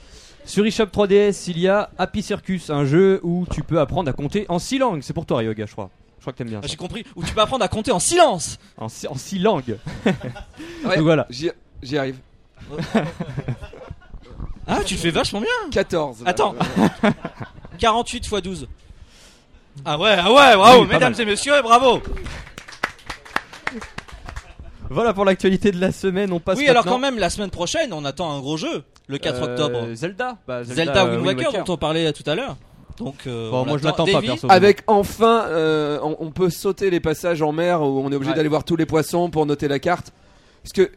Sur 0.44 0.64
eShop 0.66 0.86
3DS, 0.86 1.44
il 1.50 1.58
y 1.58 1.68
a 1.68 1.90
Happy 1.98 2.22
Circus, 2.22 2.70
un 2.70 2.86
jeu 2.86 3.20
où 3.22 3.44
tu 3.52 3.62
peux 3.62 3.80
apprendre 3.80 4.08
à 4.08 4.12
compter 4.14 4.46
en 4.48 4.58
six 4.58 4.78
langues. 4.78 5.00
C'est 5.02 5.12
pour 5.12 5.26
toi, 5.26 5.38
Ryoga, 5.38 5.66
je 5.66 5.72
crois. 5.72 5.90
Je 6.18 6.22
crois 6.22 6.32
que 6.32 6.38
t'aimes 6.38 6.48
bien. 6.48 6.60
Ah. 6.62 6.66
J'ai 6.66 6.76
compris, 6.76 7.04
où 7.16 7.22
tu 7.22 7.32
peux 7.34 7.40
apprendre 7.42 7.64
à 7.64 7.68
compter 7.68 7.92
en 7.92 7.98
silence 8.00 8.58
En, 8.78 8.88
six- 8.88 9.06
en 9.08 9.14
six 9.14 9.38
langues. 9.38 9.76
Ouais, 10.06 10.14
Donc 10.96 10.98
voilà. 11.00 11.26
J'y 11.30 11.50
j'y 11.82 11.98
arrive. 11.98 12.16
Ah, 14.70 14.80
tu 14.84 14.94
le 14.94 15.00
fais 15.00 15.10
vachement 15.10 15.40
bien 15.40 15.48
14. 15.70 16.24
là. 16.24 16.30
Attends 16.30 16.54
48 17.78 18.18
x 18.18 18.42
12. 18.42 18.68
Ah 19.84 19.98
ouais, 19.98 20.16
ah 20.18 20.30
ouais, 20.32 20.56
bravo, 20.56 20.80
Oui, 20.82 20.86
pas 20.88 20.92
mesdames 20.94 21.12
mal. 21.12 21.20
et 21.22 21.24
messieurs, 21.24 21.62
bravo 21.62 22.02
Voilà 24.90 25.12
pour 25.12 25.24
l'actualité 25.24 25.70
de 25.70 25.80
la 25.80 25.92
semaine. 25.92 26.32
On 26.32 26.40
passe 26.40 26.58
Oui, 26.58 26.68
alors 26.68 26.84
quand 26.84 26.98
même, 26.98 27.18
la 27.18 27.30
semaine 27.30 27.50
prochaine, 27.50 27.92
on 27.92 28.04
attend 28.04 28.30
un 28.32 28.40
gros 28.40 28.56
jeu, 28.56 28.84
le 29.06 29.18
4 29.18 29.42
Euh, 29.42 29.44
octobre. 29.44 29.94
Zelda. 29.94 30.36
Bah, 30.46 30.64
Zelda, 30.64 31.04
euh, 31.04 31.16
Wind 31.20 31.26
Waker, 31.26 31.64
dont 31.64 31.72
on 31.74 31.76
parlait 31.76 32.12
tout 32.12 32.28
à 32.28 32.34
l'heure. 32.34 32.56
Donc, 32.98 33.14
euh, 33.26 33.50
Bon, 33.50 33.62
on 33.62 33.66
moi, 33.66 33.78
je 33.78 33.84
l'attend. 33.84 34.06
l'attends 34.06 34.20
pas, 34.20 34.26
perso. 34.26 34.46
Avec 34.50 34.82
enfin, 34.88 35.44
euh, 35.46 35.98
on, 36.02 36.16
on 36.20 36.30
peut 36.30 36.50
sauter 36.50 36.90
les 36.90 37.00
passages 37.00 37.42
en 37.42 37.52
mer 37.52 37.80
où 37.82 38.00
on 38.04 38.10
est 38.10 38.16
obligé 38.16 38.30
Ouais. 38.32 38.36
d'aller 38.36 38.48
voir 38.48 38.64
tous 38.64 38.74
les 38.76 38.86
poissons 38.86 39.30
pour 39.30 39.46
noter 39.46 39.68
la 39.68 39.78
carte. 39.78 40.12
Parce 40.64 40.72
que 40.72 40.90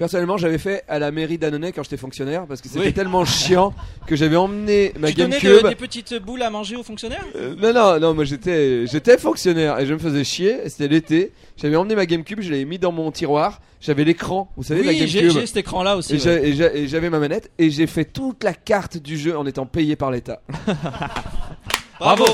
personnellement, 0.00 0.36
j'avais 0.38 0.58
fait 0.58 0.82
à 0.88 0.98
la 0.98 1.12
mairie 1.12 1.38
d'Annonay 1.38 1.70
quand 1.72 1.84
j'étais 1.84 1.96
fonctionnaire 1.96 2.46
parce 2.48 2.60
que 2.60 2.68
c'était 2.68 2.86
Oui. 2.86 2.92
tellement 2.92 3.24
chiant 3.24 3.72
que 4.06 4.16
j'avais 4.16 4.34
emmené 4.34 4.92
ma 4.98 5.08
Tu 5.08 5.14
donnais 5.14 5.38
de- 5.38 5.42
GameCube. 5.42 5.68
des 5.68 5.74
petites 5.76 6.14
boules 6.14 6.42
à 6.42 6.50
manger 6.50 6.74
aux 6.74 6.82
fonctionnaires? 6.82 7.24
Euh, 7.36 7.54
non, 7.56 7.72
non, 7.72 8.00
non, 8.00 8.14
moi 8.14 8.24
j'étais, 8.24 8.86
j'étais 8.88 9.18
fonctionnaire 9.18 9.78
et 9.78 9.86
je 9.86 9.92
me 9.94 9.98
faisais 9.98 10.24
chier. 10.24 10.56
C'était 10.68 10.88
l'été. 10.88 11.32
J'avais 11.56 11.76
emmené 11.76 11.94
ma 11.94 12.06
GameCube, 12.06 12.40
je 12.40 12.50
l'avais 12.50 12.64
mis 12.64 12.78
dans 12.78 12.90
mon 12.92 13.12
tiroir. 13.12 13.60
J'avais 13.80 14.04
l'écran, 14.04 14.50
vous 14.56 14.62
savez, 14.62 14.82
la 14.82 14.90
Oui, 14.92 15.06
j'ai 15.06 15.20
GameCube. 15.20 15.40
j'ai 15.40 15.46
cet 15.46 15.58
écran-là 15.58 15.96
aussi. 15.96 16.12
Et 16.14 16.16
ouais. 16.16 16.20
j'a- 16.20 16.40
et 16.42 16.52
j'a- 16.54 16.74
et 16.74 16.88
j'avais 16.88 17.10
ma 17.10 17.18
manette 17.18 17.50
et 17.58 17.70
j'ai 17.70 17.86
fait 17.86 18.04
toute 18.06 18.42
la 18.42 18.54
carte 18.54 18.96
du 18.96 19.16
jeu 19.18 19.36
en 19.38 19.46
étant 19.46 19.66
payé 19.66 19.94
par 19.96 20.10
l'État. 20.10 20.40
Bravo 22.00 22.24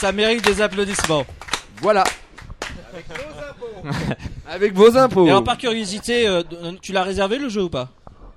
Ça 0.00 0.12
mérite 0.12 0.44
des 0.44 0.62
applaudissements. 0.62 1.26
Voilà. 1.82 2.04
Avec 4.48 4.74
vos 4.74 4.96
impôts. 4.96 5.26
Et 5.26 5.30
alors, 5.30 5.44
par 5.44 5.58
curiosité, 5.58 6.26
euh, 6.28 6.42
tu 6.82 6.92
l'as 6.92 7.02
réservé 7.02 7.38
le 7.38 7.48
jeu 7.48 7.64
ou 7.64 7.68
pas? 7.70 7.88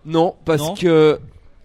Non, 0.06 0.36
parce 0.46 0.62
Non. 0.62 0.74
que 0.76 1.20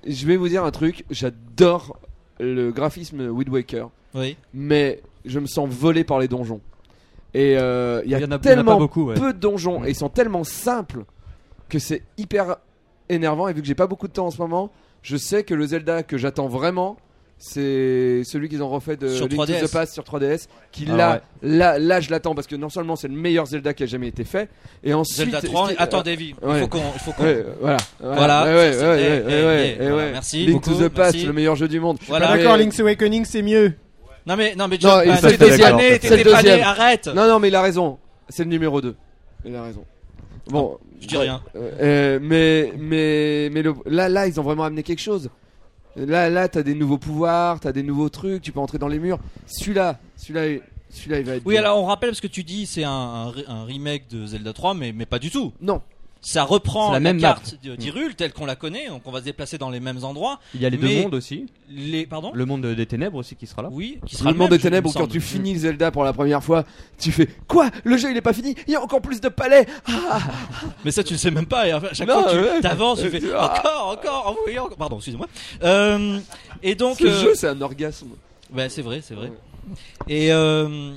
je 0.06 0.26
vais 0.26 0.36
vous 0.36 0.48
dire 0.48 0.64
un 0.64 0.70
truc. 0.70 1.04
J'adore 1.10 1.98
le 2.38 2.70
graphisme 2.70 3.28
Wind 3.28 3.48
Waker, 3.48 3.88
Oui. 4.14 4.36
mais 4.54 5.00
je 5.24 5.38
me 5.40 5.46
sens 5.46 5.68
volé 5.68 6.04
par 6.04 6.18
les 6.18 6.28
donjons. 6.28 6.60
Et 7.34 7.56
euh, 7.58 8.02
il 8.04 8.10
y 8.10 8.14
a, 8.14 8.18
Il 8.18 8.22
y 8.22 8.24
en 8.24 8.26
a- 8.26 8.28
il 8.28 8.30
y 8.30 8.34
en 8.34 8.36
a 8.36 8.38
tellement 8.38 8.72
pas 8.72 8.78
beaucoup, 8.78 9.04
ouais. 9.06 9.14
peu 9.14 9.32
de 9.32 9.38
donjons 9.38 9.84
et 9.84 9.90
ils 9.90 9.94
sont 9.96 10.08
tellement 10.08 10.44
simples 10.44 11.04
que 11.68 11.78
c'est 11.78 12.02
hyper 12.18 12.56
énervant. 13.08 13.48
Et 13.48 13.52
vu 13.52 13.60
que 13.62 13.66
j'ai 13.66 13.74
pas 13.74 13.86
beaucoup 13.86 14.06
de 14.08 14.12
temps 14.12 14.26
en 14.26 14.30
ce 14.30 14.38
moment, 14.38 14.70
je 15.02 15.16
sais 15.16 15.44
que 15.44 15.54
le 15.54 15.66
Zelda 15.66 16.02
que 16.02 16.16
j'attends 16.18 16.46
vraiment, 16.48 16.96
c'est 17.38 18.22
celui 18.24 18.48
qu'ils 18.48 18.62
ont 18.62 18.68
refait 18.68 18.96
de 18.96 19.08
Sur 19.08 19.28
Link 19.28 19.36
to 19.38 19.44
3DS. 19.46 19.66
the 19.68 19.72
Past 19.72 19.92
sur 19.94 20.02
3DS. 20.04 20.46
Qui 20.72 20.86
Ah 20.90 20.96
là, 20.96 21.12
ouais. 21.42 21.48
là, 21.56 21.78
là, 21.78 22.00
je 22.00 22.10
l'attends 22.10 22.34
parce 22.34 22.46
que 22.46 22.56
non 22.56 22.68
seulement 22.70 22.96
c'est 22.96 23.08
le 23.08 23.14
meilleur 23.14 23.46
Zelda 23.46 23.74
qui 23.74 23.82
a 23.82 23.86
jamais 23.86 24.08
été 24.08 24.24
fait, 24.24 24.48
et 24.82 24.94
ensuite 24.94 25.30
Zelda 25.30 25.40
3. 25.42 25.68
ce 25.68 25.74
qui- 25.74 25.82
Attends, 25.82 26.02
Davy, 26.02 26.34
il 26.42 26.48
ouais. 26.48 26.60
faut 26.60 26.68
qu'on. 26.68 26.80
il 26.94 27.00
faut 27.00 27.12
qu'on- 27.12 27.24
Ouais, 27.24 27.44
voilà, 27.60 27.76
Voilà. 28.00 28.44
ouais, 28.44 28.54
ouais, 28.54 28.72
C'est- 28.72 28.80
ouais, 28.80 28.86
ouais, 28.88 28.96
eh, 28.98 29.02
ouais, 29.02 29.22
eh, 29.26 29.44
ouais, 29.44 29.76
eh, 29.78 29.82
ouais, 29.82 29.88
voilà, 29.90 29.96
ouais. 30.06 30.12
merci 30.12 30.46
Link 30.46 30.62
to 30.62 30.70
the 30.74 30.88
Past, 30.88 31.14
merci. 31.14 31.26
le 31.26 31.32
meilleur 31.32 31.56
jeu 31.56 31.68
du 31.68 31.78
monde. 31.80 31.98
Voilà. 32.08 32.28
Pas 32.28 32.36
d'accord, 32.38 32.56
Mais- 32.56 32.64
Link's 32.64 32.80
Awakening 32.80 33.24
c'est 33.24 33.42
mieux. 33.42 33.72
Non 34.26 34.36
mais 34.36 34.54
non 34.56 34.66
mais 34.66 34.78
Non, 34.82 34.98
c'est 35.00 35.22
le 35.22 35.30
t'étais 35.32 35.50
deuxième. 35.50 35.70
pas 35.70 35.76
né, 35.76 35.98
C'est 36.02 36.10
le 36.10 36.16
t'étais 36.16 36.30
pas 36.30 36.42
né, 36.42 36.48
deuxième. 36.48 36.66
arrête. 36.66 37.06
Non, 37.14 37.28
non, 37.28 37.38
mais 37.38 37.48
il 37.48 37.54
a 37.54 37.62
raison. 37.62 37.98
C'est 38.28 38.42
le 38.42 38.50
numéro 38.50 38.80
2. 38.80 38.96
Il 39.44 39.54
a 39.54 39.62
raison. 39.62 39.84
Bon, 40.48 40.78
je 41.00 41.06
dis 41.06 41.16
rien. 41.16 41.40
Euh, 41.54 42.18
mais 42.20 42.72
mais 42.78 43.50
mais 43.52 43.62
le- 43.62 43.74
là 43.86 44.08
là 44.08 44.26
ils 44.26 44.40
ont 44.40 44.42
vraiment 44.42 44.64
amené 44.64 44.82
quelque 44.82 45.00
chose. 45.02 45.30
Là 45.96 46.28
là 46.28 46.48
t'as 46.48 46.62
des 46.62 46.74
nouveaux 46.74 46.98
pouvoirs, 46.98 47.58
t'as 47.60 47.72
des 47.72 47.82
nouveaux 47.82 48.08
trucs, 48.08 48.42
tu 48.42 48.52
peux 48.52 48.60
entrer 48.60 48.78
dans 48.78 48.88
les 48.88 48.98
murs. 48.98 49.18
Celui-là, 49.46 49.98
celui-là, 50.16 50.60
celui-là 50.90 51.18
il 51.20 51.24
va 51.24 51.34
être. 51.36 51.46
Oui, 51.46 51.54
bien. 51.54 51.62
alors 51.62 51.82
on 51.82 51.86
rappelle 51.86 52.10
parce 52.10 52.20
que 52.20 52.26
tu 52.26 52.44
dis 52.44 52.66
c'est 52.66 52.84
un, 52.84 52.90
un, 52.90 53.30
re- 53.30 53.44
un 53.48 53.64
remake 53.64 54.08
de 54.08 54.26
Zelda 54.26 54.52
3, 54.52 54.74
mais, 54.74 54.92
mais 54.92 55.06
pas 55.06 55.18
du 55.18 55.30
tout. 55.30 55.52
Non. 55.60 55.80
Ça 56.26 56.42
reprend 56.42 56.88
la 56.88 56.94
la, 56.94 57.00
même 57.00 57.20
carte 57.20 57.56
de- 57.62 57.76
d'Hyrule 57.76 58.16
telle 58.16 58.32
qu'on 58.32 58.46
la 58.46 58.56
connaît, 58.56 58.88
donc 58.88 59.02
on 59.04 59.12
va 59.12 59.20
se 59.20 59.24
déplacer 59.26 59.58
dans 59.58 59.70
les 59.70 59.78
mêmes 59.78 60.02
endroits. 60.02 60.40
Il 60.56 60.60
y 60.60 60.66
a 60.66 60.70
les 60.70 60.76
deux 60.76 61.02
mondes 61.02 61.14
aussi. 61.14 61.46
Les 61.70 62.04
pardon? 62.04 62.32
Le 62.34 62.44
monde 62.44 62.66
des 62.66 62.86
ténèbres 62.86 63.18
aussi 63.18 63.36
qui 63.36 63.46
sera 63.46 63.62
là. 63.62 63.68
Oui, 63.70 64.00
qui 64.04 64.16
sera 64.16 64.32
Le 64.32 64.36
monde 64.36 64.50
même, 64.50 64.58
des 64.58 64.62
ténèbres 64.64 64.92
quand 64.92 65.06
tu 65.06 65.20
finis 65.20 65.56
Zelda 65.56 65.92
pour 65.92 66.02
la 66.02 66.12
première 66.12 66.42
fois, 66.42 66.64
tu 66.98 67.12
fais 67.12 67.28
quoi? 67.46 67.70
Le 67.84 67.96
jeu 67.96 68.10
il 68.10 68.16
est 68.16 68.22
pas 68.22 68.32
fini, 68.32 68.56
il 68.66 68.72
y 68.72 68.74
a 68.74 68.82
encore 68.82 69.00
plus 69.00 69.20
de 69.20 69.28
palais. 69.28 69.66
Ah 69.86 70.18
Mais 70.84 70.90
ça 70.90 71.04
tu 71.04 71.12
le 71.12 71.18
sais 71.20 71.30
même 71.30 71.46
pas. 71.46 71.68
Et 71.68 71.70
à 71.70 71.80
chaque 71.92 72.08
Non, 72.08 72.22
fois 72.22 72.32
tu 72.32 72.38
ouais. 72.38 72.60
t'avances, 72.60 73.00
tu 73.02 73.08
fais 73.08 73.22
ah. 73.32 73.62
encore, 73.62 73.88
encore, 73.92 74.36
oui, 74.48 74.58
encore. 74.58 74.76
Pardon, 74.76 74.96
excusez-moi. 74.96 75.28
Euh, 75.62 76.18
et 76.60 76.74
donc. 76.74 76.98
Ce 76.98 77.06
euh, 77.06 77.20
jeu 77.22 77.34
c'est 77.36 77.46
un 77.46 77.60
orgasme. 77.60 78.08
Ouais, 78.52 78.68
c'est 78.68 78.82
vrai, 78.82 79.00
c'est 79.00 79.14
vrai. 79.14 79.30
Et, 80.08 80.32
euh, 80.32 80.92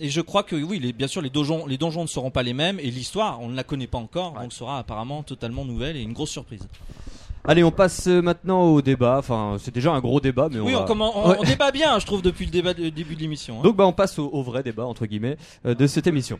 et 0.00 0.08
je 0.10 0.20
crois 0.20 0.42
que 0.42 0.56
oui, 0.56 0.78
les, 0.78 0.92
bien 0.92 1.06
sûr, 1.08 1.20
les 1.22 1.30
donjons, 1.30 1.66
les 1.66 1.78
donjons 1.78 2.02
ne 2.02 2.06
seront 2.08 2.30
pas 2.30 2.42
les 2.42 2.52
mêmes 2.54 2.78
et 2.80 2.90
l'histoire, 2.90 3.40
on 3.40 3.48
ne 3.48 3.56
la 3.56 3.64
connaît 3.64 3.86
pas 3.86 3.98
encore, 3.98 4.32
donc 4.40 4.52
sera 4.52 4.78
apparemment 4.78 5.22
totalement 5.22 5.64
nouvelle 5.64 5.96
et 5.96 6.02
une 6.02 6.12
grosse 6.12 6.30
surprise. 6.30 6.66
Allez, 7.46 7.64
on 7.64 7.70
passe 7.70 8.08
euh, 8.08 8.20
maintenant 8.20 8.64
au 8.64 8.82
débat. 8.82 9.16
Enfin, 9.18 9.56
c'est 9.58 9.72
déjà 9.72 9.92
un 9.92 10.00
gros 10.00 10.20
débat, 10.20 10.48
mais 10.50 10.58
oui, 10.60 10.74
on, 10.74 10.82
on, 10.82 10.94
va- 10.94 11.04
on, 11.14 11.28
Ouais. 11.30 11.36
on 11.38 11.44
débat 11.44 11.70
bien, 11.70 11.98
je 11.98 12.04
trouve, 12.04 12.20
depuis 12.20 12.44
le 12.44 12.50
débat 12.50 12.74
de- 12.74 12.88
début 12.90 13.14
de 13.14 13.20
l'émission. 13.20 13.60
hein. 13.60 13.62
Donc 13.62 13.76
bah 13.76 13.86
on 13.86 13.92
passe 13.92 14.18
au, 14.18 14.26
au 14.28 14.42
vrai 14.42 14.62
débat 14.62 14.84
entre 14.84 15.06
guillemets 15.06 15.38
euh, 15.64 15.74
de 15.74 15.86
cette 15.86 16.06
émission. 16.06 16.38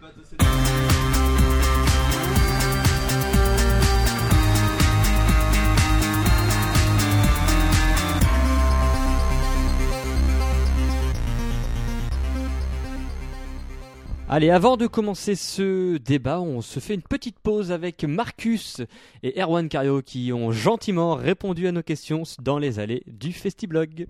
Allez, 14.30 14.50
avant 14.50 14.76
de 14.76 14.86
commencer 14.86 15.34
ce 15.34 15.96
débat, 15.96 16.38
on 16.42 16.60
se 16.60 16.80
fait 16.80 16.92
une 16.92 17.00
petite 17.00 17.38
pause 17.38 17.72
avec 17.72 18.04
Marcus 18.04 18.82
et 19.22 19.40
Erwan 19.40 19.70
Cario 19.70 20.02
qui 20.02 20.34
ont 20.34 20.52
gentiment 20.52 21.14
répondu 21.14 21.66
à 21.66 21.72
nos 21.72 21.82
questions 21.82 22.24
dans 22.38 22.58
les 22.58 22.78
allées 22.78 23.04
du 23.06 23.32
Festiblog. 23.32 24.04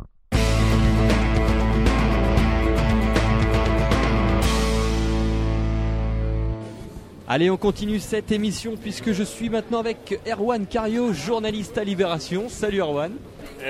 Allez, 7.31 7.51
on 7.51 7.59
continue 7.59 8.01
cette 8.01 8.33
émission 8.33 8.75
puisque 8.81 9.13
je 9.13 9.23
suis 9.23 9.51
maintenant 9.51 9.81
avec 9.81 10.19
Erwan 10.27 10.65
Cario, 10.65 11.13
journaliste 11.13 11.77
à 11.77 11.85
Libération. 11.85 12.49
Salut 12.49 12.81
Erwan. 12.81 13.13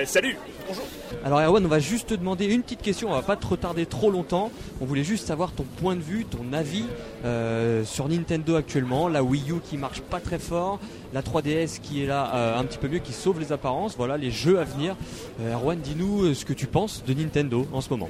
salut 0.05 0.37
Bonjour 0.69 0.85
Alors 1.25 1.41
Erwan, 1.41 1.67
on 1.67 1.69
va 1.69 1.81
juste 1.81 2.11
te 2.11 2.15
demander 2.15 2.47
une 2.47 2.63
petite 2.63 2.83
question, 2.83 3.09
on 3.09 3.15
va 3.15 3.23
pas 3.23 3.35
te 3.35 3.45
retarder 3.45 3.85
trop 3.85 4.13
longtemps. 4.13 4.53
On 4.81 4.85
voulait 4.85 5.03
juste 5.03 5.27
savoir 5.27 5.51
ton 5.51 5.65
point 5.65 5.97
de 5.97 6.01
vue, 6.01 6.25
ton 6.25 6.53
avis 6.53 6.85
euh, 7.25 7.85
sur 7.85 8.09
Nintendo 8.09 8.55
actuellement, 8.55 9.09
la 9.09 9.25
Wii 9.25 9.51
U 9.51 9.55
qui 9.61 9.77
marche 9.77 10.03
pas 10.03 10.21
très 10.21 10.39
fort, 10.39 10.79
la 11.13 11.23
3DS 11.23 11.81
qui 11.81 12.05
est 12.05 12.07
là 12.07 12.31
euh, 12.37 12.61
un 12.61 12.65
petit 12.65 12.79
peu 12.79 12.87
mieux, 12.87 13.01
qui 13.01 13.13
sauve 13.13 13.41
les 13.41 13.51
apparences, 13.51 13.97
voilà 13.97 14.17
les 14.17 14.31
jeux 14.31 14.61
à 14.61 14.65
venir. 14.65 14.95
Euh, 15.41 15.55
Erwan, 15.55 15.81
dis-nous 15.81 16.27
euh, 16.27 16.35
ce 16.35 16.45
que 16.45 16.53
tu 16.53 16.69
penses 16.69 17.03
de 17.05 17.13
Nintendo 17.13 17.67
en 17.73 17.81
ce 17.81 17.91
moment. 17.91 18.09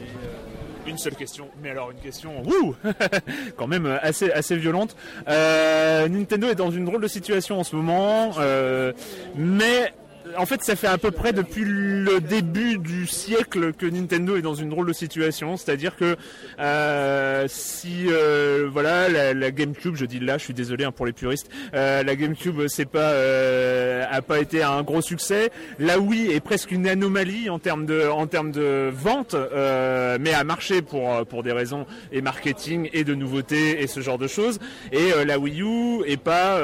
Une 0.88 0.96
seule 0.96 1.16
question, 1.16 1.48
mais 1.62 1.68
alors 1.68 1.90
une 1.90 1.98
question, 1.98 2.42
wouh 2.44 2.74
quand 3.58 3.66
même 3.66 3.84
euh, 3.84 3.98
assez 4.00 4.32
assez 4.32 4.56
violente. 4.56 4.96
Euh, 5.28 6.08
Nintendo 6.08 6.48
est 6.48 6.54
dans 6.54 6.70
une 6.70 6.86
drôle 6.86 7.02
de 7.02 7.08
situation 7.08 7.60
en 7.60 7.64
ce 7.64 7.76
moment, 7.76 8.32
euh, 8.38 8.94
mais 9.36 9.92
en 10.36 10.46
fait, 10.46 10.62
ça 10.62 10.76
fait 10.76 10.86
à 10.86 10.98
peu 10.98 11.10
près 11.10 11.32
depuis 11.32 11.64
le 11.64 12.20
début 12.20 12.78
du 12.78 13.06
siècle 13.06 13.72
que 13.72 13.86
Nintendo 13.86 14.36
est 14.36 14.42
dans 14.42 14.54
une 14.54 14.68
drôle 14.68 14.86
de 14.86 14.92
situation. 14.92 15.56
C'est-à-dire 15.56 15.96
que 15.96 16.16
euh, 16.58 17.46
si 17.48 18.06
euh, 18.08 18.68
voilà 18.70 19.08
la, 19.32 19.50
GameCube, 19.50 19.96
je 19.96 20.04
dis 20.04 20.20
là, 20.20 20.38
je 20.38 20.44
suis 20.44 20.54
désolé 20.54 20.84
hein, 20.84 20.92
pour 20.92 21.06
les 21.06 21.12
puristes, 21.12 21.50
euh, 21.74 22.02
la 22.02 22.16
GameCube 22.16 22.66
c'est 22.68 22.88
pas 22.88 23.12
euh, 23.12 24.04
a 24.10 24.22
pas 24.22 24.40
été 24.40 24.62
un 24.62 24.82
gros 24.82 25.00
succès. 25.00 25.50
La 25.78 25.98
Wii 25.98 26.32
est 26.32 26.40
presque 26.40 26.70
une 26.70 26.86
anomalie 26.86 27.50
en 27.50 27.58
termes 27.58 27.86
de 27.86 28.08
en 28.08 28.26
termes 28.26 28.52
de 28.52 28.90
vente, 28.92 29.34
mais 29.34 30.34
a 30.34 30.44
marché 30.44 30.82
pour 30.82 31.26
pour 31.26 31.42
des 31.42 31.52
raisons 31.52 31.86
et 32.12 32.20
marketing 32.20 32.88
et 32.92 33.04
de 33.04 33.14
nouveautés 33.14 33.82
et 33.82 33.86
ce 33.86 34.00
genre 34.00 34.18
de 34.18 34.28
choses. 34.28 34.58
Et 34.92 35.24
la 35.24 35.38
Wii 35.38 35.62
U 35.62 36.02
est 36.06 36.16
pas, 36.16 36.56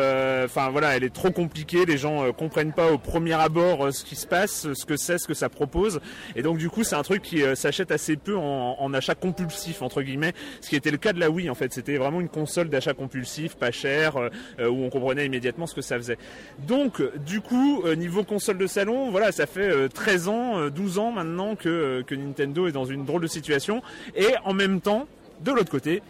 enfin 0.44 0.70
voilà, 0.70 0.96
elle 0.96 1.04
est 1.04 1.14
trop 1.14 1.30
compliquée. 1.30 1.84
Les 1.86 1.98
gens 1.98 2.32
comprennent 2.32 2.72
pas 2.72 2.90
au 2.90 2.98
premier 2.98 3.34
abord 3.34 3.53
euh, 3.60 3.90
ce 3.90 4.04
qui 4.04 4.16
se 4.16 4.26
passe, 4.26 4.72
ce 4.72 4.84
que 4.86 4.96
c'est, 4.96 5.18
ce 5.18 5.26
que 5.26 5.34
ça 5.34 5.48
propose. 5.48 6.00
Et 6.36 6.42
donc 6.42 6.58
du 6.58 6.70
coup, 6.70 6.84
c'est 6.84 6.96
un 6.96 7.02
truc 7.02 7.22
qui 7.22 7.42
euh, 7.42 7.54
s'achète 7.54 7.90
assez 7.90 8.16
peu 8.16 8.36
en, 8.36 8.92
achat 8.94 9.14
compulsif 9.14 9.82
entre 9.82 10.02
guillemets, 10.02 10.34
ce 10.60 10.68
qui 10.68 10.76
était 10.76 10.92
le 10.92 10.98
cas 10.98 11.12
de 11.12 11.20
la 11.20 11.30
Wii 11.30 11.50
en 11.50 11.54
fait. 11.54 11.72
C'était 11.72 11.96
vraiment 11.96 12.20
une 12.20 12.28
console 12.28 12.68
d'achat 12.68 12.94
compulsif, 12.94 13.56
pas 13.56 13.72
cher, 13.72 14.16
euh, 14.16 14.68
où 14.68 14.84
on 14.84 14.90
comprenait 14.90 15.26
immédiatement 15.26 15.66
ce 15.66 15.74
que 15.74 15.82
ça 15.82 15.96
faisait. 15.96 16.18
Donc 16.66 17.02
du 17.24 17.40
coup, 17.40 17.82
niveau 17.96 18.22
console 18.24 18.58
de 18.58 18.66
salon, 18.66 19.10
voilà, 19.10 19.32
ça 19.32 19.46
fait 19.46 19.70
euh, 19.70 19.88
13 19.88 20.28
ans, 20.28 20.58
euh, 20.58 20.70
12 20.70 20.98
ans 20.98 21.12
maintenant 21.12 21.56
que, 21.56 22.02
que 22.06 22.14
Nintendo 22.14 22.66
est 22.66 22.72
dans 22.72 22.84
une 22.84 23.04
drôle 23.04 23.22
de 23.22 23.26
situation. 23.26 23.82
Et 24.14 24.28
en 24.44 24.52
même 24.52 24.80
temps, 24.80 25.06
de 25.40 25.52
l'autre 25.52 25.70
côté, 25.70 26.02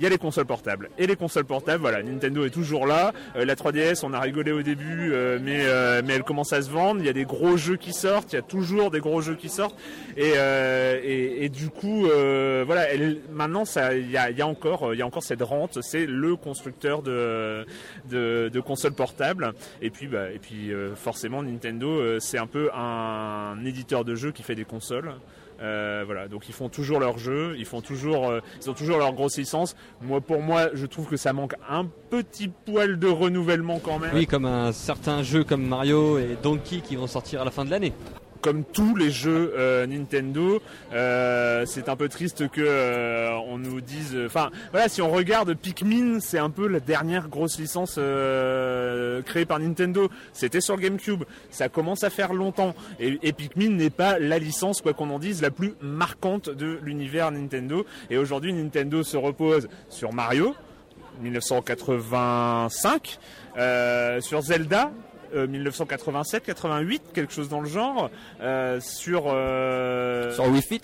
il 0.00 0.04
y 0.04 0.06
a 0.06 0.08
les 0.08 0.18
consoles 0.18 0.46
portables. 0.46 0.88
Et 0.96 1.06
les 1.06 1.14
consoles 1.14 1.44
portables, 1.44 1.82
voilà, 1.82 2.02
Nintendo 2.02 2.46
est 2.46 2.50
toujours 2.50 2.86
là. 2.86 3.12
Euh, 3.36 3.44
la 3.44 3.54
3DS, 3.54 4.00
on 4.02 4.14
a 4.14 4.20
rigolé 4.20 4.50
au 4.50 4.62
début, 4.62 5.12
euh, 5.12 5.38
mais, 5.42 5.60
euh, 5.60 6.00
mais 6.02 6.14
elle 6.14 6.22
commence 6.22 6.54
à 6.54 6.62
se 6.62 6.70
vendre. 6.70 7.00
Il 7.00 7.06
y 7.06 7.10
a 7.10 7.12
des 7.12 7.26
gros 7.26 7.58
jeux 7.58 7.76
qui 7.76 7.92
sortent, 7.92 8.32
il 8.32 8.36
y 8.36 8.38
a 8.38 8.42
toujours 8.42 8.90
des 8.90 9.00
gros 9.00 9.20
jeux 9.20 9.34
qui 9.34 9.50
sortent. 9.50 9.76
Et, 10.16 10.32
et, 11.44 11.48
du 11.50 11.68
coup, 11.68 12.06
voilà, 12.06 12.90
elle, 12.90 13.20
maintenant, 13.30 13.64
il 13.92 14.10
y 14.10 14.16
a, 14.16 14.30
y, 14.30 14.40
a 14.40 14.46
encore, 14.46 14.94
y 14.94 15.02
a 15.02 15.06
encore 15.06 15.22
cette 15.22 15.42
rente. 15.42 15.78
C'est 15.82 16.06
le 16.06 16.34
constructeur 16.34 17.02
de, 17.02 17.66
de, 18.08 18.60
consoles 18.60 18.94
portables. 18.94 19.52
Et 19.82 19.90
puis, 19.90 20.06
bah, 20.06 20.30
et 20.30 20.38
puis 20.38 20.72
forcément, 20.96 21.42
Nintendo, 21.42 22.18
c'est 22.20 22.38
un 22.38 22.46
peu 22.46 22.70
un 22.74 23.62
éditeur 23.66 24.06
de 24.06 24.14
jeux 24.14 24.32
qui 24.32 24.42
fait 24.42 24.54
des 24.54 24.64
consoles. 24.64 25.12
Euh, 25.60 26.02
voilà, 26.06 26.28
donc 26.28 26.48
ils 26.48 26.54
font 26.54 26.68
toujours 26.68 27.00
leurs 27.00 27.18
jeux, 27.18 27.54
ils 27.58 27.66
font 27.66 27.80
toujours, 27.80 28.28
euh, 28.28 28.40
ils 28.62 28.70
ont 28.70 28.74
toujours 28.74 28.98
leur 28.98 29.12
grosse 29.12 29.36
licence. 29.36 29.76
Moi, 30.00 30.20
pour 30.20 30.40
moi, 30.40 30.68
je 30.72 30.86
trouve 30.86 31.06
que 31.06 31.16
ça 31.16 31.32
manque 31.32 31.54
un 31.68 31.86
petit 32.10 32.48
poil 32.48 32.98
de 32.98 33.08
renouvellement 33.08 33.78
quand 33.78 33.98
même. 33.98 34.12
Oui, 34.14 34.26
comme 34.26 34.46
un 34.46 34.72
certain 34.72 35.22
jeu 35.22 35.44
comme 35.44 35.66
Mario 35.66 36.18
et 36.18 36.36
Donkey 36.42 36.80
qui 36.80 36.96
vont 36.96 37.06
sortir 37.06 37.42
à 37.42 37.44
la 37.44 37.50
fin 37.50 37.64
de 37.64 37.70
l'année. 37.70 37.92
Comme 38.40 38.64
tous 38.64 38.96
les 38.96 39.10
jeux 39.10 39.52
euh, 39.56 39.86
Nintendo, 39.86 40.62
euh, 40.92 41.64
c'est 41.66 41.88
un 41.88 41.96
peu 41.96 42.08
triste 42.08 42.48
que 42.48 42.60
euh, 42.60 43.36
on 43.46 43.58
nous 43.58 43.80
dise. 43.80 44.16
Enfin, 44.24 44.50
voilà, 44.70 44.88
si 44.88 45.02
on 45.02 45.10
regarde 45.10 45.54
Pikmin, 45.54 46.20
c'est 46.20 46.38
un 46.38 46.50
peu 46.50 46.66
la 46.66 46.80
dernière 46.80 47.28
grosse 47.28 47.58
licence 47.58 47.94
créée 47.94 49.44
par 49.44 49.58
Nintendo. 49.58 50.10
C'était 50.32 50.60
sur 50.60 50.76
GameCube. 50.76 51.24
Ça 51.50 51.68
commence 51.68 52.04
à 52.04 52.10
faire 52.10 52.32
longtemps. 52.32 52.74
Et, 52.98 53.32
Pikmin 53.32 53.70
n'est 53.70 53.90
pas 53.90 54.18
la 54.18 54.38
licence, 54.38 54.80
quoi 54.80 54.92
qu'on 54.92 55.10
en 55.10 55.18
dise, 55.18 55.42
la 55.42 55.50
plus 55.50 55.74
marquante 55.80 56.50
de 56.50 56.78
l'univers 56.82 57.30
Nintendo. 57.30 57.86
Et 58.10 58.18
aujourd'hui, 58.18 58.52
Nintendo 58.52 59.02
se 59.02 59.16
repose 59.16 59.68
sur 59.88 60.12
Mario, 60.12 60.54
1985, 61.22 63.18
euh, 63.56 64.20
sur 64.20 64.42
Zelda. 64.42 64.92
Euh, 65.34 65.46
1987, 65.46 66.44
88, 66.44 67.02
quelque 67.14 67.32
chose 67.32 67.48
dans 67.48 67.60
le 67.60 67.68
genre, 67.68 68.10
euh, 68.40 68.80
sur 68.80 69.24
euh, 69.26 70.32
Sur 70.32 70.48
Wii 70.48 70.62
Fit 70.62 70.82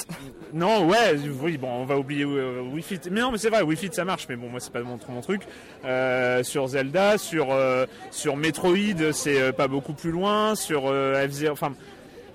Non, 0.53 0.87
ouais, 0.87 1.17
oui, 1.43 1.57
bon, 1.57 1.69
on 1.69 1.85
va 1.85 1.99
oublier 1.99 2.25
euh, 2.25 2.63
Wii 2.73 2.83
Fit. 2.83 3.01
Mais 3.11 3.21
non, 3.21 3.33
mais 3.33 3.39
c'est 3.39 3.51
vrai, 3.51 3.63
Wii 3.63 3.77
Fit 3.77 3.91
ça 3.93 4.05
marche, 4.05 4.27
mais 4.29 4.37
bon, 4.37 4.49
moi 4.49 4.61
c'est 4.61 4.73
pas 4.73 4.83
mon, 4.83 4.99
mon 5.09 5.21
truc. 5.21 5.43
Euh, 5.85 6.43
sur 6.43 6.67
Zelda, 6.69 7.19
sur 7.19 7.53
euh, 7.53 7.87
sur 8.11 8.37
Metroid, 8.37 9.13
c'est 9.13 9.53
pas 9.53 9.69
beaucoup 9.69 9.93
plus 9.93 10.11
loin, 10.11 10.55
sur 10.55 10.85
euh, 10.87 11.27
F-Zero, 11.29 11.53
enfin 11.53 11.73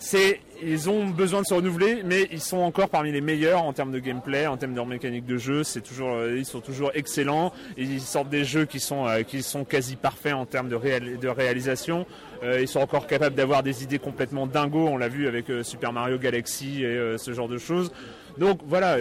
c'est 0.02 0.40
ils 0.64 0.90
ont 0.90 1.08
besoin 1.08 1.42
de 1.42 1.46
se 1.46 1.54
renouveler, 1.54 2.02
mais 2.04 2.28
ils 2.32 2.42
sont 2.42 2.58
encore 2.58 2.90
parmi 2.90 3.12
les 3.12 3.22
meilleurs 3.22 3.64
en 3.64 3.72
termes 3.72 3.92
de 3.92 4.00
gameplay, 4.00 4.48
en 4.48 4.58
termes 4.58 4.74
de 4.74 4.82
mécanique 4.82 5.26
de 5.26 5.38
jeu. 5.38 5.64
C'est 5.64 5.82
toujours, 5.82 6.10
euh, 6.10 6.38
ils 6.38 6.46
sont 6.46 6.60
toujours 6.60 6.92
excellents. 6.96 7.54
Ils 7.78 8.02
sortent 8.02 8.30
des 8.30 8.44
jeux 8.44 8.66
qui 8.66 8.80
sont 8.80 9.08
euh, 9.08 9.22
qui 9.22 9.44
sont 9.44 9.64
quasi 9.64 9.96
parfaits 9.96 10.34
en 10.34 10.46
termes 10.46 10.70
de, 10.70 11.18
de 11.18 11.28
réalisation. 11.28 12.06
Euh, 12.44 12.62
ils 12.62 12.68
sont 12.68 12.80
encore 12.80 13.06
capables 13.06 13.36
d'avoir 13.36 13.62
des 13.62 13.84
idées 13.84 14.00
complètement 14.00 14.48
dingos. 14.48 14.88
On 14.88 14.98
l'a 14.98 15.08
vu 15.08 15.28
avec 15.28 15.46
Super 15.62 15.94
Mario 15.94 16.18
Galaxy 16.18 16.84
et 16.84 17.16
ce 17.18 17.34
genre 17.34 17.48
de 17.48 17.60
choses. 17.60 17.92
Donc 18.38 18.60
voilà, 18.66 18.98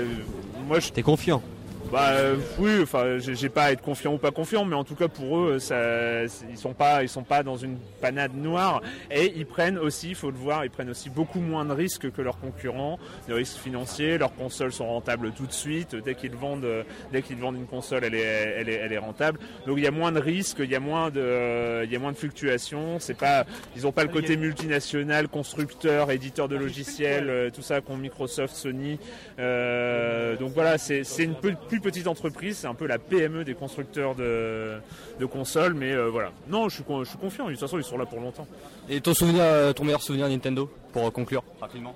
moi 0.66 0.80
je 0.80 0.90
T'es 0.90 1.02
confiant 1.02 1.42
bah 1.90 2.10
euh, 2.10 2.36
oui, 2.58 2.80
enfin 2.82 3.18
j'ai 3.18 3.48
pas 3.48 3.64
à 3.64 3.72
être 3.72 3.82
confiant 3.82 4.14
ou 4.14 4.18
pas 4.18 4.30
confiant, 4.30 4.64
mais 4.64 4.76
en 4.76 4.84
tout 4.84 4.94
cas 4.94 5.08
pour 5.08 5.38
eux, 5.38 5.58
ça, 5.58 6.22
ils 6.24 6.56
sont 6.56 6.72
pas, 6.72 7.02
ils 7.02 7.08
sont 7.08 7.24
pas 7.24 7.42
dans 7.42 7.56
une 7.56 7.78
panade 8.00 8.34
noire 8.34 8.80
et 9.10 9.32
ils 9.36 9.46
prennent 9.46 9.78
aussi, 9.78 10.10
il 10.10 10.14
faut 10.14 10.30
le 10.30 10.36
voir, 10.36 10.64
ils 10.64 10.70
prennent 10.70 10.90
aussi 10.90 11.10
beaucoup 11.10 11.40
moins 11.40 11.64
de 11.64 11.72
risques 11.72 12.10
que 12.10 12.22
leurs 12.22 12.38
concurrents, 12.38 12.98
de 13.28 13.34
risques 13.34 13.58
financiers. 13.58 14.18
Leurs 14.18 14.34
consoles 14.34 14.72
sont 14.72 14.86
rentables 14.86 15.32
tout 15.32 15.46
de 15.46 15.52
suite. 15.52 15.96
Dès 15.96 16.14
qu'ils 16.14 16.34
vendent, 16.36 16.64
euh, 16.64 16.82
dès 17.12 17.22
qu'ils 17.22 17.36
vendent 17.38 17.56
une 17.56 17.66
console, 17.66 18.04
elle 18.04 18.14
est, 18.14 18.20
elle 18.20 18.68
est, 18.68 18.74
elle 18.74 18.92
est 18.92 18.98
rentable. 18.98 19.38
Donc 19.66 19.78
il 19.78 19.84
y 19.84 19.88
a 19.88 19.90
moins 19.90 20.12
de 20.12 20.20
risques, 20.20 20.60
il 20.60 20.70
y 20.70 20.76
a 20.76 20.80
moins 20.80 21.10
de, 21.10 21.20
euh, 21.20 21.84
il 21.84 21.92
y 21.92 21.96
a 21.96 21.98
moins 21.98 22.12
de 22.12 22.16
fluctuations. 22.16 22.98
C'est 23.00 23.16
pas, 23.16 23.44
ils 23.76 23.86
ont 23.86 23.92
pas 23.92 24.04
le 24.04 24.10
côté 24.10 24.36
multinational, 24.36 25.28
constructeur, 25.28 26.10
éditeur 26.10 26.48
de 26.48 26.56
logiciels, 26.56 27.28
euh, 27.30 27.50
tout 27.50 27.62
ça 27.62 27.80
qu'ont 27.80 27.96
Microsoft, 27.96 28.54
Sony. 28.54 28.98
Euh, 29.38 30.36
donc 30.36 30.52
voilà, 30.52 30.78
c'est 30.78 31.04
c'est 31.04 31.24
une 31.24 31.34
peu- 31.34 31.54
plus 31.80 31.90
petite 31.90 32.06
entreprise, 32.06 32.58
c'est 32.58 32.66
un 32.66 32.74
peu 32.74 32.86
la 32.86 32.98
PME 32.98 33.44
des 33.44 33.54
constructeurs 33.54 34.14
de, 34.14 34.74
de 35.18 35.26
consoles, 35.26 35.74
mais 35.74 35.92
euh, 35.92 36.08
voilà. 36.10 36.30
Non, 36.48 36.68
je 36.68 36.76
suis, 36.76 36.84
con- 36.84 37.04
je 37.04 37.08
suis 37.10 37.18
confiant, 37.18 37.46
de 37.46 37.50
toute 37.52 37.60
façon 37.60 37.78
ils 37.78 37.84
sont 37.84 37.98
là 37.98 38.06
pour 38.06 38.20
longtemps. 38.20 38.46
Et 38.88 39.00
ton 39.00 39.14
souvenir, 39.14 39.42
euh, 39.42 39.72
ton 39.72 39.84
meilleur 39.84 40.02
souvenir 40.02 40.28
Nintendo 40.28 40.70
pour 40.92 41.06
euh, 41.06 41.10
conclure 41.10 41.42
rapidement? 41.60 41.94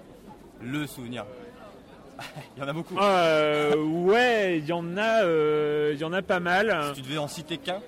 Le 0.62 0.86
souvenir. 0.86 1.24
Il 2.56 2.60
y 2.62 2.64
en 2.64 2.68
a 2.68 2.72
beaucoup. 2.72 2.96
Euh, 2.98 3.74
ouais, 3.76 4.58
il 4.58 4.66
y 4.66 4.72
en 4.72 4.96
a, 4.96 5.24
euh, 5.24 5.90
il 5.94 6.00
y 6.00 6.04
en 6.04 6.12
a 6.12 6.22
pas 6.22 6.38
mal. 6.40 6.92
Tu 6.94 7.02
devais 7.02 7.18
en 7.18 7.26
citer 7.28 7.58
qu'un? 7.58 7.80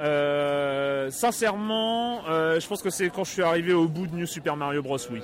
Euh, 0.00 1.10
sincèrement, 1.10 2.22
euh, 2.28 2.58
je 2.58 2.66
pense 2.66 2.82
que 2.82 2.90
c'est 2.90 3.08
quand 3.10 3.22
je 3.24 3.30
suis 3.30 3.42
arrivé 3.42 3.72
au 3.72 3.86
bout 3.86 4.06
de 4.08 4.16
New 4.16 4.26
Super 4.26 4.56
Mario 4.56 4.82
Bros. 4.82 4.98
Oui. 5.10 5.20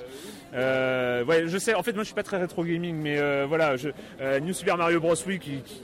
Euh, 0.53 1.23
ouais, 1.25 1.47
je 1.47 1.57
sais. 1.57 1.73
En 1.75 1.83
fait, 1.83 1.91
moi, 1.93 2.03
je 2.03 2.07
suis 2.07 2.15
pas 2.15 2.23
très 2.23 2.37
rétro 2.37 2.63
gaming, 2.63 2.95
mais 2.95 3.17
euh, 3.19 3.45
voilà, 3.47 3.75
je, 3.77 3.89
euh, 4.21 4.39
New 4.39 4.53
Super 4.53 4.77
Mario 4.77 4.99
Bros. 5.01 5.15
Oui, 5.27 5.37
qui, 5.39 5.57
qui- 5.61 5.81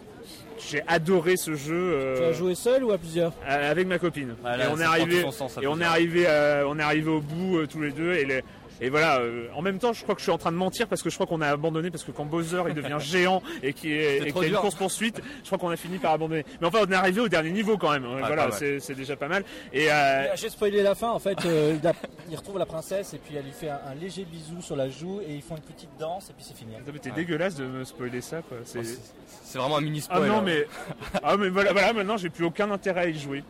j'ai 0.70 0.82
adoré 0.88 1.38
ce 1.38 1.54
jeu. 1.56 1.74
euh, 1.76 2.18
Tu 2.18 2.24
as 2.24 2.32
joué 2.34 2.56
seul 2.56 2.84
ou 2.84 2.92
à 2.92 2.98
plusieurs? 2.98 3.34
euh, 3.48 3.72
avec 3.72 3.88
ma 3.88 4.00
copine. 4.00 4.30
Et 4.32 4.44
on 4.44 4.50
est 4.54 4.58
ça 4.60 4.76
prend 4.76 4.86
arrivé, 4.92 5.16
tout 5.18 5.26
son 5.26 5.32
sens, 5.32 5.54
ça 5.54 5.62
et 5.62 5.68
on 5.68 5.74
peut 5.74 5.78
est 5.78 5.82
dire. 5.84 5.90
arrivé, 5.92 6.24
euh, 6.28 6.68
on 6.68 6.78
est 6.80 6.84
arrivé 6.84 7.10
au 7.10 7.22
bout 7.22 7.58
euh, 7.60 7.68
tous 7.68 7.82
les 7.82 7.92
deux 7.92 8.14
et 8.14 8.26
les- 8.26 8.44
et 8.82 8.90
voilà, 8.90 9.20
euh, 9.20 9.48
en 9.56 9.62
même 9.62 9.80
temps, 9.80 9.94
je 9.94 10.04
crois 10.04 10.16
que 10.16 10.20
je 10.22 10.26
suis 10.26 10.32
en 10.32 10.38
train 10.38 10.52
de 10.52 10.58
mentir 10.58 10.88
parce 10.88 11.02
que 11.02 11.10
je 11.10 11.16
crois 11.16 11.26
qu'on 11.28 11.42
a 11.42 11.48
abandonné 11.50 11.92
parce 11.92 12.04
que 12.04 12.12
quand 12.12 12.26
Bowser 12.26 12.64
il 12.68 12.74
devient 12.74 12.98
géant 13.00 13.42
et 13.64 13.74
qu'il 13.74 13.92
y 13.92 14.08
a 14.08 14.48
une 14.48 14.54
course 14.56 14.76
poursuite, 14.76 15.22
je 15.42 15.46
crois 15.48 15.58
qu'on 15.58 15.70
a 15.70 15.76
fini 15.78 15.98
par 15.98 16.12
abandonner. 16.14 16.46
Mais 16.62 16.68
enfin, 16.68 16.80
on 16.88 16.92
est 16.92 16.96
arrivé 16.96 17.22
au 17.22 17.30
dernier 17.30 17.52
niveau 17.52 17.78
quand 17.78 17.92
même. 17.92 18.06
Voilà, 18.06 18.50
c'est 18.52 18.96
déjà 18.96 19.16
pas 19.16 19.28
mal. 19.28 19.44
Et 19.74 19.92
euh, 19.92 20.36
J'ai 20.36 20.50
spoilé 20.50 20.82
la 20.84 20.96
fin, 20.96 21.10
en 21.12 21.20
fait, 21.20 21.38
euh, 21.46 21.78
il, 21.82 21.88
a- 21.88 21.94
il 22.30 22.36
retrouve 22.36 22.58
la 22.58 22.66
princesse 22.66 23.14
et 23.14 23.18
puis 23.18 23.36
elle 23.36 23.46
lui 23.46 23.52
fait 23.52 23.70
un, 23.70 23.80
un 23.88 23.96
léger 23.96 24.26
bisou 24.26 24.62
sur 24.62 24.76
la 24.76 24.90
joue 24.90 25.22
et 25.28 25.34
ils 25.36 25.42
font 25.42 25.56
une 25.56 25.62
petite 25.64 25.90
danse 26.00 26.30
et 26.30 26.34
puis 26.34 26.46
c'est 26.48 26.56
fini. 26.58 26.74
T'es 27.02 27.12
dégueulasse 27.12 27.56
de 27.56 27.66
me 27.66 27.84
spoiler 27.84 28.22
ça 28.22 28.42
quoi. 28.42 28.58
C'est 28.66 28.84
C'est 29.44 29.58
vraiment 29.58 29.78
un 29.78 29.82
mini 29.82 30.02
Ah 30.10 30.16
spoil. 30.16 30.30
non 30.30 30.38
hein. 30.40 30.44
mais 30.46 30.68
ah 31.24 31.38
mais 31.38 31.50
voilà, 31.50 31.72
voilà 31.72 31.94
maintenant 31.94 32.18
j'ai 32.18 32.30
plus 32.30 32.46
aucun 32.46 32.70
intérêt 32.72 33.02
à 33.02 33.08
y 33.08 33.18
jouer. 33.20 33.44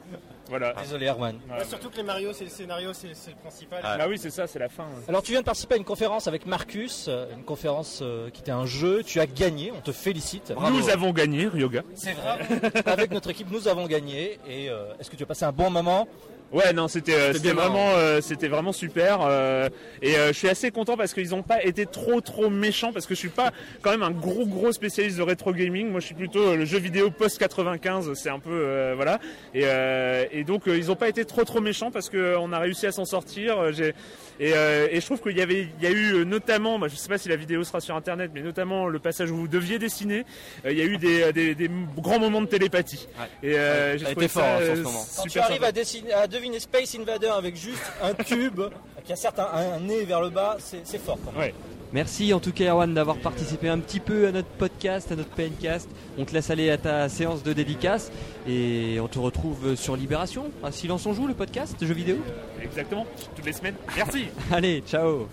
Voilà. 0.50 0.74
Désolé 0.82 1.08
Erwan. 1.08 1.39
Surtout 1.68 1.89
que 1.89 1.98
les 1.98 2.04
Mario, 2.04 2.34
c'est 2.34 2.43
le 2.43 2.50
scénario, 2.50 2.93
c'est 2.93 3.08
le 3.08 3.36
principal. 3.41 3.82
Bah 3.82 4.06
oui 4.08 4.18
c'est 4.18 4.30
ça, 4.30 4.48
c'est 4.48 4.60
la 4.60 4.70
fin. 4.70 4.86
Alors 5.08 5.24
tu 5.24 5.32
viens 5.32 5.41
de 5.41 5.46
participer 5.46 5.76
à 5.76 5.78
une 5.78 5.84
conférence 5.84 6.28
avec 6.28 6.46
Marcus, 6.46 7.06
euh, 7.08 7.34
une 7.36 7.43
conférence 7.43 8.00
euh, 8.02 8.30
qui 8.30 8.41
était 8.41 8.52
un 8.52 8.66
jeu, 8.66 9.04
tu 9.04 9.20
as 9.20 9.28
gagné, 9.28 9.72
on 9.72 9.82
te 9.82 9.91
félicite. 9.91 10.54
Nous 10.72 10.89
avons 10.89 11.12
gagné 11.12 11.48
Ryoga. 11.48 11.84
C'est 11.96 12.14
vrai. 12.14 12.72
avec 12.86 13.12
notre 13.12 13.30
équipe, 13.30 13.52
nous 13.52 13.68
avons 13.68 13.88
gagné 13.88 14.39
et 14.48 14.70
euh, 14.70 14.93
est-ce 15.00 15.10
que 15.10 15.16
tu 15.16 15.24
as 15.24 15.28
passé 15.28 15.46
un 15.46 15.52
bon 15.52 15.70
moment 15.70 16.08
Ouais, 16.52 16.72
non, 16.74 16.88
c'était 16.88 17.14
euh, 17.16 17.34
C'était 17.34 17.52
vraiment, 17.52 17.89
euh, 17.96 18.22
c'était 18.22 18.48
vraiment 18.48 18.72
super. 18.72 19.20
euh, 19.22 19.68
et 20.02 20.16
euh, 20.16 20.28
je 20.28 20.34
suis 20.34 20.48
assez 20.48 20.72
content 20.72 20.96
parce 20.96 21.14
qu'ils 21.14 21.32
n'ont 21.32 21.41
pas 21.43 21.62
été 21.64 21.86
trop 21.86 22.22
trop 22.22 22.50
méchants 22.50 22.93
parce 22.93 23.06
que 23.08 23.14
je 23.16 23.20
suis 23.20 23.30
pas 23.30 23.52
quand 23.82 23.91
même 23.91 24.04
un 24.04 24.12
gros 24.12 24.46
gros 24.46 24.72
spécialiste 24.72 25.18
de 25.18 25.24
rétro 25.24 25.52
gaming. 25.52 25.89
Moi, 25.89 26.00
je 26.00 26.06
suis 26.06 26.16
plutôt 26.16 26.39
euh, 26.39 26.56
le 26.56 26.64
jeu 26.66 26.78
vidéo 26.78 27.10
post 27.10 27.39
95. 27.39 28.14
C'est 28.14 28.30
un 28.30 28.39
peu 28.39 28.52
euh, 28.52 28.93
voilà. 28.96 29.20
Et, 29.54 29.62
euh, 29.66 30.26
et 30.32 30.43
donc 30.43 30.68
euh, 30.68 30.78
ils 30.78 30.88
n'ont 30.88 30.96
pas 30.96 31.10
été 31.10 31.26
trop 31.26 31.43
trop 31.43 31.60
méchants 31.60 31.91
parce 31.91 32.10
que 32.10 32.38
on 32.38 32.54
a 32.54 32.60
réussi 32.60 32.86
à 32.86 32.91
s'en 32.93 33.06
sortir. 33.06 33.74
J'ai 33.74 33.93
et, 34.40 34.54
euh, 34.54 34.88
et 34.92 35.00
je 35.02 35.06
trouve 35.06 35.22
qu'il 35.22 35.38
y 35.38 35.42
avait, 35.42 35.68
il 35.78 35.84
y 35.84 35.88
a 35.88 35.92
eu 35.92 36.14
euh, 36.14 36.24
notamment, 36.26 36.78
bah, 36.80 36.88
je 36.90 36.96
sais 36.96 37.08
pas 37.10 37.18
si 37.18 37.30
la 37.30 37.36
vidéo 37.36 37.64
sera 37.64 37.80
sur 37.80 37.96
internet, 37.96 38.32
mais 38.34 38.42
notamment 38.42 38.88
le 38.88 39.00
passage 39.00 39.32
où 39.32 39.36
vous 39.38 39.48
deviez 39.48 39.80
dessiner. 39.80 40.26
euh, 40.66 40.72
il 40.72 40.78
y 40.78 40.82
a 40.82 40.86
eu 40.86 40.98
des, 40.98 41.32
des, 41.34 41.56
des 41.56 41.70
grands 41.98 42.20
moments 42.20 42.42
de 42.42 42.48
télépathie. 42.48 43.08
Et 43.44 43.54
euh, 43.58 43.94
Ouais, 43.94 43.98
j'ai 43.98 44.04
ça 44.06 44.10
a 44.10 44.12
trouvé 44.12 44.26
été 44.26 44.34
fort, 44.34 44.44
ça, 44.44 44.56
hein, 44.58 44.66
sur 44.66 44.76
ce 44.76 44.82
moment. 44.82 45.06
Quand 45.18 45.24
tu 45.24 45.40
arrives 45.40 45.56
sympa. 45.56 45.68
à, 45.68 45.72
dessiner- 45.72 46.14
à 46.14 46.28
deviner 46.28 46.60
Space 46.60 46.96
Invader 46.96 47.32
avec 47.36 47.56
juste 47.56 47.84
un 48.02 48.14
tube 48.14 48.62
qui 49.06 49.14
a 49.14 49.16
certes 49.16 49.40
un, 49.40 49.74
un 49.76 49.80
nez 49.80 50.04
vers 50.06 50.22
le 50.22 50.30
bas, 50.30 50.58
c'est 50.60 50.98
fort. 51.02 51.18
Quand 51.24 51.32
même. 51.40 51.52
Merci 51.96 52.34
en 52.34 52.41
tout 52.41 52.52
cas 52.52 52.72
Erwan 52.72 52.93
d'avoir 52.93 53.16
participé 53.16 53.70
un 53.70 53.80
petit 53.80 54.02
peu 54.02 54.28
à 54.28 54.34
notre 54.34 54.50
podcast, 54.50 55.14
à 55.14 55.16
notre 55.16 55.30
PNcast. 55.30 55.88
On 56.18 56.26
te 56.26 56.34
laisse 56.34 56.50
aller 56.50 56.70
à 56.70 56.78
ta 56.78 57.08
séance 57.08 57.41
de 57.41 57.54
dédicace 57.54 58.12
et 58.46 58.98
on 59.00 59.08
te 59.08 59.18
retrouve 59.18 59.76
sur 59.76 59.96
Libération, 59.96 60.52
à 60.62 60.74
Silence 60.74 61.06
on 61.06 61.14
joue, 61.14 61.26
le 61.26 61.34
podcast 61.34 61.80
de 61.80 61.86
jeux 61.86 61.93
vidéo. 61.93 62.18
Exactement, 62.62 63.06
toutes 63.34 63.46
les 63.46 63.54
semaines. 63.54 63.76
Merci. 63.96 64.26
Allez, 64.52 64.84
ciao 64.86 65.30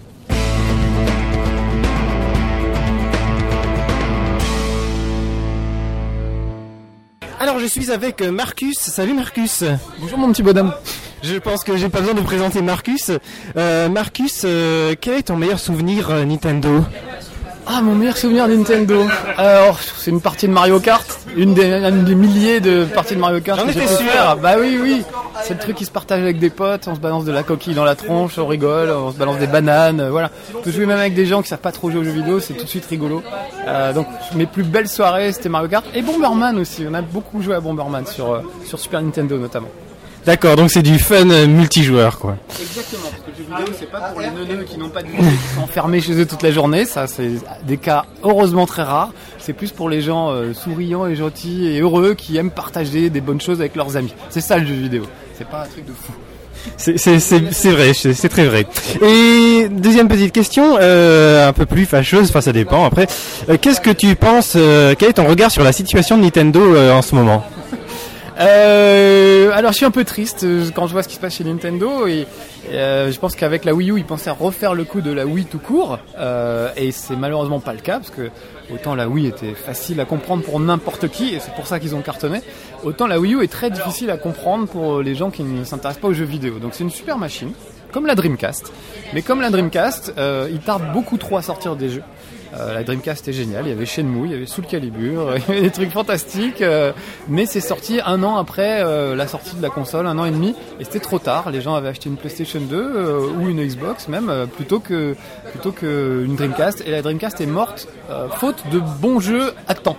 Alors 7.41 7.59
je 7.59 7.67
suis 7.67 7.91
avec 7.91 8.23
Marcus. 8.23 8.79
Salut 8.79 9.15
Marcus. 9.15 9.65
Bonjour 9.99 10.17
mon 10.17 10.31
petit 10.31 10.45
bonhomme. 10.45 10.73
Je 11.23 11.37
pense 11.37 11.63
que 11.63 11.77
j'ai 11.77 11.89
pas 11.89 12.01
besoin 12.01 12.15
de 12.15 12.21
présenter 12.21 12.63
Marcus. 12.63 13.11
Euh, 13.57 13.89
Marcus, 13.89 14.43
euh, 14.45 14.95
quel 15.01 15.15
est 15.19 15.23
ton 15.23 15.37
meilleur 15.37 15.61
souvenir 15.61 16.11
euh, 16.11 16.25
Nintendo? 16.25 16.85
Ah, 17.65 17.81
mon 17.81 17.95
meilleur 17.95 18.17
souvenir 18.17 18.49
Nintendo. 18.49 19.07
Alors, 19.39 19.79
c'est 19.81 20.11
une 20.11 20.21
partie 20.21 20.49
de 20.49 20.53
Mario 20.53 20.81
Kart. 20.81 21.07
Une 21.37 21.55
des, 21.55 21.71
une 21.71 22.05
des 22.05 22.17
milliers 22.17 22.59
de 22.59 22.85
parties 22.87 23.15
de 23.15 23.21
Mario 23.21 23.41
Kart 23.41 23.61
J'en 23.61 23.69
étais 23.69 23.87
sûr. 23.87 23.99
faire. 23.99 24.37
Bah 24.37 24.55
oui, 24.59 24.79
oui. 24.83 25.05
C'est 25.45 25.55
le 25.55 25.61
truc 25.61 25.77
qui 25.77 25.85
se 25.85 25.93
partage 25.93 26.21
avec 26.21 26.41
des 26.41 26.51
potes. 26.51 26.89
On 26.89 26.97
se 26.97 27.01
balance 27.01 27.25
de 27.25 27.31
la 27.31 27.45
coquille 27.45 27.75
dans 27.75 27.85
la 27.85 27.95
tronche, 27.95 28.37
on 28.39 28.49
rigole, 28.49 28.91
on 28.91 29.13
se 29.13 29.17
balance 29.17 29.39
des 29.39 29.47
bananes. 29.47 30.09
Voilà. 30.11 30.31
On 30.57 30.61
peut 30.61 30.73
jouer 30.73 30.87
même 30.87 30.99
avec 30.99 31.15
des 31.15 31.25
gens 31.25 31.41
qui 31.41 31.49
savent 31.49 31.61
pas 31.61 31.71
trop 31.73 31.89
jouer 31.89 32.01
aux 32.01 32.05
jeux 32.05 32.11
vidéo. 32.11 32.41
C'est 32.41 32.55
tout 32.55 32.65
de 32.65 32.69
suite 32.69 32.87
rigolo. 32.87 33.23
Donc, 33.95 34.09
mes 34.35 34.47
plus 34.47 34.65
belles 34.65 34.89
soirées, 34.89 35.31
c'était 35.31 35.49
Mario 35.49 35.69
Kart. 35.69 35.87
Et 35.95 36.03
Bomberman 36.03 36.59
aussi. 36.59 36.85
On 36.91 36.95
a 36.95 37.03
beaucoup 37.03 37.43
joué 37.43 37.55
à 37.55 37.61
Bomberman 37.61 38.07
sur, 38.07 38.43
sur 38.65 38.81
Super 38.81 39.01
Nintendo 39.01 39.39
notamment. 39.39 39.69
D'accord, 40.25 40.55
donc 40.57 40.71
c'est 40.71 40.83
du 40.83 40.99
fun 41.01 41.25
multijoueur 41.47 42.19
quoi. 42.19 42.37
Exactement, 42.61 43.03
parce 43.11 43.23
que 43.23 43.31
le 43.31 43.37
jeu 43.37 43.43
vidéo, 43.65 43.75
c'est 43.79 43.91
pas 43.91 44.01
pour 44.01 44.21
les 44.21 44.31
neuneux 44.31 44.63
qui 44.65 44.79
n'ont 44.79 44.89
pas 44.89 45.03
de 45.03 45.09
vie, 45.09 45.17
qui 45.17 45.55
sont 45.57 45.63
enfermés 45.63 46.01
chez 46.01 46.13
eux 46.13 46.27
toute 46.27 46.43
la 46.43 46.53
journée. 46.53 46.85
Ça, 46.85 47.07
c'est 47.09 47.31
des 47.67 47.77
cas 47.77 48.05
heureusement 48.23 48.67
très 48.67 48.83
rares. 48.83 49.11
C'est 49.41 49.53
plus 49.53 49.73
pour 49.73 49.89
les 49.89 50.01
gens 50.01 50.31
euh, 50.31 50.53
souriants 50.55 51.07
et 51.07 51.17
gentils 51.17 51.67
et 51.67 51.81
heureux 51.81 52.15
qui 52.15 52.37
aiment 52.37 52.53
partager 52.53 53.11
des 53.11 53.21
bonnes 53.21 53.41
choses 53.41 53.59
avec 53.61 53.75
leurs 53.75 53.97
amis. 53.97 54.15
C'est 54.31 54.41
ça 54.41 54.59
le 54.59 54.67
jeu 54.67 54.75
vidéo. 54.75 55.03
C'est 55.37 55.49
pas 55.49 55.63
un 55.63 55.67
truc 55.67 55.87
de 55.87 55.93
fou. 55.93 56.13
C'est- 56.77 57.71
vrai, 57.73 57.93
c'est 57.93 58.29
très 58.29 58.45
vrai. 58.47 58.67
Et 59.05 59.69
deuxième 59.69 60.07
petite 60.07 60.31
question, 60.33 60.77
euh, 60.81 61.49
un 61.49 61.53
peu 61.53 61.67
plus 61.67 61.87
fâcheuse, 61.87 62.29
enfin 62.29 62.41
ça 62.41 62.53
dépend 62.53 62.85
après. 62.85 63.09
Euh, 63.49 63.57
Qu'est-ce 63.61 63.81
que 63.81 63.91
tu 63.91 64.15
penses, 64.15 64.53
euh, 64.55 64.95
quel 64.97 65.11
est 65.11 65.15
ton 65.15 65.27
regard 65.27 65.51
sur 65.51 65.65
la 65.65 65.73
situation 65.73 66.17
de 66.17 66.23
Nintendo 66.23 66.61
en 66.93 67.03
ce 67.03 67.17
moment? 67.17 67.45
Euh, 68.41 69.51
alors 69.53 69.73
je 69.73 69.77
suis 69.77 69.87
un 69.87 69.91
peu 69.91 70.05
triste 70.05 70.45
euh, 70.45 70.71
quand 70.75 70.87
je 70.87 70.93
vois 70.93 71.03
ce 71.03 71.09
qui 71.09 71.17
se 71.17 71.21
passe 71.21 71.35
chez 71.35 71.45
Nintendo 71.45 72.07
et 72.07 72.27
euh, 72.71 73.13
je 73.13 73.19
pense 73.19 73.37
qu'avec 73.37 73.65
la 73.65 73.75
Wii 73.75 73.91
U 73.91 73.99
ils 73.99 74.05
pensaient 74.05 74.31
refaire 74.31 74.75
le 74.75 74.85
coup 74.85 75.01
de 75.03 75.13
la 75.13 75.27
Wii 75.27 75.45
tout 75.45 75.59
court. 75.59 75.99
Euh, 76.19 76.71
et 76.77 76.93
c'est 76.93 77.17
malheureusement 77.17 77.61
pas 77.61 77.73
le 77.75 77.81
cas 77.81 77.99
parce 77.99 78.11
que 78.11 78.31
autant 78.73 78.95
la 78.95 79.09
Wii 79.09 79.27
était 79.27 79.55
facile 79.55 80.01
à 80.01 80.05
comprendre 80.05 80.43
pour 80.43 80.59
n'importe 80.61 81.09
qui 81.09 81.35
et 81.35 81.41
c'est 81.41 81.55
pour 81.55 81.67
ça 81.67 81.79
qu'ils 81.79 81.95
ont 81.95 82.01
cartonné 82.01 82.41
autant 82.85 83.07
la 83.07 83.21
Wii 83.21 83.35
U 83.35 83.43
est 83.43 83.53
très 83.53 83.71
difficile 83.71 84.11
à 84.11 84.17
comprendre 84.17 84.67
pour 84.67 85.03
les 85.03 85.15
gens 85.15 85.31
qui 85.31 85.43
ne 85.43 85.65
s'intéressent 85.65 86.01
pas 86.01 86.09
aux 86.09 86.15
jeux 86.15 86.25
vidéo. 86.25 86.59
Donc 86.59 86.73
c'est 86.75 86.85
une 86.85 86.91
super 86.91 87.19
machine 87.19 87.53
comme 87.93 88.07
la 88.07 88.15
Dreamcast. 88.15 88.73
Mais 89.13 89.23
comme 89.23 89.41
la 89.41 89.51
Dreamcast 89.51 90.15
euh, 90.17 90.49
il 90.51 90.61
tarde 90.61 90.83
beaucoup 90.93 91.19
trop 91.19 91.37
à 91.37 91.43
sortir 91.43 91.77
des 91.77 91.91
jeux 91.91 92.03
euh, 92.55 92.75
la 92.75 92.85
Dreamcast 92.85 93.27
est 93.29 93.33
géniale, 93.33 93.65
il 93.67 93.71
y 93.71 93.73
avait 93.73 93.87
Shenmue, 93.87 94.27
il 94.27 94.33
y 94.33 94.35
avait 94.35 94.47
Soul 94.47 94.67
Calibur, 94.67 95.35
il 95.49 95.55
y 95.55 95.59
avait 95.59 95.63
des 95.63 95.71
trucs 95.71 95.91
fantastiques, 95.91 96.63
euh, 96.63 96.93
mais 97.29 97.47
c'est 97.47 97.61
sorti 97.61 98.01
un 98.05 98.23
an 98.23 98.37
après 98.37 98.83
euh, 98.83 99.15
la 99.15 99.27
sortie 99.27 99.57
de 99.57 99.63
la 99.63 99.71
console, 99.71 100.07
un 100.07 100.19
an 100.19 100.25
et 100.25 100.31
demi, 100.31 100.55
et 100.79 100.85
c'était 100.85 101.01
trop 101.01 101.19
tard. 101.19 101.51
Les 101.51 101.61
gens 101.61 101.75
avaient 101.75 101.89
acheté 101.89 102.09
une 102.09 102.17
PlayStation 102.17 102.61
2 102.61 102.77
euh, 102.77 103.29
ou 103.39 103.49
une 103.49 103.65
Xbox 103.65 104.09
même 104.09 104.47
plutôt 104.55 104.81
que 104.81 105.17
plutôt 105.51 105.73
que 105.73 106.25
une 106.27 106.37
Dreamcast, 106.37 106.83
et 106.87 106.91
la 106.91 107.03
Dreamcast 107.03 107.41
est 107.41 107.47
morte 107.47 107.89
faute 108.37 108.63
de 108.71 108.81
bons 109.01 109.21
jeux 109.21 109.53
à 109.69 109.75
temps. 109.75 109.97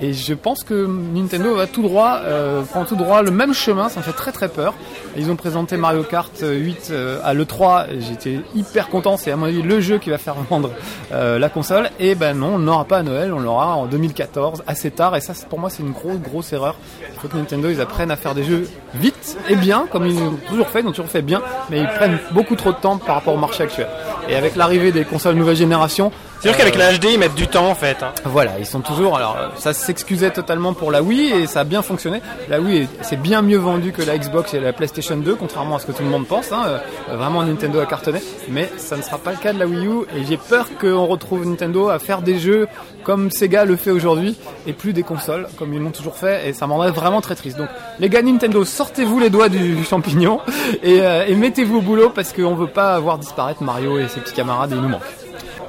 Et 0.00 0.12
je 0.12 0.34
pense 0.34 0.62
que 0.62 0.86
Nintendo 0.86 1.54
va 1.54 1.66
tout 1.66 1.80
droit, 1.80 2.20
euh, 2.22 2.62
prend 2.62 2.84
tout 2.84 2.96
droit 2.96 3.22
le 3.22 3.30
même 3.30 3.54
chemin, 3.54 3.88
ça 3.88 4.00
me 4.00 4.04
fait 4.04 4.12
très 4.12 4.30
très 4.30 4.48
peur. 4.48 4.74
Ils 5.16 5.30
ont 5.30 5.36
présenté 5.36 5.78
Mario 5.78 6.02
Kart 6.02 6.32
8 6.42 6.88
euh, 6.90 7.18
à 7.24 7.32
l'E3, 7.32 7.86
et 7.90 8.00
j'étais 8.02 8.40
hyper 8.54 8.88
content, 8.90 9.16
c'est 9.16 9.30
à 9.30 9.36
mon 9.36 9.46
avis 9.46 9.62
le 9.62 9.80
jeu 9.80 9.98
qui 9.98 10.10
va 10.10 10.18
faire 10.18 10.34
vendre 10.50 10.70
euh, 11.12 11.38
la 11.38 11.48
console. 11.48 11.88
Et 11.98 12.14
ben 12.14 12.36
non, 12.36 12.56
on 12.56 12.58
ne 12.58 12.66
l'aura 12.66 12.84
pas 12.84 12.98
à 12.98 13.02
Noël, 13.02 13.32
on 13.32 13.38
l'aura 13.38 13.74
en 13.76 13.86
2014, 13.86 14.64
assez 14.66 14.90
tard, 14.90 15.16
et 15.16 15.22
ça 15.22 15.32
pour 15.48 15.58
moi 15.58 15.70
c'est 15.70 15.82
une 15.82 15.92
grosse 15.92 16.20
grosse 16.20 16.52
erreur. 16.52 16.76
Il 17.14 17.18
faut 17.18 17.28
que 17.28 17.36
Nintendo 17.36 17.70
ils 17.70 17.80
apprennent 17.80 18.10
à 18.10 18.16
faire 18.16 18.34
des 18.34 18.44
jeux 18.44 18.68
vite 18.94 19.38
et 19.48 19.56
bien, 19.56 19.86
comme 19.90 20.06
ils 20.06 20.18
ont 20.18 20.36
toujours 20.46 20.68
fait, 20.68 20.80
ils 20.80 20.86
ont 20.86 20.90
toujours 20.90 21.10
fait 21.10 21.22
bien, 21.22 21.40
mais 21.70 21.80
ils 21.80 21.88
prennent 21.88 22.18
beaucoup 22.32 22.56
trop 22.56 22.72
de 22.72 22.76
temps 22.76 22.98
par 22.98 23.14
rapport 23.14 23.32
au 23.32 23.38
marché 23.38 23.62
actuel. 23.62 23.88
Et 24.28 24.36
avec 24.36 24.56
l'arrivée 24.56 24.92
des 24.92 25.04
consoles 25.04 25.36
nouvelle 25.36 25.56
génération, 25.56 26.12
C'est 26.40 26.48
sûr 26.48 26.56
qu'avec 26.58 26.76
euh, 26.76 26.78
la 26.78 26.92
HD, 26.98 27.06
ils 27.14 27.18
mettent 27.18 27.34
du 27.34 27.48
temps 27.48 27.66
en 27.68 27.74
fait. 27.74 28.02
hein. 28.02 28.12
voilà, 28.24 28.52
ils 28.58 28.66
sont 28.66 28.80
toujours. 28.80 29.16
Alors, 29.16 29.36
euh, 29.40 29.48
ça 29.56 29.72
s'excusait 29.72 30.30
totalement 30.30 30.74
pour 30.74 30.90
la 30.92 31.02
Wii 31.02 31.32
et 31.32 31.46
ça 31.46 31.60
a 31.60 31.64
bien 31.64 31.82
fonctionné. 31.82 32.20
La 32.48 32.60
Wii, 32.60 32.82
est- 32.82 32.88
c'est 33.02 33.20
bien 33.20 33.42
mieux 33.42 33.56
vendu 33.56 33.90
que 33.92 34.02
la 34.02 34.16
Xbox 34.18 34.52
et 34.54 34.60
la 34.60 34.72
PlayStation 34.72 35.16
2, 35.16 35.34
contrairement 35.34 35.76
à 35.76 35.78
ce 35.78 35.86
que 35.86 35.92
tout 35.92 36.02
le 36.02 36.08
monde 36.10 36.26
pense. 36.26 36.52
hein. 36.52 36.62
Euh, 36.66 37.16
Vraiment, 37.16 37.42
Nintendo 37.42 37.80
a 37.80 37.86
cartonné, 37.86 38.20
mais 38.50 38.70
ça 38.76 38.96
ne 38.96 39.02
sera 39.02 39.16
pas 39.18 39.30
le 39.30 39.38
cas 39.38 39.52
de 39.52 39.58
la 39.58 39.66
Wii 39.66 39.86
U. 39.86 39.90
Et 40.16 40.24
j'ai 40.28 40.36
peur 40.36 40.66
qu'on 40.80 41.06
retrouve 41.06 41.46
Nintendo 41.46 41.88
à 41.88 41.98
faire 41.98 42.20
des 42.22 42.38
jeux 42.38 42.68
comme 43.02 43.30
Sega 43.30 43.64
le 43.64 43.76
fait 43.76 43.90
aujourd'hui 43.92 44.36
et 44.66 44.72
plus 44.72 44.92
des 44.92 45.02
consoles 45.04 45.46
comme 45.58 45.72
ils 45.72 45.80
l'ont 45.80 45.90
toujours 45.90 46.16
fait. 46.16 46.48
Et 46.48 46.52
ça 46.52 46.66
m'en 46.66 46.78
vraiment 46.90 47.20
très 47.22 47.34
triste. 47.34 47.56
Donc, 47.56 47.68
les 47.98 48.08
gars 48.10 48.22
Nintendo, 48.22 48.64
sortez-vous 48.64 49.18
les 49.20 49.30
doigts 49.30 49.48
du 49.48 49.82
champignon 49.88 50.40
et, 50.82 51.00
euh, 51.00 51.24
et 51.26 51.34
mettez-vous 51.34 51.78
au 51.78 51.82
boulot 51.82 52.10
parce 52.10 52.32
qu'on 52.32 52.54
veut 52.54 52.66
pas 52.68 52.98
voir 53.00 53.18
disparaître 53.18 53.62
Mario 53.62 53.98
et 53.98 54.06
ses 54.08 54.20
petits 54.20 54.34
camarades. 54.34 54.72
Et 54.72 54.74
ils 54.76 54.80
nous 54.82 54.88
manquent. 54.88 55.02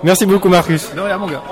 Merci 0.04 0.26
beaucoup 0.26 0.50
Marcus. 0.50 0.93
De 0.93 1.02
rien, 1.02 1.18
mon 1.18 1.28
gars. 1.28 1.43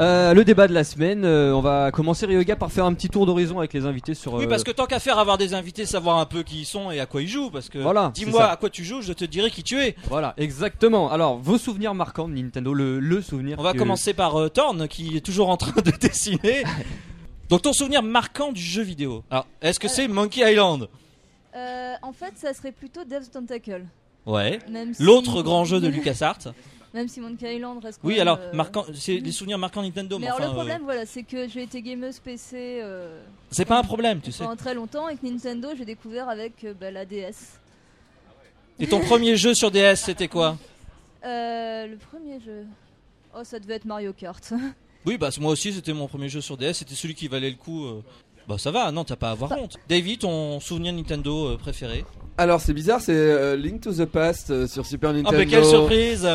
Euh, 0.00 0.34
le 0.34 0.44
débat 0.44 0.66
de 0.66 0.72
la 0.74 0.82
semaine, 0.82 1.24
euh, 1.24 1.54
on 1.54 1.60
va 1.60 1.92
commencer 1.92 2.26
Ryoga 2.26 2.56
par 2.56 2.72
faire 2.72 2.84
un 2.84 2.92
petit 2.94 3.08
tour 3.08 3.26
d'horizon 3.26 3.58
avec 3.60 3.72
les 3.72 3.86
invités 3.86 4.14
sur. 4.14 4.34
Oui, 4.34 4.44
euh, 4.44 4.48
parce 4.48 4.64
que 4.64 4.72
tant 4.72 4.86
qu'à 4.86 4.98
faire 4.98 5.20
avoir 5.20 5.38
des 5.38 5.54
invités, 5.54 5.86
savoir 5.86 6.18
un 6.18 6.26
peu 6.26 6.42
qui 6.42 6.62
ils 6.62 6.64
sont 6.64 6.90
et 6.90 6.98
à 6.98 7.06
quoi 7.06 7.22
ils 7.22 7.28
jouent. 7.28 7.50
Parce 7.50 7.68
que 7.68 7.78
Voilà, 7.78 8.10
dis-moi 8.12 8.44
à 8.50 8.56
quoi 8.56 8.70
tu 8.70 8.82
joues, 8.82 9.02
je 9.02 9.12
te 9.12 9.24
dirai 9.24 9.50
qui 9.52 9.62
tu 9.62 9.78
es. 9.80 9.94
Voilà, 10.08 10.34
exactement. 10.36 11.12
Alors, 11.12 11.38
vos 11.38 11.58
souvenirs 11.58 11.94
marquants 11.94 12.26
de 12.26 12.34
Nintendo, 12.34 12.74
le, 12.74 12.98
le 12.98 13.22
souvenir. 13.22 13.56
On 13.60 13.62
va 13.62 13.72
que- 13.72 13.78
commencer 13.78 14.14
par 14.14 14.34
euh, 14.40 14.48
Thorn 14.48 14.88
qui 14.88 15.16
est 15.16 15.20
toujours 15.24 15.48
en 15.48 15.56
train 15.56 15.80
de 15.80 15.90
dessiner. 16.00 16.64
Donc 17.48 17.62
ton 17.62 17.72
souvenir 17.72 18.02
marquant 18.02 18.50
du 18.50 18.60
jeu 18.62 18.82
vidéo. 18.82 19.22
Alors, 19.30 19.46
est-ce 19.62 19.78
que 19.78 19.86
c'est 19.86 20.08
Monkey 20.08 20.40
Island? 20.50 20.88
Euh, 21.54 21.94
en 22.02 22.12
fait, 22.12 22.36
ça 22.36 22.52
serait 22.52 22.72
plutôt 22.72 23.04
Death 23.04 23.30
Tentacle. 23.30 23.84
Ouais. 24.26 24.58
Si- 24.92 25.02
L'autre 25.02 25.42
grand 25.42 25.64
jeu 25.64 25.80
de 25.80 25.88
LucasArts. 25.94 26.52
Même 26.94 27.08
si 27.08 27.20
Monkey 27.20 27.56
Island 27.56 27.82
reste 27.82 27.98
Oui, 28.04 28.20
alors 28.20 28.38
euh, 28.40 28.52
marquant, 28.52 28.84
c'est 28.94 29.18
des 29.20 29.32
souvenirs 29.32 29.58
marquants 29.58 29.82
Nintendo. 29.82 30.16
Mais 30.16 30.26
mais 30.26 30.28
alors 30.28 30.38
enfin, 30.38 30.46
le 30.46 30.50
euh, 30.52 30.54
problème, 30.54 30.82
voilà, 30.84 31.06
c'est 31.06 31.24
que 31.24 31.48
j'ai 31.48 31.62
été 31.62 31.82
gameuse 31.82 32.20
PC. 32.20 32.80
euh, 32.82 33.20
c'est 33.50 33.64
pas 33.64 33.78
un 33.78 33.82
problème, 33.82 34.20
tu 34.20 34.30
sais. 34.30 34.44
Pendant 34.44 34.54
très 34.56 34.74
longtemps, 34.74 35.08
et 35.08 35.16
que 35.16 35.26
Nintendo, 35.26 35.70
j'ai 35.76 35.84
découvert 35.84 36.28
avec 36.28 36.62
euh, 36.62 36.72
bah, 36.72 36.92
la 36.92 37.04
DS. 37.04 37.58
Et 38.78 38.86
ton 38.86 39.00
premier 39.00 39.36
jeu 39.36 39.54
sur 39.54 39.70
DS, 39.72 39.96
c'était 39.96 40.28
quoi? 40.28 40.56
Euh, 41.24 41.86
le 41.88 41.96
premier 41.96 42.40
jeu. 42.40 42.64
Oh, 43.36 43.42
ça 43.42 43.58
devait 43.58 43.74
être 43.74 43.84
Mario 43.86 44.12
Kart. 44.12 44.52
Oui, 45.06 45.18
bah 45.18 45.28
moi 45.38 45.52
aussi, 45.52 45.70
c'était 45.74 45.92
mon 45.92 46.08
premier 46.08 46.30
jeu 46.30 46.40
sur 46.40 46.56
DS. 46.56 46.72
C'était 46.72 46.94
celui 46.94 47.14
qui 47.14 47.28
valait 47.28 47.50
le 47.50 47.56
coup. 47.56 47.86
Bah 48.48 48.56
ça 48.58 48.70
va, 48.70 48.90
non, 48.92 49.04
t'as 49.04 49.16
pas 49.16 49.28
à 49.28 49.32
avoir 49.32 49.52
honte. 49.52 49.78
David, 49.88 50.20
ton 50.20 50.60
souvenir 50.60 50.92
Nintendo 50.92 51.48
euh, 51.48 51.56
préféré 51.56 52.04
Alors 52.36 52.60
c'est 52.60 52.74
bizarre, 52.74 53.00
c'est 53.00 53.12
euh, 53.14 53.56
Link 53.56 53.80
to 53.80 53.92
the 53.92 54.04
Past 54.04 54.50
euh, 54.50 54.66
sur 54.66 54.84
Super 54.84 55.12
Nintendo. 55.12 55.30
Oh, 55.34 55.38
mais 55.38 55.46
quelle 55.46 55.64
surprise 55.64 56.28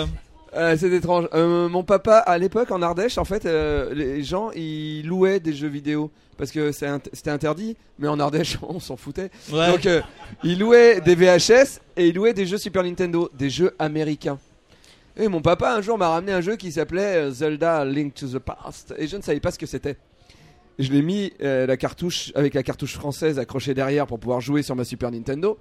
Euh, 0.55 0.75
C'est 0.77 0.91
étrange. 0.91 1.27
Euh, 1.35 1.69
mon 1.69 1.83
papa, 1.83 2.17
à 2.17 2.37
l'époque 2.39 2.71
en 2.71 2.81
Ardèche, 2.81 3.19
en 3.19 3.25
fait, 3.25 3.45
euh, 3.45 3.93
les 3.93 4.23
gens 4.23 4.49
ils 4.55 5.05
louaient 5.05 5.39
des 5.39 5.53
jeux 5.53 5.67
vidéo 5.67 6.09
parce 6.39 6.49
que 6.51 6.71
c'est 6.71 6.87
int- 6.87 7.07
c'était 7.13 7.29
interdit, 7.29 7.77
mais 7.99 8.07
en 8.07 8.19
Ardèche 8.19 8.57
on 8.67 8.79
s'en 8.79 8.97
foutait. 8.97 9.29
Ouais. 9.51 9.67
Donc 9.71 9.85
euh, 9.85 10.01
ils 10.43 10.57
louaient 10.57 11.01
des 11.01 11.13
VHS 11.13 11.79
et 11.97 12.07
ils 12.07 12.15
louaient 12.15 12.33
des 12.33 12.47
jeux 12.47 12.57
Super 12.57 12.81
Nintendo, 12.83 13.29
des 13.37 13.51
jeux 13.51 13.75
américains. 13.77 14.39
Et 15.15 15.27
mon 15.27 15.41
papa 15.41 15.75
un 15.75 15.81
jour 15.81 15.97
m'a 15.99 16.09
ramené 16.09 16.31
un 16.31 16.41
jeu 16.41 16.55
qui 16.55 16.71
s'appelait 16.71 17.17
euh, 17.27 17.29
Zelda 17.31 17.85
Link 17.85 18.15
to 18.15 18.25
the 18.27 18.39
Past 18.39 18.95
et 18.97 19.05
je 19.05 19.17
ne 19.17 19.21
savais 19.21 19.39
pas 19.39 19.51
ce 19.51 19.59
que 19.59 19.67
c'était. 19.67 19.97
Je 20.79 20.93
l'ai 20.93 21.01
mis 21.01 21.33
euh, 21.41 21.67
la 21.67 21.75
cartouche 21.75 22.31
avec 22.35 22.53
la 22.53 22.63
cartouche 22.63 22.93
française 22.93 23.37
accrochée 23.37 23.73
derrière 23.73 24.07
pour 24.07 24.17
pouvoir 24.17 24.39
jouer 24.39 24.63
sur 24.63 24.77
ma 24.77 24.85
Super 24.85 25.11
Nintendo. 25.11 25.59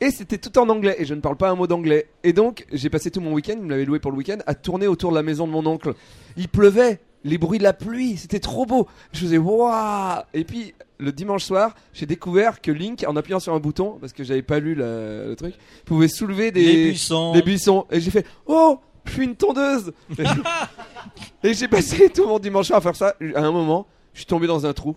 Et 0.00 0.10
c'était 0.10 0.38
tout 0.38 0.58
en 0.58 0.68
anglais 0.70 0.96
et 0.98 1.04
je 1.04 1.12
ne 1.12 1.20
parle 1.20 1.36
pas 1.36 1.50
un 1.50 1.54
mot 1.54 1.66
d'anglais. 1.66 2.08
Et 2.24 2.32
donc 2.32 2.66
j'ai 2.72 2.88
passé 2.88 3.10
tout 3.10 3.20
mon 3.20 3.34
week-end, 3.34 3.54
il 3.58 3.64
me 3.64 3.70
l'avait 3.70 3.84
loué 3.84 4.00
pour 4.00 4.10
le 4.10 4.16
week-end, 4.16 4.38
à 4.46 4.54
tourner 4.54 4.86
autour 4.86 5.10
de 5.10 5.16
la 5.16 5.22
maison 5.22 5.46
de 5.46 5.52
mon 5.52 5.66
oncle. 5.66 5.92
Il 6.38 6.48
pleuvait, 6.48 6.98
les 7.24 7.36
bruits 7.36 7.58
de 7.58 7.62
la 7.62 7.74
pluie, 7.74 8.16
c'était 8.16 8.40
trop 8.40 8.64
beau. 8.64 8.88
Je 9.12 9.20
faisais 9.20 9.36
waouh 9.36 10.22
Et 10.32 10.44
puis 10.44 10.74
le 10.98 11.12
dimanche 11.12 11.44
soir, 11.44 11.74
j'ai 11.92 12.06
découvert 12.06 12.62
que 12.62 12.70
Link, 12.70 13.04
en 13.06 13.16
appuyant 13.16 13.38
sur 13.38 13.52
un 13.52 13.60
bouton, 13.60 13.98
parce 14.00 14.14
que 14.14 14.24
j'avais 14.24 14.42
pas 14.42 14.60
lu 14.60 14.74
le 14.74 15.34
truc, 15.36 15.54
pouvait 15.84 16.08
soulever 16.08 16.52
des 16.52 16.64
Les 16.64 16.88
buissons. 16.90 17.32
des 17.32 17.42
buissons. 17.42 17.86
Et 17.90 18.00
j'ai 18.00 18.10
fait 18.10 18.26
oh, 18.46 18.80
je 19.04 19.12
suis 19.12 19.24
une 19.24 19.36
tondeuse. 19.36 19.92
et 21.44 21.52
j'ai 21.52 21.68
passé 21.68 22.08
tout 22.08 22.26
mon 22.26 22.38
dimanche 22.38 22.68
soir 22.68 22.78
à 22.78 22.80
faire 22.80 22.96
ça. 22.96 23.14
À 23.34 23.40
un 23.40 23.52
moment, 23.52 23.86
je 24.14 24.18
suis 24.20 24.26
tombé 24.26 24.46
dans 24.46 24.66
un 24.66 24.72
trou. 24.72 24.96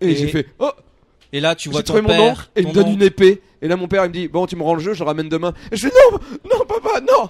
Et, 0.00 0.10
Et- 0.12 0.16
j'ai 0.16 0.28
fait 0.28 0.46
oh. 0.58 0.70
Et 1.32 1.38
là, 1.38 1.54
tu 1.54 1.68
vois 1.68 1.84
ton 1.84 2.02
mon 2.02 2.08
père, 2.08 2.20
oncle 2.32 2.48
et 2.56 2.62
il 2.62 2.66
me 2.66 2.72
donne 2.72 2.86
oncle. 2.86 2.94
une 2.94 3.02
épée. 3.02 3.40
Et 3.62 3.68
là, 3.68 3.76
mon 3.76 3.86
père, 3.86 4.04
il 4.04 4.08
me 4.08 4.12
dit 4.12 4.26
Bon, 4.26 4.46
tu 4.46 4.56
me 4.56 4.64
rends 4.64 4.74
le 4.74 4.80
jeu, 4.80 4.94
je 4.94 4.98
le 4.98 5.04
ramène 5.04 5.28
demain. 5.28 5.52
Et 5.70 5.76
je 5.76 5.86
fais 5.86 5.92
Non, 6.10 6.18
non, 6.52 6.64
papa, 6.66 7.00
non, 7.00 7.28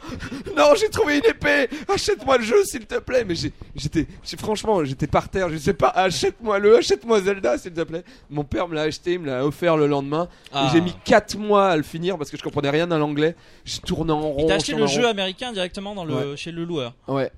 non, 0.56 0.74
j'ai 0.74 0.88
trouvé 0.88 1.18
une 1.18 1.26
épée. 1.26 1.68
Achète-moi 1.86 2.38
le 2.38 2.44
jeu, 2.44 2.64
s'il 2.64 2.86
te 2.86 2.98
plaît. 2.98 3.24
Mais 3.28 3.34
j'étais, 3.34 4.06
franchement, 4.38 4.82
j'étais 4.86 5.06
par 5.06 5.28
terre. 5.28 5.50
Je 5.50 5.58
sais 5.58 5.74
pas, 5.74 5.88
achète-moi 5.88 6.58
le, 6.60 6.78
achète-moi 6.78 7.20
Zelda, 7.20 7.58
s'il 7.58 7.72
te 7.74 7.82
plaît. 7.82 8.02
Mon 8.30 8.42
père 8.44 8.68
me 8.68 8.74
l'a 8.74 8.82
acheté, 8.82 9.14
il 9.14 9.18
me 9.18 9.26
l'a 9.26 9.44
offert 9.44 9.76
le 9.76 9.86
lendemain. 9.86 10.28
Ah. 10.50 10.68
Et 10.68 10.72
j'ai 10.72 10.80
mis 10.80 10.94
4 11.04 11.36
mois 11.36 11.68
à 11.68 11.76
le 11.76 11.82
finir 11.82 12.16
parce 12.16 12.30
que 12.30 12.38
je 12.38 12.42
comprenais 12.42 12.70
rien 12.70 12.90
à 12.90 12.96
l'anglais. 12.96 13.34
Je 13.66 13.80
tournais 13.80 14.12
en 14.14 14.20
rond. 14.30 14.36
Il 14.38 14.46
t'a 14.46 14.54
je 14.54 14.62
acheté 14.62 14.74
le 14.76 14.86
jeu 14.86 15.06
américain 15.06 15.52
directement 15.52 15.94
dans 15.94 16.04
le, 16.06 16.14
Ouais. 16.14 16.36
chez 16.38 16.52
le 16.52 16.64
loueur. 16.64 16.94
Ouais. 17.06 17.30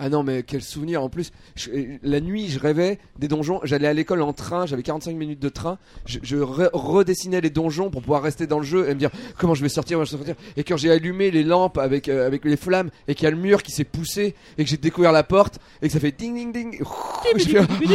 Ah 0.00 0.08
non, 0.08 0.22
mais 0.22 0.44
quel 0.44 0.62
souvenir 0.62 1.02
en 1.02 1.08
plus. 1.08 1.32
Je- 1.56 1.70
la 2.04 2.20
nuit, 2.20 2.48
je 2.48 2.60
rêvais 2.60 2.98
des 3.18 3.26
donjons. 3.26 3.60
J'allais 3.64 3.88
à 3.88 3.92
l'école 3.92 4.22
en 4.22 4.32
train, 4.32 4.64
j'avais 4.64 4.84
45 4.84 5.16
minutes 5.16 5.40
de 5.40 5.48
train. 5.48 5.76
Je, 6.06 6.20
je 6.22 6.36
re- 6.36 6.70
redessinais 6.72 7.40
les 7.40 7.50
donjons 7.50 7.90
pour 7.90 8.02
pouvoir 8.02 8.22
rester 8.22 8.46
dans 8.46 8.60
le 8.60 8.64
jeu 8.64 8.88
et 8.88 8.94
me 8.94 8.98
dire 9.00 9.10
comment 9.38 9.54
je 9.54 9.62
vais 9.62 9.68
sortir, 9.68 9.96
comment 9.96 10.04
je 10.04 10.16
vais 10.16 10.24
sortir? 10.24 10.36
Et 10.56 10.62
quand 10.62 10.76
j'ai 10.76 10.92
allumé 10.92 11.32
les 11.32 11.42
lampes 11.42 11.78
avec, 11.78 12.08
euh, 12.08 12.26
avec 12.28 12.44
les 12.44 12.56
flammes 12.56 12.90
et 13.08 13.16
qu'il 13.16 13.24
y 13.24 13.26
a 13.26 13.30
le 13.32 13.36
mur 13.36 13.62
qui 13.64 13.72
s'est 13.72 13.82
poussé 13.82 14.36
et 14.56 14.62
que 14.64 14.70
j'ai 14.70 14.76
découvert 14.76 15.10
la 15.10 15.24
porte 15.24 15.58
et 15.82 15.88
que 15.88 15.92
ça 15.92 15.98
fait 15.98 16.12
ding 16.12 16.32
ding 16.34 16.52
ding. 16.52 16.80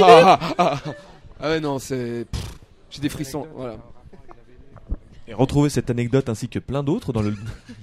ah, 0.03 0.39
ah, 0.39 0.39
ah. 0.57 0.81
Ah 1.39 1.49
ouais, 1.51 1.59
non, 1.61 1.79
c'est. 1.79 2.25
pff, 2.29 2.41
J'ai 2.89 3.01
des 3.01 3.09
frissons, 3.09 3.47
voilà. 3.55 3.77
Et 5.27 5.33
retrouvez 5.33 5.69
cette 5.69 5.89
anecdote 5.89 6.27
ainsi 6.27 6.49
que 6.49 6.59
plein 6.59 6.83
d'autres 6.83 7.13
dans 7.13 7.21
le 7.21 7.33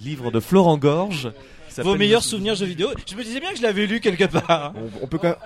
livre 0.03 0.31
de 0.31 0.41
Florent 0.41 0.77
Gorge. 0.77 1.33
Vos 1.79 1.97
meilleurs 1.97 2.23
souvenirs 2.23 2.55
jeux 2.55 2.67
vidéo. 2.67 2.89
Je 3.09 3.15
me 3.17 3.23
disais 3.23 3.41
bien 3.41 3.51
que 3.51 3.57
je 3.59 3.63
l'avais 3.63 3.87
lu 3.87 4.01
quelque 4.01 4.25
part. 4.25 4.73
On, 4.77 5.05
on 5.05 5.07
peut 5.07 5.19
quand 5.19 5.29
même. 5.29 5.37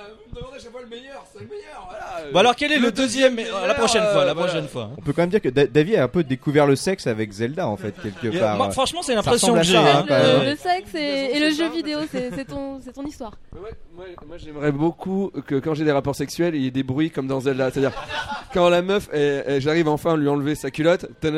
Bon 2.32 2.38
alors 2.40 2.56
quel 2.56 2.72
est 2.72 2.78
le, 2.78 2.86
Le 2.86 2.92
deuxième, 2.92 3.36
deuxième 3.36 3.54
euh, 3.54 3.66
La 3.66 3.74
prochaine 3.74 4.00
meilleur, 4.00 4.14
fois, 4.14 4.24
la 4.24 4.30
euh, 4.30 4.34
voilà. 4.34 4.48
prochaine 4.52 4.68
fois. 4.68 4.90
On 4.96 5.00
peut 5.02 5.12
quand 5.12 5.22
même 5.22 5.30
dire 5.30 5.40
que 5.40 5.48
Da- 5.50 5.66
David 5.66 5.96
a 5.96 6.04
un 6.04 6.08
peu 6.08 6.24
découvert 6.24 6.66
le 6.66 6.74
sexe 6.74 7.06
avec 7.06 7.30
Zelda 7.32 7.68
en 7.68 7.76
fait 7.76 7.94
quelque 8.02 8.34
Et, 8.34 8.40
part. 8.40 8.56
moi, 8.56 8.70
franchement, 8.70 9.02
c'est 9.02 9.14
l'impression 9.14 9.54
que 9.54 9.62
j'ai, 9.62 9.76
hein, 9.76 10.04
hein, 10.08 10.22
Le, 10.42 10.50
le 10.50 10.56
sexe 10.56 10.94
et, 10.94 11.36
et 11.36 11.38
le 11.40 11.50
jeu 11.54 11.68
vidéo, 11.70 11.98
c'est 12.10 12.30
c'est 12.34 12.46
ton, 12.46 12.80
c'est 12.82 12.92
ton 12.92 13.04
histoire. 13.04 13.32
Moi, 13.94 14.38
j'aimerais 14.38 14.72
beaucoup 14.72 15.30
que 15.46 15.56
quand 15.56 15.74
j'ai 15.74 15.84
des 15.84 15.92
rapports 15.92 16.16
sexuels, 16.16 16.54
il 16.54 16.62
y 16.62 16.66
ait 16.66 16.70
des 16.72 16.82
bruits 16.82 17.10
comme 17.10 17.26
dans 17.28 17.40
Zelda. 17.40 17.70
C'est-à-dire, 17.70 17.92
quand 18.52 18.68
la 18.70 18.82
meuf, 18.82 19.08
j'arrive 19.58 19.88
enfin 19.88 20.14
à 20.14 20.16
lui 20.16 20.28
enlever 20.28 20.54
sa 20.54 20.70
culotte. 20.70 21.06
c'est- 21.20 21.30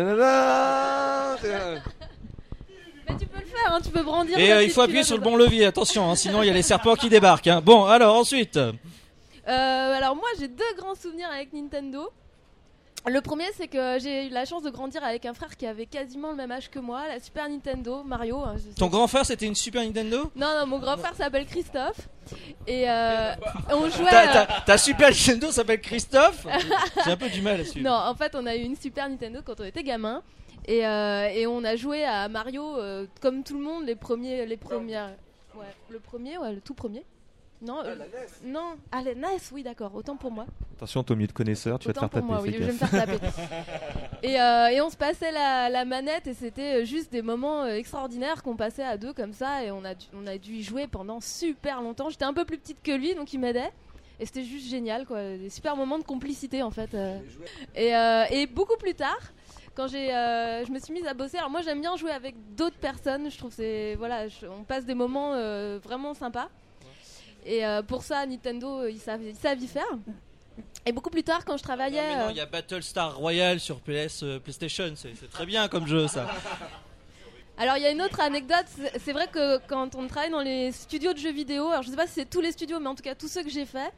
Mais 3.08 3.16
tu 3.18 3.26
peux 3.26 3.38
le 3.40 3.46
faire, 3.46 3.65
hein, 3.76 3.80
tu 3.84 3.90
peux 3.90 4.02
brandir. 4.02 4.38
Et 4.38 4.52
euh, 4.52 4.62
il 4.62 4.70
faut 4.70 4.80
appuyer 4.82 5.02
sur 5.04 5.16
le 5.16 5.22
bon 5.22 5.36
levier, 5.36 5.66
attention, 5.66 6.10
hein, 6.10 6.14
sinon 6.16 6.42
il 6.42 6.46
y 6.46 6.50
a 6.50 6.54
les 6.54 6.62
serpents 6.62 6.94
qui 6.96 7.08
débarquent. 7.08 7.46
hein. 7.48 7.60
Bon, 7.62 7.84
alors 7.84 8.16
ensuite. 8.16 8.56
Euh, 8.56 8.72
alors 9.48 10.16
moi 10.16 10.28
j'ai 10.40 10.48
deux 10.48 10.64
grands 10.76 10.94
souvenirs 10.96 11.28
avec 11.32 11.52
Nintendo. 11.52 12.10
Le 13.08 13.20
premier 13.20 13.44
c'est 13.56 13.68
que 13.68 13.98
j'ai 14.00 14.26
eu 14.26 14.30
la 14.30 14.44
chance 14.44 14.64
de 14.64 14.70
grandir 14.70 15.04
avec 15.04 15.24
un 15.26 15.34
frère 15.34 15.56
qui 15.56 15.64
avait 15.64 15.86
quasiment 15.86 16.30
le 16.30 16.34
même 16.36 16.50
âge 16.50 16.68
que 16.68 16.80
moi, 16.80 17.02
la 17.06 17.20
Super 17.20 17.48
Nintendo, 17.48 18.02
Mario. 18.02 18.40
hein, 18.40 18.56
Ton 18.76 18.88
grand 18.88 19.06
frère 19.06 19.24
c'était 19.24 19.46
une 19.46 19.54
Super 19.54 19.82
Nintendo? 19.84 20.28
Non 20.34 20.48
non 20.58 20.66
mon 20.66 20.80
grand 20.80 20.96
frère 20.96 21.14
s'appelle 21.14 21.46
Christophe 21.46 22.08
et 22.66 22.90
euh, 22.90 23.32
on 23.70 23.88
jouait. 23.88 24.10
ta, 24.10 24.46
ta- 24.46 24.60
ta 24.66 24.76
Super 24.78 25.10
Nintendo 25.10 25.52
s'appelle 25.52 25.80
Christophe? 25.80 26.44
J'ai 27.04 27.12
un 27.12 27.16
peu 27.16 27.28
du 27.28 27.40
mal 27.42 27.60
à 27.60 27.64
suivre. 27.64 27.88
Non, 27.88 27.94
en 27.96 28.14
fait, 28.16 28.34
on 28.34 28.44
a 28.44 28.56
eu 28.56 28.62
une 28.62 28.74
Super 28.74 29.08
Nintendo 29.08 29.38
quand 29.46 29.60
on 29.60 29.64
était 29.64 29.84
gamin. 29.84 30.20
Et, 30.66 30.86
euh, 30.86 31.28
et 31.28 31.46
on 31.46 31.62
a 31.64 31.76
joué 31.76 32.04
à 32.04 32.28
Mario 32.28 32.76
euh, 32.76 33.06
comme 33.20 33.44
tout 33.44 33.56
le 33.56 33.62
monde, 33.62 33.84
les 33.84 33.94
premiers. 33.96 34.46
Les 34.46 34.56
premières... 34.56 35.14
Ouais, 35.54 35.64
le 35.90 35.98
premier, 36.00 36.36
ouais, 36.38 36.52
le 36.52 36.60
tout 36.60 36.74
premier. 36.74 37.04
Non, 37.62 37.82
euh, 37.84 37.94
non, 38.44 38.74
ah, 38.92 39.00
la 39.02 39.14
NES, 39.14 39.38
oui, 39.52 39.62
d'accord, 39.62 39.94
autant 39.94 40.16
pour 40.16 40.30
moi. 40.30 40.44
Attention, 40.76 41.02
Tommy 41.02 41.26
de 41.26 41.32
connaisseur, 41.32 41.78
tu 41.78 41.88
vas 41.88 41.94
te 41.94 41.98
faire 41.98 42.10
taper. 42.10 42.24
moi, 42.24 42.40
oui, 42.42 42.52
je 42.52 42.58
vais 42.62 42.72
me 42.72 42.78
faire 42.78 42.90
taper. 42.90 43.18
Et, 44.22 44.40
euh, 44.40 44.68
et 44.68 44.80
on 44.80 44.90
se 44.90 44.96
passait 44.96 45.30
la, 45.30 45.68
la 45.68 45.84
manette 45.84 46.26
et 46.26 46.34
c'était 46.34 46.84
juste 46.84 47.12
des 47.12 47.22
moments 47.22 47.62
euh, 47.62 47.74
extraordinaires 47.74 48.42
qu'on 48.42 48.56
passait 48.56 48.82
à 48.82 48.96
deux 48.96 49.12
comme 49.12 49.32
ça 49.32 49.62
et 49.62 49.70
on 49.70 49.84
a, 49.84 49.94
dû, 49.94 50.06
on 50.14 50.26
a 50.26 50.36
dû 50.38 50.54
y 50.54 50.62
jouer 50.62 50.86
pendant 50.86 51.20
super 51.20 51.80
longtemps. 51.82 52.08
J'étais 52.08 52.24
un 52.24 52.32
peu 52.32 52.44
plus 52.44 52.58
petite 52.58 52.82
que 52.82 52.92
lui 52.92 53.14
donc 53.14 53.32
il 53.34 53.38
m'aidait. 53.40 53.70
Et 54.18 54.26
c'était 54.26 54.44
juste 54.44 54.68
génial, 54.68 55.06
quoi. 55.06 55.20
Des 55.36 55.50
super 55.50 55.76
moments 55.76 55.98
de 55.98 56.04
complicité 56.04 56.62
en 56.62 56.70
fait. 56.70 56.96
Et, 57.74 57.92
et 58.30 58.46
beaucoup 58.46 58.76
plus 58.78 58.94
tard, 58.94 59.20
quand 59.76 59.86
j'ai, 59.88 60.12
euh, 60.14 60.64
je 60.64 60.72
me 60.72 60.78
suis 60.78 60.92
mise 60.92 61.06
à 61.06 61.14
bosser. 61.14 61.36
Alors 61.38 61.50
moi 61.50 61.60
j'aime 61.62 61.80
bien 61.80 61.96
jouer 61.96 62.10
avec 62.12 62.34
d'autres 62.56 62.78
personnes. 62.78 63.30
Je 63.30 63.36
trouve 63.38 63.52
c'est 63.52 63.94
voilà, 63.96 64.26
je- 64.28 64.46
on 64.46 64.64
passe 64.64 64.84
des 64.84 64.94
moments 64.94 65.32
euh, 65.34 65.78
vraiment 65.82 66.14
sympas. 66.14 66.48
Et 67.44 67.64
euh, 67.64 67.82
pour 67.82 68.02
ça, 68.02 68.26
Nintendo, 68.26 68.86
ils 68.88 68.98
savent, 68.98 69.22
ils 69.22 69.36
savent 69.36 69.60
y 69.62 69.68
faire. 69.68 69.86
Et 70.84 70.92
beaucoup 70.92 71.10
plus 71.10 71.22
tard, 71.22 71.44
quand 71.44 71.56
je 71.56 71.62
travaillais. 71.62 72.16
Mais 72.16 72.24
non, 72.24 72.30
il 72.30 72.36
y 72.36 72.40
a 72.40 72.46
Battlestar 72.46 73.16
Royale 73.16 73.60
sur 73.60 73.80
PS, 73.80 74.24
PlayStation, 74.42 74.92
c'est 74.96 75.14
c'est 75.14 75.30
très 75.30 75.46
bien 75.46 75.68
comme 75.68 75.86
jeu 75.86 76.08
ça. 76.08 76.26
Alors 77.58 77.76
il 77.78 77.82
y 77.82 77.86
a 77.86 77.90
une 77.90 78.02
autre 78.02 78.20
anecdote, 78.20 78.66
c'est 78.68 78.98
c'est 78.98 79.12
vrai 79.12 79.28
que 79.28 79.58
quand 79.66 79.94
on 79.94 80.06
travaille 80.08 80.30
dans 80.30 80.42
les 80.42 80.72
studios 80.72 81.12
de 81.14 81.18
jeux 81.18 81.32
vidéo, 81.32 81.68
alors 81.70 81.82
je 81.82 81.88
sais 81.90 81.96
pas 81.96 82.06
si 82.06 82.12
c'est 82.14 82.28
tous 82.28 82.40
les 82.42 82.52
studios, 82.52 82.78
mais 82.80 82.88
en 82.88 82.94
tout 82.94 83.02
cas 83.02 83.14
tous 83.14 83.28
ceux 83.28 83.42
que 83.42 83.48
j'ai 83.50 83.64
fait, 83.64 83.90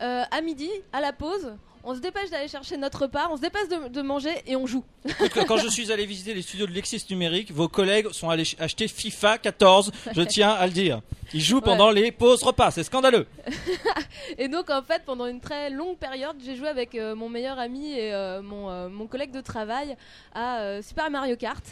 euh, 0.00 0.22
à 0.30 0.40
midi, 0.40 0.70
à 0.92 1.00
la 1.02 1.12
pause, 1.12 1.52
on 1.84 1.94
se 1.94 2.00
dépêche 2.00 2.30
d'aller 2.30 2.48
chercher 2.48 2.76
notre 2.76 3.02
repas, 3.02 3.28
on 3.30 3.36
se 3.36 3.42
dépêche 3.42 3.68
de, 3.68 3.88
de 3.88 4.02
manger 4.02 4.32
et 4.46 4.56
on 4.56 4.66
joue. 4.66 4.84
Écoute, 5.04 5.44
Quand 5.46 5.58
je 5.58 5.68
suis 5.68 5.92
allé 5.92 6.06
visiter 6.06 6.34
les 6.34 6.42
studios 6.42 6.66
de 6.66 6.72
Lexis 6.72 7.04
Numérique, 7.10 7.52
vos 7.52 7.68
collègues 7.68 8.10
sont 8.12 8.30
allés 8.30 8.44
ch- 8.44 8.56
acheter 8.60 8.88
FIFA 8.88 9.38
14, 9.38 9.92
je 10.14 10.22
tiens 10.22 10.50
à 10.50 10.66
le 10.66 10.72
dire. 10.72 11.00
Ils 11.32 11.40
jouent 11.42 11.60
pendant 11.60 11.90
les 11.90 12.12
pauses 12.12 12.42
repas, 12.42 12.70
c'est 12.70 12.84
scandaleux. 12.84 13.26
Et 14.38 14.48
donc 14.48 14.70
en 14.70 14.82
fait 14.82 15.02
pendant 15.04 15.26
une 15.26 15.40
très 15.40 15.70
longue 15.70 15.96
période, 15.96 16.36
j'ai 16.44 16.56
joué 16.56 16.68
avec 16.68 16.94
euh, 16.94 17.14
mon 17.14 17.28
meilleur 17.28 17.58
ami 17.58 17.92
et 17.92 18.12
euh, 18.14 18.40
mon, 18.42 18.70
euh, 18.70 18.88
mon 18.88 19.06
collègue 19.06 19.30
de 19.32 19.40
travail 19.40 19.96
à 20.34 20.80
Super 20.82 21.10
Mario 21.10 21.36
Kart. 21.36 21.64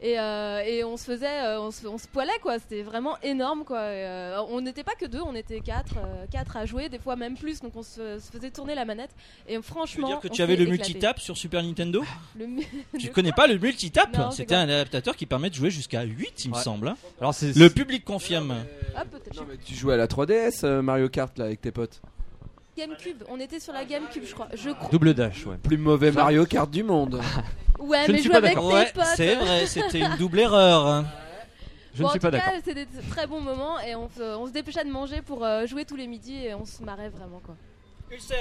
Et, 0.00 0.16
euh, 0.20 0.62
et 0.64 0.84
on 0.84 0.96
se 0.96 1.02
faisait, 1.04 1.26
euh, 1.42 1.60
on, 1.60 1.72
se, 1.72 1.84
on 1.88 1.98
se 1.98 2.06
poilait 2.06 2.38
quoi, 2.40 2.60
c'était 2.60 2.82
vraiment 2.82 3.18
énorme 3.20 3.64
quoi. 3.64 3.80
Et, 3.82 4.06
euh, 4.06 4.40
on 4.48 4.60
n'était 4.60 4.84
pas 4.84 4.94
que 4.94 5.06
deux, 5.06 5.20
on 5.20 5.34
était 5.34 5.58
quatre, 5.60 5.96
euh, 5.98 6.24
quatre 6.30 6.56
à 6.56 6.66
jouer, 6.66 6.88
des 6.88 7.00
fois 7.00 7.16
même 7.16 7.36
plus, 7.36 7.60
donc 7.60 7.72
on 7.74 7.82
se, 7.82 8.20
se 8.20 8.30
faisait 8.30 8.52
tourner 8.52 8.76
la 8.76 8.84
manette. 8.84 9.10
Et 9.48 9.50
Tu 9.52 9.56
veux 9.56 9.62
franchement, 9.62 10.06
dire 10.06 10.20
que 10.20 10.28
on 10.28 10.30
tu 10.30 10.40
avais 10.42 10.54
le 10.54 10.62
éclaté. 10.62 10.82
multitap 10.84 11.18
sur 11.18 11.36
Super 11.36 11.64
Nintendo 11.64 12.04
Le 12.38 12.46
mu- 12.46 12.64
Tu 12.98 13.08
connais 13.10 13.32
pas 13.32 13.48
le 13.48 13.58
multitap 13.58 14.16
C'était 14.32 14.54
un 14.54 14.68
adaptateur 14.68 15.16
qui 15.16 15.26
permet 15.26 15.50
de 15.50 15.54
jouer 15.56 15.70
jusqu'à 15.70 16.02
8 16.04 16.44
il 16.44 16.50
me 16.52 16.56
semble. 16.56 16.88
hein. 16.88 16.96
Alors, 17.20 17.34
c'est- 17.34 17.56
le 17.56 17.68
public 17.68 18.04
confirme. 18.04 18.54
Ah, 18.94 19.04
peut-être. 19.04 19.34
Non, 19.36 19.46
mais 19.48 19.56
tu 19.56 19.74
jouais 19.74 19.94
à 19.94 19.96
la 19.96 20.06
3DS, 20.06 20.60
euh, 20.62 20.80
Mario 20.80 21.08
Kart 21.08 21.36
là 21.38 21.46
avec 21.46 21.60
tes 21.60 21.72
potes. 21.72 22.00
GameCube, 22.78 23.22
on 23.28 23.40
était 23.40 23.60
sur 23.60 23.72
la 23.72 23.84
GameCube, 23.84 24.22
je 24.26 24.32
crois. 24.34 24.48
Je 24.54 24.70
crois. 24.70 24.88
Double 24.90 25.14
dash, 25.14 25.44
ouais. 25.46 25.56
Plus 25.62 25.76
mauvais 25.78 26.12
Mario 26.12 26.46
Kart 26.46 26.70
du 26.70 26.82
monde. 26.82 27.20
Ouais, 27.80 27.98
Je 28.06 28.08
ne 28.08 28.12
mais 28.16 28.18
suis 28.18 28.24
jouer 28.24 28.32
pas 28.32 28.38
avec 28.38 28.54
d'accord. 28.56 28.70
tes 28.70 28.74
Ouais, 28.74 28.90
potes. 28.92 29.04
c'est 29.14 29.34
vrai, 29.36 29.66
c'était 29.66 30.00
une 30.00 30.16
double 30.16 30.40
erreur. 30.40 30.84
hein. 30.88 31.04
Je 31.94 32.00
Bon, 32.02 32.08
ne 32.08 32.10
suis 32.10 32.18
pas 32.18 32.28
tout 32.30 32.36
d'accord. 32.36 32.52
c'est 32.64 32.74
des 32.74 32.86
très 33.08 33.28
bons 33.28 33.40
moments 33.40 33.78
et 33.78 33.94
on 33.94 34.08
se, 34.08 34.20
on 34.36 34.46
se 34.48 34.52
dépêchait 34.52 34.84
de 34.84 34.90
manger 34.90 35.22
pour 35.22 35.44
euh, 35.44 35.64
jouer 35.64 35.84
tous 35.84 35.94
les 35.94 36.08
midis 36.08 36.44
et 36.46 36.54
on 36.54 36.64
se 36.64 36.82
marrait 36.82 37.08
vraiment 37.08 37.40
quoi. 37.44 37.54
Ulcer. 38.10 38.34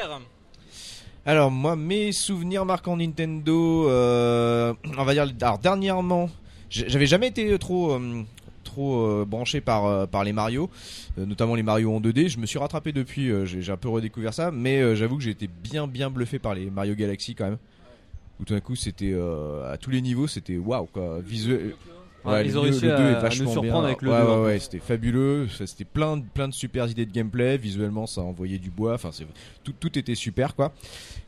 Alors 1.26 1.52
moi, 1.52 1.76
mes 1.76 2.12
souvenirs 2.14 2.66
marquants 2.66 2.98
Nintendo, 2.98 3.88
euh, 3.90 4.74
on 4.98 5.04
va 5.04 5.14
dire, 5.14 5.28
alors 5.42 5.60
dernièrement, 5.60 6.30
j'- 6.70 6.86
j'avais 6.88 7.06
jamais 7.06 7.28
été 7.28 7.58
trop 7.60 7.92
euh, 7.92 8.24
trop 8.78 9.06
euh, 9.08 9.26
branché 9.26 9.60
par 9.60 9.86
euh, 9.86 10.06
par 10.06 10.24
les 10.24 10.34
Mario, 10.34 10.70
euh, 11.18 11.26
notamment 11.26 11.56
les 11.56 11.64
Mario 11.64 11.92
en 11.94 12.00
2D. 12.00 12.28
Je 12.30 12.38
me 12.38 12.46
suis 12.46 12.60
rattrapé 12.60 12.92
depuis, 12.92 13.32
j'ai 13.46 13.72
un 13.72 13.78
peu 13.78 13.90
redécouvert 13.90 14.34
ça, 14.34 14.52
mais 14.52 14.96
j'avoue 14.96 15.18
que 15.18 15.24
j'ai 15.24 15.32
été 15.32 15.48
bien 15.48 15.88
bien 15.88 16.10
bluffé 16.12 16.38
par 16.38 16.54
les 16.54 16.70
Mario 16.70 16.94
Galaxy 16.96 17.34
quand 17.34 17.46
même. 17.46 17.58
Où 18.40 18.46
tout 18.46 18.54
d'un 18.54 18.60
coup, 18.60 18.76
c'était 18.76 19.16
à 19.16 19.78
tous 19.78 19.90
les 19.90 20.02
niveaux, 20.02 20.28
c'était 20.28 20.58
waouh 20.58 20.86
quoi, 20.86 21.20
visuel. 21.22 21.74
Ouais, 22.26 22.46
ils 22.46 22.52
le 22.52 22.58
ont 22.58 22.62
réussi 22.64 22.82
le 22.86 22.94
à- 22.94 22.98
2 22.98 23.04
est 23.04 23.16
à 23.16 23.24
nous 23.30 23.32
surprendre 23.52 23.62
bien. 23.62 23.84
avec 23.86 24.02
le 24.02 24.12
ouais, 24.12 24.20
2, 24.22 24.44
ouais, 24.44 24.60
c'était 24.60 24.80
fabuleux. 24.80 25.48
C'était 25.66 25.86
plein, 25.86 26.18
de- 26.18 26.24
plein 26.34 26.48
de 26.50 26.54
super 26.54 26.86
idées 26.90 27.06
de 27.06 27.12
gameplay. 27.12 27.58
Visuellement, 27.58 28.06
ça 28.06 28.22
envoyait 28.22 28.58
du 28.60 28.70
bois. 28.70 28.96
Enfin, 28.96 29.12
tout, 29.64 29.74
tout 29.80 29.98
était 29.98 30.14
super, 30.16 30.54
quoi. 30.54 30.74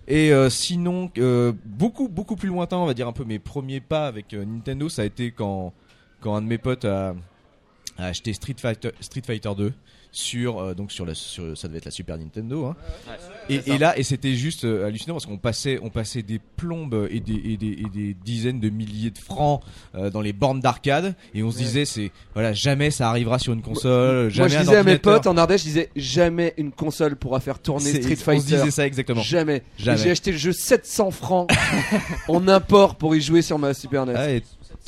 Et 0.10 0.34
euh, 0.34 0.50
sinon, 0.50 1.10
euh, 1.18 1.54
beaucoup, 1.66 2.10
beaucoup 2.10 2.36
plus 2.36 2.50
lointain, 2.50 2.78
on 2.78 2.86
va 2.86 2.94
dire 2.94 3.08
un 3.08 3.14
peu 3.14 3.24
mes 3.24 3.40
premiers 3.40 3.80
pas 3.80 4.08
avec 4.08 4.34
euh, 4.34 4.44
Nintendo, 4.44 4.90
ça 4.90 5.04
a 5.04 5.06
été 5.06 5.32
quand, 5.32 5.74
quand 6.20 6.36
un 6.36 6.42
de 6.42 6.48
mes 6.48 6.58
potes 6.58 6.84
a, 6.86 7.16
a 8.00 8.06
acheté 8.08 8.34
Street 8.34 8.56
Fighter, 8.60 8.90
Street 9.02 9.22
Fighter 9.26 9.52
2 9.58 9.74
sur 10.12 10.58
euh, 10.58 10.74
donc 10.74 10.92
sur 10.92 11.06
la 11.06 11.14
sur, 11.14 11.56
ça 11.56 11.68
devait 11.68 11.78
être 11.78 11.86
la 11.86 11.92
Super 11.92 12.18
Nintendo 12.18 12.66
hein. 12.66 12.76
et, 13.48 13.78
là 13.78 13.96
et 13.96 14.02
c'était 14.02 14.34
juste 14.34 14.66
euh, 14.66 14.88
hallucinant 14.88 15.14
parce 15.14 15.28
qu'on 15.28 15.38
passait 15.38 15.78
on 15.84 15.92
passait 15.92 16.24
des 16.24 16.40
plombes 16.40 17.08
et 17.12 17.20
des, 17.20 17.36
et 17.36 17.58
des, 17.58 17.68
et 17.74 17.86
des 17.94 18.16
dizaines 18.26 18.60
de 18.60 18.70
milliers 18.70 19.12
de 19.12 19.20
francs 19.20 19.62
euh, 19.94 20.10
dans 20.10 20.22
les 20.22 20.34
bornes 20.34 20.62
d'arcade 20.62 21.14
et 21.36 21.44
on 21.44 21.52
se 21.52 21.58
Ouais. 21.60 21.64
disait 21.64 21.86
c'est 21.86 22.12
voilà 22.34 22.54
jamais 22.54 22.90
ça 22.90 23.08
arrivera 23.08 23.38
sur 23.38 23.54
une 23.54 23.62
console 23.62 24.22
Moi 24.24 24.30
jamais 24.30 24.50
je 24.50 24.58
disais 24.58 24.76
à 24.78 24.84
mes 24.84 24.98
potes 24.98 25.28
en 25.28 25.38
Ardèche, 25.38 25.62
je 25.62 25.66
disais 25.68 25.90
jamais 25.96 26.56
une 26.58 26.72
console 26.72 27.16
pourra 27.16 27.40
faire 27.40 27.60
tourner 27.60 27.86
Street 27.94 28.14
on 28.14 28.16
se 28.16 28.24
Fighter. 28.24 28.56
disait 28.56 28.72
ça 28.72 28.88
exactement. 28.88 29.22
Jamais. 29.22 29.62
Jamais. 29.78 29.98
J'ai 30.00 30.10
acheté 30.10 30.32
le 30.32 30.38
jeu 30.40 30.54
700 30.54 31.12
francs 31.12 31.52
en 32.28 32.48
import 32.48 32.96
pour 32.96 33.16
y 33.16 33.22
jouer 33.22 33.44
sur 33.44 33.60
ma 33.60 33.76
Super 33.76 34.08
NES. 34.08 34.14
Ah, 34.18 34.32
et 34.32 34.42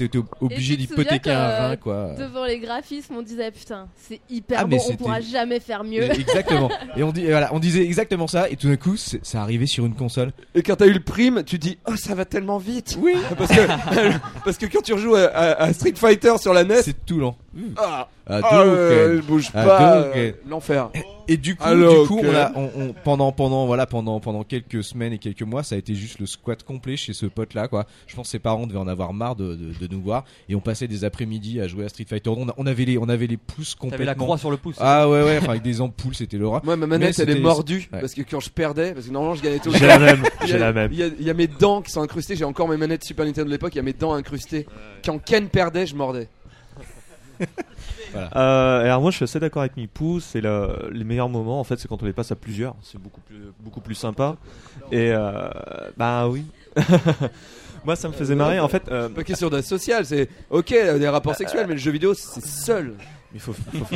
t'étais 0.03 0.19
obligé 0.39 0.75
d'hypothéquer 0.77 1.19
que, 1.19 1.29
un 1.29 1.67
rein 1.69 1.75
quoi 1.77 2.13
Devant 2.17 2.45
les 2.45 2.59
graphismes, 2.59 3.15
on 3.17 3.21
disait 3.21 3.51
putain, 3.51 3.87
c'est 3.95 4.19
hyper 4.29 4.59
Ah, 4.61 4.65
mais 4.67 4.77
bon, 4.77 4.83
on 4.89 4.95
pourra 4.95 5.21
jamais 5.21 5.59
faire 5.59 5.83
mieux. 5.83 6.03
exactement 6.19 6.69
et 6.95 7.03
on 7.03 7.11
dit 7.11 7.21
et 7.25 7.29
voilà 7.29 7.53
on 7.53 7.59
disait 7.59 7.83
exactement 7.83 8.27
ça 8.27 8.49
et 8.49 8.55
tout 8.55 8.67
d'un 8.67 8.77
coup 8.77 8.95
ça 8.97 9.41
arrivait 9.41 9.65
sur 9.65 9.85
une 9.85 9.95
console 9.95 10.31
Et 10.55 10.63
quand 10.63 10.75
t'as 10.75 10.87
eu 10.87 10.93
le 10.93 10.99
prime, 10.99 11.43
tu 11.45 11.57
dis 11.57 11.77
oh 11.87 11.95
ça 11.95 12.15
va 12.15 12.25
tellement 12.25 12.57
vite. 12.57 12.97
Oui. 12.99 13.13
parce 13.37 13.51
que 13.51 13.61
parce 14.45 14.57
que 14.57 14.65
quand 14.65 14.81
tu 14.81 14.93
rejoues 14.93 15.15
à, 15.15 15.25
à- 15.25 15.61
à 15.63 15.73
Street 15.73 15.93
Fighter 15.95 16.33
sur 16.39 16.53
la 16.53 16.63
NES, 16.63 16.81
c'est 16.83 17.05
tout 17.05 17.19
lent. 17.19 17.35
Ah, 17.77 18.07
ah, 18.43 18.61
euh, 18.61 19.17
je 19.17 19.21
bouge 19.27 19.51
pas. 19.51 20.03
euh, 20.15 20.31
L'enfer. 20.47 20.89
Et 21.27 21.37
du 21.37 21.55
coup, 21.55 21.63
Alors 21.63 22.01
du 22.03 22.07
coup 22.07 22.21
que- 22.21 22.27
on 22.27 22.35
a, 22.35 22.51
on, 22.55 22.69
on- 22.75 22.93
pendant, 22.93 23.31
pendant, 23.31 23.65
voilà, 23.65 23.85
pendant, 23.85 24.19
pendant 24.19 24.43
quelques 24.43 24.83
semaines 24.83 25.13
et 25.13 25.17
quelques 25.17 25.43
mois, 25.43 25.63
ça 25.63 25.75
a 25.75 25.77
été 25.77 25.95
juste 25.95 26.19
le 26.19 26.25
squat 26.25 26.61
complet 26.63 26.97
chez 26.97 27.13
ce 27.13 27.25
pote-là, 27.25 27.67
quoi. 27.67 27.85
Je 28.07 28.15
pense 28.15 28.27
que 28.27 28.31
ses 28.31 28.39
parents 28.39 28.67
devaient 28.67 28.79
en 28.79 28.87
avoir 28.87 29.13
marre 29.13 29.35
de, 29.35 29.55
de, 29.55 29.73
de 29.87 29.93
nous 29.93 30.01
voir 30.01 30.25
et 30.49 30.55
on 30.55 30.59
passait 30.59 30.87
des 30.87 31.03
après-midi 31.05 31.61
à 31.61 31.67
jouer 31.67 31.85
à 31.85 31.89
Street 31.89 32.05
Fighter. 32.09 32.29
On, 32.57 32.65
avait 32.65 32.85
les, 32.85 32.97
on 32.97 33.07
avait 33.07 33.27
les 33.27 33.37
pouces 33.37 33.75
complètement. 33.75 34.05
la 34.05 34.15
croix 34.15 34.37
sur 34.37 34.51
le 34.51 34.57
pouce. 34.57 34.75
Ah 34.79 35.07
ouais, 35.09 35.23
ouais, 35.23 35.37
enfin 35.37 35.51
avec 35.51 35.61
des 35.61 35.79
ampoules, 35.79 36.15
c'était 36.15 36.37
l'horreur. 36.37 36.61
Moi, 36.65 36.75
ma 36.75 36.87
manette, 36.87 37.17
elle 37.19 37.29
est 37.29 37.39
mordue 37.39 37.87
ouais. 37.93 38.01
parce 38.01 38.13
que 38.13 38.21
quand 38.23 38.39
je 38.39 38.49
perdais, 38.49 38.93
parce 38.93 39.05
que 39.07 39.11
normalement 39.11 39.35
je 39.35 39.43
gagnais 39.43 39.59
tout 39.59 39.71
J'ai 39.73 39.87
la 39.87 39.99
même, 39.99 40.23
j'ai 40.45 40.57
la 40.57 40.73
même. 40.73 40.91
Il 40.91 40.99
y, 40.99 41.03
a, 41.03 41.07
il 41.07 41.25
y 41.25 41.29
a 41.29 41.33
mes 41.33 41.47
dents 41.47 41.81
qui 41.81 41.91
sont 41.91 42.01
incrustées. 42.01 42.35
J'ai 42.35 42.45
encore 42.45 42.67
mes 42.67 42.77
manettes 42.77 43.03
Super 43.05 43.25
Nintendo 43.25 43.45
de 43.47 43.51
l'époque. 43.51 43.73
Il 43.73 43.77
y 43.77 43.79
a 43.79 43.83
mes 43.83 43.93
dents 43.93 44.13
incrustées. 44.13 44.65
Quand 45.05 45.17
Ken 45.23 45.47
perdait, 45.47 45.85
je 45.85 45.95
mordais. 45.95 46.27
Euh, 48.15 48.83
alors 48.83 49.01
moi 49.01 49.11
je 49.11 49.15
suis 49.17 49.23
assez 49.23 49.39
d'accord 49.39 49.61
avec 49.61 49.77
Mipou, 49.77 50.19
c'est 50.19 50.41
le- 50.41 50.89
les 50.91 51.03
meilleurs 51.03 51.29
moments 51.29 51.59
en 51.59 51.63
fait 51.63 51.77
c'est 51.79 51.87
quand 51.87 52.01
on 52.01 52.05
les 52.05 52.13
passe 52.13 52.31
à 52.31 52.35
plusieurs, 52.35 52.75
c'est 52.81 53.01
beaucoup 53.01 53.21
plus 53.21 53.39
beaucoup 53.61 53.81
plus 53.81 53.95
sympa. 53.95 54.35
Et 54.91 55.11
euh, 55.11 55.49
bah 55.97 56.27
oui. 56.27 56.45
moi 57.85 57.95
ça 57.95 58.07
me 58.07 58.13
faisait 58.13 58.35
marrer 58.35 58.59
en 58.59 58.67
fait. 58.67 58.83
euh, 58.91 59.09
Pas 59.09 59.23
question 59.23 59.49
d'être 59.49 59.65
social. 59.65 60.05
C'est 60.05 60.29
ok 60.49 60.71
euh, 60.73 60.99
des 60.99 61.07
rapports 61.07 61.35
sexuels, 61.35 61.65
mais 61.67 61.73
le 61.73 61.79
jeu 61.79 61.91
vidéo 61.91 62.13
c'est 62.13 62.43
seul. 62.45 62.95
Il 63.33 63.39
faut. 63.39 63.53
faut- 63.53 63.95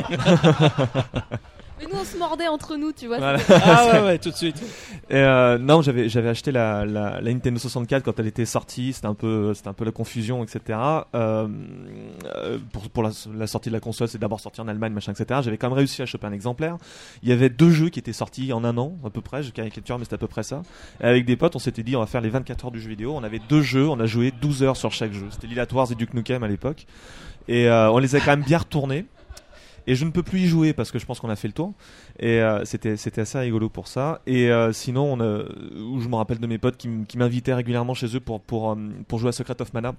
Mais 1.78 1.86
nous 1.92 1.98
on 2.00 2.04
se 2.04 2.16
mordait 2.16 2.48
entre 2.48 2.76
nous, 2.76 2.92
tu 2.92 3.06
vois. 3.06 3.18
Voilà. 3.18 3.38
Ah 3.50 3.90
ouais, 3.92 4.02
ouais, 4.02 4.18
tout 4.18 4.30
de 4.30 4.34
suite. 4.34 4.56
Et 5.10 5.16
euh, 5.16 5.58
non, 5.58 5.82
j'avais 5.82 6.08
j'avais 6.08 6.28
acheté 6.28 6.52
la, 6.52 6.84
la, 6.84 7.20
la 7.20 7.32
Nintendo 7.32 7.58
64 7.58 8.02
quand 8.02 8.18
elle 8.18 8.26
était 8.26 8.46
sortie. 8.46 8.92
C'était 8.92 9.06
un 9.06 9.14
peu 9.14 9.52
c'était 9.54 9.68
un 9.68 9.72
peu 9.72 9.84
la 9.84 9.92
confusion, 9.92 10.42
etc. 10.42 10.78
Euh, 11.14 11.48
euh, 12.24 12.58
pour 12.72 12.88
pour 12.90 13.02
la, 13.02 13.10
la 13.34 13.46
sortie 13.46 13.68
de 13.68 13.74
la 13.74 13.80
console, 13.80 14.08
c'est 14.08 14.18
d'abord 14.18 14.40
sorti 14.40 14.60
en 14.60 14.68
Allemagne, 14.68 14.92
machin, 14.92 15.12
etc. 15.12 15.40
J'avais 15.42 15.58
quand 15.58 15.68
même 15.68 15.76
réussi 15.76 16.02
à 16.02 16.06
choper 16.06 16.26
un 16.26 16.32
exemplaire. 16.32 16.76
Il 17.22 17.28
y 17.28 17.32
avait 17.32 17.50
deux 17.50 17.70
jeux 17.70 17.88
qui 17.88 17.98
étaient 17.98 18.12
sortis 18.12 18.52
en 18.52 18.64
un 18.64 18.76
an 18.78 18.94
à 19.04 19.10
peu 19.10 19.20
près. 19.20 19.42
Je 19.42 19.50
caricature, 19.50 19.98
mais 19.98 20.04
c'était 20.04 20.14
à 20.14 20.18
peu 20.18 20.28
près 20.28 20.42
ça. 20.42 20.62
Et 21.00 21.04
avec 21.04 21.24
des 21.26 21.36
potes, 21.36 21.56
on 21.56 21.60
s'était 21.60 21.82
dit 21.82 21.96
on 21.96 22.00
va 22.00 22.06
faire 22.06 22.20
les 22.20 22.30
24 22.30 22.66
heures 22.66 22.70
du 22.70 22.80
jeu 22.80 22.88
vidéo. 22.88 23.14
On 23.14 23.22
avait 23.22 23.40
deux 23.48 23.62
jeux, 23.62 23.88
on 23.88 24.00
a 24.00 24.06
joué 24.06 24.32
12 24.40 24.62
heures 24.62 24.76
sur 24.76 24.92
chaque 24.92 25.12
jeu. 25.12 25.26
C'était 25.30 25.46
Wars 25.72 25.90
et 25.90 25.94
Duke 25.94 26.14
Nukem 26.14 26.42
à 26.42 26.48
l'époque. 26.48 26.86
Et 27.48 27.68
euh, 27.68 27.90
on 27.90 27.98
les 27.98 28.16
a 28.16 28.20
quand 28.20 28.32
même 28.32 28.42
bien 28.42 28.58
retournés. 28.58 29.06
Et 29.86 29.94
je 29.94 30.04
ne 30.04 30.10
peux 30.10 30.22
plus 30.22 30.40
y 30.40 30.46
jouer 30.46 30.72
parce 30.72 30.90
que 30.90 30.98
je 30.98 31.06
pense 31.06 31.20
qu'on 31.20 31.28
a 31.28 31.36
fait 31.36 31.48
le 31.48 31.54
tour. 31.54 31.72
Et 32.18 32.40
euh, 32.40 32.64
c'était 32.64 33.20
assez 33.20 33.38
rigolo 33.38 33.68
pour 33.68 33.88
ça. 33.88 34.20
Et 34.26 34.50
euh, 34.50 34.72
sinon, 34.72 35.14
où 35.14 36.00
je 36.00 36.08
me 36.08 36.16
rappelle 36.16 36.38
de 36.38 36.46
mes 36.46 36.58
potes 36.58 36.76
qui, 36.76 37.18
m'invitaient 37.18 37.54
régulièrement 37.54 37.94
chez 37.94 38.06
eux 38.16 38.20
euh, 38.28 38.38
pour 38.48 39.18
jouer 39.18 39.28
à 39.28 39.32
Secret 39.32 39.60
of 39.60 39.72
Mana. 39.72 39.94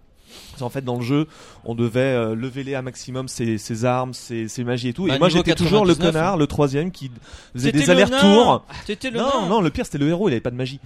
Parce 0.52 0.60
qu'en 0.62 0.70
fait, 0.70 0.84
dans 0.84 0.98
le 0.98 1.04
jeu, 1.04 1.28
on 1.66 1.76
devait 1.76 2.00
euh, 2.02 2.36
lever 2.36 2.64
les 2.64 2.76
à 2.76 2.82
maximum 2.82 3.28
ses, 3.28 3.58
ses 3.58 3.86
armes, 3.86 4.14
ses, 4.14 4.48
ses 4.48 4.64
magies 4.64 4.90
et 4.90 4.94
tout. 4.94 5.08
Bah, 5.08 5.16
et 5.16 5.20
moi, 5.20 5.28
niveau 5.28 5.40
j'étais 5.40 5.56
toujours 5.56 5.86
le 5.86 5.94
99, 5.94 6.14
connard, 6.14 6.34
hein. 6.34 6.38
le 6.38 6.48
troisième 6.48 6.92
qui 6.92 7.12
faisait 7.54 7.72
des 7.72 7.86
le 7.86 7.90
allers-retours. 7.92 8.66
non, 9.14 9.46
non, 9.48 9.62
le 9.62 9.70
pire 9.70 9.86
c'était 9.86 9.98
le 9.98 10.08
héros, 10.10 10.30
il 10.30 10.32
avait 10.34 10.42
pas 10.42 10.52
de 10.52 10.56
magie. 10.56 10.80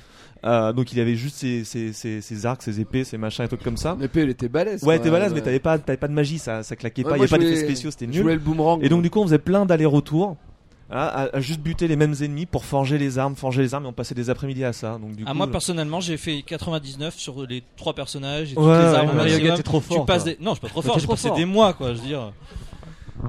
Euh, 0.44 0.74
donc 0.74 0.92
il 0.92 1.00
avait 1.00 1.16
juste 1.16 1.36
ses, 1.36 1.64
ses, 1.64 1.94
ses, 1.94 2.20
ses 2.20 2.46
arcs, 2.48 2.64
ses 2.64 2.80
épées, 2.82 3.04
ses 3.04 3.18
machins 3.20 3.46
et 3.46 3.48
trucs 3.48 3.62
comme 3.64 3.78
ça. 3.78 3.96
L'épée, 4.00 4.22
elle 4.22 4.30
était 4.30 4.50
balèze. 4.50 4.84
Ouais, 4.84 4.96
quoi. 4.98 5.04
t'es 5.04 5.12
balèze, 5.12 5.30
mais 5.34 5.36
Ouais. 5.40 5.42
t'avais 5.46 5.60
pas, 5.60 5.78
t'avais 5.78 5.98
pas 5.98 6.08
de 6.08 6.14
magie, 6.14 6.40
ça, 6.40 6.64
ça 6.64 6.76
claquait 6.76 7.04
Ouais, 7.04 7.10
pas, 7.12 7.16
il 7.18 7.20
y 7.20 7.20
moi, 7.20 7.26
avait 7.26 7.46
pas 7.46 7.50
d'effets 7.52 7.64
spéciaux, 7.66 7.92
c'était 7.92 8.08
nul. 8.08 8.22
jouais 8.24 8.34
le 8.34 8.40
boomerang, 8.40 8.80
Et 8.84 8.90
donc 8.90 8.98
moi. 9.00 9.04
du 9.04 9.10
coup, 9.12 9.20
on 9.20 9.26
faisait 9.26 9.38
plein 9.38 9.66
d'allers-retours. 9.68 10.38
À, 10.92 11.08
à- 11.24 11.36
à 11.38 11.40
juste 11.40 11.62
buter 11.62 11.88
les 11.88 11.96
mêmes 11.96 12.14
ennemis 12.22 12.46
pour 12.46 12.66
forger 12.66 12.98
les 12.98 13.18
armes, 13.18 13.36
forger 13.36 13.62
les 13.62 13.74
armes, 13.74 13.86
et 13.86 13.88
on 13.88 13.94
passait 13.94 14.14
des 14.16 14.30
après-midi 14.30 14.64
à 14.66 14.74
ça. 14.74 14.98
Donc 15.00 15.16
du 15.16 15.24
Ah, 15.26 15.32
coup, 15.32 15.38
moi 15.38 15.46
je- 15.48 15.52
personnellement 15.52 16.00
j'ai 16.02 16.18
fait 16.18 16.42
99 16.42 17.16
sur 17.18 17.46
les 17.48 17.64
trois 17.78 17.94
personnages 17.94 18.54
et 18.54 18.58
Ouais, 18.58 18.64
toutes 18.64 18.66
les 18.66 18.92
ouais, 18.92 18.96
armes 18.98 19.18
ouais, 19.18 19.56
t'es 19.56 19.64
trop 19.64 19.80
Tu 19.80 19.86
fort, 19.94 20.06
passes 20.06 20.24
toi. 20.26 20.34
des... 20.34 20.44
Non 20.44 20.52
je 20.52 20.56
suis 20.56 20.62
pas 20.62 20.68
trop 20.70 20.82
Mais 20.82 20.88
fort, 20.88 21.00
j'ai 21.00 21.08
passé 21.08 21.28
fort. 21.30 21.38
des 21.38 21.46
mois 21.46 21.74
quoi, 21.74 21.94
je 21.94 22.00
veux 22.02 22.08
dire. 22.08 22.34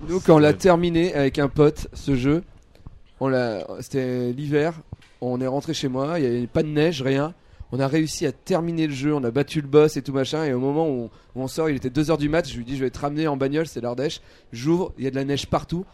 Nous, 0.09 0.21
quand 0.21 0.37
on 0.37 0.39
l'a 0.39 0.53
terminé 0.55 1.15
avec 1.15 1.39
un 1.39 1.49
pote, 1.49 1.87
ce 1.93 2.17
jeu, 2.17 2.43
on 3.21 3.29
l'a, 3.29 3.67
c'était 3.81 4.33
l'hiver, 4.33 4.75
on 5.21 5.41
est 5.41 5.47
rentré 5.47 5.75
chez 5.75 5.89
moi, 5.89 6.19
il 6.19 6.23
n'y 6.29 6.37
avait 6.37 6.47
pas 6.47 6.63
de 6.63 6.69
neige, 6.69 7.03
rien. 7.03 7.35
On 7.75 7.81
a 7.81 7.87
réussi 7.89 8.27
à 8.27 8.33
terminer 8.33 8.87
le 8.87 8.93
jeu, 8.93 9.15
on 9.15 9.25
a 9.25 9.31
battu 9.31 9.61
le 9.63 9.67
boss 9.67 9.97
et 9.97 10.03
tout 10.03 10.13
machin. 10.13 10.45
Et 10.45 10.53
au 10.53 10.61
moment 10.61 10.87
où 10.87 11.11
on, 11.37 11.41
où 11.41 11.43
on 11.43 11.49
sort, 11.49 11.71
il 11.71 11.77
était 11.77 11.89
2h 11.89 12.19
du 12.19 12.29
mat. 12.29 12.47
Je 12.47 12.57
lui 12.59 12.65
dis, 12.67 12.77
je 12.77 12.85
vais 12.85 12.91
te 12.91 12.99
ramener 12.99 13.27
en 13.29 13.37
bagnole, 13.39 13.67
c'est 13.67 13.81
l'Ardèche. 13.81 14.21
J'ouvre, 14.53 14.93
il 14.99 15.05
y 15.05 15.07
a 15.07 15.11
de 15.11 15.15
la 15.17 15.25
neige 15.25 15.47
partout. 15.47 15.87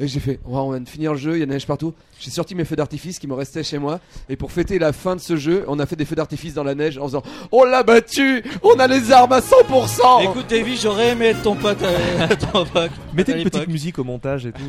Et 0.00 0.08
j'ai 0.08 0.18
fait, 0.18 0.40
on 0.44 0.72
vient 0.72 0.80
de 0.80 0.88
finir 0.88 1.12
le 1.12 1.18
jeu, 1.18 1.36
il 1.36 1.38
y 1.38 1.42
a 1.42 1.46
de 1.46 1.50
la 1.50 1.54
neige 1.54 1.66
partout. 1.66 1.94
J'ai 2.18 2.30
sorti 2.30 2.54
mes 2.56 2.64
feux 2.64 2.74
d'artifice 2.74 3.18
qui 3.20 3.28
me 3.28 3.34
restaient 3.34 3.62
chez 3.62 3.78
moi. 3.78 4.00
Et 4.28 4.34
pour 4.34 4.50
fêter 4.50 4.78
la 4.80 4.92
fin 4.92 5.14
de 5.14 5.20
ce 5.20 5.36
jeu, 5.36 5.64
on 5.68 5.78
a 5.78 5.86
fait 5.86 5.94
des 5.94 6.04
feux 6.04 6.16
d'artifice 6.16 6.52
dans 6.54 6.64
la 6.64 6.74
neige 6.74 6.98
en 6.98 7.04
faisant, 7.06 7.22
on 7.52 7.64
l'a 7.64 7.84
battu, 7.84 8.42
on 8.64 8.78
a 8.80 8.88
les 8.88 9.12
armes 9.12 9.32
à 9.32 9.40
100%. 9.40 10.24
Écoute 10.24 10.46
Davy, 10.48 10.76
j'aurais 10.76 11.10
aimé 11.10 11.26
être 11.26 11.42
ton 11.42 11.54
pote 11.54 11.78
à, 11.82 12.22
à 12.24 12.28
ton 12.36 12.64
époque. 12.64 12.90
Mettez 13.12 13.34
à 13.34 13.36
une 13.36 13.44
petite 13.48 13.68
musique 13.68 13.98
au 14.00 14.04
montage 14.04 14.46
et 14.46 14.52
tout, 14.52 14.62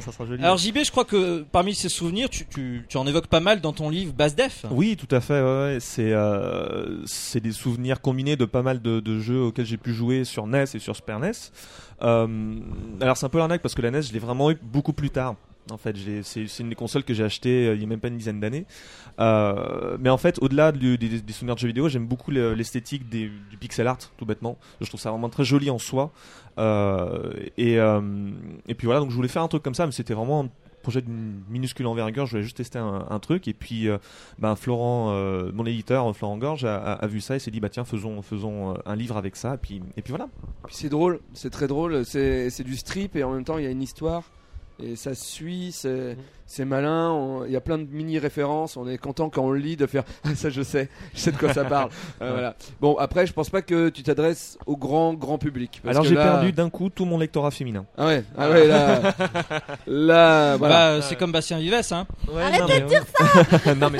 ça, 0.00 0.10
sera 0.12 0.24
joli. 0.24 0.42
Alors 0.42 0.56
JB, 0.56 0.78
je 0.84 0.90
crois 0.90 1.04
que 1.04 1.44
parmi 1.52 1.74
ces 1.74 1.90
souvenirs, 1.90 2.30
tu, 2.30 2.46
tu, 2.46 2.86
tu 2.88 2.96
en 2.96 3.06
évoques 3.06 3.26
pas 3.26 3.40
mal 3.40 3.60
dans 3.60 3.72
ton 3.72 3.90
livre 3.90 4.14
Bass 4.14 4.34
Def. 4.34 4.64
Oui, 4.70 4.96
tout 4.96 5.14
à 5.14 5.20
fait. 5.20 5.42
ouais, 5.42 5.64
ouais. 5.74 5.78
C'est 5.80 6.12
euh, 6.12 7.04
c'est 7.04 7.40
des 7.40 7.52
souvenirs 7.52 8.00
combinés 8.00 8.36
de 8.36 8.46
pas 8.46 8.62
mal 8.62 8.80
de, 8.80 9.00
de 9.00 9.18
jeux 9.18 9.40
auxquels 9.42 9.66
j'ai 9.66 9.76
pu 9.76 9.92
jouer 9.92 10.24
sur 10.24 10.46
NES 10.46 10.64
et 10.74 10.78
sur 10.78 10.96
Super 10.96 11.18
NES. 11.20 11.32
Euh, 12.02 12.58
alors 13.00 13.16
c'est 13.16 13.26
un 13.26 13.28
peu 13.28 13.38
l'arnaque 13.38 13.62
parce 13.62 13.74
que 13.74 13.82
la 13.82 13.90
NES, 13.90 14.02
je 14.02 14.12
l'ai 14.12 14.18
vraiment 14.18 14.50
eu 14.50 14.58
beaucoup 14.62 14.92
plus 14.92 15.10
tard. 15.10 15.36
En 15.70 15.76
fait, 15.76 15.96
c'est 16.24 16.44
une 16.58 16.70
des 16.70 16.74
consoles 16.74 17.04
que 17.04 17.14
j'ai 17.14 17.22
acheté 17.22 17.68
euh, 17.68 17.74
il 17.76 17.80
y 17.80 17.84
a 17.84 17.86
même 17.86 18.00
pas 18.00 18.08
une 18.08 18.16
dizaine 18.16 18.40
d'années. 18.40 18.66
Euh, 19.20 19.96
mais 20.00 20.10
en 20.10 20.16
fait, 20.16 20.38
au-delà 20.42 20.72
des, 20.72 20.98
souvenirs 21.32 21.54
de 21.54 21.60
jeux 21.60 21.68
vidéo, 21.68 21.88
j'aime 21.88 22.06
beaucoup 22.06 22.32
le- 22.32 22.54
l'esthétique 22.54 23.08
du 23.08 23.30
pixel 23.60 23.86
art, 23.86 23.98
tout 24.16 24.26
bêtement. 24.26 24.58
Je 24.80 24.88
trouve 24.88 25.00
ça 25.00 25.10
vraiment 25.10 25.28
très 25.28 25.44
joli 25.44 25.70
en 25.70 25.78
soi. 25.78 26.10
Et, 26.58 27.74
et 27.76 28.74
puis 28.74 28.86
voilà, 28.86 29.00
donc 29.00 29.10
je 29.10 29.14
voulais 29.14 29.28
faire 29.28 29.42
un 29.42 29.48
truc 29.48 29.62
comme 29.62 29.74
ça, 29.74 29.86
mais 29.86 29.92
c'était 29.92 30.14
vraiment 30.14 30.44
un 30.44 30.48
projet 30.82 31.00
d'une 31.02 31.42
minuscule 31.48 31.86
envergure. 31.86 32.26
Je 32.26 32.32
voulais 32.32 32.42
juste 32.42 32.56
tester 32.58 32.78
un, 32.78 33.06
un 33.08 33.18
truc. 33.18 33.48
Et 33.48 33.54
puis, 33.54 33.88
euh, 33.88 33.98
ben, 34.38 34.54
Florent, 34.56 35.10
euh, 35.12 35.50
mon 35.54 35.64
éditeur, 35.64 36.14
Florent 36.16 36.36
Gorge, 36.38 36.64
a, 36.64 36.76
a- 36.76 36.92
a 36.94 37.06
vu 37.06 37.20
ça 37.20 37.36
et 37.36 37.38
s'est 37.38 37.50
dit, 37.50 37.60
bah 37.60 37.68
tiens, 37.68 37.84
faisons, 37.84 38.20
faisons 38.22 38.72
euh, 38.72 38.78
un 38.86 38.96
livre 38.96 39.16
avec 39.16 39.36
ça. 39.36 39.54
Et 39.54 39.58
puis, 39.58 39.82
et 39.96 40.02
puis 40.02 40.10
voilà. 40.12 40.28
Puis 40.66 40.74
c'est 40.76 40.88
drôle, 40.88 41.20
c'est 41.32 41.50
très 41.50 41.66
drôle, 41.66 42.04
c'est 42.04 42.50
c'est 42.50 42.64
du 42.64 42.76
strip 42.76 43.16
et 43.16 43.24
en 43.24 43.32
même 43.32 43.44
temps 43.44 43.58
il 43.58 43.64
y 43.64 43.66
a 43.66 43.70
une 43.70 43.82
histoire 43.82 44.22
et 44.82 44.96
ça 44.96 45.14
se 45.14 45.24
suit, 45.24 45.70
c'est 45.72 46.16
c'est 46.46 46.64
malin, 46.64 47.40
il 47.46 47.52
y 47.52 47.56
a 47.56 47.60
plein 47.60 47.78
de 47.78 47.84
mini 47.90 48.18
références, 48.18 48.76
on 48.76 48.86
est 48.88 48.98
content 48.98 49.30
quand 49.30 49.42
on 49.44 49.50
le 49.50 49.58
lit 49.58 49.76
de 49.76 49.86
faire 49.86 50.04
ah, 50.24 50.30
ça 50.34 50.50
je 50.50 50.62
sais, 50.62 50.88
je 51.14 51.20
sais 51.20 51.32
de 51.32 51.36
quoi 51.36 51.52
ça 51.52 51.64
parle. 51.64 51.90
Euh, 52.20 52.26
Ouais. 52.26 52.32
voilà. 52.32 52.56
Bon 52.80 52.96
après 52.98 53.26
je 53.26 53.32
pense 53.32 53.50
pas 53.50 53.62
que 53.62 53.88
tu 53.88 54.02
t'adresses 54.02 54.58
au 54.66 54.76
grand 54.76 55.14
grand 55.14 55.38
public. 55.38 55.80
parce 55.82 55.96
Alors 55.96 56.04
j'ai 56.06 56.14
là- 56.14 56.22
perdu 56.24 56.52
d'un 56.52 56.68
coup 56.70 56.88
tout 56.90 57.04
mon 57.04 57.18
lectorat 57.18 57.50
féminin. 57.50 57.84
Ah 57.96 58.06
ouais, 58.06 58.24
ah 58.36 58.50
ouais 58.50 58.66
là, 58.68 59.00
là 59.86 60.56
voilà. 60.56 60.98
Bah, 60.98 61.02
c'est 61.02 61.16
comme 61.16 61.32
Bastien 61.32 61.58
Vives, 61.58 61.74
hein. 61.90 62.06
Arrêtez 62.36 62.80
de 62.80 62.86
dire 62.86 63.04
ça 63.64 63.74
Non 63.74 63.90
mais, 63.90 63.98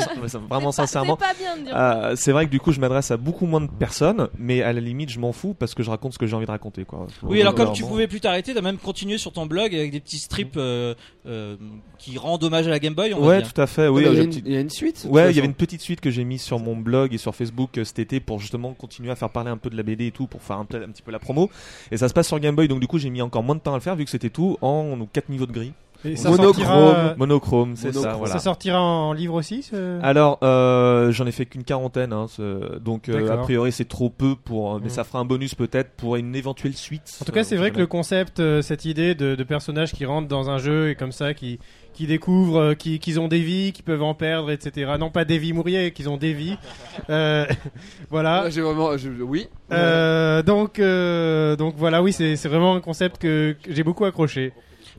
vraiment 0.49 0.73
sincèrement, 0.73 1.19
c'est 1.21 1.27
pas 1.27 1.35
bien 1.35 1.57
de 1.57 1.65
dire 1.65 1.77
euh, 1.77 2.15
c'est 2.17 2.33
vrai 2.33 2.47
que 2.47 2.51
du 2.51 2.61
coup 2.61 2.73
je 2.73 2.81
m'adresse 2.81 3.11
à 3.11 3.17
beaucoup 3.17 3.47
moins 3.47 3.61
de 3.61 3.71
personnes, 3.71 4.29
mais 4.39 4.63
à 4.63 4.73
la 4.73 4.81
limite 4.81 5.11
je 5.11 5.19
m'en 5.19 5.33
fous 5.33 5.55
parce 5.55 5.75
que 5.75 5.83
je 5.83 5.91
raconte 5.91 6.13
ce 6.15 6.19
que 6.19 6.27
j'ai 6.27 6.35
envie 6.37 6.47
de 6.47 6.51
raconter 6.51 6.85
quoi. 6.85 7.07
Oui, 7.23 7.41
alors 7.41 7.55
comme 7.55 7.73
tu 7.73 7.83
pouvais 7.85 8.07
plus 8.09 8.21
t'arrêter, 8.21 8.55
t'as 8.55 8.61
même 8.61 8.79
continué 8.79 9.19
sur 9.19 9.33
ton 9.33 9.47
blog 9.47 9.75
avec 9.75 9.91
des 9.91 10.01
petits 10.01 10.19
strips 10.19 10.57
euh, 10.57 10.95
euh, 11.27 11.57
qui 11.99 12.19
rendent 12.19 12.42
hommage 12.45 12.67
à 12.67 12.71
la 12.71 12.79
Game 12.79 12.95
Boy. 12.95 13.15
On 13.15 13.21
va 13.21 13.27
Ouais, 13.29 13.39
dire. 13.43 13.53
tout 13.53 13.61
à 13.61 13.67
fait. 13.67 13.89
Oui, 13.89 14.03
il 14.03 14.07
y 14.07 14.09
a 14.09 14.15
j'ai 14.15 14.23
une- 14.25 14.31
petit- 14.31 14.51
y 14.51 14.57
a 14.57 14.61
une 14.61 14.71
suite, 14.71 15.07
Ouais, 15.09 15.31
il 15.31 15.37
y 15.37 15.39
avait 15.39 15.49
une 15.49 15.55
petite 15.55 15.81
suite 15.81 16.01
que 16.01 16.11
j'ai 16.11 16.25
mise 16.25 16.43
sur 16.43 16.59
mon 16.59 16.77
blog 16.77 17.15
et 17.15 17.19
sur 17.19 17.35
Facebook 17.35 17.79
euh, 17.79 17.85
cet 17.85 17.99
été 17.99 18.21
pour 18.21 18.39
justement 18.41 18.73
continuer 18.75 19.11
à 19.11 19.17
faire 19.17 19.31
parler 19.31 19.51
un 19.51 19.57
peu 19.57 19.71
de 19.71 19.77
la 19.77 19.83
BD 19.83 20.07
et 20.07 20.11
tout, 20.11 20.27
pour 20.27 20.43
faire 20.43 20.57
un, 20.57 20.63
un 20.63 20.65
petit 20.91 21.03
peu 21.03 21.11
la 21.13 21.19
promo. 21.19 21.51
Et 21.91 21.97
ça 21.97 22.09
se 22.09 22.15
passe 22.15 22.29
sur 22.29 22.39
Game 22.41 22.55
Boy, 22.57 22.69
donc 22.69 22.81
du 22.81 22.87
coup 22.87 22.99
j'ai 22.99 23.11
mis 23.11 23.23
encore 23.23 23.43
moins 23.43 23.55
de 23.55 23.61
temps 23.61 23.73
à 23.73 23.77
le 23.77 23.83
faire 23.83 23.97
vu 23.97 24.05
que 24.05 24.11
c'était 24.11 24.31
tout 24.31 24.57
en 24.63 25.07
4 25.13 25.29
niveaux 25.29 25.47
de 25.47 25.53
gris. 25.53 25.73
Et 26.05 26.17
ça 26.17 26.31
monochrome, 26.31 26.55
sortira- 26.65 27.15
monochrome, 27.17 27.77
c'est 27.77 27.93
ça. 27.93 28.15
Voilà. 28.15 28.33
Ça 28.33 28.39
sortira 28.41 28.81
en 28.81 29.13
livre 29.13 29.35
aussi 29.35 29.63
ce- 29.63 30.01
Alors, 30.03 30.39
euh, 30.43 31.13
j'en 31.13 31.27
ai 31.27 31.33
fait 31.33 31.47
qu'une 31.47 31.65
quarantaine, 31.65 32.13
hein, 32.13 32.27
ce- 32.29 32.79
donc 32.79 33.09
euh, 33.09 33.33
a 33.33 33.37
priori 33.37 33.71
c'est 33.73 33.85
trop 33.89 34.11
peu 34.11 34.35
pour, 34.35 34.75
euh, 34.75 34.79
mais 34.81 34.87
Mm. 34.89 34.91
ça 34.91 35.05
fera 35.05 35.21
un 35.21 35.25
bonus 35.25 35.55
peut-être 35.55 35.91
pour 35.97 36.17
une 36.17 36.35
éventuelle 36.35 36.75
suite. 36.75 37.19
En 37.21 37.25
tout 37.25 37.33
cas, 37.33 37.45
c'est 37.45 37.57
vrai 37.57 37.71
que 37.71 37.79
le 37.79 37.87
concept, 37.87 38.41
euh, 38.41 38.63
cette 38.63 38.85
idée 38.85 39.15
de, 39.15 39.35
de 39.35 39.45
personnages 39.45 39.93
qui 39.93 40.05
rentrent 40.05 40.29
dans 40.29 40.51
un 40.51 40.59
jeu 40.59 40.91
et 40.91 40.95
comme 40.95 41.13
ça, 41.13 41.35
qui, 41.35 41.59
qui 41.95 42.07
découvrent 42.07 42.59
euh, 42.61 42.75
qui- 42.75 42.99
qu'ils 42.99 43.21
ont 43.21 43.29
des 43.29 43.41
vies, 43.41 43.73
qui 43.73 43.83
peuvent 43.83 44.03
en 44.03 44.15
perdre, 44.15 44.51
etc. 44.51 44.93
Non 44.99 45.11
pas 45.11 45.25
des 45.25 45.39
vies 45.39 45.53
mourir, 45.53 45.93
qu'ils 45.93 46.09
ont 46.09 46.17
des 46.17 46.33
vies. 46.33 46.57
Euh, 47.11 47.45
voilà. 48.11 48.45
Ouais, 48.45 48.51
j'ai 48.51 48.61
vraiment, 48.63 48.97
je- 48.97 49.11
oui. 49.23 49.47
Euh, 49.73 50.43
donc, 50.43 50.79
euh, 50.79 51.57
donc 51.57 51.75
voilà, 51.77 52.03
oui, 52.03 52.13
c'est 52.13 52.37
c'est 52.37 52.49
vraiment 52.49 52.75
un 52.75 52.81
concept 52.81 53.19
que, 53.19 53.57
que 53.63 53.73
j'ai 53.73 53.83
beaucoup 53.85 54.05
accroché. 54.05 54.53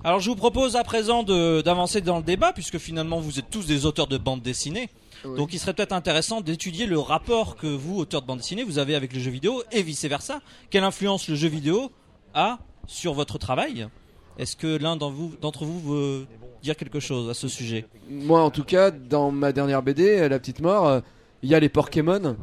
Alors 0.06 0.20
je 0.20 0.30
vous 0.30 0.36
propose 0.36 0.76
à 0.76 0.84
présent 0.84 1.24
d'avancer 1.24 2.02
dans 2.02 2.18
le 2.18 2.24
débat 2.24 2.52
puisque 2.52 2.78
finalement 2.78 3.22
vous 3.22 3.40
êtes 3.40 3.50
tous 3.50 3.66
des 3.66 3.86
auteurs 3.86 4.08
de 4.08 4.18
bande 4.18 4.42
dessinée. 4.42 4.90
Oui. 5.24 5.38
Donc 5.38 5.54
il 5.54 5.60
serait 5.60 5.74
peut-être 5.74 5.94
intéressant 5.94 6.42
d'étudier 6.42 6.86
le 6.86 7.00
rapport 7.00 7.56
que 7.56 7.68
vous, 7.68 8.00
auteurs 8.00 8.22
de 8.22 8.28
bande 8.28 8.40
dessinée, 8.40 8.64
vous 8.64 8.80
avez 8.80 8.96
avec 8.96 9.14
le 9.14 9.20
jeu 9.22 9.32
vidéo 9.32 9.64
et 9.72 9.82
vice 9.82 10.04
versa. 10.04 10.42
Quelle 10.70 10.84
influence 10.84 11.30
le 11.30 11.36
jeu 11.36 11.48
vidéo 11.48 11.90
a 12.34 12.60
sur 12.86 13.14
votre 13.14 13.38
travail? 13.38 13.88
Est-ce 14.38 14.58
que 14.58 14.78
l'un 14.78 14.98
d'entre 14.98 15.64
vous, 15.64 15.80
veut 15.80 16.28
dire 16.62 16.76
quelque 16.76 17.00
chose 17.00 17.30
à 17.30 17.34
ce 17.34 17.48
sujet? 17.48 17.86
Moi, 18.10 18.42
en 18.42 18.50
tout 18.50 18.64
cas, 18.66 18.92
dans 18.92 19.32
ma 19.32 19.54
dernière 19.54 19.84
BD, 19.84 20.20
euh, 20.20 20.28
La 20.28 20.40
Petite 20.40 20.60
Mort, 20.60 20.88
euh, 20.88 21.00
il 21.44 21.50
y 21.50 21.56
a 21.56 21.60
les 21.60 21.70
Pokémon, 21.70 22.36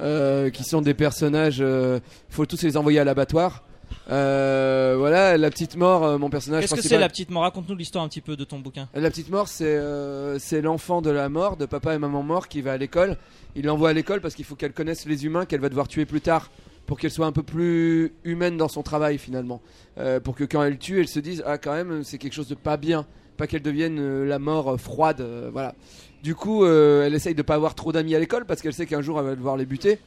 euh, 0.00 0.50
qui 0.50 0.64
sont 0.64 0.80
des 0.80 0.94
personnages. 0.94 1.58
Il 1.58 2.00
faut 2.30 2.46
tous 2.46 2.62
les 2.62 2.76
envoyer 2.76 2.98
à 2.98 3.04
l'abattoir. 3.04 3.65
Euh, 4.10 4.94
voilà, 4.96 5.36
La 5.36 5.50
Petite 5.50 5.76
Mort, 5.76 6.04
euh, 6.04 6.18
mon 6.18 6.30
personnage 6.30 6.62
Qu'est-ce 6.62 6.76
que 6.76 6.82
c'est 6.82 6.98
la 6.98 7.08
petite 7.08 7.30
mort? 7.30 7.42
Raconte-nous 7.42 7.74
l'histoire 7.74 8.04
un 8.04 8.08
petit 8.08 8.20
peu 8.20 8.36
de 8.36 8.44
ton 8.44 8.60
bouquin. 8.60 8.88
La 8.94 9.10
petite 9.10 9.30
mort, 9.30 9.48
c'est 9.48 9.64
euh, 9.64 10.38
c'est 10.38 10.60
l'enfant 10.60 11.02
de 11.02 11.10
la 11.10 11.28
mort, 11.28 11.56
de 11.56 11.66
papa 11.66 11.94
et 11.94 11.98
maman 11.98 12.22
mort 12.22 12.46
qui 12.48 12.60
va 12.60 12.72
à 12.72 12.76
l'école. 12.76 13.16
Il 13.56 13.64
l'envoie 13.64 13.90
à 13.90 13.92
l'école 13.92 14.20
parce 14.20 14.34
qu'il 14.34 14.44
faut 14.44 14.54
qu'elle 14.54 14.72
connaisse 14.72 15.06
les 15.06 15.24
humains 15.24 15.44
qu'elle 15.44 15.60
va 15.60 15.68
devoir 15.68 15.88
tuer 15.88 16.06
plus 16.06 16.20
tard 16.20 16.50
pour 16.86 17.00
qu'elle 17.00 17.10
soit 17.10 17.26
un 17.26 17.32
peu 17.32 17.42
plus 17.42 18.12
humaine 18.22 18.56
dans 18.56 18.68
son 18.68 18.84
travail 18.84 19.18
finalement. 19.18 19.60
Euh, 19.98 20.20
pour 20.20 20.36
que 20.36 20.44
quand 20.44 20.62
elle 20.62 20.78
tue, 20.78 21.00
elle 21.00 21.08
se 21.08 21.18
dise 21.18 21.42
ah 21.44 21.58
quand 21.58 21.72
même 21.72 22.04
c'est 22.04 22.18
quelque 22.18 22.34
chose 22.34 22.48
de 22.48 22.54
pas 22.54 22.76
bien, 22.76 23.06
pas 23.36 23.48
qu'elle 23.48 23.62
devienne 23.62 24.24
la 24.24 24.38
mort 24.38 24.80
froide, 24.80 25.26
voilà. 25.52 25.74
Du 26.22 26.36
coup, 26.36 26.64
elle 26.64 27.14
essaye 27.14 27.34
de 27.34 27.42
pas 27.42 27.54
avoir 27.54 27.74
trop 27.74 27.90
d'amis 27.90 28.14
à 28.14 28.20
l'école 28.20 28.46
parce 28.46 28.62
qu'elle 28.62 28.72
sait 28.72 28.86
qu'un 28.86 29.02
jour 29.02 29.18
elle 29.18 29.26
va 29.26 29.34
devoir 29.34 29.56
les 29.56 29.66
buter. 29.66 29.98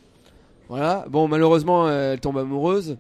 Voilà. 0.70 1.06
Bon, 1.10 1.28
malheureusement, 1.28 1.90
elle 1.90 2.20
tombe 2.20 2.38
amoureuse. 2.38 2.98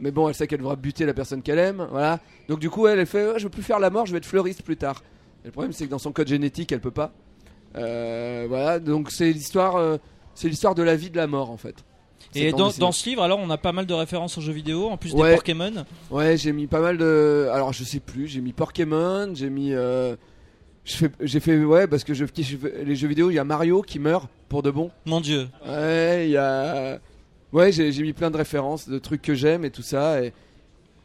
Mais 0.00 0.10
bon, 0.10 0.28
elle 0.28 0.34
sait 0.34 0.46
qu'elle 0.46 0.58
devra 0.60 0.76
buter 0.76 1.06
la 1.06 1.14
personne 1.14 1.42
qu'elle 1.42 1.58
aime. 1.58 1.86
Voilà. 1.90 2.20
Donc 2.48 2.58
du 2.60 2.68
coup, 2.70 2.86
elle, 2.86 2.98
elle 2.98 3.06
fait, 3.06 3.26
Ouais, 3.32 3.38
je 3.38 3.44
veux 3.44 3.50
plus 3.50 3.62
faire 3.62 3.78
la 3.78 3.90
mort, 3.90 4.06
je 4.06 4.12
vais 4.12 4.18
être 4.18 4.26
fleuriste 4.26 4.62
plus 4.62 4.76
tard. 4.76 5.02
Et 5.44 5.46
le 5.48 5.52
problème, 5.52 5.72
c'est 5.72 5.86
que 5.86 5.90
dans 5.90 5.98
son 5.98 6.12
code 6.12 6.28
génétique, 6.28 6.72
elle 6.72 6.80
peut 6.80 6.90
pas. 6.90 7.12
Euh, 7.76 8.46
voilà. 8.48 8.78
Donc 8.78 9.10
c'est 9.10 9.32
l'histoire, 9.32 9.76
euh, 9.76 9.96
c'est 10.34 10.48
l'histoire 10.48 10.74
de 10.74 10.82
la 10.82 10.96
vie 10.96 11.10
de 11.10 11.16
la 11.16 11.26
mort 11.26 11.50
en 11.50 11.56
fait. 11.56 11.76
Et 12.34 12.50
dans, 12.52 12.70
dans 12.78 12.92
ce 12.92 13.08
livre, 13.08 13.22
alors, 13.22 13.38
on 13.38 13.48
a 13.50 13.56
pas 13.56 13.72
mal 13.72 13.86
de 13.86 13.94
références 13.94 14.36
aux 14.36 14.40
jeux 14.40 14.52
vidéo, 14.52 14.88
en 14.88 14.96
plus 14.96 15.14
Ouais. 15.14 15.30
des 15.30 15.36
Pokémon. 15.36 15.72
Ouais, 16.10 16.36
j'ai 16.36 16.52
mis 16.52 16.66
pas 16.66 16.80
mal 16.80 16.98
de. 16.98 17.48
Alors 17.52 17.72
je 17.72 17.84
sais 17.84 18.00
plus, 18.00 18.26
j'ai 18.26 18.40
mis 18.40 18.52
Pokémon, 18.52 19.30
j'ai 19.34 19.48
mis. 19.48 19.72
euh, 19.72 20.16
J'ai 21.20 21.40
fait, 21.40 21.64
ouais, 21.64 21.86
parce 21.86 22.04
que 22.04 22.14
je 22.14 22.24
les 22.84 22.94
jeux 22.96 23.08
vidéo, 23.08 23.30
il 23.30 23.34
y 23.34 23.38
a 23.38 23.44
Mario 23.44 23.82
qui 23.82 23.98
meurt 23.98 24.28
pour 24.48 24.62
de 24.62 24.70
bon. 24.70 24.90
Mon 25.06 25.20
dieu. 25.20 25.48
Ouais, 25.66 26.26
il 26.26 26.30
y 26.32 26.36
a. 26.36 26.98
Ouais, 27.52 27.72
j'ai 27.72 27.90
mis 28.02 28.12
plein 28.12 28.30
de 28.30 28.36
références, 28.36 28.88
de 28.88 28.98
trucs 28.98 29.22
que 29.22 29.34
j'aime 29.34 29.64
et 29.64 29.70
tout 29.70 29.82
ça. 29.82 30.20
Et 30.22 30.32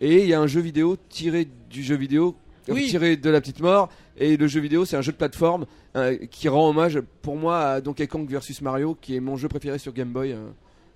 il 0.02 0.26
y 0.28 0.34
a 0.34 0.40
un 0.42 0.48
jeu 0.48 0.60
vidéo 0.62 0.98
tiré 1.10 1.48
du 1.70 1.84
jeu 1.84 1.96
vidéo, 1.96 2.36
euh, 2.70 2.74
Oui. 2.74 2.88
tiré 2.90 3.16
de 3.16 3.30
la 3.30 3.40
petite 3.40 3.60
mort. 3.60 3.90
Et 4.18 4.36
le 4.38 4.48
jeu 4.48 4.60
vidéo, 4.60 4.84
c'est 4.86 4.98
un 4.98 5.02
jeu 5.02 5.12
de 5.12 5.18
plateforme 5.18 5.66
euh, 5.96 6.18
qui 6.30 6.50
rend 6.50 6.70
hommage 6.70 7.00
pour 7.22 7.36
moi 7.36 7.60
à 7.60 7.82
Donkey 7.82 8.08
Kong 8.08 8.28
versus 8.30 8.62
Mario, 8.62 8.98
qui 9.00 9.16
est 9.16 9.20
mon 9.20 9.38
jeu 9.38 9.48
préféré 9.48 9.78
sur 9.78 9.94
Game 9.94 10.12
Boy. 10.12 10.34
euh, 10.34 10.50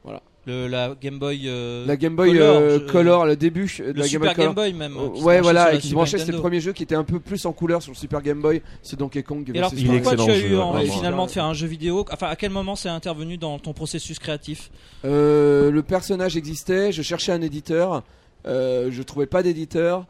voilà. 0.03 0.21
Le, 0.47 0.67
la 0.67 0.93
Game 1.01 1.17
Boy. 1.17 1.43
euh, 1.45 1.85
La 1.87 1.97
Game 1.97 2.15
Boy 2.15 2.29
Color, 2.33 2.55
euh, 2.57 2.79
Color, 2.87 3.25
le 3.25 3.35
début 3.35 3.65
de 3.79 3.83
le 3.83 3.93
la 3.93 4.03
Super 4.05 4.35
Game 4.35 4.53
Boy, 4.53 4.53
Color. 4.53 4.55
Game 4.55 4.55
Boy 4.55 4.73
même, 4.73 4.97
Euh, 4.97 5.21
ouais, 5.23 5.41
voilà, 5.41 5.73
et 5.73 5.77
qui 5.77 5.81
se 5.83 5.87
Super 5.87 5.95
branchait. 5.97 6.17
C'était 6.19 6.31
le 6.33 6.37
premier 6.39 6.59
jeu 6.59 6.71
qui 6.73 6.83
était 6.83 6.95
un 6.95 7.03
peu 7.03 7.19
plus 7.19 7.45
en 7.45 7.51
couleur 7.53 7.81
sur 7.81 7.91
le 7.91 7.97
Super 7.97 8.21
Game 8.21 8.41
Boy. 8.41 8.61
C'est 8.83 8.97
Donkey 8.99 9.23
Kong. 9.23 9.49
Et 9.53 9.57
alors 9.57 9.71
pourquoi 9.71 10.15
tu 10.15 10.29
as 10.31 10.37
eu 10.37 10.49
jeu, 10.49 10.59
envie 10.59 10.89
finalement 10.89 11.25
de 11.25 11.31
faire 11.31 11.45
un 11.45 11.53
jeu 11.53 11.67
vidéo 11.67 12.05
Enfin, 12.11 12.27
à 12.27 12.35
quel 12.35 12.51
moment 12.51 12.75
c'est 12.75 12.89
intervenu 12.89 13.37
dans 13.37 13.57
ton 13.59 13.73
processus 13.73 14.19
créatif 14.19 14.69
Euh, 15.03 15.71
le 15.71 15.81
personnage 15.83 16.37
existait, 16.37 16.91
je 16.91 17.01
cherchais 17.01 17.31
un 17.31 17.41
éditeur, 17.41 18.03
euh, 18.47 18.89
je 18.91 19.01
trouvais 19.03 19.25
pas 19.27 19.41
d'éditeur. 19.43 20.05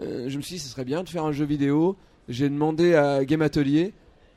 Euh, 0.00 0.24
je 0.28 0.36
me 0.38 0.42
suis 0.42 0.54
dit, 0.56 0.60
ce 0.60 0.68
serait 0.68 0.84
bien 0.84 1.02
de 1.02 1.08
faire 1.08 1.24
un 1.24 1.32
jeu 1.32 1.44
vidéo. 1.44 1.96
J'ai 2.28 2.48
demandé 2.48 2.94
à 2.94 3.24
Game 3.24 3.42
Atelier. 3.42 3.92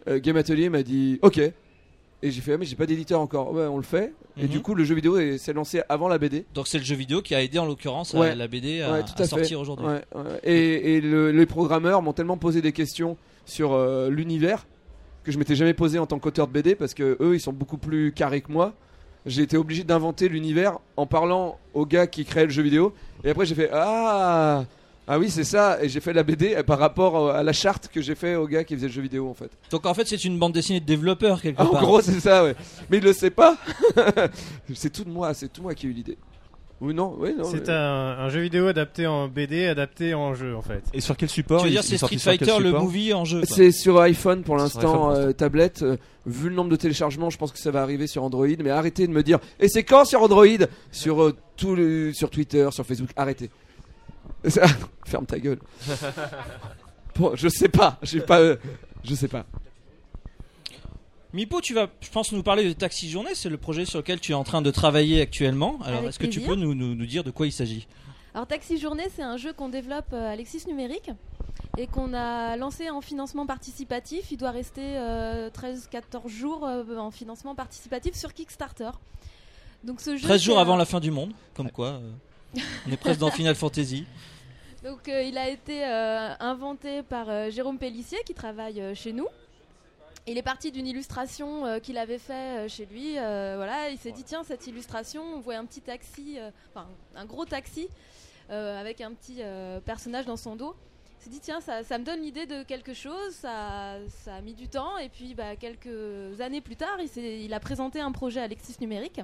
Euh, 0.10 0.20
Game 0.20 0.36
Atelier 0.38 0.70
m'a 0.70 0.84
dit, 0.84 1.20
ok. 1.22 1.40
Et 2.24 2.32
j'ai 2.32 2.42
fait, 2.42 2.54
ah, 2.54 2.58
mais 2.58 2.66
j'ai 2.66 2.76
pas 2.76 2.88
d'éditeur 2.88 3.20
encore. 3.22 3.54
Ouais, 3.54 3.66
on 3.68 3.78
le 3.78 3.84
fait. 3.84 4.12
Et 4.38 4.44
Mhm. 4.44 4.48
du 4.50 4.62
coup, 4.62 4.74
le 4.74 4.84
jeu 4.84 4.96
vidéo 4.96 5.18
est- 5.20 5.38
s'est 5.38 5.54
lancé 5.54 5.82
avant 5.88 6.08
la 6.08 6.18
BD. 6.18 6.46
Donc 6.56 6.68
c'est 6.68 6.80
le 6.80 6.84
jeu 6.84 6.96
vidéo 6.96 7.22
qui 7.22 7.36
a 7.36 7.44
aidé 7.44 7.60
en 7.60 7.66
l'occurrence 7.66 8.14
Ouais. 8.14 8.34
la 8.36 8.48
BD 8.48 8.82
à, 8.82 8.92
Ouais, 8.94 9.04
tout 9.04 9.22
à 9.22 9.26
sortir 9.28 9.60
aujourd'hui. 9.60 9.86
Ouais. 9.86 10.02
Et, 10.44 10.96
et 10.96 11.02
le- 11.02 11.32
les 11.32 11.46
programmeurs 11.46 12.02
m'ont 12.02 12.14
tellement 12.14 12.38
posé 12.38 12.62
des 12.62 12.72
questions 12.72 13.18
sur 13.46 13.74
euh, 13.74 14.10
l'univers 14.10 14.66
que 15.24 15.32
je 15.32 15.38
m'étais 15.38 15.56
jamais 15.56 15.74
posé 15.76 16.00
en 16.00 16.08
tant 16.08 16.18
qu'auteur 16.20 16.48
de 16.48 16.54
BD 16.54 16.74
parce 16.76 16.94
que 16.94 17.18
eux 17.22 17.36
ils 17.36 17.40
sont 17.40 17.54
beaucoup 17.54 17.78
plus 17.78 18.12
carrés 18.14 18.42
que 18.42 18.52
moi. 18.52 18.74
J'ai 19.28 19.42
été 19.44 19.58
obligé 19.58 19.84
d'inventer 19.84 20.28
l'univers 20.30 20.80
en 20.96 21.06
parlant 21.06 21.60
au 21.74 21.86
gars 21.86 22.08
qui 22.08 22.24
créait 22.26 22.46
le 22.46 22.50
jeu 22.52 22.64
vidéo. 22.64 22.94
Et 23.24 23.30
après 23.30 23.46
j'ai 23.46 23.56
fait 23.56 23.70
ah 23.74 24.64
ah 25.08 25.18
oui 25.20 25.30
c'est 25.30 25.44
ça 25.44 25.78
et 25.82 25.88
j'ai 25.90 26.00
fait 26.02 26.14
la 26.14 26.24
BD 26.24 26.56
par 26.66 26.80
rapport 26.80 27.32
à 27.32 27.42
la 27.44 27.54
charte 27.54 27.88
que 27.88 28.02
j'ai 28.02 28.16
fait 28.16 28.36
au 28.36 28.46
gars 28.48 28.64
qui 28.64 28.76
faisait 28.76 28.88
le 28.88 28.94
jeu 28.94 29.02
vidéo 29.02 29.30
en 29.30 29.34
fait. 29.34 29.50
Donc 29.72 29.86
en 29.86 29.94
fait 29.94 30.08
c'est 30.08 30.24
une 30.26 30.38
bande 30.38 30.54
dessinée 30.54 30.80
de 30.82 30.86
développeurs 30.86 31.42
quelque 31.42 31.58
Ah, 31.60 31.66
part. 31.66 31.76
en 31.84 31.86
gros 31.86 32.02
c'est 32.02 32.20
ça 32.20 32.44
ouais. 32.44 32.56
Mais 32.90 32.98
il 32.98 33.04
le 33.04 33.14
sait 33.14 33.30
pas. 33.32 33.58
c'est 34.74 34.92
tout 34.92 35.04
de 35.04 35.10
moi, 35.10 35.34
c'est 35.34 35.52
tout 35.52 35.62
moi 35.62 35.74
qui 35.74 35.88
ai 35.88 35.90
eu 35.90 35.94
l'idée. 35.94 36.18
Oui 36.80 36.94
non, 36.94 37.16
oui 37.18 37.34
non. 37.36 37.44
C'est 37.46 37.68
mais- 37.68 37.74
un, 37.74 38.18
un 38.20 38.30
jeu 38.30 38.42
vidéo 38.42 38.68
adapté 38.68 39.08
en 39.08 39.28
BD, 39.28 39.66
adapté 39.66 40.14
en 40.14 40.36
jeu 40.36 40.56
en 40.56 40.62
fait. 40.62 40.84
Et 40.94 41.02
sur 41.02 41.18
quel 41.18 41.28
support 41.30 41.62
Tu 41.62 41.66
veux 41.68 41.72
dire, 41.72 41.84
c'est 41.84 41.98
Street 41.98 42.18
Fighter, 42.20 42.60
le 42.62 42.72
movie 42.72 43.14
en 43.16 43.26
jeu. 43.26 43.42
C'est 43.46 43.72
sur 43.72 44.00
iPhone 44.02 44.44
pour 44.44 44.58
l'instant, 44.58 45.12
euh, 45.12 45.32
tablette. 45.32 45.82
Euh, 45.82 45.98
vu 46.28 46.50
le 46.50 46.56
nombre 46.56 46.70
de 46.70 46.76
téléchargements, 46.76 47.32
je 47.32 47.38
pense 47.40 47.52
que 47.52 47.58
ça 47.58 47.72
va 47.72 47.82
arriver 47.82 48.06
sur 48.06 48.24
Android. 48.24 48.46
Mais 48.64 48.70
arrêtez 48.70 49.08
de 49.08 49.12
me 49.12 49.24
dire. 49.24 49.40
Et 49.60 49.70
c'est 49.70 49.84
quand 49.84 50.06
sur 50.06 50.22
Android? 50.22 50.46
Sur 50.92 51.24
euh, 51.24 51.36
tout 51.56 51.76
le, 51.76 52.14
sur 52.14 52.30
Twitter, 52.30 52.68
sur 52.72 52.86
Facebook. 52.86 53.10
Arrêtez. 53.16 53.50
Ferme 55.06 55.26
ta 55.26 55.40
gueule. 55.40 55.60
Bon, 57.16 57.36
je 57.36 57.48
sais 57.50 57.70
pas. 57.70 57.98
J'ai 58.04 58.22
pas. 58.22 58.40
euh, 58.40 58.58
je 59.04 59.16
sais 59.16 59.28
pas. 59.28 59.46
Mipo, 61.34 61.62
tu 61.62 61.74
vas, 61.74 61.88
je 62.02 62.10
pense, 62.10 62.32
nous 62.32 62.42
parler 62.44 62.64
de 62.68 62.74
Taxi 62.74 63.10
Journée. 63.10 63.32
C'est 63.36 63.50
le 63.50 63.58
projet 63.58 63.86
sur 63.86 64.00
lequel 64.00 64.20
tu 64.20 64.32
es 64.32 64.36
en 64.36 64.44
train 64.44 64.62
de 64.62 64.72
travailler 64.72 65.22
actuellement. 65.22 65.78
Alors, 65.84 66.08
est-ce 66.08 66.20
que 66.20 66.26
tu 66.26 66.42
peux 66.42 66.56
nous, 66.56 66.74
nous- 66.74 66.96
nous 66.96 67.06
dire 67.06 67.24
de 67.24 67.32
quoi 67.32 67.46
il 67.48 67.52
s'agit? 67.52 67.88
Alors 68.34 68.46
Taxi 68.48 68.78
Journée, 68.80 69.06
c'est 69.16 69.24
un 69.24 69.36
jeu 69.38 69.52
qu'on 69.52 69.68
développe 69.70 70.14
euh, 70.14 70.32
Alexis 70.32 70.62
Numérique 70.68 71.10
et 71.76 71.88
qu'on 71.88 72.14
a 72.14 72.56
lancé 72.56 72.88
en 72.92 73.02
financement 73.02 73.48
participatif. 73.48 74.32
Il 74.32 74.38
doit 74.38 74.52
rester 74.52 74.82
euh, 74.98 75.50
13-14 75.50 76.28
jours 76.30 76.64
euh, 76.68 76.98
en 76.98 77.10
financement 77.10 77.56
participatif 77.56 78.14
sur 78.14 78.34
Kickstarter. 78.36 78.92
Donc 79.84 80.02
ce 80.02 80.18
jeu 80.18 80.24
13 80.24 80.40
jours 80.42 80.60
avant 80.60 80.76
la 80.76 80.86
fin 80.86 81.00
du 81.00 81.10
monde, 81.10 81.32
comme 81.56 81.72
quoi. 81.72 82.00
euh, 82.56 82.60
on 82.88 82.92
est 82.92 82.98
presque 82.98 83.20
dans 83.20 83.32
Final 83.32 83.56
Fantasy. 83.56 84.06
Donc 84.88 85.10
euh, 85.10 85.22
il 85.22 85.38
a 85.38 85.50
été 85.50 85.84
euh, 85.84 86.34
inventé 86.40 87.04
par 87.04 87.30
euh, 87.30 87.50
Jérôme 87.50 87.78
Pellissier 87.78 88.20
qui 88.26 88.34
travaille 88.34 88.96
chez 88.96 89.12
nous. 89.12 89.28
Il 90.28 90.38
est 90.38 90.44
parti 90.44 90.72
d'une 90.72 90.88
illustration 90.88 91.80
qu'il 91.82 91.98
avait 91.98 92.18
fait 92.18 92.68
chez 92.70 92.86
lui. 92.86 93.14
voilà, 93.14 93.90
il 93.90 93.98
s'est 93.98 94.12
dit 94.12 94.24
tiens 94.24 94.44
cette 94.44 94.66
illustration, 94.68 95.24
on 95.36 95.40
voit 95.40 95.56
un 95.56 95.66
petit 95.66 95.80
taxi, 95.80 96.38
enfin 96.70 96.86
un 97.16 97.26
gros 97.26 97.46
taxi 97.46 97.88
avec 98.50 99.00
un 99.00 99.14
petit 99.14 99.42
personnage 99.86 100.26
dans 100.26 100.36
son 100.36 100.58
dos. 100.58 100.76
Il 101.20 101.24
s'est 101.24 101.30
dit 101.30 101.40
tiens 101.40 101.62
ça, 101.62 101.82
me 101.98 102.04
donne 102.04 102.22
l'idée 102.22 102.46
de 102.46 102.64
quelque 102.64 102.94
chose. 102.94 103.36
Ça, 103.36 104.00
a 104.28 104.42
mis 104.42 104.54
du 104.54 104.68
temps 104.68 104.98
et 104.98 105.08
puis 105.08 105.34
bah, 105.34 105.56
quelques 105.56 106.42
années 106.42 106.60
plus 106.60 106.76
tard, 106.76 106.98
il, 107.00 107.24
il 107.24 107.54
a 107.54 107.62
présenté 107.62 108.02
un 108.02 108.12
projet 108.12 108.42
Alexis 108.42 108.76
Numérique 108.82 109.22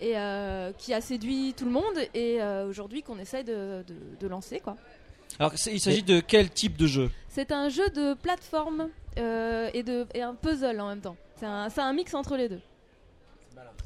et 0.00 0.16
euh, 0.16 0.72
qui 0.78 0.92
a 0.94 1.00
séduit 1.00 1.54
tout 1.56 1.64
le 1.64 1.70
monde 1.70 1.98
et 2.14 2.40
euh, 2.40 2.68
aujourd'hui 2.68 3.02
qu'on 3.02 3.18
essaye 3.18 3.44
de, 3.44 3.82
de- 3.86 3.94
de 4.20 4.26
lancer 4.28 4.60
quoi. 4.60 4.76
Alors, 5.38 5.52
il 5.72 5.80
s'agit 5.80 6.02
de 6.02 6.20
quel 6.20 6.50
type 6.50 6.76
de 6.76 6.86
jeu? 6.86 7.10
C'est 7.28 7.52
un 7.52 7.68
jeu 7.68 7.88
de 7.90 8.14
plateforme 8.14 8.88
euh, 9.18 9.70
et, 9.72 9.82
de, 9.82 10.06
et 10.12 10.22
un 10.22 10.34
puzzle 10.34 10.80
en 10.80 10.88
même 10.88 11.00
temps. 11.00 11.16
C'est 11.36 11.46
un, 11.46 11.68
c'est 11.70 11.80
un 11.80 11.92
mix 11.92 12.12
entre 12.14 12.36
les 12.36 12.48
deux. 12.48 12.60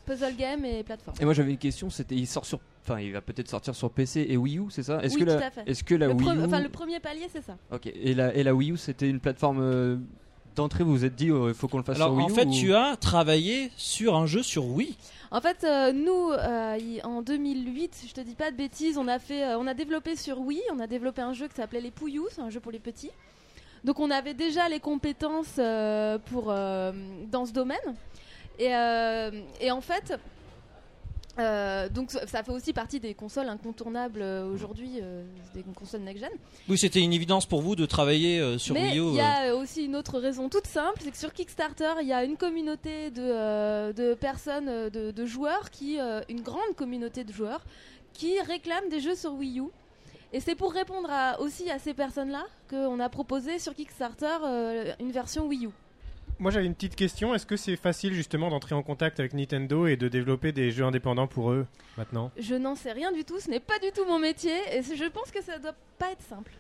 Puzzle 0.07 0.37
game 0.37 0.65
et 0.65 0.83
plateforme. 0.83 1.17
Et 1.21 1.25
moi 1.25 1.33
j'avais 1.33 1.51
une 1.51 1.59
question, 1.59 1.89
c'était 1.91 2.15
il 2.15 2.27
sort 2.27 2.45
sur 2.45 2.61
enfin 2.83 3.01
il 3.01 3.13
va 3.13 3.23
peut-être 3.23 3.49
sortir 3.49 3.75
sur 3.75 3.91
PC 3.91 4.27
et 4.29 4.37
Wii 4.37 4.59
U, 4.59 4.65
c'est 4.69 4.83
ça? 4.83 5.03
Est-ce 5.03 5.15
oui, 5.15 5.21
que 5.21 5.25
la 5.27 5.37
tout 5.37 5.45
à 5.45 5.51
fait. 5.51 5.63
est-ce 5.67 5.83
que 5.83 5.95
la 5.95 6.09
le 6.09 6.13
Wii 6.15 6.27
pre- 6.29 6.37
U 6.41 6.45
enfin, 6.45 6.61
le 6.61 6.69
premier 6.69 7.01
palier 7.01 7.27
c'est 7.33 7.43
ça. 7.43 7.57
OK, 7.73 7.87
et 7.87 8.13
la 8.15 8.35
et 8.35 8.43
la 8.43 8.55
Wii 8.55 8.73
U 8.73 8.77
c'était 8.77 9.09
une 9.09 9.19
plateforme 9.21 9.61
euh, 9.63 9.97
d'entrée, 10.57 10.85
vous 10.85 10.93
vous 10.93 11.05
êtes 11.07 11.15
dit 11.15 11.31
oh, 11.31 11.49
il 11.49 11.55
faut 11.55 11.69
qu'on 11.69 11.79
le 11.79 11.85
fasse 11.85 11.97
Alors, 11.97 12.09
sur 12.09 12.17
Wii 12.17 12.27
en 12.27 12.29
U 12.29 12.35
fait, 12.35 12.45
ou- 12.47 12.53
tu 12.53 12.75
as 12.75 12.97
travaillé 12.97 13.71
sur 13.77 14.15
un 14.15 14.27
jeu 14.27 14.43
sur 14.43 14.67
Wii. 14.67 14.95
En 15.31 15.41
fait, 15.41 15.65
euh, 15.65 15.93
nous, 15.93 16.31
euh, 16.31 16.99
en 17.05 17.23
2008, 17.23 17.95
si 17.95 18.09
je 18.09 18.15
te 18.15 18.21
dis 18.21 18.35
pas 18.35 18.51
de 18.51 18.57
bêtises, 18.57 18.99
on 18.99 19.09
a 19.09 19.19
fait, 19.19 19.45
euh, 19.45 19.59
on 19.59 19.67
a 19.67 19.75
développé 19.75 20.17
sur 20.17 20.41
Wii, 20.41 20.63
on 20.73 20.81
a 20.81 20.87
développé 20.87 21.23
un 21.23 21.33
jeu 21.33 21.49
qui 21.49 21.55
s'appelait 21.55 21.81
les 21.81 21.91
Pouillous, 21.91 22.29
un 22.39 22.51
jeu 22.51 22.61
pour 22.61 22.73
les 22.73 22.79
petits. 22.79 23.11
Donc 23.85 24.01
on 24.01 24.11
avait 24.11 24.35
déjà 24.35 24.69
les 24.69 24.81
compétences 24.81 25.61
pour 26.27 26.45
dans 26.45 27.47
ce 27.47 27.53
domaine. 27.53 27.95
Et 28.59 28.73
en 29.71 29.81
fait, 29.83 30.15
euh, 31.39 31.89
donc 31.89 32.11
ça 32.13 32.43
fait 32.43 32.53
aussi 32.53 32.73
partie 32.73 33.01
des 33.01 33.15
consoles 33.15 33.49
incontournables 33.49 34.23
euh, 34.23 34.47
aujourd'hui, 34.53 34.99
euh, 35.03 35.25
des 35.55 35.63
consoles 35.63 36.03
next-gen. 36.03 36.31
Oui, 36.69 36.79
c'était 36.79 37.01
une 37.01 37.13
évidence 37.13 37.47
pour 37.47 37.61
vous 37.63 37.75
de 37.77 37.87
travailler 37.87 38.39
euh, 38.41 38.57
sur 38.59 38.75
Mais 38.75 38.91
Wii 38.93 38.99
U. 39.01 39.09
il 39.11 39.15
y 39.17 39.21
a 39.21 39.55
aussi 39.57 39.85
une 39.85 39.97
autre 39.97 40.19
raison 40.19 40.49
toute 40.49 40.67
simple, 40.67 41.01
c'est 41.03 41.11
que 41.11 41.17
sur 41.17 41.33
Kickstarter, 41.33 41.95
il 42.03 42.07
y 42.09 42.13
a 42.13 42.23
une 42.25 42.37
communauté 42.37 43.11
de, 43.11 43.93
de 43.93 44.15
personnes, 44.15 44.89
de, 44.91 45.11
de 45.11 45.27
joueurs, 45.27 45.71
qui, 45.71 45.99
une 46.29 46.41
grande 46.43 46.75
communauté 46.77 47.25
de 47.25 47.33
joueurs, 47.33 47.65
qui 48.13 48.41
réclament 48.41 48.89
des 48.89 49.01
jeux 49.01 49.17
sur 49.17 49.35
Wii 49.35 49.61
U. 49.61 49.65
Et 50.33 50.41
c'est 50.41 50.55
pour 50.55 50.73
répondre 50.73 51.09
à- 51.11 51.41
aussi 51.41 51.71
à 51.71 51.79
ces 51.79 51.95
personnes-là 51.95 52.45
qu'on 52.71 52.99
a 53.01 53.09
proposé 53.09 53.59
sur 53.59 53.75
Kickstarter 53.75 54.37
une 55.01 55.13
version 55.13 55.47
Wii 55.47 55.67
U. 55.67 55.71
Moi 56.39 56.51
j'avais 56.51 56.67
une 56.67 56.75
petite 56.75 56.97
question, 56.97 57.35
est-ce 57.35 57.47
que 57.47 57.57
c'est 57.57 57.77
facile 57.77 58.13
justement 58.13 58.51
d'entrer 58.51 58.75
en 58.75 58.83
contact 58.83 59.21
avec 59.21 59.35
Nintendo 59.35 59.87
et 59.87 59.97
de 59.97 60.09
développer 60.09 60.53
des 60.53 60.71
jeux 60.73 60.85
indépendants 60.85 61.27
pour 61.29 61.53
eux 61.53 61.67
maintenant? 61.97 62.31
Je 62.39 62.55
n'en 62.57 62.75
sais 62.75 62.93
rien 62.93 63.13
du 63.13 63.25
tout, 63.25 63.39
ce 63.41 63.49
n'est 63.51 63.61
pas 63.61 63.79
du 63.79 63.91
tout 63.93 64.05
mon 64.07 64.19
métier, 64.19 64.53
et 64.73 64.83
je 64.83 65.05
pense 65.11 65.31
que 65.31 65.43
ça 65.43 65.59
doit 65.59 65.75
pas 65.99 66.11
être 66.11 66.23
simple. 66.29 66.53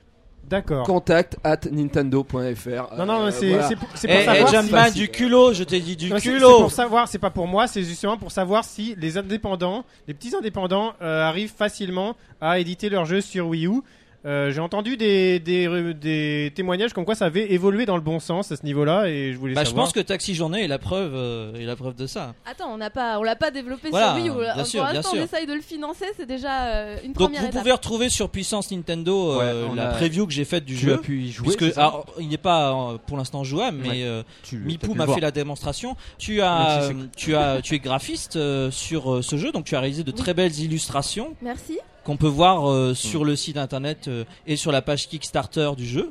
D'accord. 0.44 0.84
Contact 0.86 1.38
at 1.42 1.60
nintendo.fr. 1.70 2.94
Non, 2.98 3.06
non, 3.06 3.24
mais 3.24 3.32
c'est 3.32 3.48
voilà. 3.48 3.68
c'est 3.68 3.76
pour, 3.76 3.88
c'est 3.94 4.08
Eh, 4.10 4.12
pour 4.12 4.20
eh, 4.20 4.24
savoir. 4.24 4.52
Jumpman, 4.52 4.84
si- 4.88 4.98
du 4.98 5.08
culot, 5.08 5.54
je 5.54 5.64
t'ai 5.64 5.80
dit 5.80 5.96
du 5.96 6.10
Non, 6.10 6.18
culot. 6.18 6.48
C'est 6.56 6.62
pour 6.62 6.70
savoir, 6.72 7.08
c'est 7.08 7.18
pas 7.18 7.30
pour 7.30 7.46
moi, 7.46 7.66
c'est 7.66 7.82
justement 7.82 8.18
pour 8.18 8.30
savoir 8.30 8.64
si 8.64 8.94
les 8.98 9.16
indépendants, 9.16 9.84
les 10.06 10.12
petits 10.14 10.36
indépendants 10.36 10.92
euh, 11.00 11.22
arrivent 11.22 11.52
facilement 11.54 12.14
à 12.42 12.58
éditer 12.58 12.90
leurs 12.90 13.06
jeux 13.06 13.22
sur 13.22 13.48
Wii 13.48 13.66
U. 13.66 13.80
Euh, 14.26 14.50
J'ai 14.52 14.60
entendu 14.60 14.96
des, 14.96 15.38
des, 15.38 15.92
des 15.94 16.50
témoignages 16.54 16.94
comme 16.94 17.04
quoi 17.04 17.14
ça 17.14 17.26
avait 17.26 17.52
évolué 17.52 17.84
dans 17.84 17.96
le 17.96 18.02
bon 18.02 18.20
sens 18.20 18.50
à 18.52 18.56
ce 18.56 18.64
niveau-là 18.64 19.08
et 19.08 19.32
je 19.34 19.38
voulais 19.38 19.52
Bah, 19.54 19.64
je 19.64 19.68
savoir. 19.68 19.84
pense 19.84 19.92
que 19.92 20.00
Taxi 20.00 20.34
Journée 20.34 20.64
est 20.64 20.68
la 20.68 20.78
preuve, 20.78 21.12
euh, 21.14 21.54
est 21.60 21.64
la 21.66 21.76
preuve 21.76 21.94
de 21.94 22.06
ça. 22.06 22.34
Attends, 22.46 22.72
on 22.72 22.78
n'a 22.78 22.88
pas, 22.88 23.18
on 23.18 23.22
l'a 23.22 23.36
pas 23.36 23.50
développé 23.50 23.90
Voilà, 23.90 24.14
sur 24.14 24.22
Wii 24.22 24.28
U. 24.30 24.32
bien 24.40 24.54
Pour 24.54 24.66
sûr, 24.66 24.82
bien 24.84 24.92
l'instant, 24.94 25.10
sûr. 25.12 25.20
on 25.20 25.24
essaye 25.24 25.46
de 25.46 25.52
le 25.52 25.60
financer, 25.60 26.06
c'est 26.16 26.24
déjà 26.26 26.68
euh, 26.68 26.96
une 27.04 27.12
Donc 27.12 27.16
première 27.24 27.40
vous 27.42 27.46
étape. 27.48 27.60
pouvez 27.60 27.72
retrouver 27.72 28.08
sur 28.08 28.30
Puissance 28.30 28.70
Nintendo 28.70 29.32
euh, 29.42 29.68
Ouais, 29.68 29.76
la 29.76 29.90
a- 29.90 29.92
preview 29.92 30.26
que 30.26 30.32
j'ai 30.32 30.46
faite 30.46 30.64
du 30.64 30.74
Tu 30.74 30.86
jeu. 30.86 30.94
as 30.94 30.98
pu 30.98 31.20
y 31.20 31.30
jouer, 31.30 31.54
puisque 31.54 31.76
alors, 31.76 32.06
il 32.18 32.28
n'est 32.28 32.38
pas 32.38 32.70
euh, 32.72 32.98
pour 33.06 33.18
l'instant 33.18 33.44
jouable, 33.44 33.76
mais 33.82 33.88
Ouais. 33.88 34.02
euh, 34.04 34.22
Mipou 34.52 34.94
m'a 34.94 35.06
fait 35.06 35.20
la 35.20 35.32
démonstration. 35.32 35.96
Tu 36.18 36.40
as, 36.40 36.90
tu 37.16 37.36
as, 37.36 37.60
tu 37.62 37.74
es 37.74 37.78
graphiste 37.78 38.36
euh, 38.36 38.70
sur 38.70 39.16
euh, 39.16 39.22
ce 39.22 39.36
jeu, 39.36 39.52
donc 39.52 39.64
tu 39.66 39.76
as 39.76 39.80
réalisé 39.80 40.02
de 40.02 40.10
très 40.12 40.32
belles 40.32 40.58
illustrations 40.60 41.34
Merci. 41.42 41.78
Qu'on 42.04 42.16
peut 42.16 42.26
voir 42.28 42.70
euh, 42.70 42.94
sur 42.94 43.24
le 43.24 43.34
site 43.34 43.56
internet 43.56 44.08
euh, 44.08 44.24
et 44.46 44.56
sur 44.56 44.70
la 44.70 44.82
page 44.82 45.08
Kickstarter 45.08 45.72
du 45.76 45.86
jeu. 45.86 46.10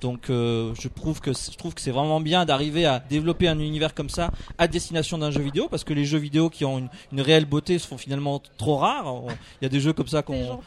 Donc 0.00 0.30
euh, 0.30 0.72
je 0.80 0.88
trouve 0.88 1.20
que 1.20 1.32
je 1.32 1.56
trouve 1.56 1.74
que 1.74 1.80
c'est 1.80 1.90
vraiment 1.90 2.20
bien 2.20 2.44
d'arriver 2.44 2.86
à 2.86 3.00
développer 3.00 3.48
un 3.48 3.58
univers 3.58 3.94
comme 3.94 4.08
ça 4.08 4.30
à 4.58 4.66
destination 4.68 5.18
d'un 5.18 5.30
jeu 5.30 5.40
vidéo 5.42 5.68
parce 5.68 5.84
que 5.84 5.92
les 5.92 6.04
jeux 6.04 6.18
vidéo 6.18 6.48
qui 6.50 6.64
ont 6.64 6.78
une, 6.78 6.88
une 7.12 7.20
réelle 7.20 7.44
beauté 7.44 7.78
se 7.78 7.86
font 7.86 7.98
finalement 7.98 8.40
trop 8.56 8.76
rares. 8.76 9.14
Il 9.60 9.64
y 9.64 9.66
a 9.66 9.68
des 9.68 9.80
jeux 9.80 9.92
comme 9.92 10.08
ça 10.08 10.22
qu'on 10.22 10.60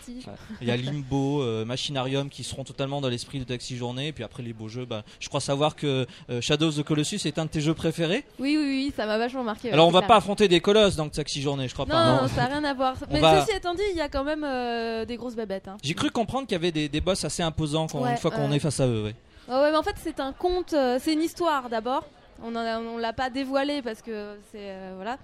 il 0.62 0.68
y 0.68 0.72
a 0.72 0.78
Limbo, 0.78 1.42
euh, 1.42 1.66
Machinarium 1.66 2.30
qui 2.30 2.44
seront 2.44 2.64
totalement 2.64 3.02
dans 3.02 3.10
l'esprit 3.10 3.40
de 3.40 3.44
Taxi 3.44 3.76
Journée. 3.78 4.08
Et 4.08 4.12
puis 4.12 4.24
après 4.24 4.44
les 4.44 4.54
beaux 4.54 4.68
jeux, 4.68 4.86
bah, 4.86 5.04
je 5.20 5.28
crois 5.30 5.42
savoir 5.42 5.76
que 5.76 6.06
euh, 6.30 6.42
Shadow 6.42 6.68
of 6.68 6.76
the 6.78 6.84
Colossus 6.84 7.20
est 7.26 7.38
un 7.40 7.46
de 7.46 7.50
tes 7.50 7.62
jeux 7.62 7.74
préférés. 7.74 8.24
Oui, 8.40 8.56
oui, 8.58 8.66
oui, 8.66 8.94
ça 8.96 9.06
m'a 9.06 9.18
vachement 9.18 9.44
marqué. 9.44 9.72
Alors 9.72 9.88
on 9.88 9.92
va 9.92 10.00
clair. 10.00 10.08
pas 10.10 10.16
affronter 10.18 10.48
des 10.48 10.60
colosses 10.60 10.96
dans 10.96 11.10
Taxi 11.10 11.42
Journée, 11.42 11.68
je 11.68 11.74
crois 11.74 11.86
Non, 11.86 11.92
pas. 11.92 12.22
non, 12.22 12.28
ça 12.28 12.36
n'a 12.36 12.46
rien 12.48 12.64
à 12.64 12.74
voir. 12.74 12.96
Mais 13.12 13.20
va- 13.20 13.42
ceci 13.46 13.58
étant 13.58 13.74
dit, 13.74 13.82
il 13.92 13.98
y 13.98 14.02
a 14.02 14.10
quand 14.10 14.24
même 14.24 14.44
euh, 14.44 15.06
des 15.06 15.16
grosses 15.18 15.36
bébêtes. 15.36 15.68
Hein. 15.68 15.78
J'ai 15.84 15.94
cru 15.94 16.10
comprendre 16.12 16.48
qu'il 16.48 16.54
y 16.56 16.60
avait 16.60 16.72
des, 16.72 16.88
des 16.90 17.02
boss 17.02 17.24
assez 17.26 17.42
imposants 17.44 17.88
quand, 17.88 18.02
Ouais, 18.02 18.12
une 18.12 18.18
fois 18.18 18.32
qu'on 18.32 18.52
est 18.52 18.60
face 18.60 18.80
à 18.80 18.88
eux. 18.88 19.04
ouais. 19.06 19.16
Ouais, 19.48 19.56
ouais, 19.56 19.72
mais 19.72 19.78
en 19.78 19.84
fait, 19.84 19.96
c'est 20.02 20.20
un 20.20 20.32
conte, 20.34 20.74
euh, 20.74 20.98
c'est 21.02 21.14
une 21.14 21.22
histoire 21.22 21.70
d'abord. 21.70 22.04
On 22.44 22.56
on 22.56 22.98
l'a 22.98 23.14
pas 23.14 23.30
dévoilé 23.30 23.82
parce 23.82 24.02
que 24.02 24.38
c'est 24.52 24.72
euh, 24.72 24.94
voilà. 24.96 25.18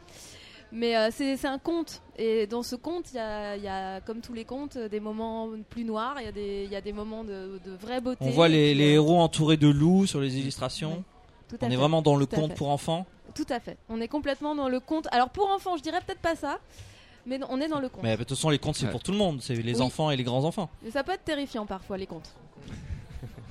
Mais 0.71 0.95
euh, 0.95 1.09
c'est 1.11 1.45
un 1.47 1.57
conte 1.57 2.01
et 2.17 2.45
dans 2.45 2.61
ce 2.61 2.75
conte, 2.75 3.05
il 3.11 3.15
y 3.15 3.63
y 3.63 3.67
a, 3.67 4.01
comme 4.01 4.21
tous 4.21 4.33
les 4.33 4.45
contes, 4.45 4.75
euh, 4.75 4.87
des 4.87 4.99
moments 4.99 5.49
plus 5.69 5.83
noirs. 5.83 6.15
Il 6.19 6.25
y 6.25 6.27
a 6.27 6.31
des, 6.31 6.63
il 6.65 6.71
y 6.71 6.75
a 6.75 6.81
des 6.81 6.93
moments 6.93 7.23
de, 7.23 7.59
de 7.65 7.71
vraie 7.71 8.01
beauté. 8.01 8.23
On 8.23 8.29
voit 8.29 8.47
les, 8.47 8.75
les 8.75 8.91
héros 8.93 9.19
entourés 9.19 9.57
de 9.57 9.67
loups 9.67 10.05
sur 10.05 10.19
les 10.21 10.37
illustrations. 10.37 11.03
tout 11.47 11.57
à 11.61 11.65
On 11.65 11.71
est 11.71 11.75
vraiment 11.75 12.03
dans 12.03 12.15
le 12.15 12.27
tout 12.27 12.35
conte 12.35 12.53
pour 12.55 12.69
enfants. 12.69 13.07
Tout 13.33 13.47
à 13.49 13.59
fait. 13.59 13.77
On 13.89 13.99
est 13.99 14.07
complètement 14.07 14.53
dans 14.53 14.69
le 14.69 14.79
conte. 14.79 15.07
Alors 15.11 15.29
pour 15.29 15.49
enfants, 15.49 15.75
je 15.75 15.81
dirais 15.81 16.01
peut-être 16.05 16.21
pas 16.21 16.35
ça, 16.35 16.59
mais 17.25 17.39
non, 17.39 17.47
on 17.49 17.59
est 17.61 17.67
dans 17.67 17.79
le 17.79 17.89
conte. 17.89 18.03
Mais 18.03 18.11
de 18.15 18.17
toute 18.23 18.29
façon, 18.37 18.51
les 18.51 18.59
contes 18.59 18.75
c'est 18.75 18.85
Ouais. 18.85 18.91
pour 18.91 19.01
tout 19.01 19.11
le 19.11 19.17
monde. 19.17 19.39
C'est 19.41 19.55
les 19.55 19.77
Oui. 19.77 19.81
enfants 19.81 20.11
et 20.11 20.15
les 20.17 20.23
grands 20.23 20.43
enfants. 20.45 20.69
Mais 20.83 20.91
ça 20.91 21.03
peut 21.03 21.13
être 21.13 21.23
terrifiant 21.25 21.65
parfois 21.65 21.97
les 21.97 22.05
contes. 22.05 22.31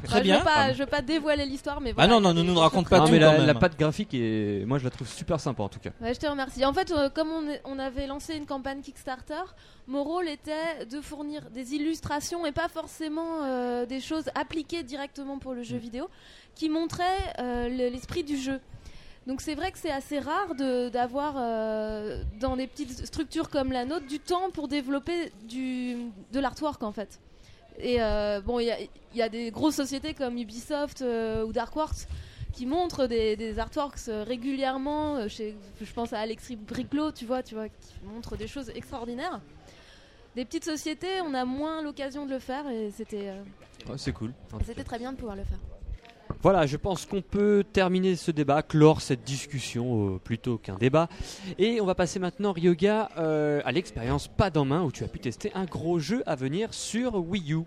Très 0.04 0.18
je 0.18 0.22
bien. 0.24 0.38
Veux 0.38 0.44
pas, 0.44 0.72
je 0.72 0.78
veux 0.78 0.86
pas 0.86 1.02
dévoiler 1.02 1.44
l'histoire, 1.44 1.80
mais 1.80 1.90
Ah 1.90 1.94
voilà. 2.06 2.14
non, 2.14 2.20
non, 2.20 2.32
ne 2.34 2.42
nous 2.42 2.54
raconte 2.58 2.88
pas 2.88 2.98
Non, 3.00 3.06
tout 3.06 3.12
mais 3.12 3.18
la, 3.18 3.54
patte 3.54 3.76
graphique 3.78 4.14
est, 4.14 4.64
moi 4.66 4.78
je 4.78 4.84
la 4.84 4.90
trouve 4.90 5.08
super 5.08 5.40
sympa 5.40 5.62
en 5.64 5.68
tout 5.68 5.80
cas. 5.80 5.90
Ouais, 6.00 6.14
je 6.14 6.20
te 6.20 6.26
remercie. 6.26 6.64
En 6.64 6.72
fait, 6.72 6.90
euh, 6.92 7.10
comme 7.10 7.28
on, 7.30 7.48
est- 7.48 7.60
on 7.64 7.78
avait 7.78 8.06
lancé 8.06 8.34
une 8.36 8.46
campagne 8.46 8.80
Kickstarter, 8.80 9.42
mon 9.88 10.04
rôle 10.04 10.28
était 10.28 10.84
de 10.90 11.00
fournir 11.00 11.50
des 11.50 11.74
illustrations 11.74 12.46
et 12.46 12.52
pas 12.52 12.68
forcément 12.68 13.42
euh, 13.44 13.86
des 13.86 14.00
choses 14.00 14.26
appliquées 14.34 14.82
directement 14.84 15.38
pour 15.38 15.54
le 15.54 15.62
jeu 15.64 15.78
vidéo, 15.78 16.08
qui 16.54 16.68
montraient 16.68 17.04
euh, 17.40 17.68
le- 17.68 17.88
l'esprit 17.90 18.22
du 18.24 18.36
jeu. 18.36 18.60
Donc 19.26 19.40
c'est 19.42 19.54
vrai 19.54 19.72
que 19.72 19.78
c'est 19.78 19.90
assez 19.90 20.20
rare 20.20 20.54
de- 20.54 20.88
d'avoir 20.90 21.34
euh, 21.36 22.22
dans 22.40 22.56
des 22.56 22.66
petites 22.66 23.04
structures 23.04 23.50
comme 23.50 23.72
la 23.72 23.84
nôtre 23.84 24.06
du 24.06 24.20
temps 24.20 24.50
pour 24.54 24.68
développer 24.68 25.32
du, 25.48 25.96
de 26.32 26.40
l'artwork 26.40 26.82
en 26.82 26.92
fait. 26.92 27.20
Et 27.80 28.00
euh, 28.02 28.40
bon, 28.40 28.58
il 28.60 28.66
y 28.66 28.70
a, 28.70 28.80
il 28.80 29.16
y 29.18 29.22
a 29.22 29.28
des 29.28 29.50
grosses 29.50 29.76
sociétés 29.76 30.14
comme 30.14 30.36
Ubisoft 30.36 31.02
euh, 31.02 31.44
ou 31.44 31.52
Darkworks 31.52 32.06
qui 32.52 32.66
montrent 32.66 33.06
des, 33.06 33.36
des 33.36 33.58
artworks 33.58 34.08
euh, 34.08 34.24
régulièrement. 34.24 35.28
Chez, 35.28 35.54
je 35.80 35.92
pense 35.92 36.12
à 36.12 36.18
Alexis 36.20 36.56
Briclot, 36.56 37.12
tu 37.12 37.24
vois, 37.24 37.42
tu 37.42 37.54
vois, 37.54 37.68
qui 37.68 37.94
montre 38.04 38.36
des 38.36 38.46
choses 38.48 38.70
extraordinaires. 38.74 39.40
Des 40.34 40.44
petites 40.44 40.64
sociétés, 40.64 41.20
on 41.24 41.34
a 41.34 41.44
moins 41.44 41.82
l'occasion 41.82 42.26
de 42.26 42.30
le 42.30 42.38
faire 42.38 42.68
et 42.68 42.90
c'était 42.90 43.28
euh, 43.28 43.42
Ouais, 43.88 43.98
c'est 43.98 44.12
cool. 44.12 44.32
c'était 44.66 44.84
très 44.84 44.98
bien 44.98 45.12
de 45.12 45.16
pouvoir 45.16 45.36
le 45.36 45.44
faire. 45.44 45.58
Voilà, 46.42 46.66
je 46.66 46.76
pense 46.76 47.04
qu'on 47.04 47.22
peut 47.22 47.64
terminer 47.72 48.14
ce 48.16 48.30
débat, 48.30 48.62
clore 48.62 49.00
cette 49.00 49.24
discussion 49.24 50.14
euh, 50.14 50.18
plutôt 50.18 50.56
qu'un 50.56 50.76
débat. 50.76 51.08
Et 51.58 51.80
on 51.80 51.86
va 51.86 51.94
passer 51.94 52.18
maintenant, 52.18 52.52
Ryoga, 52.52 53.08
euh, 53.18 53.60
à 53.64 53.72
l'expérience 53.72 54.28
pas 54.28 54.50
en 54.56 54.64
main 54.64 54.82
où 54.82 54.92
tu 54.92 55.04
as 55.04 55.08
pu 55.08 55.18
tester 55.18 55.50
un 55.54 55.64
gros 55.64 55.98
jeu 55.98 56.22
à 56.26 56.36
venir 56.36 56.72
sur 56.72 57.16
Wii 57.16 57.54
U. 57.54 57.60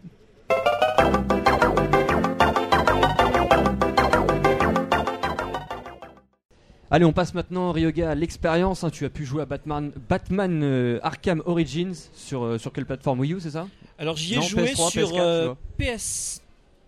Allez, 6.93 7.05
on 7.05 7.14
passe 7.14 7.34
maintenant, 7.34 7.72
Ryoga, 7.72 8.12
à 8.12 8.16
l'expérience. 8.16 8.84
Hein. 8.84 8.89
Tu 8.89 9.05
as 9.05 9.09
pu 9.09 9.26
jouer 9.26 9.43
à 9.43 9.45
Batman, 9.45 9.91
Batman 10.09 10.62
euh, 10.64 10.99
Arkham 11.03 11.41
Origins 11.45 11.95
sur, 12.14 12.57
quelle 12.74 12.86
plateforme? 12.86 13.22
Wii 13.22 13.34
U, 13.34 13.39
c'est 13.39 13.51
ça? 13.51 13.68
Alors 13.97 14.18
j'y 14.18 14.36
ai 14.36 14.41
joué 14.41 14.74
sur 14.76 15.12
PS4, 15.12 15.55
PS 15.78 16.41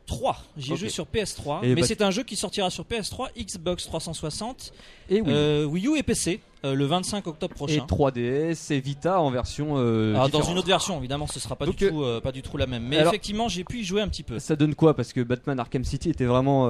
3. 0.06 0.38
J'y 0.58 0.74
ai 0.74 0.76
joué 0.76 0.89
sur 0.89 1.06
PS3. 1.06 1.60
Mais 1.62 1.76
bah- 1.76 1.88
c'est 1.88 2.01
un 2.01 2.12
jeu 2.12 2.24
qui 2.24 2.36
sortira 2.36 2.70
sur 2.70 2.84
PS3, 2.84 3.30
Xbox 3.38 3.86
360, 3.86 4.74
et 5.10 5.22
Wii, 5.22 5.88
U 5.88 5.91
euh, 5.91 5.95
et 5.95 6.04
PC. 6.04 6.41
Euh, 6.66 6.76
le 6.76 6.86
25 6.86 7.28
octobre 7.28 7.54
prochain. 7.54 7.74
Et 7.74 7.80
3DS 7.80 8.72
et 8.72 8.80
Vita 8.80 9.20
en 9.20 9.30
version. 9.30 9.76
Euh, 9.78 10.14
dans 10.30 10.43
une 10.43 10.58
autre 10.58 10.68
version, 10.68 10.97
évidemment, 10.97 11.28
ce 11.28 11.39
sera 11.39 11.58
pas, 11.58 11.66
du, 11.66 11.76
tout, 11.76 12.04
pas 12.24 12.32
du 12.32 12.41
tout 12.41 12.56
la 12.56 12.68
même. 12.68 12.88
Mais 12.88 12.97
effectivement, 12.97 13.49
j'ai 13.49 13.64
pu 13.64 13.80
y 13.80 13.84
jouer 13.84 14.01
un 14.01 14.08
petit 14.08 14.24
peu. 14.24 14.39
Ça 14.39 14.56
donne 14.56 14.76
quoi? 14.76 14.95
Parce 14.95 15.14
que 15.14 15.22
Batman 15.22 15.60
Arkham 15.60 15.84
City 15.84 16.10
était 16.10 16.26
vraiment 16.26 16.70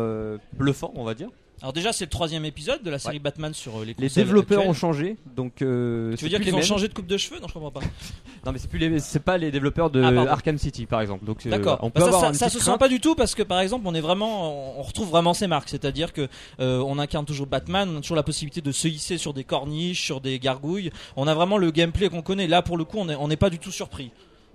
bluffant, 0.53 0.91
on 0.95 1.03
va 1.03 1.13
dire. 1.13 1.29
Alors 1.63 1.71
déjà, 1.71 1.93
c'est 1.93 2.03
le 2.03 2.09
troisième 2.09 2.43
épisode 2.43 2.83
de 2.83 2.89
la 2.89 2.99
série 2.99 3.19
Batman 3.19 3.53
sur 3.53 3.79
euh, 3.79 3.85
les 3.85 3.95
Les 3.97 4.09
développeurs 4.09 4.57
actuelles. 4.59 4.69
ont 4.69 4.73
changé, 4.73 5.15
donc. 5.33 5.61
euh, 5.61 6.13
Tu 6.17 6.25
veux 6.25 6.29
dire 6.29 6.41
qu'ils 6.41 6.53
ont 6.53 6.61
changé 6.61 6.89
de 6.89 6.93
coupe 6.93 7.07
de 7.07 7.15
cheveux? 7.15 7.39
Non, 7.39 7.47
je 7.47 7.53
comprends 7.53 7.71
pas. 7.71 7.79
Non, 8.45 8.51
mais 8.51 8.57
c'est 8.59 8.67
plus 8.69 8.79
les, 8.79 8.99
c'est 8.99 9.21
pas 9.21 9.37
les 9.37 9.49
développeurs 9.49 9.89
de 9.89 10.01
Ah. 10.03 10.33
Arkham 10.33 10.57
City, 10.57 10.85
par 10.85 10.99
exemple. 10.99 11.23
Donc, 11.23 11.45
euh, 11.45 11.49
D'accord. 11.49 11.79
on 11.81 11.85
Bah, 11.87 11.91
peut 11.95 12.01
ça, 12.01 12.07
avoir 12.07 12.21
ça, 12.21 12.33
ça 12.33 12.49
se 12.49 12.59
sent 12.59 12.77
pas 12.77 12.89
du 12.89 12.99
tout 12.99 13.15
parce 13.15 13.33
que 13.33 13.43
par 13.43 13.61
exemple, 13.61 13.85
on 13.87 13.95
est 13.95 14.01
vraiment, 14.01 14.77
on 14.77 14.81
retrouve 14.81 15.09
vraiment 15.09 15.33
ces 15.33 15.47
marques. 15.47 15.69
C'est-à-dire 15.69 16.11
que 16.11 16.27
euh, 16.59 16.79
on 16.85 16.99
incarne 16.99 17.23
toujours 17.25 17.47
Batman, 17.47 17.89
on 17.89 17.97
a 17.99 18.01
toujours 18.01 18.17
la 18.17 18.23
possibilité 18.23 18.59
de 18.59 18.71
se 18.73 18.89
hisser 18.89 19.17
sur 19.17 19.33
des 19.33 19.45
corniches, 19.45 20.03
sur 20.03 20.19
des 20.19 20.39
gargouilles. 20.39 20.91
On 21.15 21.27
a 21.27 21.33
vraiment 21.33 21.57
le 21.57 21.71
gameplay 21.71 22.09
qu'on 22.09 22.21
connaît. 22.21 22.47
Là, 22.47 22.61
pour 22.61 22.75
le 22.75 22.83
coup, 22.83 22.97
on 22.99 23.27
n'est 23.29 23.37
pas 23.37 23.49
du 23.49 23.57
tout 23.59 23.71
surpris. 23.71 24.11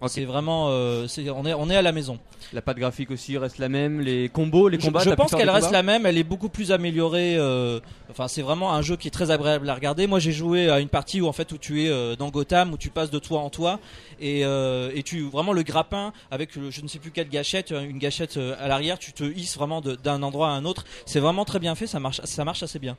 C'est 0.07 0.25
vraiment, 0.25 0.69
euh, 0.71 1.09
on 1.35 1.45
est, 1.45 1.55
on 1.55 1.69
est 1.71 1.75
à 1.77 1.83
la 1.83 1.91
maison. 1.91 2.21
La 2.53 2.63
patte 2.63 2.77
graphique 2.79 3.11
aussi 3.11 3.37
reste 3.37 3.59
la 3.59 3.69
même. 3.69 4.01
Les 4.01 4.29
combos, 4.29 4.69
les 4.69 4.79
Je- 4.79 4.87
combats. 4.87 5.01
Je, 5.01 5.11
pu 5.11 5.17
pense 5.17 5.35
qu'elle 5.35 5.51
reste 5.51 5.73
la 5.73 5.83
même. 5.83 6.07
Elle 6.07 6.17
est 6.19 6.23
beaucoup 6.25 6.49
plus 6.49 6.71
améliorée. 6.71 7.37
euh, 7.37 7.81
Enfin, 8.11 8.29
c'est 8.29 8.43
vraiment 8.43 8.73
un 8.73 8.81
jeu 8.81 8.97
qui 8.97 9.09
est 9.09 9.11
très 9.11 9.33
agréable 9.33 9.69
à 9.69 9.75
regarder. 9.75 10.07
Moi, 10.07 10.21
j'ai 10.21 10.31
joué 10.33 10.71
à 10.71 10.79
une 10.79 10.89
partie 10.89 11.21
où 11.21 11.27
en 11.27 11.33
fait 11.33 11.51
où 11.51 11.59
tu 11.59 11.83
es 11.85 11.89
euh, 11.89 12.15
dans 12.15 12.29
Gotham, 12.29 12.73
où 12.73 12.77
tu 12.77 12.91
passes 12.91 13.11
de 13.11 13.19
toit 13.19 13.41
en 13.41 13.51
toit, 13.51 13.81
et, 14.21 14.45
euh, 14.45 14.91
et 14.95 15.03
tu 15.03 15.23
vraiment 15.29 15.53
le 15.53 15.63
grappin 15.65 16.13
avec 16.31 16.55
le- 16.55 16.71
je 16.71 16.81
ne 16.81 16.87
sais 16.89 17.01
plus 17.01 17.11
quelle 17.11 17.29
gâchette, 17.29 17.73
euh, 17.73 17.83
une 17.83 17.99
gâchette 17.99 18.37
euh, 18.37 18.55
à 18.61 18.69
l'arrière, 18.69 18.99
tu 19.01 19.13
te 19.13 19.25
hisses 19.25 19.57
vraiment 19.57 19.81
d'un 19.81 20.23
endroit 20.23 20.49
à 20.49 20.53
un 20.53 20.65
autre. 20.65 20.85
C'est 21.07 21.21
vraiment 21.21 21.45
très 21.45 21.59
bien 21.59 21.75
fait. 21.75 21.89
Ça 21.89 21.99
marche, 21.99 22.21
ça 22.23 22.45
marche 22.45 22.63
assez 22.63 22.79
bien. 22.79 22.97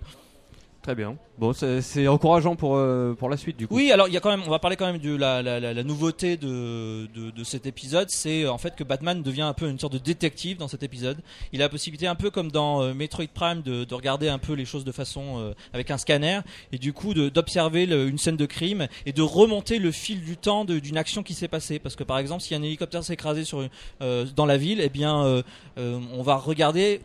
Très 0.82 0.95
bien. 0.95 1.17
Bon, 1.38 1.51
c'est 1.53 2.07
encourageant 2.07 2.55
pour, 2.55 2.75
euh, 2.75 3.13
pour 3.13 3.30
la 3.30 3.36
suite, 3.36 3.57
du 3.57 3.67
coup. 3.67 3.75
Oui, 3.75 3.91
alors 3.91 4.07
il 4.07 4.13
y 4.13 4.17
a 4.17 4.21
quand 4.21 4.30
même, 4.30 4.43
on 4.45 4.49
va 4.49 4.59
parler 4.59 4.77
quand 4.77 4.86
même 4.86 4.99
de 4.99 5.13
la, 5.13 5.41
la, 5.41 5.84
nouveauté 5.84 6.38
de, 6.38 7.07
de, 7.13 7.43
cet 7.43 7.65
épisode, 7.65 8.09
c'est 8.09 8.43
euh, 8.43 8.51
en 8.51 8.57
fait 8.57 8.75
que 8.75 8.84
Batman 8.86 9.21
devient 9.21 9.41
un 9.41 9.53
peu 9.53 9.69
une 9.69 9.77
sorte 9.77 9.93
de 9.93 9.97
détective 9.97 10.57
dans 10.57 10.69
cet 10.69 10.84
épisode. 10.84 11.17
Il 11.51 11.61
a 11.61 11.65
la 11.65 11.69
possibilité, 11.69 12.07
un 12.07 12.15
peu 12.15 12.30
comme 12.30 12.49
dans 12.49 12.82
euh, 12.82 12.93
Metroid 12.93 13.27
Prime, 13.34 13.61
de, 13.61 13.84
de 13.84 13.93
regarder 13.93 14.30
un 14.30 14.38
peu 14.38 14.53
les 14.53 14.63
choses 14.63 14.86
de 14.86 14.91
façon 14.93 15.53
avec 15.73 15.91
un 15.91 15.97
scanner 15.97 16.39
et 16.71 16.77
du 16.77 16.93
coup 16.93 17.13
d'observer 17.13 17.84
une 17.84 18.17
scène 18.17 18.38
de 18.38 18.45
crime 18.45 18.88
et 19.05 19.11
de 19.11 19.21
remonter 19.21 19.80
le 19.80 19.91
fil 19.91 20.21
du 20.21 20.38
temps 20.38 20.63
d'une 20.65 20.97
action 20.97 21.23
qui 21.23 21.34
s'est 21.34 21.47
passée. 21.47 21.80
Parce 21.80 21.95
que 21.95 22.03
par 22.03 22.19
exemple, 22.19 22.41
si 22.41 22.55
un 22.55 22.63
hélicoptère 22.63 23.03
s'est 23.03 23.13
écrasé 23.13 23.43
dans 23.99 24.45
la 24.45 24.57
ville, 24.57 24.80
eh 24.82 24.89
bien, 24.89 25.43
on 25.77 26.21
va 26.21 26.38
regarder 26.38 27.01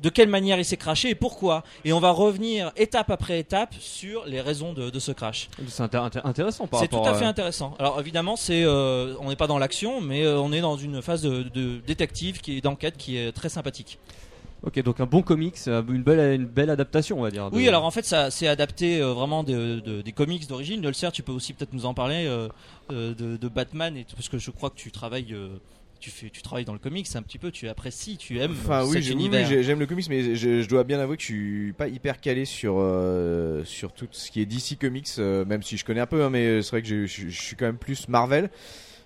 de 0.00 0.08
quelle 0.08 0.28
manière 0.28 0.58
il 0.58 0.64
s'est 0.64 0.76
crashé 0.76 1.10
et 1.10 1.14
pourquoi. 1.14 1.62
Et 1.84 1.92
on 1.92 2.00
va 2.00 2.10
revenir 2.10 2.72
étape 2.76 3.10
après 3.10 3.38
étape 3.38 3.74
sur 3.80 4.24
les 4.26 4.40
raisons 4.40 4.72
de, 4.72 4.90
de 4.90 4.98
ce 4.98 5.12
crash. 5.12 5.48
C'est 5.68 5.82
inté- 5.82 5.96
inté- 5.98 6.20
intéressant 6.24 6.66
par 6.66 6.80
C'est 6.80 6.88
tout 6.88 7.04
à 7.04 7.14
fait 7.14 7.24
intéressant. 7.24 7.74
Alors 7.78 7.98
évidemment, 8.00 8.36
c'est 8.36 8.62
euh, 8.64 9.14
on 9.20 9.28
n'est 9.28 9.36
pas 9.36 9.46
dans 9.46 9.58
l'action, 9.58 10.00
mais 10.00 10.24
euh, 10.24 10.38
on 10.40 10.52
est 10.52 10.60
dans 10.60 10.76
une 10.76 11.02
phase 11.02 11.22
de, 11.22 11.42
de 11.42 11.78
détective 11.86 12.40
qui 12.40 12.58
est 12.58 12.60
d'enquête 12.60 12.96
qui 12.96 13.16
est 13.16 13.32
très 13.32 13.48
sympathique. 13.48 13.98
Ok, 14.64 14.80
donc 14.84 15.00
un 15.00 15.06
bon 15.06 15.22
comics, 15.22 15.56
euh, 15.66 15.82
une 15.88 16.04
belle, 16.04 16.40
une 16.40 16.46
belle 16.46 16.70
adaptation, 16.70 17.18
on 17.18 17.22
va 17.22 17.32
dire. 17.32 17.50
de- 17.50 17.56
Oui, 17.56 17.66
alors 17.66 17.84
en 17.84 17.90
fait, 17.90 18.04
ça 18.04 18.30
c'est 18.30 18.46
adapté 18.46 19.00
euh, 19.00 19.12
vraiment 19.12 19.42
de, 19.42 19.80
de- 19.80 20.02
des 20.02 20.12
comics 20.12 20.46
d'origine. 20.46 20.80
Nolser, 20.80 21.08
tu 21.12 21.24
peux 21.24 21.32
aussi 21.32 21.52
peut-être 21.52 21.72
nous 21.72 21.84
en 21.84 21.94
parler 21.94 22.26
euh, 22.26 22.48
de, 22.90 23.48
Batman 23.48 23.96
et 23.96 24.06
parce 24.14 24.28
que 24.28 24.38
je 24.38 24.50
crois 24.52 24.70
que 24.70 24.76
tu 24.76 24.92
travailles. 24.92 25.32
euh, 25.34 25.48
tu, 26.02 26.10
fais, 26.10 26.28
tu 26.30 26.42
travailles 26.42 26.64
dans 26.66 26.72
le 26.74 26.78
comics 26.78 27.06
un 27.14 27.22
petit 27.22 27.38
peu, 27.38 27.50
tu 27.50 27.68
apprécies, 27.68 28.16
tu 28.18 28.38
aimes 28.40 28.52
Enfin 28.52 28.80
euh, 28.82 28.86
oui, 28.86 29.02
cet 29.02 29.14
oui, 29.14 29.62
j'aime 29.62 29.78
le 29.80 29.86
comics, 29.86 30.08
mais 30.10 30.34
je, 30.34 30.60
je 30.62 30.68
dois 30.68 30.84
bien 30.84 30.98
avouer 31.00 31.16
que 31.16 31.22
je 31.22 31.26
suis 31.28 31.72
pas 31.72 31.88
hyper 31.88 32.20
calé 32.20 32.44
sur 32.44 32.74
euh, 32.78 33.64
sur 33.64 33.92
tout 33.92 34.06
ce 34.10 34.30
qui 34.30 34.40
est 34.40 34.46
DC 34.46 34.78
Comics, 34.80 35.08
euh, 35.18 35.44
même 35.44 35.62
si 35.62 35.76
je 35.76 35.84
connais 35.84 36.00
un 36.00 36.06
peu, 36.06 36.22
hein, 36.24 36.30
mais 36.30 36.60
c'est 36.62 36.70
vrai 36.70 36.82
que 36.82 36.88
je, 36.88 37.06
je- 37.06 37.28
je 37.28 37.40
suis 37.40 37.56
quand 37.56 37.66
même 37.66 37.78
plus 37.78 38.08
Marvel. 38.08 38.50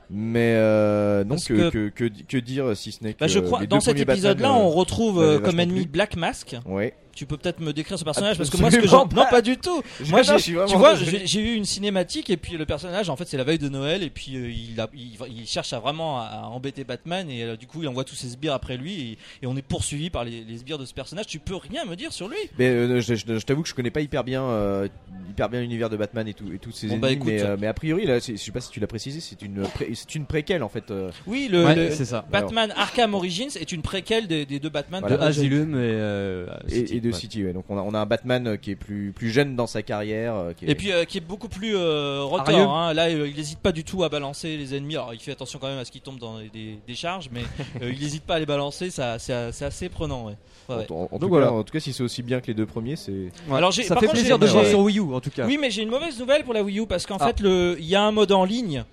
Mais 0.08 0.54
euh, 0.54 1.24
non, 1.24 1.34
que, 1.36 1.68
que- 1.68 1.88
que, 1.88 2.08
que, 2.08 2.22
que 2.22 2.36
dire 2.36 2.76
si 2.76 2.92
ce 2.92 3.02
n'est 3.02 3.14
que 3.14 3.18
Bah, 3.18 3.26
je 3.26 3.40
crois 3.40 3.66
dans 3.66 3.80
cet 3.80 3.98
épisode-là, 3.98 4.52
on 4.54 4.70
euh, 4.70 4.74
retrouve 4.74 5.20
euh, 5.20 5.38
comme 5.40 5.58
ennemi. 5.58 5.86
Black 5.86 6.16
Mask. 6.16 6.54
Ouais. 6.64 6.94
Tu 7.16 7.26
peux 7.26 7.36
peut-être 7.36 7.58
me 7.60 7.72
décrire 7.72 7.98
ce 7.98 8.04
personnage 8.04 8.36
parce 8.36 8.50
que 8.50 8.56
moi, 8.58 8.70
ce 8.70 8.76
que 8.76 8.86
j'en- 8.86 9.06
non 9.06 9.24
pas. 9.30 9.40
du 9.42 9.56
tout. 9.56 9.82
Je- 10.00 10.10
Moi, 10.10 10.22
j'ai- 10.22 10.36
tu 10.36 10.76
vois, 10.76 10.94
j'ai 10.94 11.40
eu 11.40 11.54
une 11.54 11.64
cinématique 11.64 12.30
et 12.30 12.36
puis 12.36 12.56
le 12.56 12.66
personnage, 12.66 13.08
en 13.10 13.16
fait, 13.16 13.26
c'est 13.26 13.36
la 13.38 13.44
veille 13.44 13.58
de 13.58 13.68
Noël 13.68 14.02
et 14.02 14.10
puis 14.10 14.36
euh, 14.36 14.50
il, 14.50 14.78
a- 14.80 14.88
il, 14.94 15.46
cherche 15.46 15.72
à 15.72 15.78
vraiment 15.80 16.20
à, 16.20 16.42
embêter 16.52 16.84
Batman 16.84 17.28
et 17.30 17.42
euh, 17.42 17.56
du 17.56 17.66
coup, 17.66 17.82
il 17.82 17.88
envoie 17.88 18.04
tous 18.04 18.14
ses 18.14 18.28
sbires 18.28 18.52
après 18.52 18.76
lui 18.76 19.00
et, 19.00 19.18
et 19.42 19.46
on 19.46 19.56
est 19.56 19.62
poursuivi 19.62 20.10
par 20.10 20.24
les, 20.24 20.44
les 20.44 20.58
sbires 20.58 20.78
de 20.78 20.84
ce 20.84 20.92
personnage. 20.94 21.26
Tu 21.26 21.38
peux 21.38 21.56
rien 21.56 21.84
me 21.86 21.96
dire 21.96 22.12
sur 22.12 22.28
lui. 22.28 22.36
Mais 22.58 22.66
euh, 22.68 23.00
je, 23.00 23.14
je- 23.14 23.38
je 23.38 23.44
t'avoue 23.46 23.62
que 23.62 23.68
je 23.68 23.74
connais 23.74 23.90
pas 23.90 24.02
hyper 24.02 24.22
bien, 24.22 24.42
euh, 24.42 24.86
hyper 25.30 25.48
bien 25.48 25.60
l'univers 25.62 25.88
de 25.88 25.96
Batman 25.96 26.28
et 26.28 26.34
tout 26.34 26.52
et 26.52 26.58
tous 26.58 26.72
ses 26.72 26.88
Bon, 26.88 26.96
ennemis. 26.96 27.16
bah, 27.16 27.22
mais, 27.24 27.42
euh, 27.42 27.56
mais 27.58 27.66
a 27.66 27.74
priori, 27.74 28.04
là, 28.04 28.18
je 28.18 28.36
sais 28.36 28.52
pas 28.52 28.60
si 28.60 28.70
tu 28.70 28.78
l'as 28.78 28.86
précisé, 28.86 29.20
c'est 29.20 29.40
une 29.40 29.62
pré- 29.62 29.90
c'est 29.94 30.14
une 30.14 30.26
préquelle 30.26 30.62
en 30.62 30.68
fait. 30.68 30.90
euh. 30.90 31.10
Oui, 31.26 31.48
le, 31.50 31.64
Ouais, 31.64 31.74
le 31.74 31.90
c'est 31.92 32.04
ça. 32.04 32.26
Batman 32.30 32.72
Arkham 32.76 33.14
Origins 33.14 33.48
est 33.58 33.72
une 33.72 33.82
préquelle 33.82 34.26
des, 34.26 34.44
des 34.44 34.60
deux 34.60 34.68
Batman 34.68 35.00
Voilà. 35.00 35.16
de 35.16 35.22
Asylum 35.22 35.74
et, 35.74 35.78
euh, 35.78 36.46
et, 36.68 36.74
City, 36.74 36.96
et 36.96 37.00
de 37.08 37.12
ouais. 37.14 37.18
City. 37.20 37.44
Ouais. 37.44 37.52
Donc 37.52 37.64
on 37.68 37.78
a, 37.78 37.82
on 37.82 37.94
a 37.94 37.98
un 37.98 38.06
Batman 38.06 38.46
euh, 38.46 38.56
qui 38.56 38.70
est 38.72 38.76
plus 38.76 39.12
plus 39.14 39.30
jeune 39.30 39.56
dans 39.56 39.66
sa 39.66 39.82
carrière. 39.82 40.34
euh, 40.34 40.52
qui 40.52 40.64
est- 40.66 40.70
Et 40.70 40.74
puis 40.74 40.92
euh, 40.92 41.04
qui 41.04 41.18
est 41.18 41.20
beaucoup 41.20 41.48
plus 41.48 41.74
euh. 41.76 42.24
Arieux. 42.38 42.56
hein. 42.58 42.92
Là, 42.94 43.08
euh, 43.08 43.28
il 43.28 43.36
n'hésite 43.36 43.58
pas 43.60 43.72
du 43.72 43.84
tout 43.84 44.04
à 44.04 44.08
balancer 44.08 44.56
les 44.56 44.74
ennemis. 44.74 44.94
Alors, 44.96 45.14
il 45.14 45.20
fait 45.20 45.32
attention 45.32 45.58
quand 45.58 45.68
même 45.68 45.78
à 45.78 45.84
ce 45.84 45.90
qu'il 45.90 46.00
tombe 46.00 46.18
dans 46.18 46.38
des, 46.38 46.78
des 46.86 46.94
charges, 46.94 47.28
mais 47.32 47.42
euh, 47.82 47.92
il 47.92 48.00
n'hésite 48.00 48.24
pas 48.24 48.34
à 48.36 48.38
les 48.38 48.46
balancer. 48.46 48.90
Ça, 48.90 49.18
c'est 49.18 49.52
c'est 49.52 49.64
assez 49.64 49.88
prenant. 49.88 50.26
Ouais. 50.26 50.34
Ouais, 50.68 50.76
ouais. 50.76 50.86
En, 50.90 50.94
en- 50.94 50.98
en 51.02 51.08
Donc 51.10 51.20
tout 51.20 51.28
voilà. 51.28 51.46
cas, 51.46 51.52
en 51.52 51.62
tout 51.62 51.72
cas, 51.72 51.80
si 51.80 51.92
c'est 51.92 52.02
aussi 52.02 52.22
bien 52.22 52.40
que 52.40 52.48
les 52.48 52.54
deux 52.54 52.66
premiers, 52.66 52.96
c'est. 52.96 53.30
Alors, 53.50 53.70
j'ai- 53.70 53.82
Ça 53.84 53.94
par 53.94 54.00
fait 54.00 54.06
contre, 54.06 54.18
plaisir 54.18 54.36
j'ai- 54.36 54.42
de 54.42 54.46
jouer 54.50 54.64
sur 54.68 54.80
Wii 54.80 54.98
U, 54.98 55.14
en 55.14 55.20
tout 55.20 55.30
cas. 55.30 55.46
Oui, 55.46 55.58
mais 55.60 55.70
j'ai 55.70 55.82
une 55.82 55.90
mauvaise 55.90 56.18
nouvelle 56.18 56.42
pour 56.44 56.54
la 56.54 56.62
Wii 56.62 56.80
U 56.80 56.86
parce 56.86 57.06
qu'en 57.06 57.16
Ah. 57.20 57.26
fait, 57.28 57.36
il 57.40 57.84
y 57.86 57.94
a 57.94 58.02
un 58.02 58.10
mode 58.12 58.32
en 58.32 58.44
ligne 58.44 58.84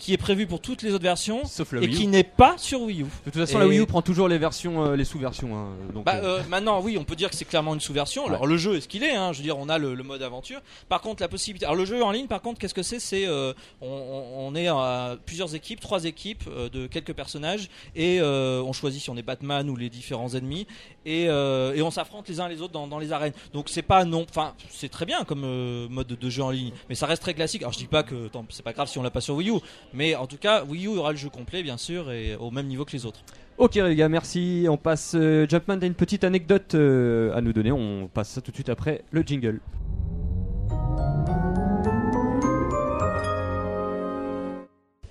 qui 0.00 0.12
est 0.14 0.16
prévu 0.16 0.46
pour 0.46 0.60
toutes 0.60 0.82
les 0.82 0.92
autres 0.92 1.02
versions 1.04 1.44
Sauf 1.44 1.72
la 1.72 1.82
et 1.82 1.86
Wii 1.86 1.94
qui 1.94 2.06
n'est 2.06 2.24
pas 2.24 2.54
sur 2.56 2.80
Wii 2.82 3.02
U. 3.02 3.04
De 3.04 3.08
toute 3.30 3.34
façon, 3.34 3.58
Et- 3.58 3.60
la 3.60 3.68
Wii 3.68 3.78
U 3.80 3.86
prend 3.86 4.02
toujours 4.02 4.26
les 4.28 4.38
versions, 4.38 4.84
euh, 4.84 4.96
les 4.96 5.04
sous-versions. 5.04 5.54
hein, 5.56 5.68
donc, 5.94 6.04
Bah, 6.06 6.16
euh, 6.16 6.38
euh, 6.38 6.42
maintenant, 6.48 6.80
oui, 6.82 6.96
on 6.98 7.04
peut 7.04 7.14
dire 7.16 7.28
que 7.30 7.36
c'est 7.36 7.44
clairement 7.44 7.74
une 7.74 7.80
sous-version. 7.80 8.26
Alors, 8.26 8.46
le 8.46 8.56
jeu 8.56 8.76
est 8.76 8.80
ce 8.80 8.88
qu'il 8.88 9.04
est. 9.04 9.14
Hein. 9.14 9.32
Je 9.32 9.38
veux 9.38 9.44
dire, 9.44 9.58
on 9.58 9.68
a 9.68 9.78
le, 9.78 9.94
le 9.94 10.02
mode 10.02 10.22
aventure. 10.22 10.60
Par 10.88 11.00
contre, 11.02 11.22
la 11.22 11.28
possibilité. 11.28 11.66
Alors, 11.66 11.76
le 11.76 11.84
jeu 11.84 12.02
en 12.02 12.10
ligne, 12.10 12.26
par 12.26 12.40
contre, 12.40 12.58
qu'est-ce 12.58 12.74
que 12.74 12.82
c'est? 12.82 12.98
C'est 12.98 13.26
euh, 13.26 13.52
on, 13.82 13.86
on- 13.88 14.54
est 14.56 14.66
à 14.66 15.16
plusieurs 15.26 15.54
équipes, 15.54 15.78
trois 15.80 16.04
équipes 16.06 16.48
de 16.72 16.86
quelques 16.88 17.12
personnages, 17.12 17.68
et 17.94 18.20
on 18.22 18.72
choisit 18.72 19.00
si 19.02 19.10
on 19.10 19.16
est 19.16 19.22
Batman 19.22 19.68
ou 19.70 19.76
les 19.76 19.88
différents 19.90 20.34
ennemis. 20.34 20.66
Et, 21.06 21.28
euh, 21.28 21.74
et 21.74 21.82
on 21.82 21.90
s'affronte 21.90 22.28
les 22.28 22.40
uns 22.40 22.48
les 22.48 22.60
autres 22.60 22.72
dans, 22.72 22.98
les 22.98 23.12
arènes. 23.12 23.32
Donc 23.52 23.68
c'est 23.68 23.82
pas 23.82 24.04
non, 24.04 24.26
enfin 24.28 24.54
c'est 24.68 24.88
très 24.88 25.06
bien 25.06 25.24
comme 25.24 25.44
euh, 25.44 25.88
mode 25.88 26.08
de, 26.08 26.30
jeu 26.30 26.42
en 26.42 26.50
ligne, 26.50 26.72
mais 26.88 26.94
ça 26.94 27.06
reste 27.06 27.22
très 27.22 27.34
classique. 27.34 27.62
Alors 27.62 27.72
je 27.72 27.78
dis 27.78 27.86
pas 27.86 28.02
que 28.02 28.28
c'est 28.50 28.62
pas 28.62 28.72
grave 28.72 28.88
si 28.88 28.98
on 28.98 29.02
l'a 29.02 29.10
pas 29.10 29.20
sur 29.20 29.34
Wii 29.36 29.50
U, 29.50 29.54
mais 29.92 30.14
en 30.14 30.26
tout 30.26 30.36
cas 30.36 30.64
Wii 30.64 30.86
U 30.86 30.98
aura 30.98 31.12
le 31.12 31.18
jeu 31.18 31.28
complet 31.28 31.62
bien 31.62 31.76
sûr 31.76 32.10
et 32.10 32.36
au 32.36 32.50
même 32.50 32.66
niveau 32.66 32.84
que 32.84 32.92
les 32.92 33.06
autres. 33.06 33.20
Ok 33.58 33.74
les 33.74 33.96
gars, 33.96 34.08
merci. 34.08 34.66
On 34.68 34.76
passe. 34.76 35.14
euh, 35.14 35.46
Jumpman 35.48 35.78
a 35.80 35.86
une 35.86 35.94
petite 35.94 36.24
anecdote 36.24 36.74
à 36.74 37.40
nous 37.40 37.52
donner. 37.52 37.72
On 37.72 38.08
passe 38.08 38.30
ça 38.30 38.40
tout 38.40 38.50
de 38.50 38.56
suite 38.56 38.68
après 38.68 39.04
le 39.10 39.22
jingle. 39.22 39.60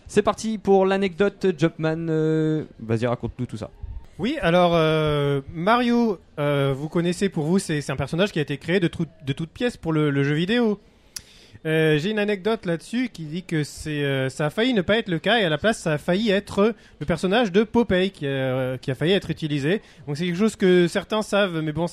C'est 0.07 0.23
parti 0.23 0.57
pour 0.57 0.88
l'anecdote 0.88 1.47
Jumpman. 1.57 2.65
Vas-y, 2.80 3.05
raconte-nous 3.05 3.45
tout 3.45 3.57
ça. 3.57 3.69
Oui, 4.19 4.37
alors 4.41 4.73
euh, 4.75 5.39
Mario, 5.53 6.19
euh, 6.39 6.73
vous 6.75 6.89
connaissez 6.89 7.29
pour 7.29 7.45
vous, 7.45 7.57
c'est 7.57 7.89
un 7.89 7.95
personnage 7.95 8.33
qui 8.33 8.39
a 8.39 8.41
été 8.41 8.57
créé 8.57 8.81
de, 8.81 8.89
de 9.25 9.33
toutes 9.33 9.51
pièces 9.51 9.77
pour 9.77 9.93
le 9.93 10.23
jeu 10.23 10.35
vidéo. 10.35 10.79
Euh, 11.65 11.98
J'ai 11.99 12.11
une 12.11 12.19
anecdote 12.19 12.65
là-dessus 12.65 13.10
qui 13.11 13.26
dit 13.26 13.44
que 13.44 13.64
euh, 13.88 14.30
ça 14.30 14.45
a 14.45 14.49
failli 14.49 14.73
ne 14.73 14.81
pas 14.81 14.98
être 14.98 15.10
le 15.10 15.19
cas 15.19 15.40
et 15.40 15.44
à 15.44 15.49
la 15.49 15.57
place 15.57 15.80
ça 15.80 15.94
a 15.94 15.98
failli 15.98 16.30
être 16.31 16.73
le 17.02 17.06
personnage 17.06 17.52
de 17.52 17.64
Popeye 17.64 18.11
qui 18.11 18.26
a, 18.27 18.73
a 18.76 18.95
failli 18.95 19.11
être 19.11 19.30
utilisé. 19.30 19.81
Donc 20.07 20.15
c'est 20.15 20.26
quelque 20.26 20.38
chose 20.40 20.56
que 20.56 20.88
certains 20.88 21.22
savent, 21.22 21.60
mais 21.61 21.73
bon 21.73 21.88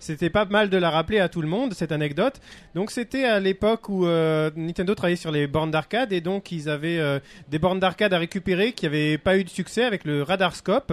c'était 0.00 0.30
pas 0.30 0.46
mal 0.46 0.68
de 0.68 0.76
la 0.76 0.90
rappeler 0.90 1.20
à 1.20 1.28
tout 1.28 1.40
le 1.42 1.46
monde 1.46 1.74
cette 1.74 1.92
anecdote. 1.92 2.40
Donc 2.74 2.90
c'était 2.90 3.24
à 3.24 3.38
l'époque 3.38 3.88
où 3.88 4.04
euh, 4.04 4.50
Nintendo 4.56 4.96
travaillait 4.96 5.14
sur 5.16 5.30
les 5.30 5.46
bornes 5.46 5.70
d'arcade 5.70 6.12
et 6.12 6.20
donc 6.20 6.50
ils 6.50 6.68
avaient 6.68 6.98
euh, 6.98 7.20
des 7.48 7.60
bornes 7.60 7.78
d'arcade 7.78 8.12
à 8.14 8.18
récupérer 8.18 8.72
qui 8.72 8.84
n'avaient 8.84 9.16
pas 9.16 9.38
eu 9.38 9.44
de 9.44 9.48
succès 9.48 9.84
avec 9.84 10.04
le 10.04 10.24
Radarscope 10.24 10.92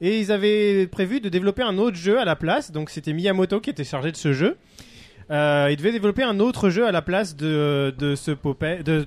et 0.00 0.18
ils 0.18 0.32
avaient 0.32 0.88
prévu 0.88 1.20
de 1.20 1.28
développer 1.28 1.62
un 1.62 1.78
autre 1.78 1.96
jeu 1.96 2.18
à 2.18 2.24
la 2.24 2.34
place. 2.34 2.72
Donc 2.72 2.90
c'était 2.90 3.12
Miyamoto 3.12 3.60
qui 3.60 3.70
était 3.70 3.84
chargé 3.84 4.10
de 4.10 4.16
ce 4.16 4.32
jeu. 4.32 4.56
Euh, 5.30 5.68
il 5.70 5.76
devait 5.76 5.92
développer 5.92 6.22
un 6.24 6.40
autre 6.40 6.70
jeu 6.70 6.86
à 6.86 6.92
la 6.92 7.02
place 7.02 7.36
de, 7.36 7.94
de 7.96 8.16
ce 8.16 8.32
Popeye, 8.32 8.82
de, 8.82 9.06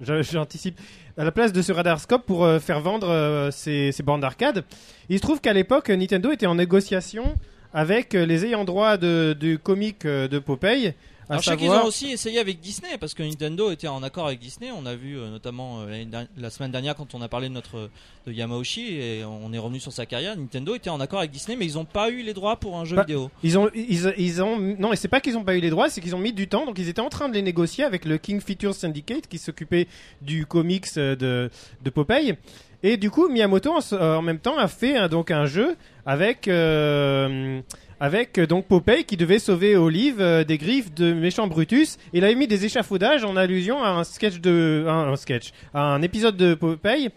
j'anticipe, 0.00 0.80
à 1.16 1.24
la 1.24 1.30
place 1.30 1.52
de 1.52 1.62
ce 1.62 1.70
Radarscope 1.70 2.26
pour 2.26 2.44
euh, 2.44 2.58
faire 2.58 2.80
vendre 2.80 3.08
euh, 3.08 3.50
ces, 3.52 3.92
ces 3.92 4.02
bornes 4.02 4.20
d'arcade. 4.20 4.64
Il 5.08 5.16
se 5.16 5.22
trouve 5.22 5.40
qu'à 5.40 5.52
l'époque, 5.52 5.90
Nintendo 5.90 6.32
était 6.32 6.46
en 6.46 6.56
négociation 6.56 7.36
avec 7.72 8.14
euh, 8.14 8.24
les 8.24 8.46
ayants 8.46 8.64
droit 8.64 8.96
du 8.96 9.58
comic 9.62 10.04
euh, 10.04 10.28
de 10.28 10.38
Popeye. 10.38 10.94
Alors 11.30 11.42
je 11.42 11.48
sais 11.50 11.56
qu'ils 11.56 11.70
ont 11.70 11.84
aussi 11.84 12.10
essayé 12.12 12.38
avec 12.38 12.60
Disney 12.60 12.98
parce 12.98 13.14
que 13.14 13.22
Nintendo 13.22 13.70
était 13.70 13.88
en 13.88 14.02
accord 14.02 14.26
avec 14.26 14.40
Disney. 14.40 14.70
On 14.76 14.84
a 14.84 14.94
vu 14.94 15.18
euh, 15.18 15.30
notamment 15.30 15.80
euh, 15.80 16.04
la 16.36 16.50
semaine 16.50 16.70
dernière 16.70 16.94
quand 16.94 17.14
on 17.14 17.22
a 17.22 17.28
parlé 17.28 17.48
de 17.48 17.54
notre 17.54 17.88
de 18.26 18.32
Yamauchi 18.32 18.94
et 18.96 19.24
on 19.24 19.52
est 19.52 19.58
revenu 19.58 19.80
sur 19.80 19.92
sa 19.92 20.06
carrière. 20.06 20.36
Nintendo 20.36 20.74
était 20.74 20.90
en 20.90 21.00
accord 21.00 21.20
avec 21.20 21.30
Disney, 21.30 21.56
mais 21.56 21.66
ils 21.66 21.74
n'ont 21.74 21.84
pas 21.84 22.10
eu 22.10 22.22
les 22.22 22.34
droits 22.34 22.56
pour 22.56 22.76
un 22.76 22.84
jeu 22.84 22.96
Bah, 22.96 23.02
vidéo. 23.02 23.30
Ils 23.42 23.58
ont, 23.58 23.70
ils, 23.74 24.12
ils 24.18 24.42
ont, 24.42 24.58
non, 24.58 24.92
et 24.92 24.96
c'est 24.96 25.08
pas 25.08 25.20
qu'ils 25.20 25.36
ont 25.36 25.44
pas 25.44 25.54
eu 25.56 25.60
les 25.60 25.70
droits, 25.70 25.88
c'est 25.88 26.00
qu'ils 26.00 26.14
ont 26.14 26.18
mis 26.18 26.32
du 26.32 26.46
temps. 26.48 26.66
Donc 26.66 26.78
ils 26.78 26.88
étaient 26.88 27.00
en 27.00 27.08
train 27.10 27.28
de 27.28 27.34
les 27.34 27.42
négocier 27.42 27.84
avec 27.84 28.04
le 28.04 28.18
King 28.18 28.40
Features 28.40 28.74
Syndicate 28.74 29.26
qui 29.26 29.38
s'occupait 29.38 29.88
du 30.20 30.44
comics 30.46 30.86
euh, 30.98 31.16
de, 31.16 31.50
de 31.82 31.90
Popeye. 31.90 32.34
Et 32.82 32.98
du 32.98 33.10
coup, 33.10 33.28
Miyamoto 33.30 33.72
en, 33.92 34.20
même 34.20 34.38
temps 34.40 34.58
a 34.58 34.68
fait 34.68 34.94
un- 34.98 35.08
donc 35.08 35.30
un 35.30 35.46
jeu 35.46 35.74
avec 36.04 36.48
euh, 36.48 37.62
avec 38.00 38.38
euh, 38.38 38.46
donc 38.46 38.66
Popeye 38.66 39.04
qui 39.04 39.16
devait 39.16 39.38
sauver 39.38 39.76
Olive 39.76 40.20
euh, 40.20 40.44
des 40.44 40.58
griffes 40.58 40.92
de 40.94 41.12
méchant 41.12 41.46
Brutus. 41.46 41.98
Il 42.12 42.24
avait 42.24 42.34
mis 42.34 42.46
des 42.46 42.64
échafaudages 42.64 43.24
en 43.24 43.36
allusion 43.36 43.82
à 43.82 43.88
un 43.88 44.04
sketch 44.04 44.40
de 44.40 44.84
un, 44.88 45.16
sketch, 45.16 45.52
à 45.72 45.82
un 45.94 46.02
épisode 46.02 46.36
de 46.36 46.54
Popeye 46.54 47.10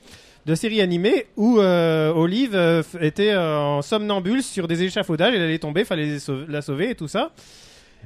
de 0.46 0.56
série 0.56 0.82
animée 0.82 1.26
où 1.36 1.60
euh, 1.60 2.14
Olive 2.14 2.58
était 3.02 3.36
en 3.36 3.82
somnambule 3.82 4.42
sur 4.42 4.68
des 4.68 4.84
échafaudages, 4.84 5.34
elle 5.36 5.42
allait 5.42 5.60
tomber, 5.60 5.84
fallait 5.84 6.18
la 6.48 6.62
sauver 6.62 6.92
et 6.92 6.96
tout 6.96 7.10
ça. 7.10 7.32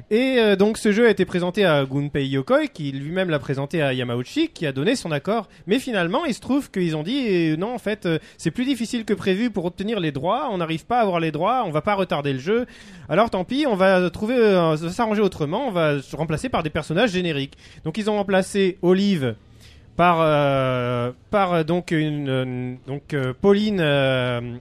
Et 0.09 0.37
euh, 0.39 0.55
donc 0.55 0.77
ce 0.77 0.91
jeu 0.91 1.07
a 1.07 1.09
été 1.09 1.25
présenté 1.25 1.65
à 1.65 1.85
Gunpei 1.85 2.27
Yokoi, 2.27 2.67
qui 2.67 2.91
lui-même 2.91 3.29
l'a 3.29 3.39
présenté 3.39 3.81
à 3.81 3.93
Yamauchi, 3.93 4.49
qui 4.49 4.65
a 4.65 4.71
donné 4.71 4.95
son 4.95 5.11
accord. 5.11 5.47
Mais 5.67 5.79
finalement, 5.79 6.25
il 6.25 6.33
se 6.33 6.39
trouve 6.39 6.71
qu'ils 6.71 6.95
ont 6.95 7.03
dit 7.03 7.27
euh, 7.29 7.57
non, 7.57 7.73
en 7.73 7.77
fait, 7.77 8.05
euh, 8.05 8.19
c'est 8.37 8.51
plus 8.51 8.65
difficile 8.65 9.05
que 9.05 9.13
prévu 9.13 9.51
pour 9.51 9.65
obtenir 9.65 9.99
les 9.99 10.11
droits. 10.11 10.49
On 10.51 10.57
n'arrive 10.57 10.85
pas 10.85 10.99
à 10.99 11.01
avoir 11.01 11.19
les 11.19 11.31
droits, 11.31 11.63
on 11.65 11.71
va 11.71 11.81
pas 11.81 11.95
retarder 11.95 12.33
le 12.33 12.39
jeu. 12.39 12.65
Alors 13.09 13.29
tant 13.29 13.43
pis, 13.43 13.65
on 13.67 13.75
va 13.75 14.09
trouver, 14.09 14.35
euh, 14.35 14.75
s'arranger 14.89 15.21
autrement. 15.21 15.67
On 15.67 15.71
va 15.71 16.01
se 16.01 16.15
remplacer 16.15 16.49
par 16.49 16.63
des 16.63 16.69
personnages 16.69 17.11
génériques. 17.11 17.57
Donc 17.83 17.97
ils 17.97 18.09
ont 18.09 18.15
remplacé 18.15 18.77
Olive 18.81 19.35
par 19.97 21.13
par 21.29 21.65
donc 21.65 21.91
une 21.91 22.77
donc 22.87 23.15
Pauline 23.41 24.59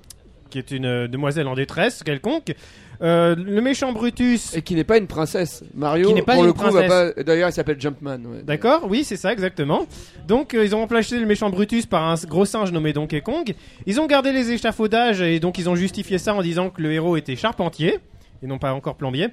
qui 0.50 0.58
est 0.58 0.70
une 0.70 1.06
demoiselle 1.06 1.48
en 1.48 1.54
détresse 1.54 2.02
quelconque. 2.02 2.54
Euh, 3.02 3.34
le 3.34 3.62
méchant 3.62 3.92
Brutus 3.92 4.54
et 4.54 4.62
qui 4.62 4.74
n'est 4.74 4.84
pas 4.84 4.98
une 4.98 5.06
princesse. 5.06 5.64
Mario, 5.74 6.08
qui 6.08 6.14
n'est 6.14 6.22
pas 6.22 6.34
pour 6.34 6.42
une 6.42 6.48
le 6.48 6.52
coup, 6.52 6.70
va 6.70 6.82
pas. 6.82 7.12
D'ailleurs, 7.22 7.48
il 7.48 7.52
s'appelle 7.52 7.80
Jumpman. 7.80 8.18
ouais. 8.24 8.42
D'accord, 8.42 8.86
oui, 8.88 9.04
c'est 9.04 9.16
ça 9.16 9.32
exactement. 9.32 9.86
Donc 10.28 10.54
euh, 10.54 10.64
ils 10.64 10.74
ont 10.74 10.80
remplacé 10.80 11.18
le 11.18 11.26
méchant 11.26 11.48
Brutus 11.48 11.86
par 11.86 12.04
un 12.04 12.14
gros 12.26 12.44
singe 12.44 12.72
nommé 12.72 12.92
Donkey 12.92 13.22
Kong. 13.22 13.54
Ils 13.86 14.00
ont 14.00 14.06
gardé 14.06 14.32
les 14.32 14.50
échafaudages 14.52 15.22
et 15.22 15.40
donc 15.40 15.58
ils 15.58 15.68
ont 15.70 15.76
justifié 15.76 16.18
ça 16.18 16.34
en 16.34 16.42
disant 16.42 16.68
que 16.68 16.82
le 16.82 16.92
héros 16.92 17.16
était 17.16 17.36
charpentier 17.36 18.00
et 18.42 18.46
non 18.46 18.58
pas 18.58 18.72
encore 18.72 18.96
plombier. 18.96 19.28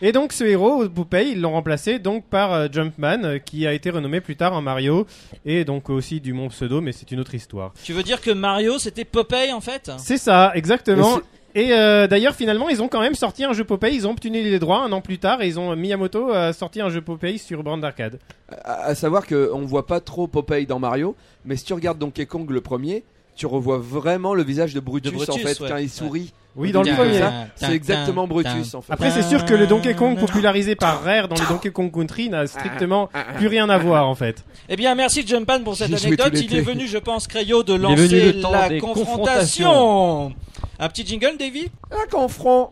Et 0.00 0.12
donc 0.12 0.32
ce 0.32 0.44
héros, 0.44 0.88
Popeye, 0.88 1.32
ils 1.32 1.40
l'ont 1.40 1.52
remplacé 1.52 1.98
donc 1.98 2.26
par 2.26 2.52
euh, 2.52 2.68
Jumpman 2.70 3.24
euh, 3.24 3.38
qui 3.38 3.66
a 3.66 3.72
été 3.72 3.90
renommé 3.90 4.20
plus 4.20 4.36
tard 4.36 4.52
en 4.52 4.62
Mario 4.62 5.06
et 5.44 5.64
donc 5.64 5.90
aussi 5.90 6.20
du 6.20 6.32
mon 6.32 6.48
pseudo 6.48 6.80
mais 6.80 6.92
c'est 6.92 7.10
une 7.10 7.20
autre 7.20 7.34
histoire. 7.34 7.72
Tu 7.82 7.92
veux 7.92 8.02
dire 8.02 8.20
que 8.20 8.30
Mario 8.30 8.78
c'était 8.78 9.04
Popeye 9.04 9.52
en 9.52 9.60
fait? 9.60 9.90
C'est 9.98 10.18
ça, 10.18 10.52
exactement. 10.54 11.20
Et 11.54 11.72
euh, 11.72 12.06
d'ailleurs, 12.06 12.34
finalement, 12.34 12.68
ils 12.70 12.80
ont 12.82 12.88
quand 12.88 13.00
même 13.00 13.14
sorti 13.14 13.44
un 13.44 13.52
jeu 13.52 13.64
Popeye. 13.64 13.94
Ils 13.94 14.06
ont 14.06 14.12
obtenu 14.12 14.42
les 14.42 14.58
droits 14.58 14.82
un 14.82 14.92
an 14.92 15.00
plus 15.00 15.18
tard 15.18 15.42
et 15.42 15.48
ils 15.48 15.58
ont 15.60 15.76
Miyamoto 15.76 16.30
a 16.30 16.52
sorti 16.52 16.80
un 16.80 16.88
jeu 16.88 17.00
Popeye 17.02 17.38
sur 17.38 17.62
bande 17.62 17.82
d'arcade. 17.82 18.18
À, 18.64 18.84
à 18.84 18.94
savoir 18.94 19.26
qu'on 19.26 19.60
voit 19.66 19.86
pas 19.86 20.00
trop 20.00 20.26
Popeye 20.26 20.66
dans 20.66 20.78
Mario, 20.78 21.14
mais 21.44 21.56
si 21.56 21.64
tu 21.64 21.74
regardes 21.74 21.98
Donkey 21.98 22.24
Kong 22.26 22.48
le 22.50 22.60
premier, 22.62 23.04
tu 23.36 23.46
revois 23.46 23.78
vraiment 23.78 24.34
le 24.34 24.42
visage 24.42 24.72
de 24.74 24.80
Brutus, 24.80 25.10
De 25.12 25.16
Brutus, 25.16 25.34
en 25.34 25.38
fait 25.38 25.60
ouais. 25.60 25.68
quand 25.68 25.76
il 25.76 25.82
Ouais. 25.84 25.88
sourit. 25.88 26.32
Oui, 26.54 26.70
dans 26.70 26.82
le 26.82 26.92
premier. 26.92 27.18
ça, 27.18 27.32
C'est 27.56 27.72
exactement 27.72 28.26
Brutus 28.26 28.74
en 28.74 28.82
fait. 28.82 28.92
Après, 28.92 29.10
c'est 29.10 29.22
sûr 29.22 29.46
que 29.46 29.54
le 29.54 29.66
Donkey 29.66 29.94
Kong 29.94 30.18
popularisé 30.18 30.74
par 30.74 31.02
Rare 31.02 31.26
dans 31.28 31.36
les 31.36 31.46
Donkey 31.48 31.70
Kong 31.70 31.90
Country 31.90 32.28
n'a 32.28 32.46
strictement 32.46 33.08
plus 33.36 33.46
rien 33.46 33.70
à 33.70 33.78
voir 33.78 34.06
en 34.06 34.14
fait. 34.14 34.44
Eh 34.68 34.76
bien, 34.76 34.94
merci 34.94 35.26
Jumpan 35.26 35.60
pour 35.64 35.76
cette 35.76 35.94
anecdote. 35.94 36.32
Il 36.34 36.54
est 36.54 36.60
venu, 36.60 36.86
je 36.86 36.98
pense, 36.98 37.26
Crayo, 37.26 37.62
de 37.62 37.72
lancer 37.72 38.32
le 38.34 38.42
la 38.42 38.78
confrontation. 38.80 40.34
Un 40.82 40.88
petit 40.88 41.06
jingle, 41.06 41.36
Davy 41.38 41.70
La 41.92 42.06
confront. 42.10 42.70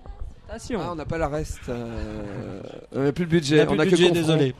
Ah, 0.50 0.56
on 0.90 0.96
n'a 0.96 1.04
pas 1.04 1.16
la 1.16 1.28
reste. 1.28 1.68
euh, 1.68 2.60
On 2.92 3.04
n'a 3.04 3.12
plus 3.12 3.22
le 3.22 3.30
budget. 3.30 3.60
On 3.60 3.62
a 3.62 3.66
plus 3.66 3.80
a 3.80 3.84
le 3.84 3.90
que 3.92 3.96
budget, 3.96 4.10
désolé. 4.10 4.54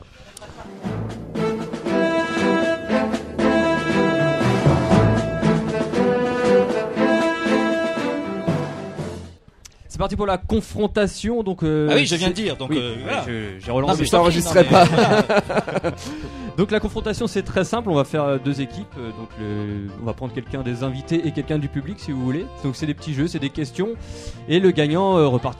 C'est 9.91 9.97
parti 9.97 10.15
pour 10.15 10.25
la 10.25 10.37
confrontation. 10.37 11.43
Donc, 11.43 11.63
euh, 11.63 11.89
Ah 11.91 11.95
oui, 11.95 12.05
je 12.05 12.15
viens 12.15 12.29
de 12.29 12.33
dire, 12.33 12.55
donc, 12.55 12.69
oui, 12.69 12.77
euh, 12.79 12.95
voilà. 13.03 13.25
je- 13.27 13.59
j'ai 13.59 13.67
Non, 13.67 13.75
relancé. 13.75 13.99
mais 13.99 14.05
je 14.05 14.11
t'en 14.11 14.23
prie, 14.23 14.39
non, 14.41 14.51
mais- 14.55 14.63
pas. 14.63 15.91
donc 16.57 16.71
la 16.71 16.79
confrontation 16.79 17.27
c'est 17.27 17.41
très 17.43 17.65
simple. 17.65 17.89
On 17.89 17.95
va 17.95 18.05
faire 18.05 18.23
euh, 18.23 18.37
deux 18.37 18.61
équipes. 18.61 18.87
Euh, 18.97 19.09
Donc 19.09 19.27
le- 19.37 19.89
on 20.01 20.05
va 20.05 20.13
prendre 20.13 20.31
quelqu'un 20.33 20.61
des 20.61 20.83
invités 20.83 21.27
et 21.27 21.33
quelqu'un 21.33 21.57
du 21.59 21.67
public 21.67 21.99
si 21.99 22.13
vous 22.13 22.23
voulez. 22.23 22.45
Donc 22.63 22.77
c'est 22.77 22.85
des 22.85 22.93
petits 22.93 23.13
jeux, 23.13 23.27
c'est 23.27 23.39
des 23.39 23.49
questions 23.49 23.89
et 24.47 24.61
le 24.61 24.71
gagnant 24.71 25.17
euh, 25.17 25.27
repart. 25.27 25.59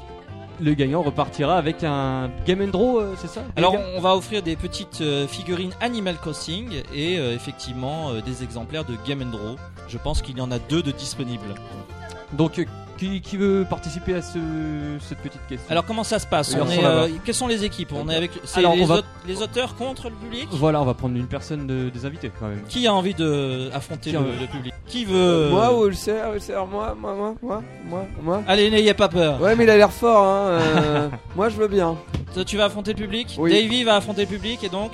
Le 0.61 0.75
gagnant 0.75 1.01
repartira 1.01 1.57
avec 1.57 1.83
un 1.83 2.29
Game 2.45 2.61
and 2.61 2.67
Draw, 2.67 3.01
c'est 3.17 3.27
ça 3.27 3.41
Alors, 3.57 3.75
on 3.97 3.99
va 3.99 4.15
offrir 4.15 4.43
des 4.43 4.55
petites 4.55 5.03
figurines 5.27 5.71
Animal 5.81 6.15
Crossing 6.15 6.69
et 6.95 7.17
euh, 7.19 7.35
effectivement 7.35 8.11
euh, 8.11 8.21
des 8.21 8.43
exemplaires 8.43 8.85
de 8.85 8.93
Game 9.05 9.21
and 9.23 9.31
Draw. 9.37 9.55
Je 9.89 9.97
pense 9.97 10.21
qu'il 10.21 10.37
y 10.37 10.41
en 10.41 10.51
a 10.51 10.59
deux 10.59 10.81
de 10.83 10.91
disponibles. 10.91 11.53
Donc, 12.31 12.65
qui, 13.01 13.19
qui 13.21 13.35
veut 13.37 13.65
participer 13.67 14.13
à 14.13 14.21
ce, 14.21 14.37
cette 14.99 15.17
petite 15.17 15.41
question 15.49 15.65
Alors, 15.71 15.85
comment 15.85 16.03
ça 16.03 16.19
se 16.19 16.27
passe 16.27 16.53
Alors, 16.53 16.67
On 16.67 16.69
on 16.69 16.73
est, 16.73 16.81
va 16.81 16.89
euh. 16.89 17.09
Quelles 17.25 17.33
sont 17.35 17.47
les 17.47 17.63
équipes 17.65 17.93
On 17.95 18.07
est 18.09 18.15
avec 18.15 18.29
c'est 18.43 18.59
Alors, 18.59 18.73
on 18.73 18.75
les, 18.75 18.85
va- 18.85 18.95
aute- 18.97 19.05
les 19.27 19.41
auteurs 19.41 19.75
contre 19.75 20.09
le 20.09 20.15
public 20.15 20.47
Voilà, 20.51 20.79
on 20.81 20.85
va 20.85 20.93
prendre 20.93 21.15
une 21.17 21.25
personne 21.25 21.65
de- 21.65 21.89
des 21.89 22.05
invités 22.05 22.31
quand 22.39 22.47
même. 22.47 22.61
Qui 22.69 22.85
a 22.85 22.93
envie 22.93 23.15
de 23.15 23.71
affronter 23.73 24.11
le, 24.11 24.19
public 24.45 24.71
Qui 24.85 25.05
veut 25.05 25.49
Moi 25.49 25.75
ou 25.75 25.87
Ulcer, 25.87 26.21
Ulcer, 26.33 26.53
moi, 26.71 26.95
moi, 26.99 27.15
moi, 27.15 27.35
moi, 27.41 27.61
moi, 27.89 28.05
moi. 28.21 28.43
Allez, 28.47 28.69
n'ayez 28.69 28.93
pas 28.93 29.09
peur. 29.09 29.41
Ouais, 29.41 29.55
mais 29.55 29.63
il 29.63 29.69
a 29.71 29.77
l'air 29.77 29.91
fort, 29.91 30.23
hein. 30.23 30.47
euh, 30.51 31.09
moi, 31.35 31.49
je 31.49 31.55
veux 31.57 31.67
bien. 31.67 31.97
Toi, 32.35 32.45
tu 32.45 32.55
vas 32.57 32.65
affronter 32.65 32.93
le 32.93 32.97
public 32.99 33.35
Oui. 33.39 33.51
Davy 33.51 33.83
va 33.83 33.95
affronter 33.95 34.21
le 34.21 34.27
public 34.27 34.63
et 34.63 34.69
donc 34.69 34.91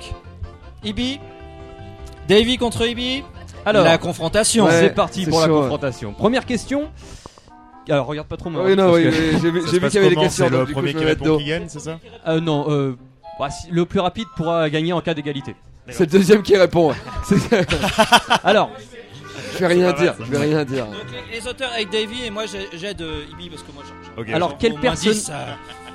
Ibi 0.82 1.20
Davy 2.26 2.56
contre 2.58 2.86
Ibi 2.86 3.22
Alors, 3.66 3.84
la 3.84 3.98
confrontation. 3.98 4.66
c'est 4.70 4.90
parti 4.90 5.26
pour 5.26 5.40
la 5.40 5.46
chaud, 5.46 5.60
confrontation. 5.60 6.12
Première 6.14 6.46
question. 6.46 6.88
Alors 7.90 8.06
regarde 8.06 8.28
pas 8.28 8.36
trop 8.36 8.50
moi. 8.50 8.62
Oui, 8.64 8.76
non, 8.76 8.92
oui, 8.92 9.02
j'ai 9.12 9.50
vu- 9.50 9.64
qu'il 9.64 9.82
y 9.94 9.98
avait 9.98 10.08
des 10.10 10.16
questions, 10.16 10.46
C'est 10.48 10.50
le 10.56 10.66
premier 10.66 10.92
je 10.92 10.98
qui 10.98 11.04
répond 11.04 11.38
qui 11.38 11.44
gagne, 11.44 11.64
c'est 11.68 11.80
ça 11.80 11.98
Euh, 12.26 12.40
non, 12.40 12.66
euh, 12.68 12.96
bah, 13.38 13.50
si- 13.50 13.70
le 13.70 13.84
plus 13.84 14.00
rapide 14.00 14.26
pourra 14.36 14.68
gagner 14.70 14.92
en 14.92 15.00
cas 15.00 15.14
d'égalité. 15.14 15.54
C'est 15.90 16.00
le 16.12 16.18
deuxième 16.18 16.42
qui 16.42 16.56
répond. 16.56 16.92
Alors, 18.44 18.70
vais 19.58 19.66
rien 19.66 19.92
dire, 19.92 20.14
je 20.18 20.24
vais 20.30 20.38
rien 20.38 20.64
dire. 20.64 20.86
Donc 20.86 20.94
les, 21.30 21.38
les 21.40 21.46
auteurs 21.48 21.70
aident 21.78 21.90
Davy 21.90 22.24
et 22.26 22.30
moi 22.30 22.44
j'ai- 22.46 22.68
j'aide 22.78 23.00
euh, 23.00 23.24
Ibi 23.32 23.48
parce 23.50 23.62
que 23.62 23.72
moi 23.72 23.82
j'en- 23.86 24.24
j'en- 24.26 24.34
Alors, 24.34 24.58
quel, 24.58 24.74
perso- 24.74 25.10
10, 25.10 25.30
euh, 25.32 25.46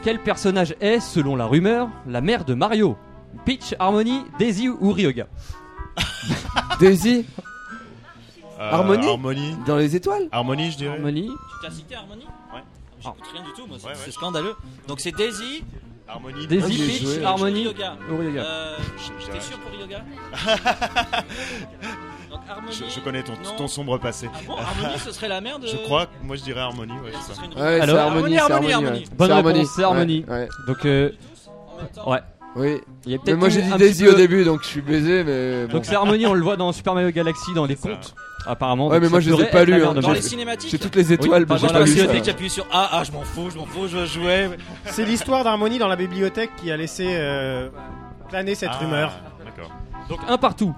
quel 0.03 0.19
personnage 0.19 0.75
est, 0.81 0.99
selon 0.99 1.35
la 1.35 1.45
rumeur, 1.45 1.89
la 2.07 2.21
mère 2.21 2.43
de 2.45 2.53
Mario? 2.55 2.97
Peach, 3.45 3.75
Harmony, 3.79 4.21
Daisy 4.39 4.67
ou 4.69 4.91
Ryoga? 4.91 5.27
Daisy? 6.79 7.25
Harmonie 8.71 9.07
Harmonie. 9.07 9.55
Dans 9.65 9.77
les 9.77 9.95
étoiles 9.95 10.27
Harmonie, 10.31 10.71
je 10.71 10.77
dirais. 10.77 10.93
Harmonie 10.95 11.29
Tu 11.61 11.67
as 11.67 11.71
cité 11.71 11.95
Harmony 11.95 12.25
Ouais. 12.53 12.61
J'écoute 13.01 13.23
rien 13.33 13.43
du 13.43 13.51
tout, 13.53 13.67
moi 13.67 13.77
c'est 13.79 13.87
Ouais, 13.87 13.93
ouais. 13.93 13.99
c'est 14.05 14.11
scandaleux. 14.11 14.55
Donc 14.87 14.99
c'est 15.01 15.11
Daisy, 15.11 15.63
Harmonie. 16.07 16.47
Daisy, 16.47 16.63
Ah, 16.65 16.69
j'ai 16.71 16.87
Peach, 16.87 17.01
joué. 17.01 17.25
Ou 17.25 18.17
Ryoga 18.17 18.41
Euh, 18.43 18.77
Je- 18.97 19.31
T'es 19.31 19.39
sûr 19.41 19.57
pour 19.59 19.71
Ryoga 19.71 19.99
Donc 22.31 22.39
Harmony. 22.49 22.73
Je, 22.73 22.93
je 22.95 22.99
connais 23.01 23.23
ton, 23.23 23.33
Non. 23.33 23.55
ton 23.57 23.67
sombre 23.67 23.97
passé. 23.97 24.29
Ah 24.33 24.37
bon, 24.47 24.55
Harmony 24.55 24.99
ce 24.99 25.11
serait 25.11 25.27
la 25.27 25.41
mère 25.41 25.59
de. 25.59 25.67
Je 25.67 25.75
crois, 25.77 26.07
moi 26.23 26.35
je 26.35 26.43
dirais 26.43 26.61
Harmonie, 26.61 26.93
ouais, 26.93 27.11
c'est 27.21 27.33
ça. 27.33 27.41
c'est 27.55 27.61
Alors, 27.81 27.97
Harmonie, 27.99 28.35
c'est 28.35 28.41
Harmonie, 28.41 28.71
Harmonie. 28.71 28.73
Harmonie. 28.73 28.99
ouais. 29.01 29.05
Bonne 29.17 29.27
C'est 29.27 29.33
réponse, 29.33 29.49
Harmonie. 29.51 29.67
c'est 29.75 29.83
Harmonie. 29.83 30.25
Ouais, 30.27 30.33
ouais. 30.33 30.49
Donc, 30.67 30.85
euh, 30.85 31.11
ouais. 32.07 32.19
Oui. 32.55 32.77
Il 33.05 33.11
y 33.11 33.15
a 33.15 33.17
Mais 33.25 33.33
moi 33.35 33.47
eu 33.47 33.51
j'ai 33.51 33.61
dit 33.63 33.71
un 33.71 33.77
Daisy 33.77 34.03
peu- 34.05 34.11
au 34.13 34.15
début, 34.15 34.43
donc 34.45 34.61
je 34.63 34.67
suis 34.67 34.81
baisé, 34.81 35.23
mais. 35.23 35.65
bon. 35.65 35.73
Donc 35.73 35.85
c'est 35.85 35.95
Harmony, 35.95 36.25
on 36.27 36.33
le 36.33 36.41
voit 36.43 36.55
dans 36.55 36.71
Super 36.71 36.93
Mario 36.93 37.09
Galaxy 37.11 37.53
dans 37.53 37.65
les 37.65 37.75
C'est 37.75 37.81
ça. 37.89 37.95
contes. 37.95 38.15
Apparemment. 38.45 38.87
Ouais, 38.89 38.99
mais 38.99 39.09
moi 39.09 39.19
je 39.19 39.29
les 39.31 39.41
ai 39.43 39.45
pas 39.45 39.63
lus. 39.63 39.83
hein. 39.83 39.93
Dans 39.93 40.11
les 40.11 40.21
cinématiques 40.21 40.69
J'ai 40.71 40.79
toutes 40.79 40.95
les 40.95 41.13
étoiles, 41.13 41.45
dans 41.45 41.55
la 41.55 41.85
cinématique, 41.85 42.25
j'appuie 42.25 42.49
sur 42.49 42.65
A, 42.71 42.89
ah 42.91 43.03
je 43.03 43.11
m'en 43.11 43.21
fous, 43.23 43.49
je 43.51 43.57
m'en 43.57 43.65
fous, 43.65 43.87
je 43.87 43.97
veux 43.97 44.05
jouer. 44.05 44.49
C'est 44.85 45.05
l'histoire 45.05 45.43
d'Harmonie 45.43 45.77
dans 45.79 45.87
la 45.87 45.95
bibliothèque 45.95 46.51
qui 46.57 46.71
a 46.71 46.77
laissé 46.77 47.05
euh, 47.09 47.69
planer 48.29 48.55
cette 48.55 48.71
Ah, 48.73 48.77
rumeur. 48.79 49.11
D'accord. 49.45 49.71
Donc 50.09 50.19
un 50.27 50.37
partout. 50.37 50.75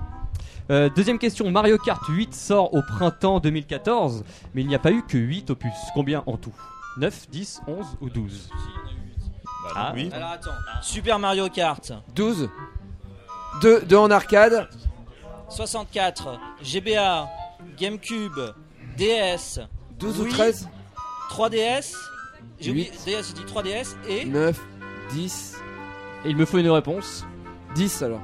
Euh, 0.72 0.90
deuxième 0.96 1.20
question, 1.20 1.50
Mario 1.52 1.78
Kart 1.78 2.02
8 2.08 2.34
sort 2.34 2.74
au 2.74 2.82
printemps 2.82 3.40
2014, 3.40 4.24
mais 4.54 4.62
il 4.62 4.68
n'y 4.68 4.74
a 4.76 4.80
pas 4.80 4.92
eu 4.92 5.04
que 5.04 5.18
8 5.18 5.52
opus. 5.52 5.72
Combien 5.94 6.24
en 6.26 6.38
tout? 6.38 6.54
9, 6.98 7.30
10, 7.30 7.62
11 7.68 7.86
ou 8.02 8.10
12 8.10 8.50
Bah, 8.54 9.72
Ah. 9.76 9.92
oui. 9.96 10.10
Alors 10.14 10.30
attends, 10.32 10.52
Super 10.82 11.20
Mario 11.20 11.50
Kart 11.50 11.92
12. 12.16 12.50
2 13.62 13.82
deux 13.82 13.98
en 13.98 14.10
arcade. 14.12 14.68
64, 15.50 16.40
GBA, 16.64 17.30
GameCube, 17.78 18.40
DS, 18.98 19.60
12 20.00 20.20
ou 20.20 20.24
Wii, 20.24 20.32
13 20.34 20.70
3DS, 21.30 21.96
j'ai 22.60 22.72
oublié. 22.72 22.92
DS, 23.06 23.28
j'ai 23.28 23.34
dit 23.34 23.46
3DS 23.46 23.96
et 24.08 24.26
9, 24.26 24.60
10, 25.12 25.58
Et 26.26 26.30
il 26.30 26.38
me 26.38 26.46
faut 26.46 26.58
une 26.58 26.70
réponse. 26.70 27.26
10 27.76 28.04
alors. 28.04 28.22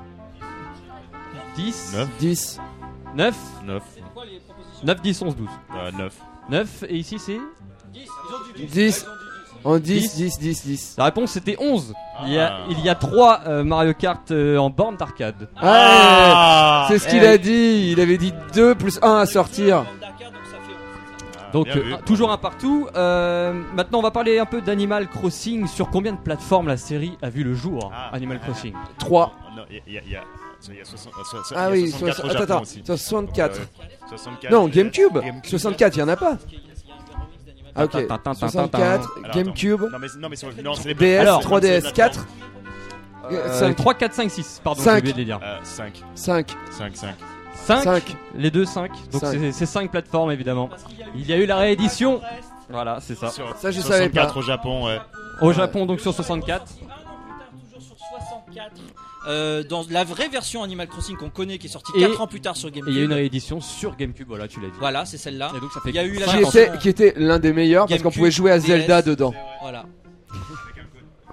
10, 1.55 1.93
9, 1.93 2.09
10. 2.19 2.59
9, 3.15 3.35
9, 3.65 3.83
9, 4.83 5.01
10, 5.01 5.21
11, 5.21 5.35
12. 5.35 5.49
9. 5.97 6.21
9, 6.49 6.83
et 6.87 6.95
ici 6.97 7.19
c'est 7.19 7.39
10. 8.57 9.05
En 9.63 9.77
10, 9.79 10.15
10. 10.15 10.15
10, 10.15 10.39
10, 10.39 10.65
10. 10.65 10.95
La 10.97 11.05
réponse 11.05 11.31
c'était 11.31 11.55
11. 11.59 11.93
Il 12.25 12.33
y 12.33 12.39
a, 12.39 12.53
Ah. 12.53 12.65
il 12.69 12.79
y 12.81 12.89
a 12.89 12.95
3 12.95 13.63
Mario 13.63 13.93
Kart 13.93 14.29
euh, 14.31 14.57
en 14.57 14.69
borne 14.69 14.97
d'arcade. 14.97 15.47
Ah, 15.57 16.85
c'est 16.87 16.99
ce 16.99 17.07
qu'il 17.07 17.23
Eh. 17.23 17.27
a 17.27 17.37
dit. 17.37 17.89
Il 17.91 17.99
avait 17.99 18.17
dit 18.17 18.33
2 18.53 18.75
plus 18.75 18.99
1 19.01 19.17
à 19.17 19.25
sortir. 19.25 19.85
Donc 21.53 21.65
bien 21.65 21.77
euh, 21.77 21.81
vu. 21.81 21.93
toujours 22.05 22.31
un 22.31 22.37
partout. 22.37 22.87
Euh, 22.95 23.53
maintenant 23.75 23.99
on 23.99 24.01
va 24.03 24.11
parler 24.11 24.39
un 24.39 24.45
peu 24.45 24.61
d'Animal 24.61 25.07
Crossing. 25.09 25.67
Sur 25.67 25.89
combien 25.89 26.13
de 26.13 26.17
plateformes 26.17 26.67
la 26.67 26.77
série 26.77 27.17
a 27.21 27.29
vu 27.29 27.43
le 27.43 27.53
jour 27.53 27.91
Ah. 27.93 28.09
Animal 28.13 28.39
Crossing 28.39 28.73
3. 28.99 29.33
Non, 29.57 29.63
il 29.69 29.75
y 29.75 29.79
a- 29.79 29.81
il 29.87 29.93
y 29.93 29.97
a- 29.97 30.01
il 30.05 30.11
y 30.11 30.15
a- 30.15 30.21
il 30.69 30.77
y 30.77 30.81
a 30.81 30.85
60 30.85 31.13
so- 31.25 31.43
so- 31.43 31.55
Ah 31.57 31.69
il 31.75 31.79
y 31.79 31.81
a 31.81 31.83
oui, 31.85 31.91
64 31.91 32.19
au 32.19 32.21
soix- 32.21 32.31
Japon 32.39 32.43
attends, 32.53 32.61
aussi. 32.61 32.81
64. 32.85 33.53
Ouais, 33.55 33.59
ouais. 33.81 33.89
64, 34.09 34.51
Non, 34.51 34.65
euh, 34.67 34.69
GameCube. 34.69 35.13
GameCube. 35.19 35.45
64, 35.49 35.95
il 35.95 35.99
y 35.99 36.03
en 36.03 36.07
a 36.07 36.15
pas. 36.15 36.37
Ah, 37.75 37.83
ok. 37.85 37.91
Tintin, 37.91 38.07
tintin, 38.17 38.33
64, 38.33 39.09
Alors, 39.23 39.35
GameCube. 39.35 39.81
Non, 39.81 39.99
mais, 39.99 40.07
non, 40.19 40.29
mais 40.29 40.63
non, 40.63 40.73
c'est 40.75 40.87
les 40.89 40.93
DS, 40.93 41.19
Alors, 41.19 41.41
3DS, 41.41 41.81
c'est 41.85 41.93
4, 41.93 42.25
Euh, 43.31 43.59
5, 43.59 43.75
3, 43.75 43.93
4, 43.93 44.13
5, 44.13 44.29
6. 44.31 44.61
Pardon, 44.63 44.81
Cinq. 44.81 44.91
j'ai 44.93 44.97
oublié 44.99 45.13
de 45.13 45.17
les 45.19 45.25
dire. 45.25 45.39
Euh, 45.43 45.57
5, 45.63 46.03
5, 46.15 46.47
5, 46.71 46.97
5. 46.97 47.15
5, 47.55 47.83
5. 47.83 48.17
Les 48.35 48.51
deux 48.51 48.65
5. 48.65 48.91
Donc 49.11 49.21
Cinq. 49.21 49.31
c'est- 49.39 49.51
c'est 49.51 49.65
5 49.65 49.91
plateformes 49.91 50.31
évidemment. 50.31 50.69
Il 51.15 51.25
y 51.29 51.31
a 51.33 51.37
eu 51.37 51.45
la 51.45 51.57
réédition. 51.57 52.19
Voilà, 52.69 52.99
c'est 52.99 53.15
ça. 53.15 53.29
Sur 53.29 53.55
Ça, 53.57 53.69
je 53.71 53.79
savais 53.81 54.05
64 54.09 54.33
pas. 54.33 54.39
au 54.39 54.41
Japon, 54.43 54.85
ouais. 54.85 54.99
Au 55.41 55.53
Japon 55.53 55.85
donc 55.85 55.99
sur 56.01 56.13
64. 56.13 56.65
toujours 56.65 57.81
sur 57.81 57.95
64. 57.97 58.71
Euh, 59.27 59.63
dans 59.63 59.85
la 59.91 60.03
vraie 60.03 60.29
version 60.29 60.63
Animal 60.63 60.87
Crossing 60.87 61.15
qu'on 61.15 61.29
connaît 61.29 61.59
qui 61.59 61.67
est 61.67 61.69
sortie 61.69 61.91
Et- 61.95 61.99
4 62.01 62.21
ans 62.21 62.27
plus 62.27 62.41
tard 62.41 62.57
sur 62.57 62.69
Et 62.69 62.71
GameCube. 62.71 62.91
il 62.93 62.97
y 62.97 63.01
a 63.01 63.05
une 63.05 63.13
réédition 63.13 63.61
sur 63.61 63.95
GameCube, 63.95 64.27
voilà, 64.27 64.47
tu 64.47 64.59
l'as 64.59 64.67
dit. 64.69 64.73
Voilà, 64.79 65.05
c'est 65.05 65.17
celle-là. 65.17 65.51
Et 65.55 65.59
donc 65.59 65.71
ça 65.71 65.79
fait 65.81 65.89
Il 65.89 65.95
y 65.95 65.99
a 65.99 66.03
eu 66.05 66.13
la 66.13 66.25
qui 66.25 66.37
était, 66.41 66.71
qui 66.79 66.89
était 66.89 67.13
l'un 67.17 67.37
des 67.37 67.53
meilleurs 67.53 67.85
parce 67.87 68.01
qu'on 68.01 68.09
pouvait 68.11 68.31
jouer 68.31 68.49
à 68.51 68.59
Zelda 68.59 69.01
DS. 69.03 69.05
dedans. 69.09 69.33
Voilà. 69.61 69.85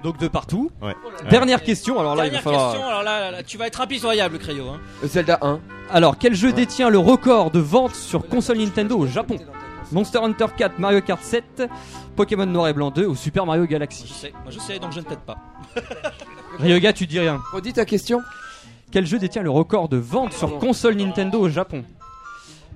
donc 0.03 0.19
de 0.19 0.29
partout. 0.29 0.71
Ouais. 0.83 0.95
Dernière 1.31 1.63
question. 1.63 1.99
Alors 1.99 2.15
là, 2.15 2.25
Dernière 2.25 2.41
il 2.41 2.45
va 2.45 2.51
falloir. 2.51 2.71
question, 2.73 2.89
alors 2.89 3.03
là, 3.03 3.21
là, 3.21 3.31
là, 3.33 3.43
tu 3.43 3.57
vas 3.59 3.67
être 3.67 3.81
impitoyable, 3.81 4.39
Cryo. 4.39 4.69
Hein. 4.69 4.81
Zelda 5.05 5.39
1. 5.43 5.59
Alors, 5.91 6.19
quel 6.19 6.35
jeu 6.35 6.53
détient 6.53 6.91
le 6.91 6.99
record 6.99 7.51
de 7.51 7.59
vente 7.59 7.95
sur 7.95 8.29
console 8.29 8.59
Nintendo 8.59 8.97
au 8.99 9.07
Japon? 9.07 9.39
Monster 9.93 10.19
Hunter 10.23 10.47
4, 10.57 10.79
Mario 10.79 11.01
Kart 11.01 11.23
7, 11.23 11.63
Pokémon 12.17 12.47
Noir 12.47 12.69
et 12.69 12.73
Blanc 12.73 12.91
2 12.91 13.07
ou 13.07 13.15
Super 13.17 13.47
Mario 13.47 13.65
Je 13.65 13.69
Galaxy 13.71 14.07
sais, 14.09 14.33
moi 14.43 14.51
je 14.51 14.59
sais, 14.59 14.79
donc 14.79 14.93
je 14.93 15.01
ne 15.01 15.05
t'aide 15.05 15.21
pas. 15.21 15.39
Ryoga, 16.59 16.93
tu 16.93 17.07
dis 17.07 17.19
rien. 17.21 17.41
Redis 17.53 17.73
ta 17.73 17.85
question. 17.85 18.23
Quel 18.91 19.07
jeu 19.07 19.19
détient 19.19 19.43
le 19.43 19.51
record 19.51 19.89
de 19.89 19.97
vente 19.97 20.33
sur 20.33 20.59
console 20.59 20.95
Nintendo 20.97 21.39
au 21.41 21.49
Japon? 21.49 21.85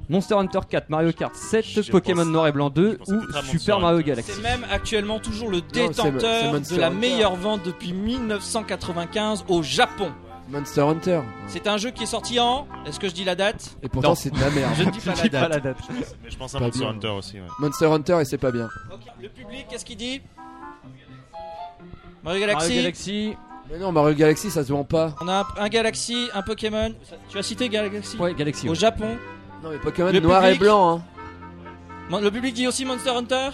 Monster 0.08 0.34
Hunter 0.34 0.58
4, 0.68 0.90
Mario 0.90 1.12
Kart 1.12 1.34
7, 1.34 1.64
Je 1.64 1.90
Pokémon 1.90 2.22
pense- 2.24 2.32
Noir 2.32 2.48
et 2.48 2.52
Blanc 2.52 2.70
2 2.70 2.96
pensais 2.98 3.12
ou 3.12 3.22
Super 3.48 3.80
Mario 3.80 3.98
Hunter. 3.98 4.08
Galaxy 4.08 4.32
C'est 4.32 4.42
même 4.42 4.66
actuellement 4.70 5.18
toujours 5.20 5.48
le 5.50 5.60
détenteur 5.60 6.12
de 6.12 6.76
la 6.80 6.90
meilleure 6.90 7.36
vente 7.36 7.62
depuis 7.64 7.92
1995 7.92 9.44
au 9.48 9.62
Japon. 9.62 10.10
Monster 10.48 10.82
Hunter. 10.82 11.20
C'est 11.46 11.66
un 11.66 11.76
jeu 11.78 11.90
qui 11.90 12.02
est 12.02 12.06
sorti 12.06 12.38
en. 12.38 12.66
Est-ce 12.84 13.00
que 13.00 13.08
je 13.08 13.14
dis 13.14 13.24
la 13.24 13.34
date? 13.34 13.76
Et 13.82 13.88
pourtant, 13.88 14.10
Non. 14.10 14.14
c'est 14.14 14.30
de 14.30 14.38
la 14.38 14.50
merde. 14.50 14.72
Je 14.76 14.82
ne 14.84 14.90
dis 14.90 15.00
pas 15.00 15.14
la 15.48 15.60
date. 15.60 15.76
Mais 16.22 16.30
je 16.30 16.36
pense 16.36 16.54
à 16.54 16.58
Pas 16.58 16.64
Monster 16.66 16.80
bien. 16.80 16.88
Hunter 16.90 17.08
aussi, 17.08 17.36
ouais. 17.40 17.46
Monster 17.58 17.86
Hunter 17.86 18.18
et 18.20 18.24
c'est 18.24 18.38
pas 18.38 18.50
bien. 18.50 18.68
Ok, 18.92 19.00
Le 19.20 19.28
public, 19.28 19.66
qu'est-ce 19.70 19.84
qu'il 19.84 19.96
dit? 19.96 20.20
Mario 22.24 22.40
Galaxy. 22.40 22.66
Mario 22.68 22.82
Galaxy. 22.82 23.36
Mais 23.70 23.78
non, 23.78 23.92
Mario 23.92 24.14
Galaxy, 24.14 24.50
ça 24.50 24.64
se 24.64 24.72
vend 24.72 24.84
pas. 24.84 25.14
On 25.22 25.28
a 25.28 25.40
un, 25.40 25.46
un 25.64 25.68
Galaxy, 25.68 26.28
un 26.34 26.42
Pokémon. 26.42 26.92
Tu 27.28 27.38
as 27.38 27.42
cité 27.42 27.68
Galaxy 27.68 28.16
Ouais, 28.18 28.34
Galaxy. 28.34 28.66
Au 28.66 28.70
ouais. 28.72 28.76
Japon. 28.76 29.16
Non, 29.62 29.70
mais 29.70 29.78
Pokémon 29.78 30.10
Le 30.12 30.20
noir 30.20 30.40
public 30.42 30.56
et 30.56 30.58
blanc, 30.64 30.96
hein. 30.98 31.02
Mon- 32.10 32.20
Le 32.20 32.30
public 32.30 32.52
dit 32.54 32.66
aussi 32.66 32.84
Monster 32.84 33.10
Hunter 33.10 33.50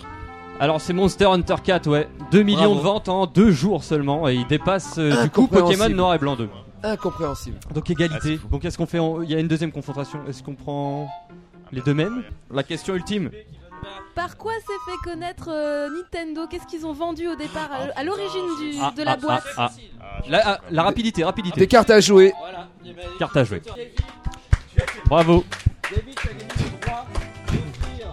Alors 0.58 0.80
c'est 0.80 0.94
Monster 0.94 1.26
Hunter 1.26 1.56
4, 1.62 1.86
ouais. 1.88 2.08
2 2.32 2.42
millions 2.42 2.60
Bravo. 2.60 2.74
de 2.76 2.80
ventes 2.80 3.08
en 3.08 3.26
2 3.26 3.50
jours 3.52 3.84
seulement 3.84 4.26
et 4.28 4.34
il 4.34 4.46
dépasse 4.46 4.96
euh, 4.98 5.10
du 5.10 5.16
coup 5.30 5.42
Incompréhensible. 5.44 5.78
Pokémon 5.82 5.96
Noir 5.96 6.14
et 6.14 6.18
Blanc 6.18 6.34
2. 6.36 6.48
Incompréhensible. 6.82 7.58
Donc 7.74 7.84
Ah, 7.88 7.92
égalité. 7.92 8.36
fou. 8.38 8.48
Donc 8.48 8.64
est-ce 8.64 8.78
qu'on 8.78 8.86
fait 8.86 8.98
en- 8.98 9.22
il 9.22 9.30
y 9.30 9.34
a 9.34 9.38
une 9.38 9.48
deuxième 9.48 9.72
confrontation 9.72 10.20
Est-ce 10.28 10.42
qu'on 10.42 10.54
prend 10.54 11.08
les 11.72 11.80
deux 11.80 11.94
mêmes? 11.94 12.22
La 12.52 12.62
question 12.62 12.94
ultime. 12.94 13.30
Par 14.14 14.36
quoi 14.36 14.52
s'est 14.54 14.90
fait 14.90 15.10
connaître 15.10 15.48
euh, 15.50 15.88
Nintendo? 15.90 16.46
Qu'est-ce 16.48 16.66
qu'ils 16.66 16.84
ont 16.86 16.92
vendu 16.92 17.28
au 17.28 17.36
départ, 17.36 17.68
à, 17.72 17.98
à 18.00 18.04
l'origine 18.04 18.46
du- 18.60 18.78
Ah, 18.80 18.92
de 18.96 19.02
la 19.02 19.12
ah, 19.12 19.16
boîte? 19.16 19.44
ah, 19.56 19.70
ah. 20.00 20.18
La, 20.28 20.40
ah, 20.44 20.60
la 20.70 20.82
rapidité, 20.82 21.22
rapidité. 21.24 21.60
Des 21.60 21.66
cartes 21.68 21.90
à 21.90 22.00
jouer. 22.00 22.32
Voilà. 22.40 22.68
Eh 22.84 22.92
ben, 22.92 23.04
Carte 23.18 23.36
à 23.36 23.44
jouer. 23.44 23.62
Bravo. 25.06 25.44
David, 25.90 26.14
tu 26.16 26.28
as 26.28 26.32
gagné 26.32 26.44
le 26.58 26.86
droit 26.86 27.06
d'offrir 27.46 28.08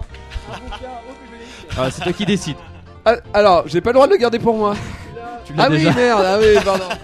un 0.54 0.60
bouquin 0.60 0.92
au 1.10 1.14
public. 1.14 1.78
Ah, 1.78 1.92
c'est 1.92 2.02
toi 2.04 2.14
qui 2.14 2.26
décides. 2.26 2.58
Ah, 3.04 3.16
alors, 3.34 3.68
j'ai 3.68 3.82
pas 3.82 3.90
le 3.90 3.96
droit 3.96 4.08
de 4.08 4.14
le 4.14 4.18
garder 4.18 4.40
pour 4.40 4.56
moi. 4.56 4.76
Tu 5.46 5.54
Ah 5.58 5.68
oui, 5.70 5.84
merde, 5.96 6.24
ah 6.26 6.38
oui, 6.40 6.56
pardon. 6.64 6.86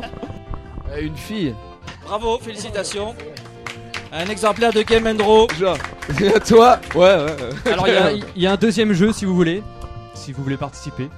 Euh, 0.91 1.01
Une 1.01 1.15
fille. 1.18 1.55
Bravo, 2.05 2.39
félicitations. 2.43 3.15
Un 4.13 4.30
exemplaire 4.30 4.73
de 4.73 4.81
Game 4.81 5.15
Draw. 5.15 5.47
Genre, 5.59 5.77
et 6.22 6.27
à 6.34 6.39
toi 6.39 6.80
Ouais, 6.95 7.01
ouais. 7.01 7.72
Alors 7.72 7.88
il 7.88 7.93
y, 7.93 7.97
a- 7.97 8.11
il 8.35 8.41
y 8.43 8.47
a 8.47 8.51
un 8.51 8.57
deuxième 8.57 8.91
jeu 8.93 9.11
si 9.13 9.23
vous 9.26 9.35
voulez. 9.35 9.63
Si 10.13 10.34
vous 10.34 10.43
voulez 10.43 10.57
participer. 10.57 11.09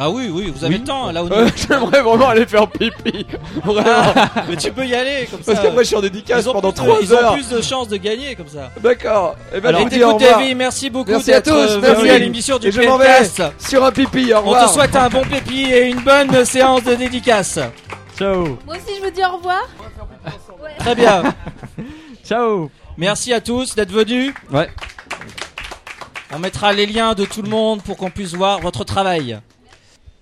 Ah 0.00 0.10
oui, 0.10 0.30
oui, 0.32 0.52
vous 0.54 0.62
avez 0.64 0.74
Oui. 0.76 0.80
le 0.80 0.86
temps 0.86 1.10
là 1.10 1.24
où 1.24 1.28
Euh, 1.32 1.48
J'aimerais 1.56 2.02
vraiment 2.02 2.28
aller 2.28 2.46
faire 2.46 2.68
pipi. 2.68 3.26
Vraiment. 3.64 4.12
Mais 4.48 4.54
tu 4.56 4.70
peux 4.70 4.86
y 4.86 4.94
aller 4.94 5.26
comme 5.28 5.42
ça. 5.42 5.54
Parce 5.54 5.66
que 5.66 5.72
moi, 5.72 5.82
je 5.82 5.88
suis 5.88 5.96
en 5.96 6.00
dédicace 6.02 6.44
Ils 6.44 6.48
ont 6.50 6.52
pendant 6.52 6.70
plus 6.70 6.82
de- 6.82 6.86
3 6.86 6.98
Ils 7.02 7.14
ont 7.14 7.18
heures. 7.18 7.32
plus 7.32 7.48
de 7.48 7.60
chances 7.62 7.88
de 7.88 7.96
gagner 7.96 8.36
comme 8.36 8.46
ça. 8.46 8.70
D'accord. 8.80 9.34
Et 9.52 9.60
ben, 9.60 9.70
Alors, 9.70 9.80
je 9.80 9.84
vous 9.86 9.90
dis 9.90 10.04
au 10.04 10.10
écoute, 10.10 10.22
revoir. 10.22 10.38
Davy, 10.40 10.54
merci 10.54 10.90
beaucoup 10.90 11.10
Merci 11.10 11.32
à 11.32 11.40
d'être 11.40 11.50
tous. 11.50 11.72
euh, 11.72 11.80
merci. 11.80 12.00
venu 12.02 12.10
à 12.10 12.18
l'émission 12.18 12.58
du 12.58 12.68
Et 12.68 12.72
je 12.72 12.80
m'en 12.82 12.96
vais 12.98 13.06
PNcast. 13.06 13.42
sur 13.58 13.84
un 13.84 13.90
pipi. 13.90 14.32
Au 14.32 14.36
On 14.36 14.40
revoir. 14.42 14.68
te 14.68 14.74
souhaite 14.74 14.94
un 14.94 15.08
bon 15.08 15.22
pépi 15.24 15.62
et 15.64 15.86
une 15.88 16.00
bonne 16.00 16.44
séance 16.44 16.84
de 16.84 16.94
dédicace. 16.94 17.58
Ciao. 18.18 18.58
Moi 18.66 18.76
aussi, 18.76 18.96
je 18.98 19.02
veux 19.04 19.10
dire 19.10 19.30
au 19.32 19.36
revoir. 19.36 19.62
Très 20.78 20.94
bien. 20.94 21.22
Ciao. 22.24 22.70
Merci 22.96 23.32
à 23.32 23.40
tous 23.40 23.74
d'être 23.74 23.92
venus. 23.92 24.34
Ouais. 24.50 24.68
On 26.34 26.38
mettra 26.38 26.72
les 26.72 26.86
liens 26.86 27.14
de 27.14 27.24
tout 27.24 27.42
le 27.42 27.48
monde 27.48 27.82
pour 27.82 27.96
qu'on 27.96 28.10
puisse 28.10 28.34
voir 28.34 28.60
votre 28.60 28.84
travail. 28.84 29.38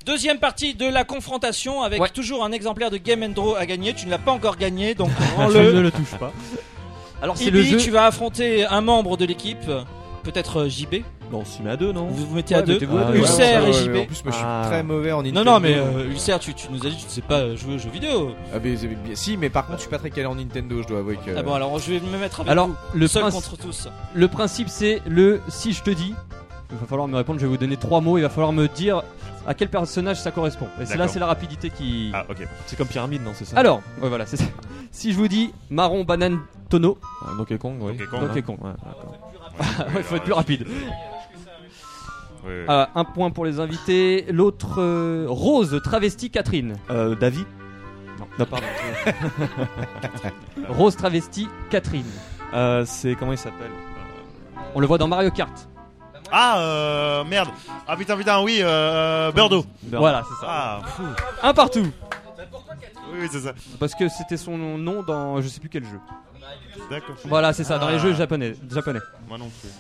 Deuxième 0.05 0.39
partie 0.39 0.75
de 0.75 0.87
la 0.87 1.03
confrontation 1.05 1.83
avec 1.83 2.01
Ouais. 2.01 2.09
toujours 2.11 2.45
un 2.45 2.53
exemplaire 2.53 2.91
de 2.91 2.97
Game 2.99 3.27
Draw 3.33 3.57
à 3.57 3.67
gagner. 3.67 3.93
Tu 3.95 4.07
ne 4.07 4.11
l'as 4.13 4.19
pas 4.19 4.31
encore 4.31 4.57
gagné, 4.57 4.95
donc 4.95 5.11
Je 5.19 5.25
ne 5.25 5.37
rends-le. 5.37 5.83
le 5.83 5.91
touche 5.91 6.15
pas. 6.21 6.33
Alors 7.23 7.37
c'est 7.37 7.45
Ibi, 7.47 7.57
le 7.59 7.63
jeu. 7.65 7.77
tu 7.79 7.91
vas 7.91 8.05
affronter 8.07 8.67
un 8.67 8.83
membre 8.83 9.17
de 9.17 9.25
l'équipe, 9.25 9.67
peut-être 10.23 10.61
euh, 10.65 10.69
JB. 10.69 10.97
Bon, 11.31 11.41
on 11.41 11.45
se 11.45 11.61
met 11.61 11.71
à 11.71 11.77
deux, 11.77 11.93
non 11.93 12.07
Vous 12.07 12.25
vous 12.27 12.35
mettez 12.37 12.55
à 12.55 12.59
Ouais, 12.59 12.65
deux. 12.65 12.73
mettez-vous 12.75 12.99
à 12.99 13.05
deux. 13.07 13.17
Ulcer 13.19 13.43
Ouais, 13.43 13.49
et 13.55 13.59
ouais, 13.59 13.89
ouais, 13.93 14.01
En 14.03 14.07
plus, 14.07 14.23
moi, 14.25 14.33
je 14.33 14.37
suis 14.37 14.45
Ah. 14.47 14.63
très 14.67 14.83
mauvais 14.85 15.11
en 15.13 15.19
Non, 15.19 15.23
Nintendo. 15.25 15.51
non, 15.51 15.61
mais 15.61 15.75
euh, 15.77 16.05
Ulcer, 16.09 16.39
tu, 16.39 16.55
tu 16.55 16.69
nous 16.71 16.79
as 16.87 16.91
dit 16.91 16.97
que 16.97 17.01
tu 17.01 17.07
ne 17.07 17.11
sais 17.11 17.21
pas 17.21 17.55
jouer 17.57 17.75
aux 17.75 17.79
jeux 17.79 17.91
vidéo. 17.91 18.31
Ah, 18.55 18.59
mais, 18.63 18.75
mais- 18.81 18.97
mais- 19.09 19.15
si, 19.17 19.37
mais 19.37 19.51
par 19.51 19.67
contre, 19.67 19.79
je 19.79 19.83
suis 19.83 19.91
pas 19.91 19.99
très 19.99 20.11
calé 20.11 20.27
en 20.27 20.37
Nintendo, 20.37 20.83
je 20.83 20.87
dois 20.89 21.01
avouer 21.01 21.17
que. 21.17 21.33
Ah 21.37 21.43
bon, 21.43 21.55
alors 21.55 21.77
je 21.81 21.93
vais 21.95 22.01
me 22.01 22.17
mettre 22.19 22.41
avec 22.41 22.53
Alors 22.53 22.69
vous. 22.69 22.75
le, 22.95 23.09
seul 23.09 23.25
princi- 23.25 23.33
contre 23.35 23.57
tous. 23.57 23.89
le 24.15 24.29
principe 24.29 24.69
c'est 24.69 25.03
le 25.07 25.41
si 25.49 25.73
je 25.73 25.83
te 25.83 25.91
dis. 25.91 26.15
Il 26.71 26.79
va 26.79 26.87
falloir 26.87 27.09
me 27.09 27.17
répondre. 27.17 27.39
Je 27.41 27.45
vais 27.47 27.51
vous 27.51 27.57
donner 27.59 27.77
trois 27.77 28.01
mots. 28.01 28.19
Il 28.19 28.23
va 28.23 28.29
falloir 28.29 28.53
me 28.53 28.69
dire 28.69 29.03
à 29.49 29.55
quel 29.55 29.69
personnage 29.69 30.21
ça 30.21 30.31
correspond. 30.31 30.67
Et 30.81 30.85
c'est 30.85 30.93
là 30.93 30.99
D'accord. 30.99 31.13
c'est 31.13 31.19
la 31.21 31.27
rapidité 31.27 31.71
qui. 31.71 32.11
Ah, 32.15 32.25
ok. 32.29 32.39
C'est 32.67 32.77
comme 32.77 32.89
pyramide, 32.89 33.25
non 33.25 33.33
C'est 33.35 33.45
ça 33.45 33.57
Alors 33.59 33.83
ouais, 34.01 34.09
voilà 34.09 34.27
c'est 34.27 34.37
ça. 34.37 34.45
Si 34.93 35.13
je 35.13 35.17
vous 35.17 35.29
dis 35.29 35.53
marron 35.71 36.05
banane 36.05 36.39
tonneau. 36.69 36.99
Ah, 37.25 37.31
Donkey 37.37 37.59
Kong, 37.59 37.77
oui. 37.81 37.93
Donkey 37.97 38.07
Kong, 38.11 38.21
Donkey 38.21 38.39
hein. 38.39 38.43
Kong. 38.47 38.59
Ouais, 38.63 38.71
d'accord. 38.85 39.15
Ouais, 39.95 40.03
faut 40.03 40.17
être 40.17 40.25
plus 40.25 40.33
rapide. 40.35 40.67
Ouais. 42.47 42.65
Ah, 42.69 42.91
un 42.95 43.05
point 43.05 43.31
pour 43.31 43.45
les 43.45 43.59
invités. 43.61 44.27
L'autre 44.31 44.81
euh, 44.81 45.27
Rose 45.29 45.81
travesti 45.83 46.31
Catherine. 46.31 46.77
Euh, 46.91 47.15
Davy 47.17 47.45
Non. 48.19 48.27
Non, 48.39 48.45
pardon. 48.47 48.67
Rose 50.69 50.97
travesti 50.97 51.49
Catherine. 51.71 52.05
Euh, 52.55 52.85
c'est 52.87 53.15
comment 53.17 53.33
il 53.33 53.39
s'appelle 53.39 53.71
On 54.75 54.81
le 54.81 54.87
voit 54.87 54.99
dans 54.99 55.09
Mario 55.09 55.31
Kart. 55.31 55.69
Ah, 56.33 56.59
euh, 56.59 57.25
merde. 57.25 57.49
Ah 57.87 57.97
putain, 57.97 58.17
putain, 58.17 58.43
oui, 58.43 58.59
euh, 58.61 59.31
Birdo. 59.33 59.65
Voilà 59.93 60.23
c'est 60.29 60.45
ça. 60.45 60.47
Ah, 60.49 60.81
fou. 60.85 61.03
Un 61.43 61.55
partout. 61.55 61.87
Oui, 63.13 63.19
oui, 63.21 63.29
c'est 63.31 63.41
ça. 63.41 63.53
Parce 63.79 63.95
que 63.95 64.09
c'était 64.09 64.37
son 64.37 64.57
nom 64.59 65.03
dans 65.03 65.41
je 65.41 65.49
sais 65.49 65.61
plus 65.61 65.69
quel 65.69 65.85
jeu. 65.85 66.01
D'accord. 66.91 67.17
Voilà, 67.25 67.53
c'est 67.53 67.65
ça, 67.65 67.79
dans 67.79 67.89
les 67.89 67.95
Ah. 67.97 67.99
jeux 67.99 68.13
japonais. 68.15 68.55
japonais. 68.71 69.01
Moi 69.29 69.39
non 69.39 69.49
plus. 69.61 69.71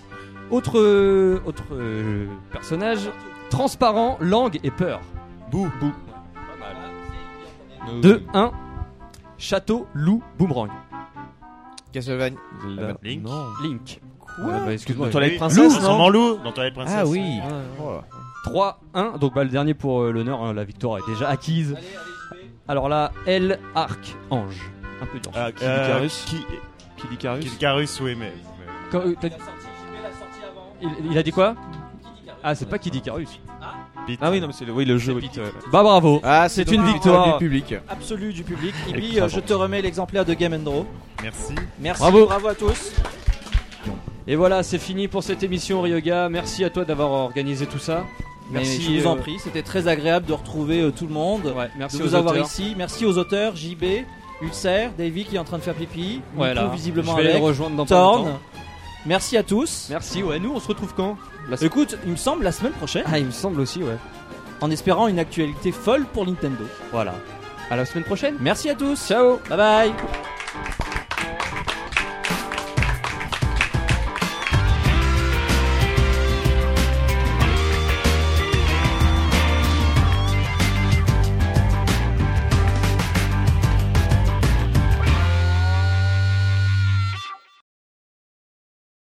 Autre, 0.51 0.79
euh, 0.79 1.41
autre 1.45 1.65
euh, 1.73 2.27
personnage 2.53 3.11
transparent, 3.51 4.17
langue 4.21 4.59
et 4.63 4.71
peur. 4.71 5.01
Bou. 5.51 5.69
Bou. 5.81 5.93
2, 8.03 8.25
1. 8.35 8.53
Château, 9.39 9.87
loup, 9.95 10.23
boomerang. 10.39 10.71
Castlevania. 11.93 12.37
Zelda. 12.63 12.97
Link. 13.03 13.23
Non. 13.25 13.45
Link. 13.63 14.01
Quoi 14.19 14.53
Ah, 14.55 14.61
bah, 14.67 14.73
excuse-moi. 14.73 15.07
Dans 15.07 15.13
Twilight 15.13 15.33
Oui, 15.33 15.39
Princess, 15.39 15.59
Lou, 15.59 15.71
non 15.75 15.81
sûrement 15.81 16.09
Lou, 16.09 16.37
dans 16.43 16.53
Twilight 16.53 16.75
Princess. 16.75 16.97
Ah 16.99 17.07
oui. 17.07 17.21
Ouais. 17.21 17.43
Oh. 17.81 18.01
3, 18.45 18.81
1. 18.95 19.19
Donc 19.19 19.35
bah, 19.35 19.45
le 19.45 19.51
dernier 19.51 19.75
pour 19.75 20.03
euh, 20.03 20.11
l'honneur, 20.13 20.43
hein, 20.43 20.53
la 20.53 20.65
victoire 20.65 20.99
est 20.99 21.07
déjà 21.09 21.29
acquise. 21.29 21.77
Alors 22.69 22.89
là, 22.89 23.13
L, 23.27 23.59
arc, 23.75 24.17
ange. 24.31 24.71
Un 25.01 25.07
peu 25.07 25.19
dur. 25.21 25.33
Ah, 25.35 25.53
Kid 25.53 25.63
euh, 25.67 25.85
Icarus. 25.89 26.25
Qui 26.27 26.37
Kid 26.97 27.13
Icarus 27.13 27.45
Kid 27.45 27.53
Icarus, 27.55 28.01
oui, 28.01 28.15
mais. 28.19 28.33
mais- 28.35 28.91
Quand- 28.91 29.07
euh, 29.07 29.15
t'as- 29.21 29.29
il, 30.83 30.89
il 31.13 31.19
a 31.19 31.23
dit 31.23 31.33
quoi 31.33 31.55
Ah, 32.43 32.55
c'est 32.55 32.69
pas 32.69 32.79
qui 32.79 32.91
dit 32.91 33.01
Carus. 33.01 33.41
Pete. 34.07 34.21
Ah 34.23 34.31
oui, 34.31 34.41
non, 34.41 34.47
mais 34.47 34.53
c'est 34.53 34.65
le, 34.65 34.73
oui, 34.73 34.85
le 34.85 34.99
jeu. 34.99 35.15
oui. 35.15 35.29
Bah 35.73 35.83
bravo. 35.83 36.21
Ah, 36.23 36.49
c'est 36.49 36.71
une 36.71 36.85
victoire. 36.85 37.39
du 37.39 37.45
public. 37.45 37.75
Absolu 37.89 38.33
du 38.33 38.45
public. 38.45 38.73
Ibi, 38.89 39.07
Écrasant. 39.17 39.25
euh, 39.25 39.29
je 39.29 39.41
te 39.41 39.53
remets 39.53 39.83
l'exemplaire 39.83 40.25
de 40.25 40.33
Game 40.35 40.57
Draw. 40.63 40.87
Merci. 41.23 41.55
Merci, 41.81 42.01
Bravo. 42.03 42.27
bravo 42.27 42.47
à 42.49 42.55
tous. 42.55 42.93
Et 44.29 44.37
voilà, 44.37 44.63
c'est 44.63 44.79
fini 44.79 45.09
pour 45.09 45.23
cette 45.23 45.43
émission 45.43 45.81
Ryoga. 45.83 46.29
Merci 46.29 46.65
à 46.65 46.71
toi 46.71 46.85
d'avoir 46.85 47.11
organisé 47.11 47.67
tout 47.67 47.79
ça. 47.79 48.05
Mais 48.51 48.61
Merci. 48.61 48.83
je 48.97 49.01
vous 49.01 49.07
en 49.09 49.17
euh, 49.17 49.21
prie, 49.21 49.39
c'était 49.41 49.63
très 49.63 49.89
agréable 49.89 50.27
de 50.27 50.33
retrouver 50.33 50.81
euh, 50.83 50.93
tout 50.93 51.07
le 51.09 51.13
monde, 51.13 51.53
Ouais, 51.57 51.69
merci 51.77 51.99
de 51.99 52.03
aux 52.05 52.07
vous 52.07 52.15
avoir 52.15 52.33
auteurs. 52.35 52.47
ici. 52.47 52.75
Merci 52.79 53.05
aux 53.05 53.19
auteurs, 53.19 53.57
JB, 53.57 53.85
Ulcer, 54.41 54.91
Davy 54.97 55.25
qui 55.25 55.35
est 55.35 55.39
en 55.41 55.45
train 55.45 55.59
de 55.59 55.63
faire 55.65 55.75
pipi, 55.75 56.21
Voilà. 56.37 56.63
Nico, 56.63 56.75
visiblement 56.77 57.17
Je 57.17 57.23
vais 57.23 57.31
avec, 57.31 57.43
rejoindre 57.43 57.75
dans 57.75 57.85
pas 57.87 57.89
Thorn. 57.97 58.25
longtemps. 58.27 58.39
Merci 59.07 59.37
à 59.37 59.43
tous. 59.43 59.87
Merci, 59.91 60.23
ouais, 60.23 60.39
nous 60.39 60.53
on 60.53 60.61
se 60.61 60.69
retrouve 60.69 60.93
quand? 60.95 61.17
La- 61.49 61.57
Écoute, 61.63 61.97
il 62.05 62.13
me 62.13 62.17
semble 62.17 62.45
la 62.45 62.53
semaine 62.53 62.73
prochaine, 62.73 63.05
Ah, 63.07 63.19
il 63.19 63.27
me 63.27 63.31
semble 63.31 63.61
aussi, 63.61 63.83
ouais. 63.83 63.97
en 64.61 64.71
espérant 64.71 65.07
une 65.09 65.19
actualité 65.19 65.71
folle 65.73 66.05
pour 66.13 66.27
Nintendo. 66.27 66.65
Voilà. 66.93 67.15
À 67.71 67.77
la 67.77 67.85
semaine 67.85 68.05
prochaine. 68.05 68.37
Merci 68.41 68.69
à 68.71 68.75
tous. 68.75 69.07
Ciao 69.07 69.39
Bye 69.49 69.57
bye. 69.59 69.93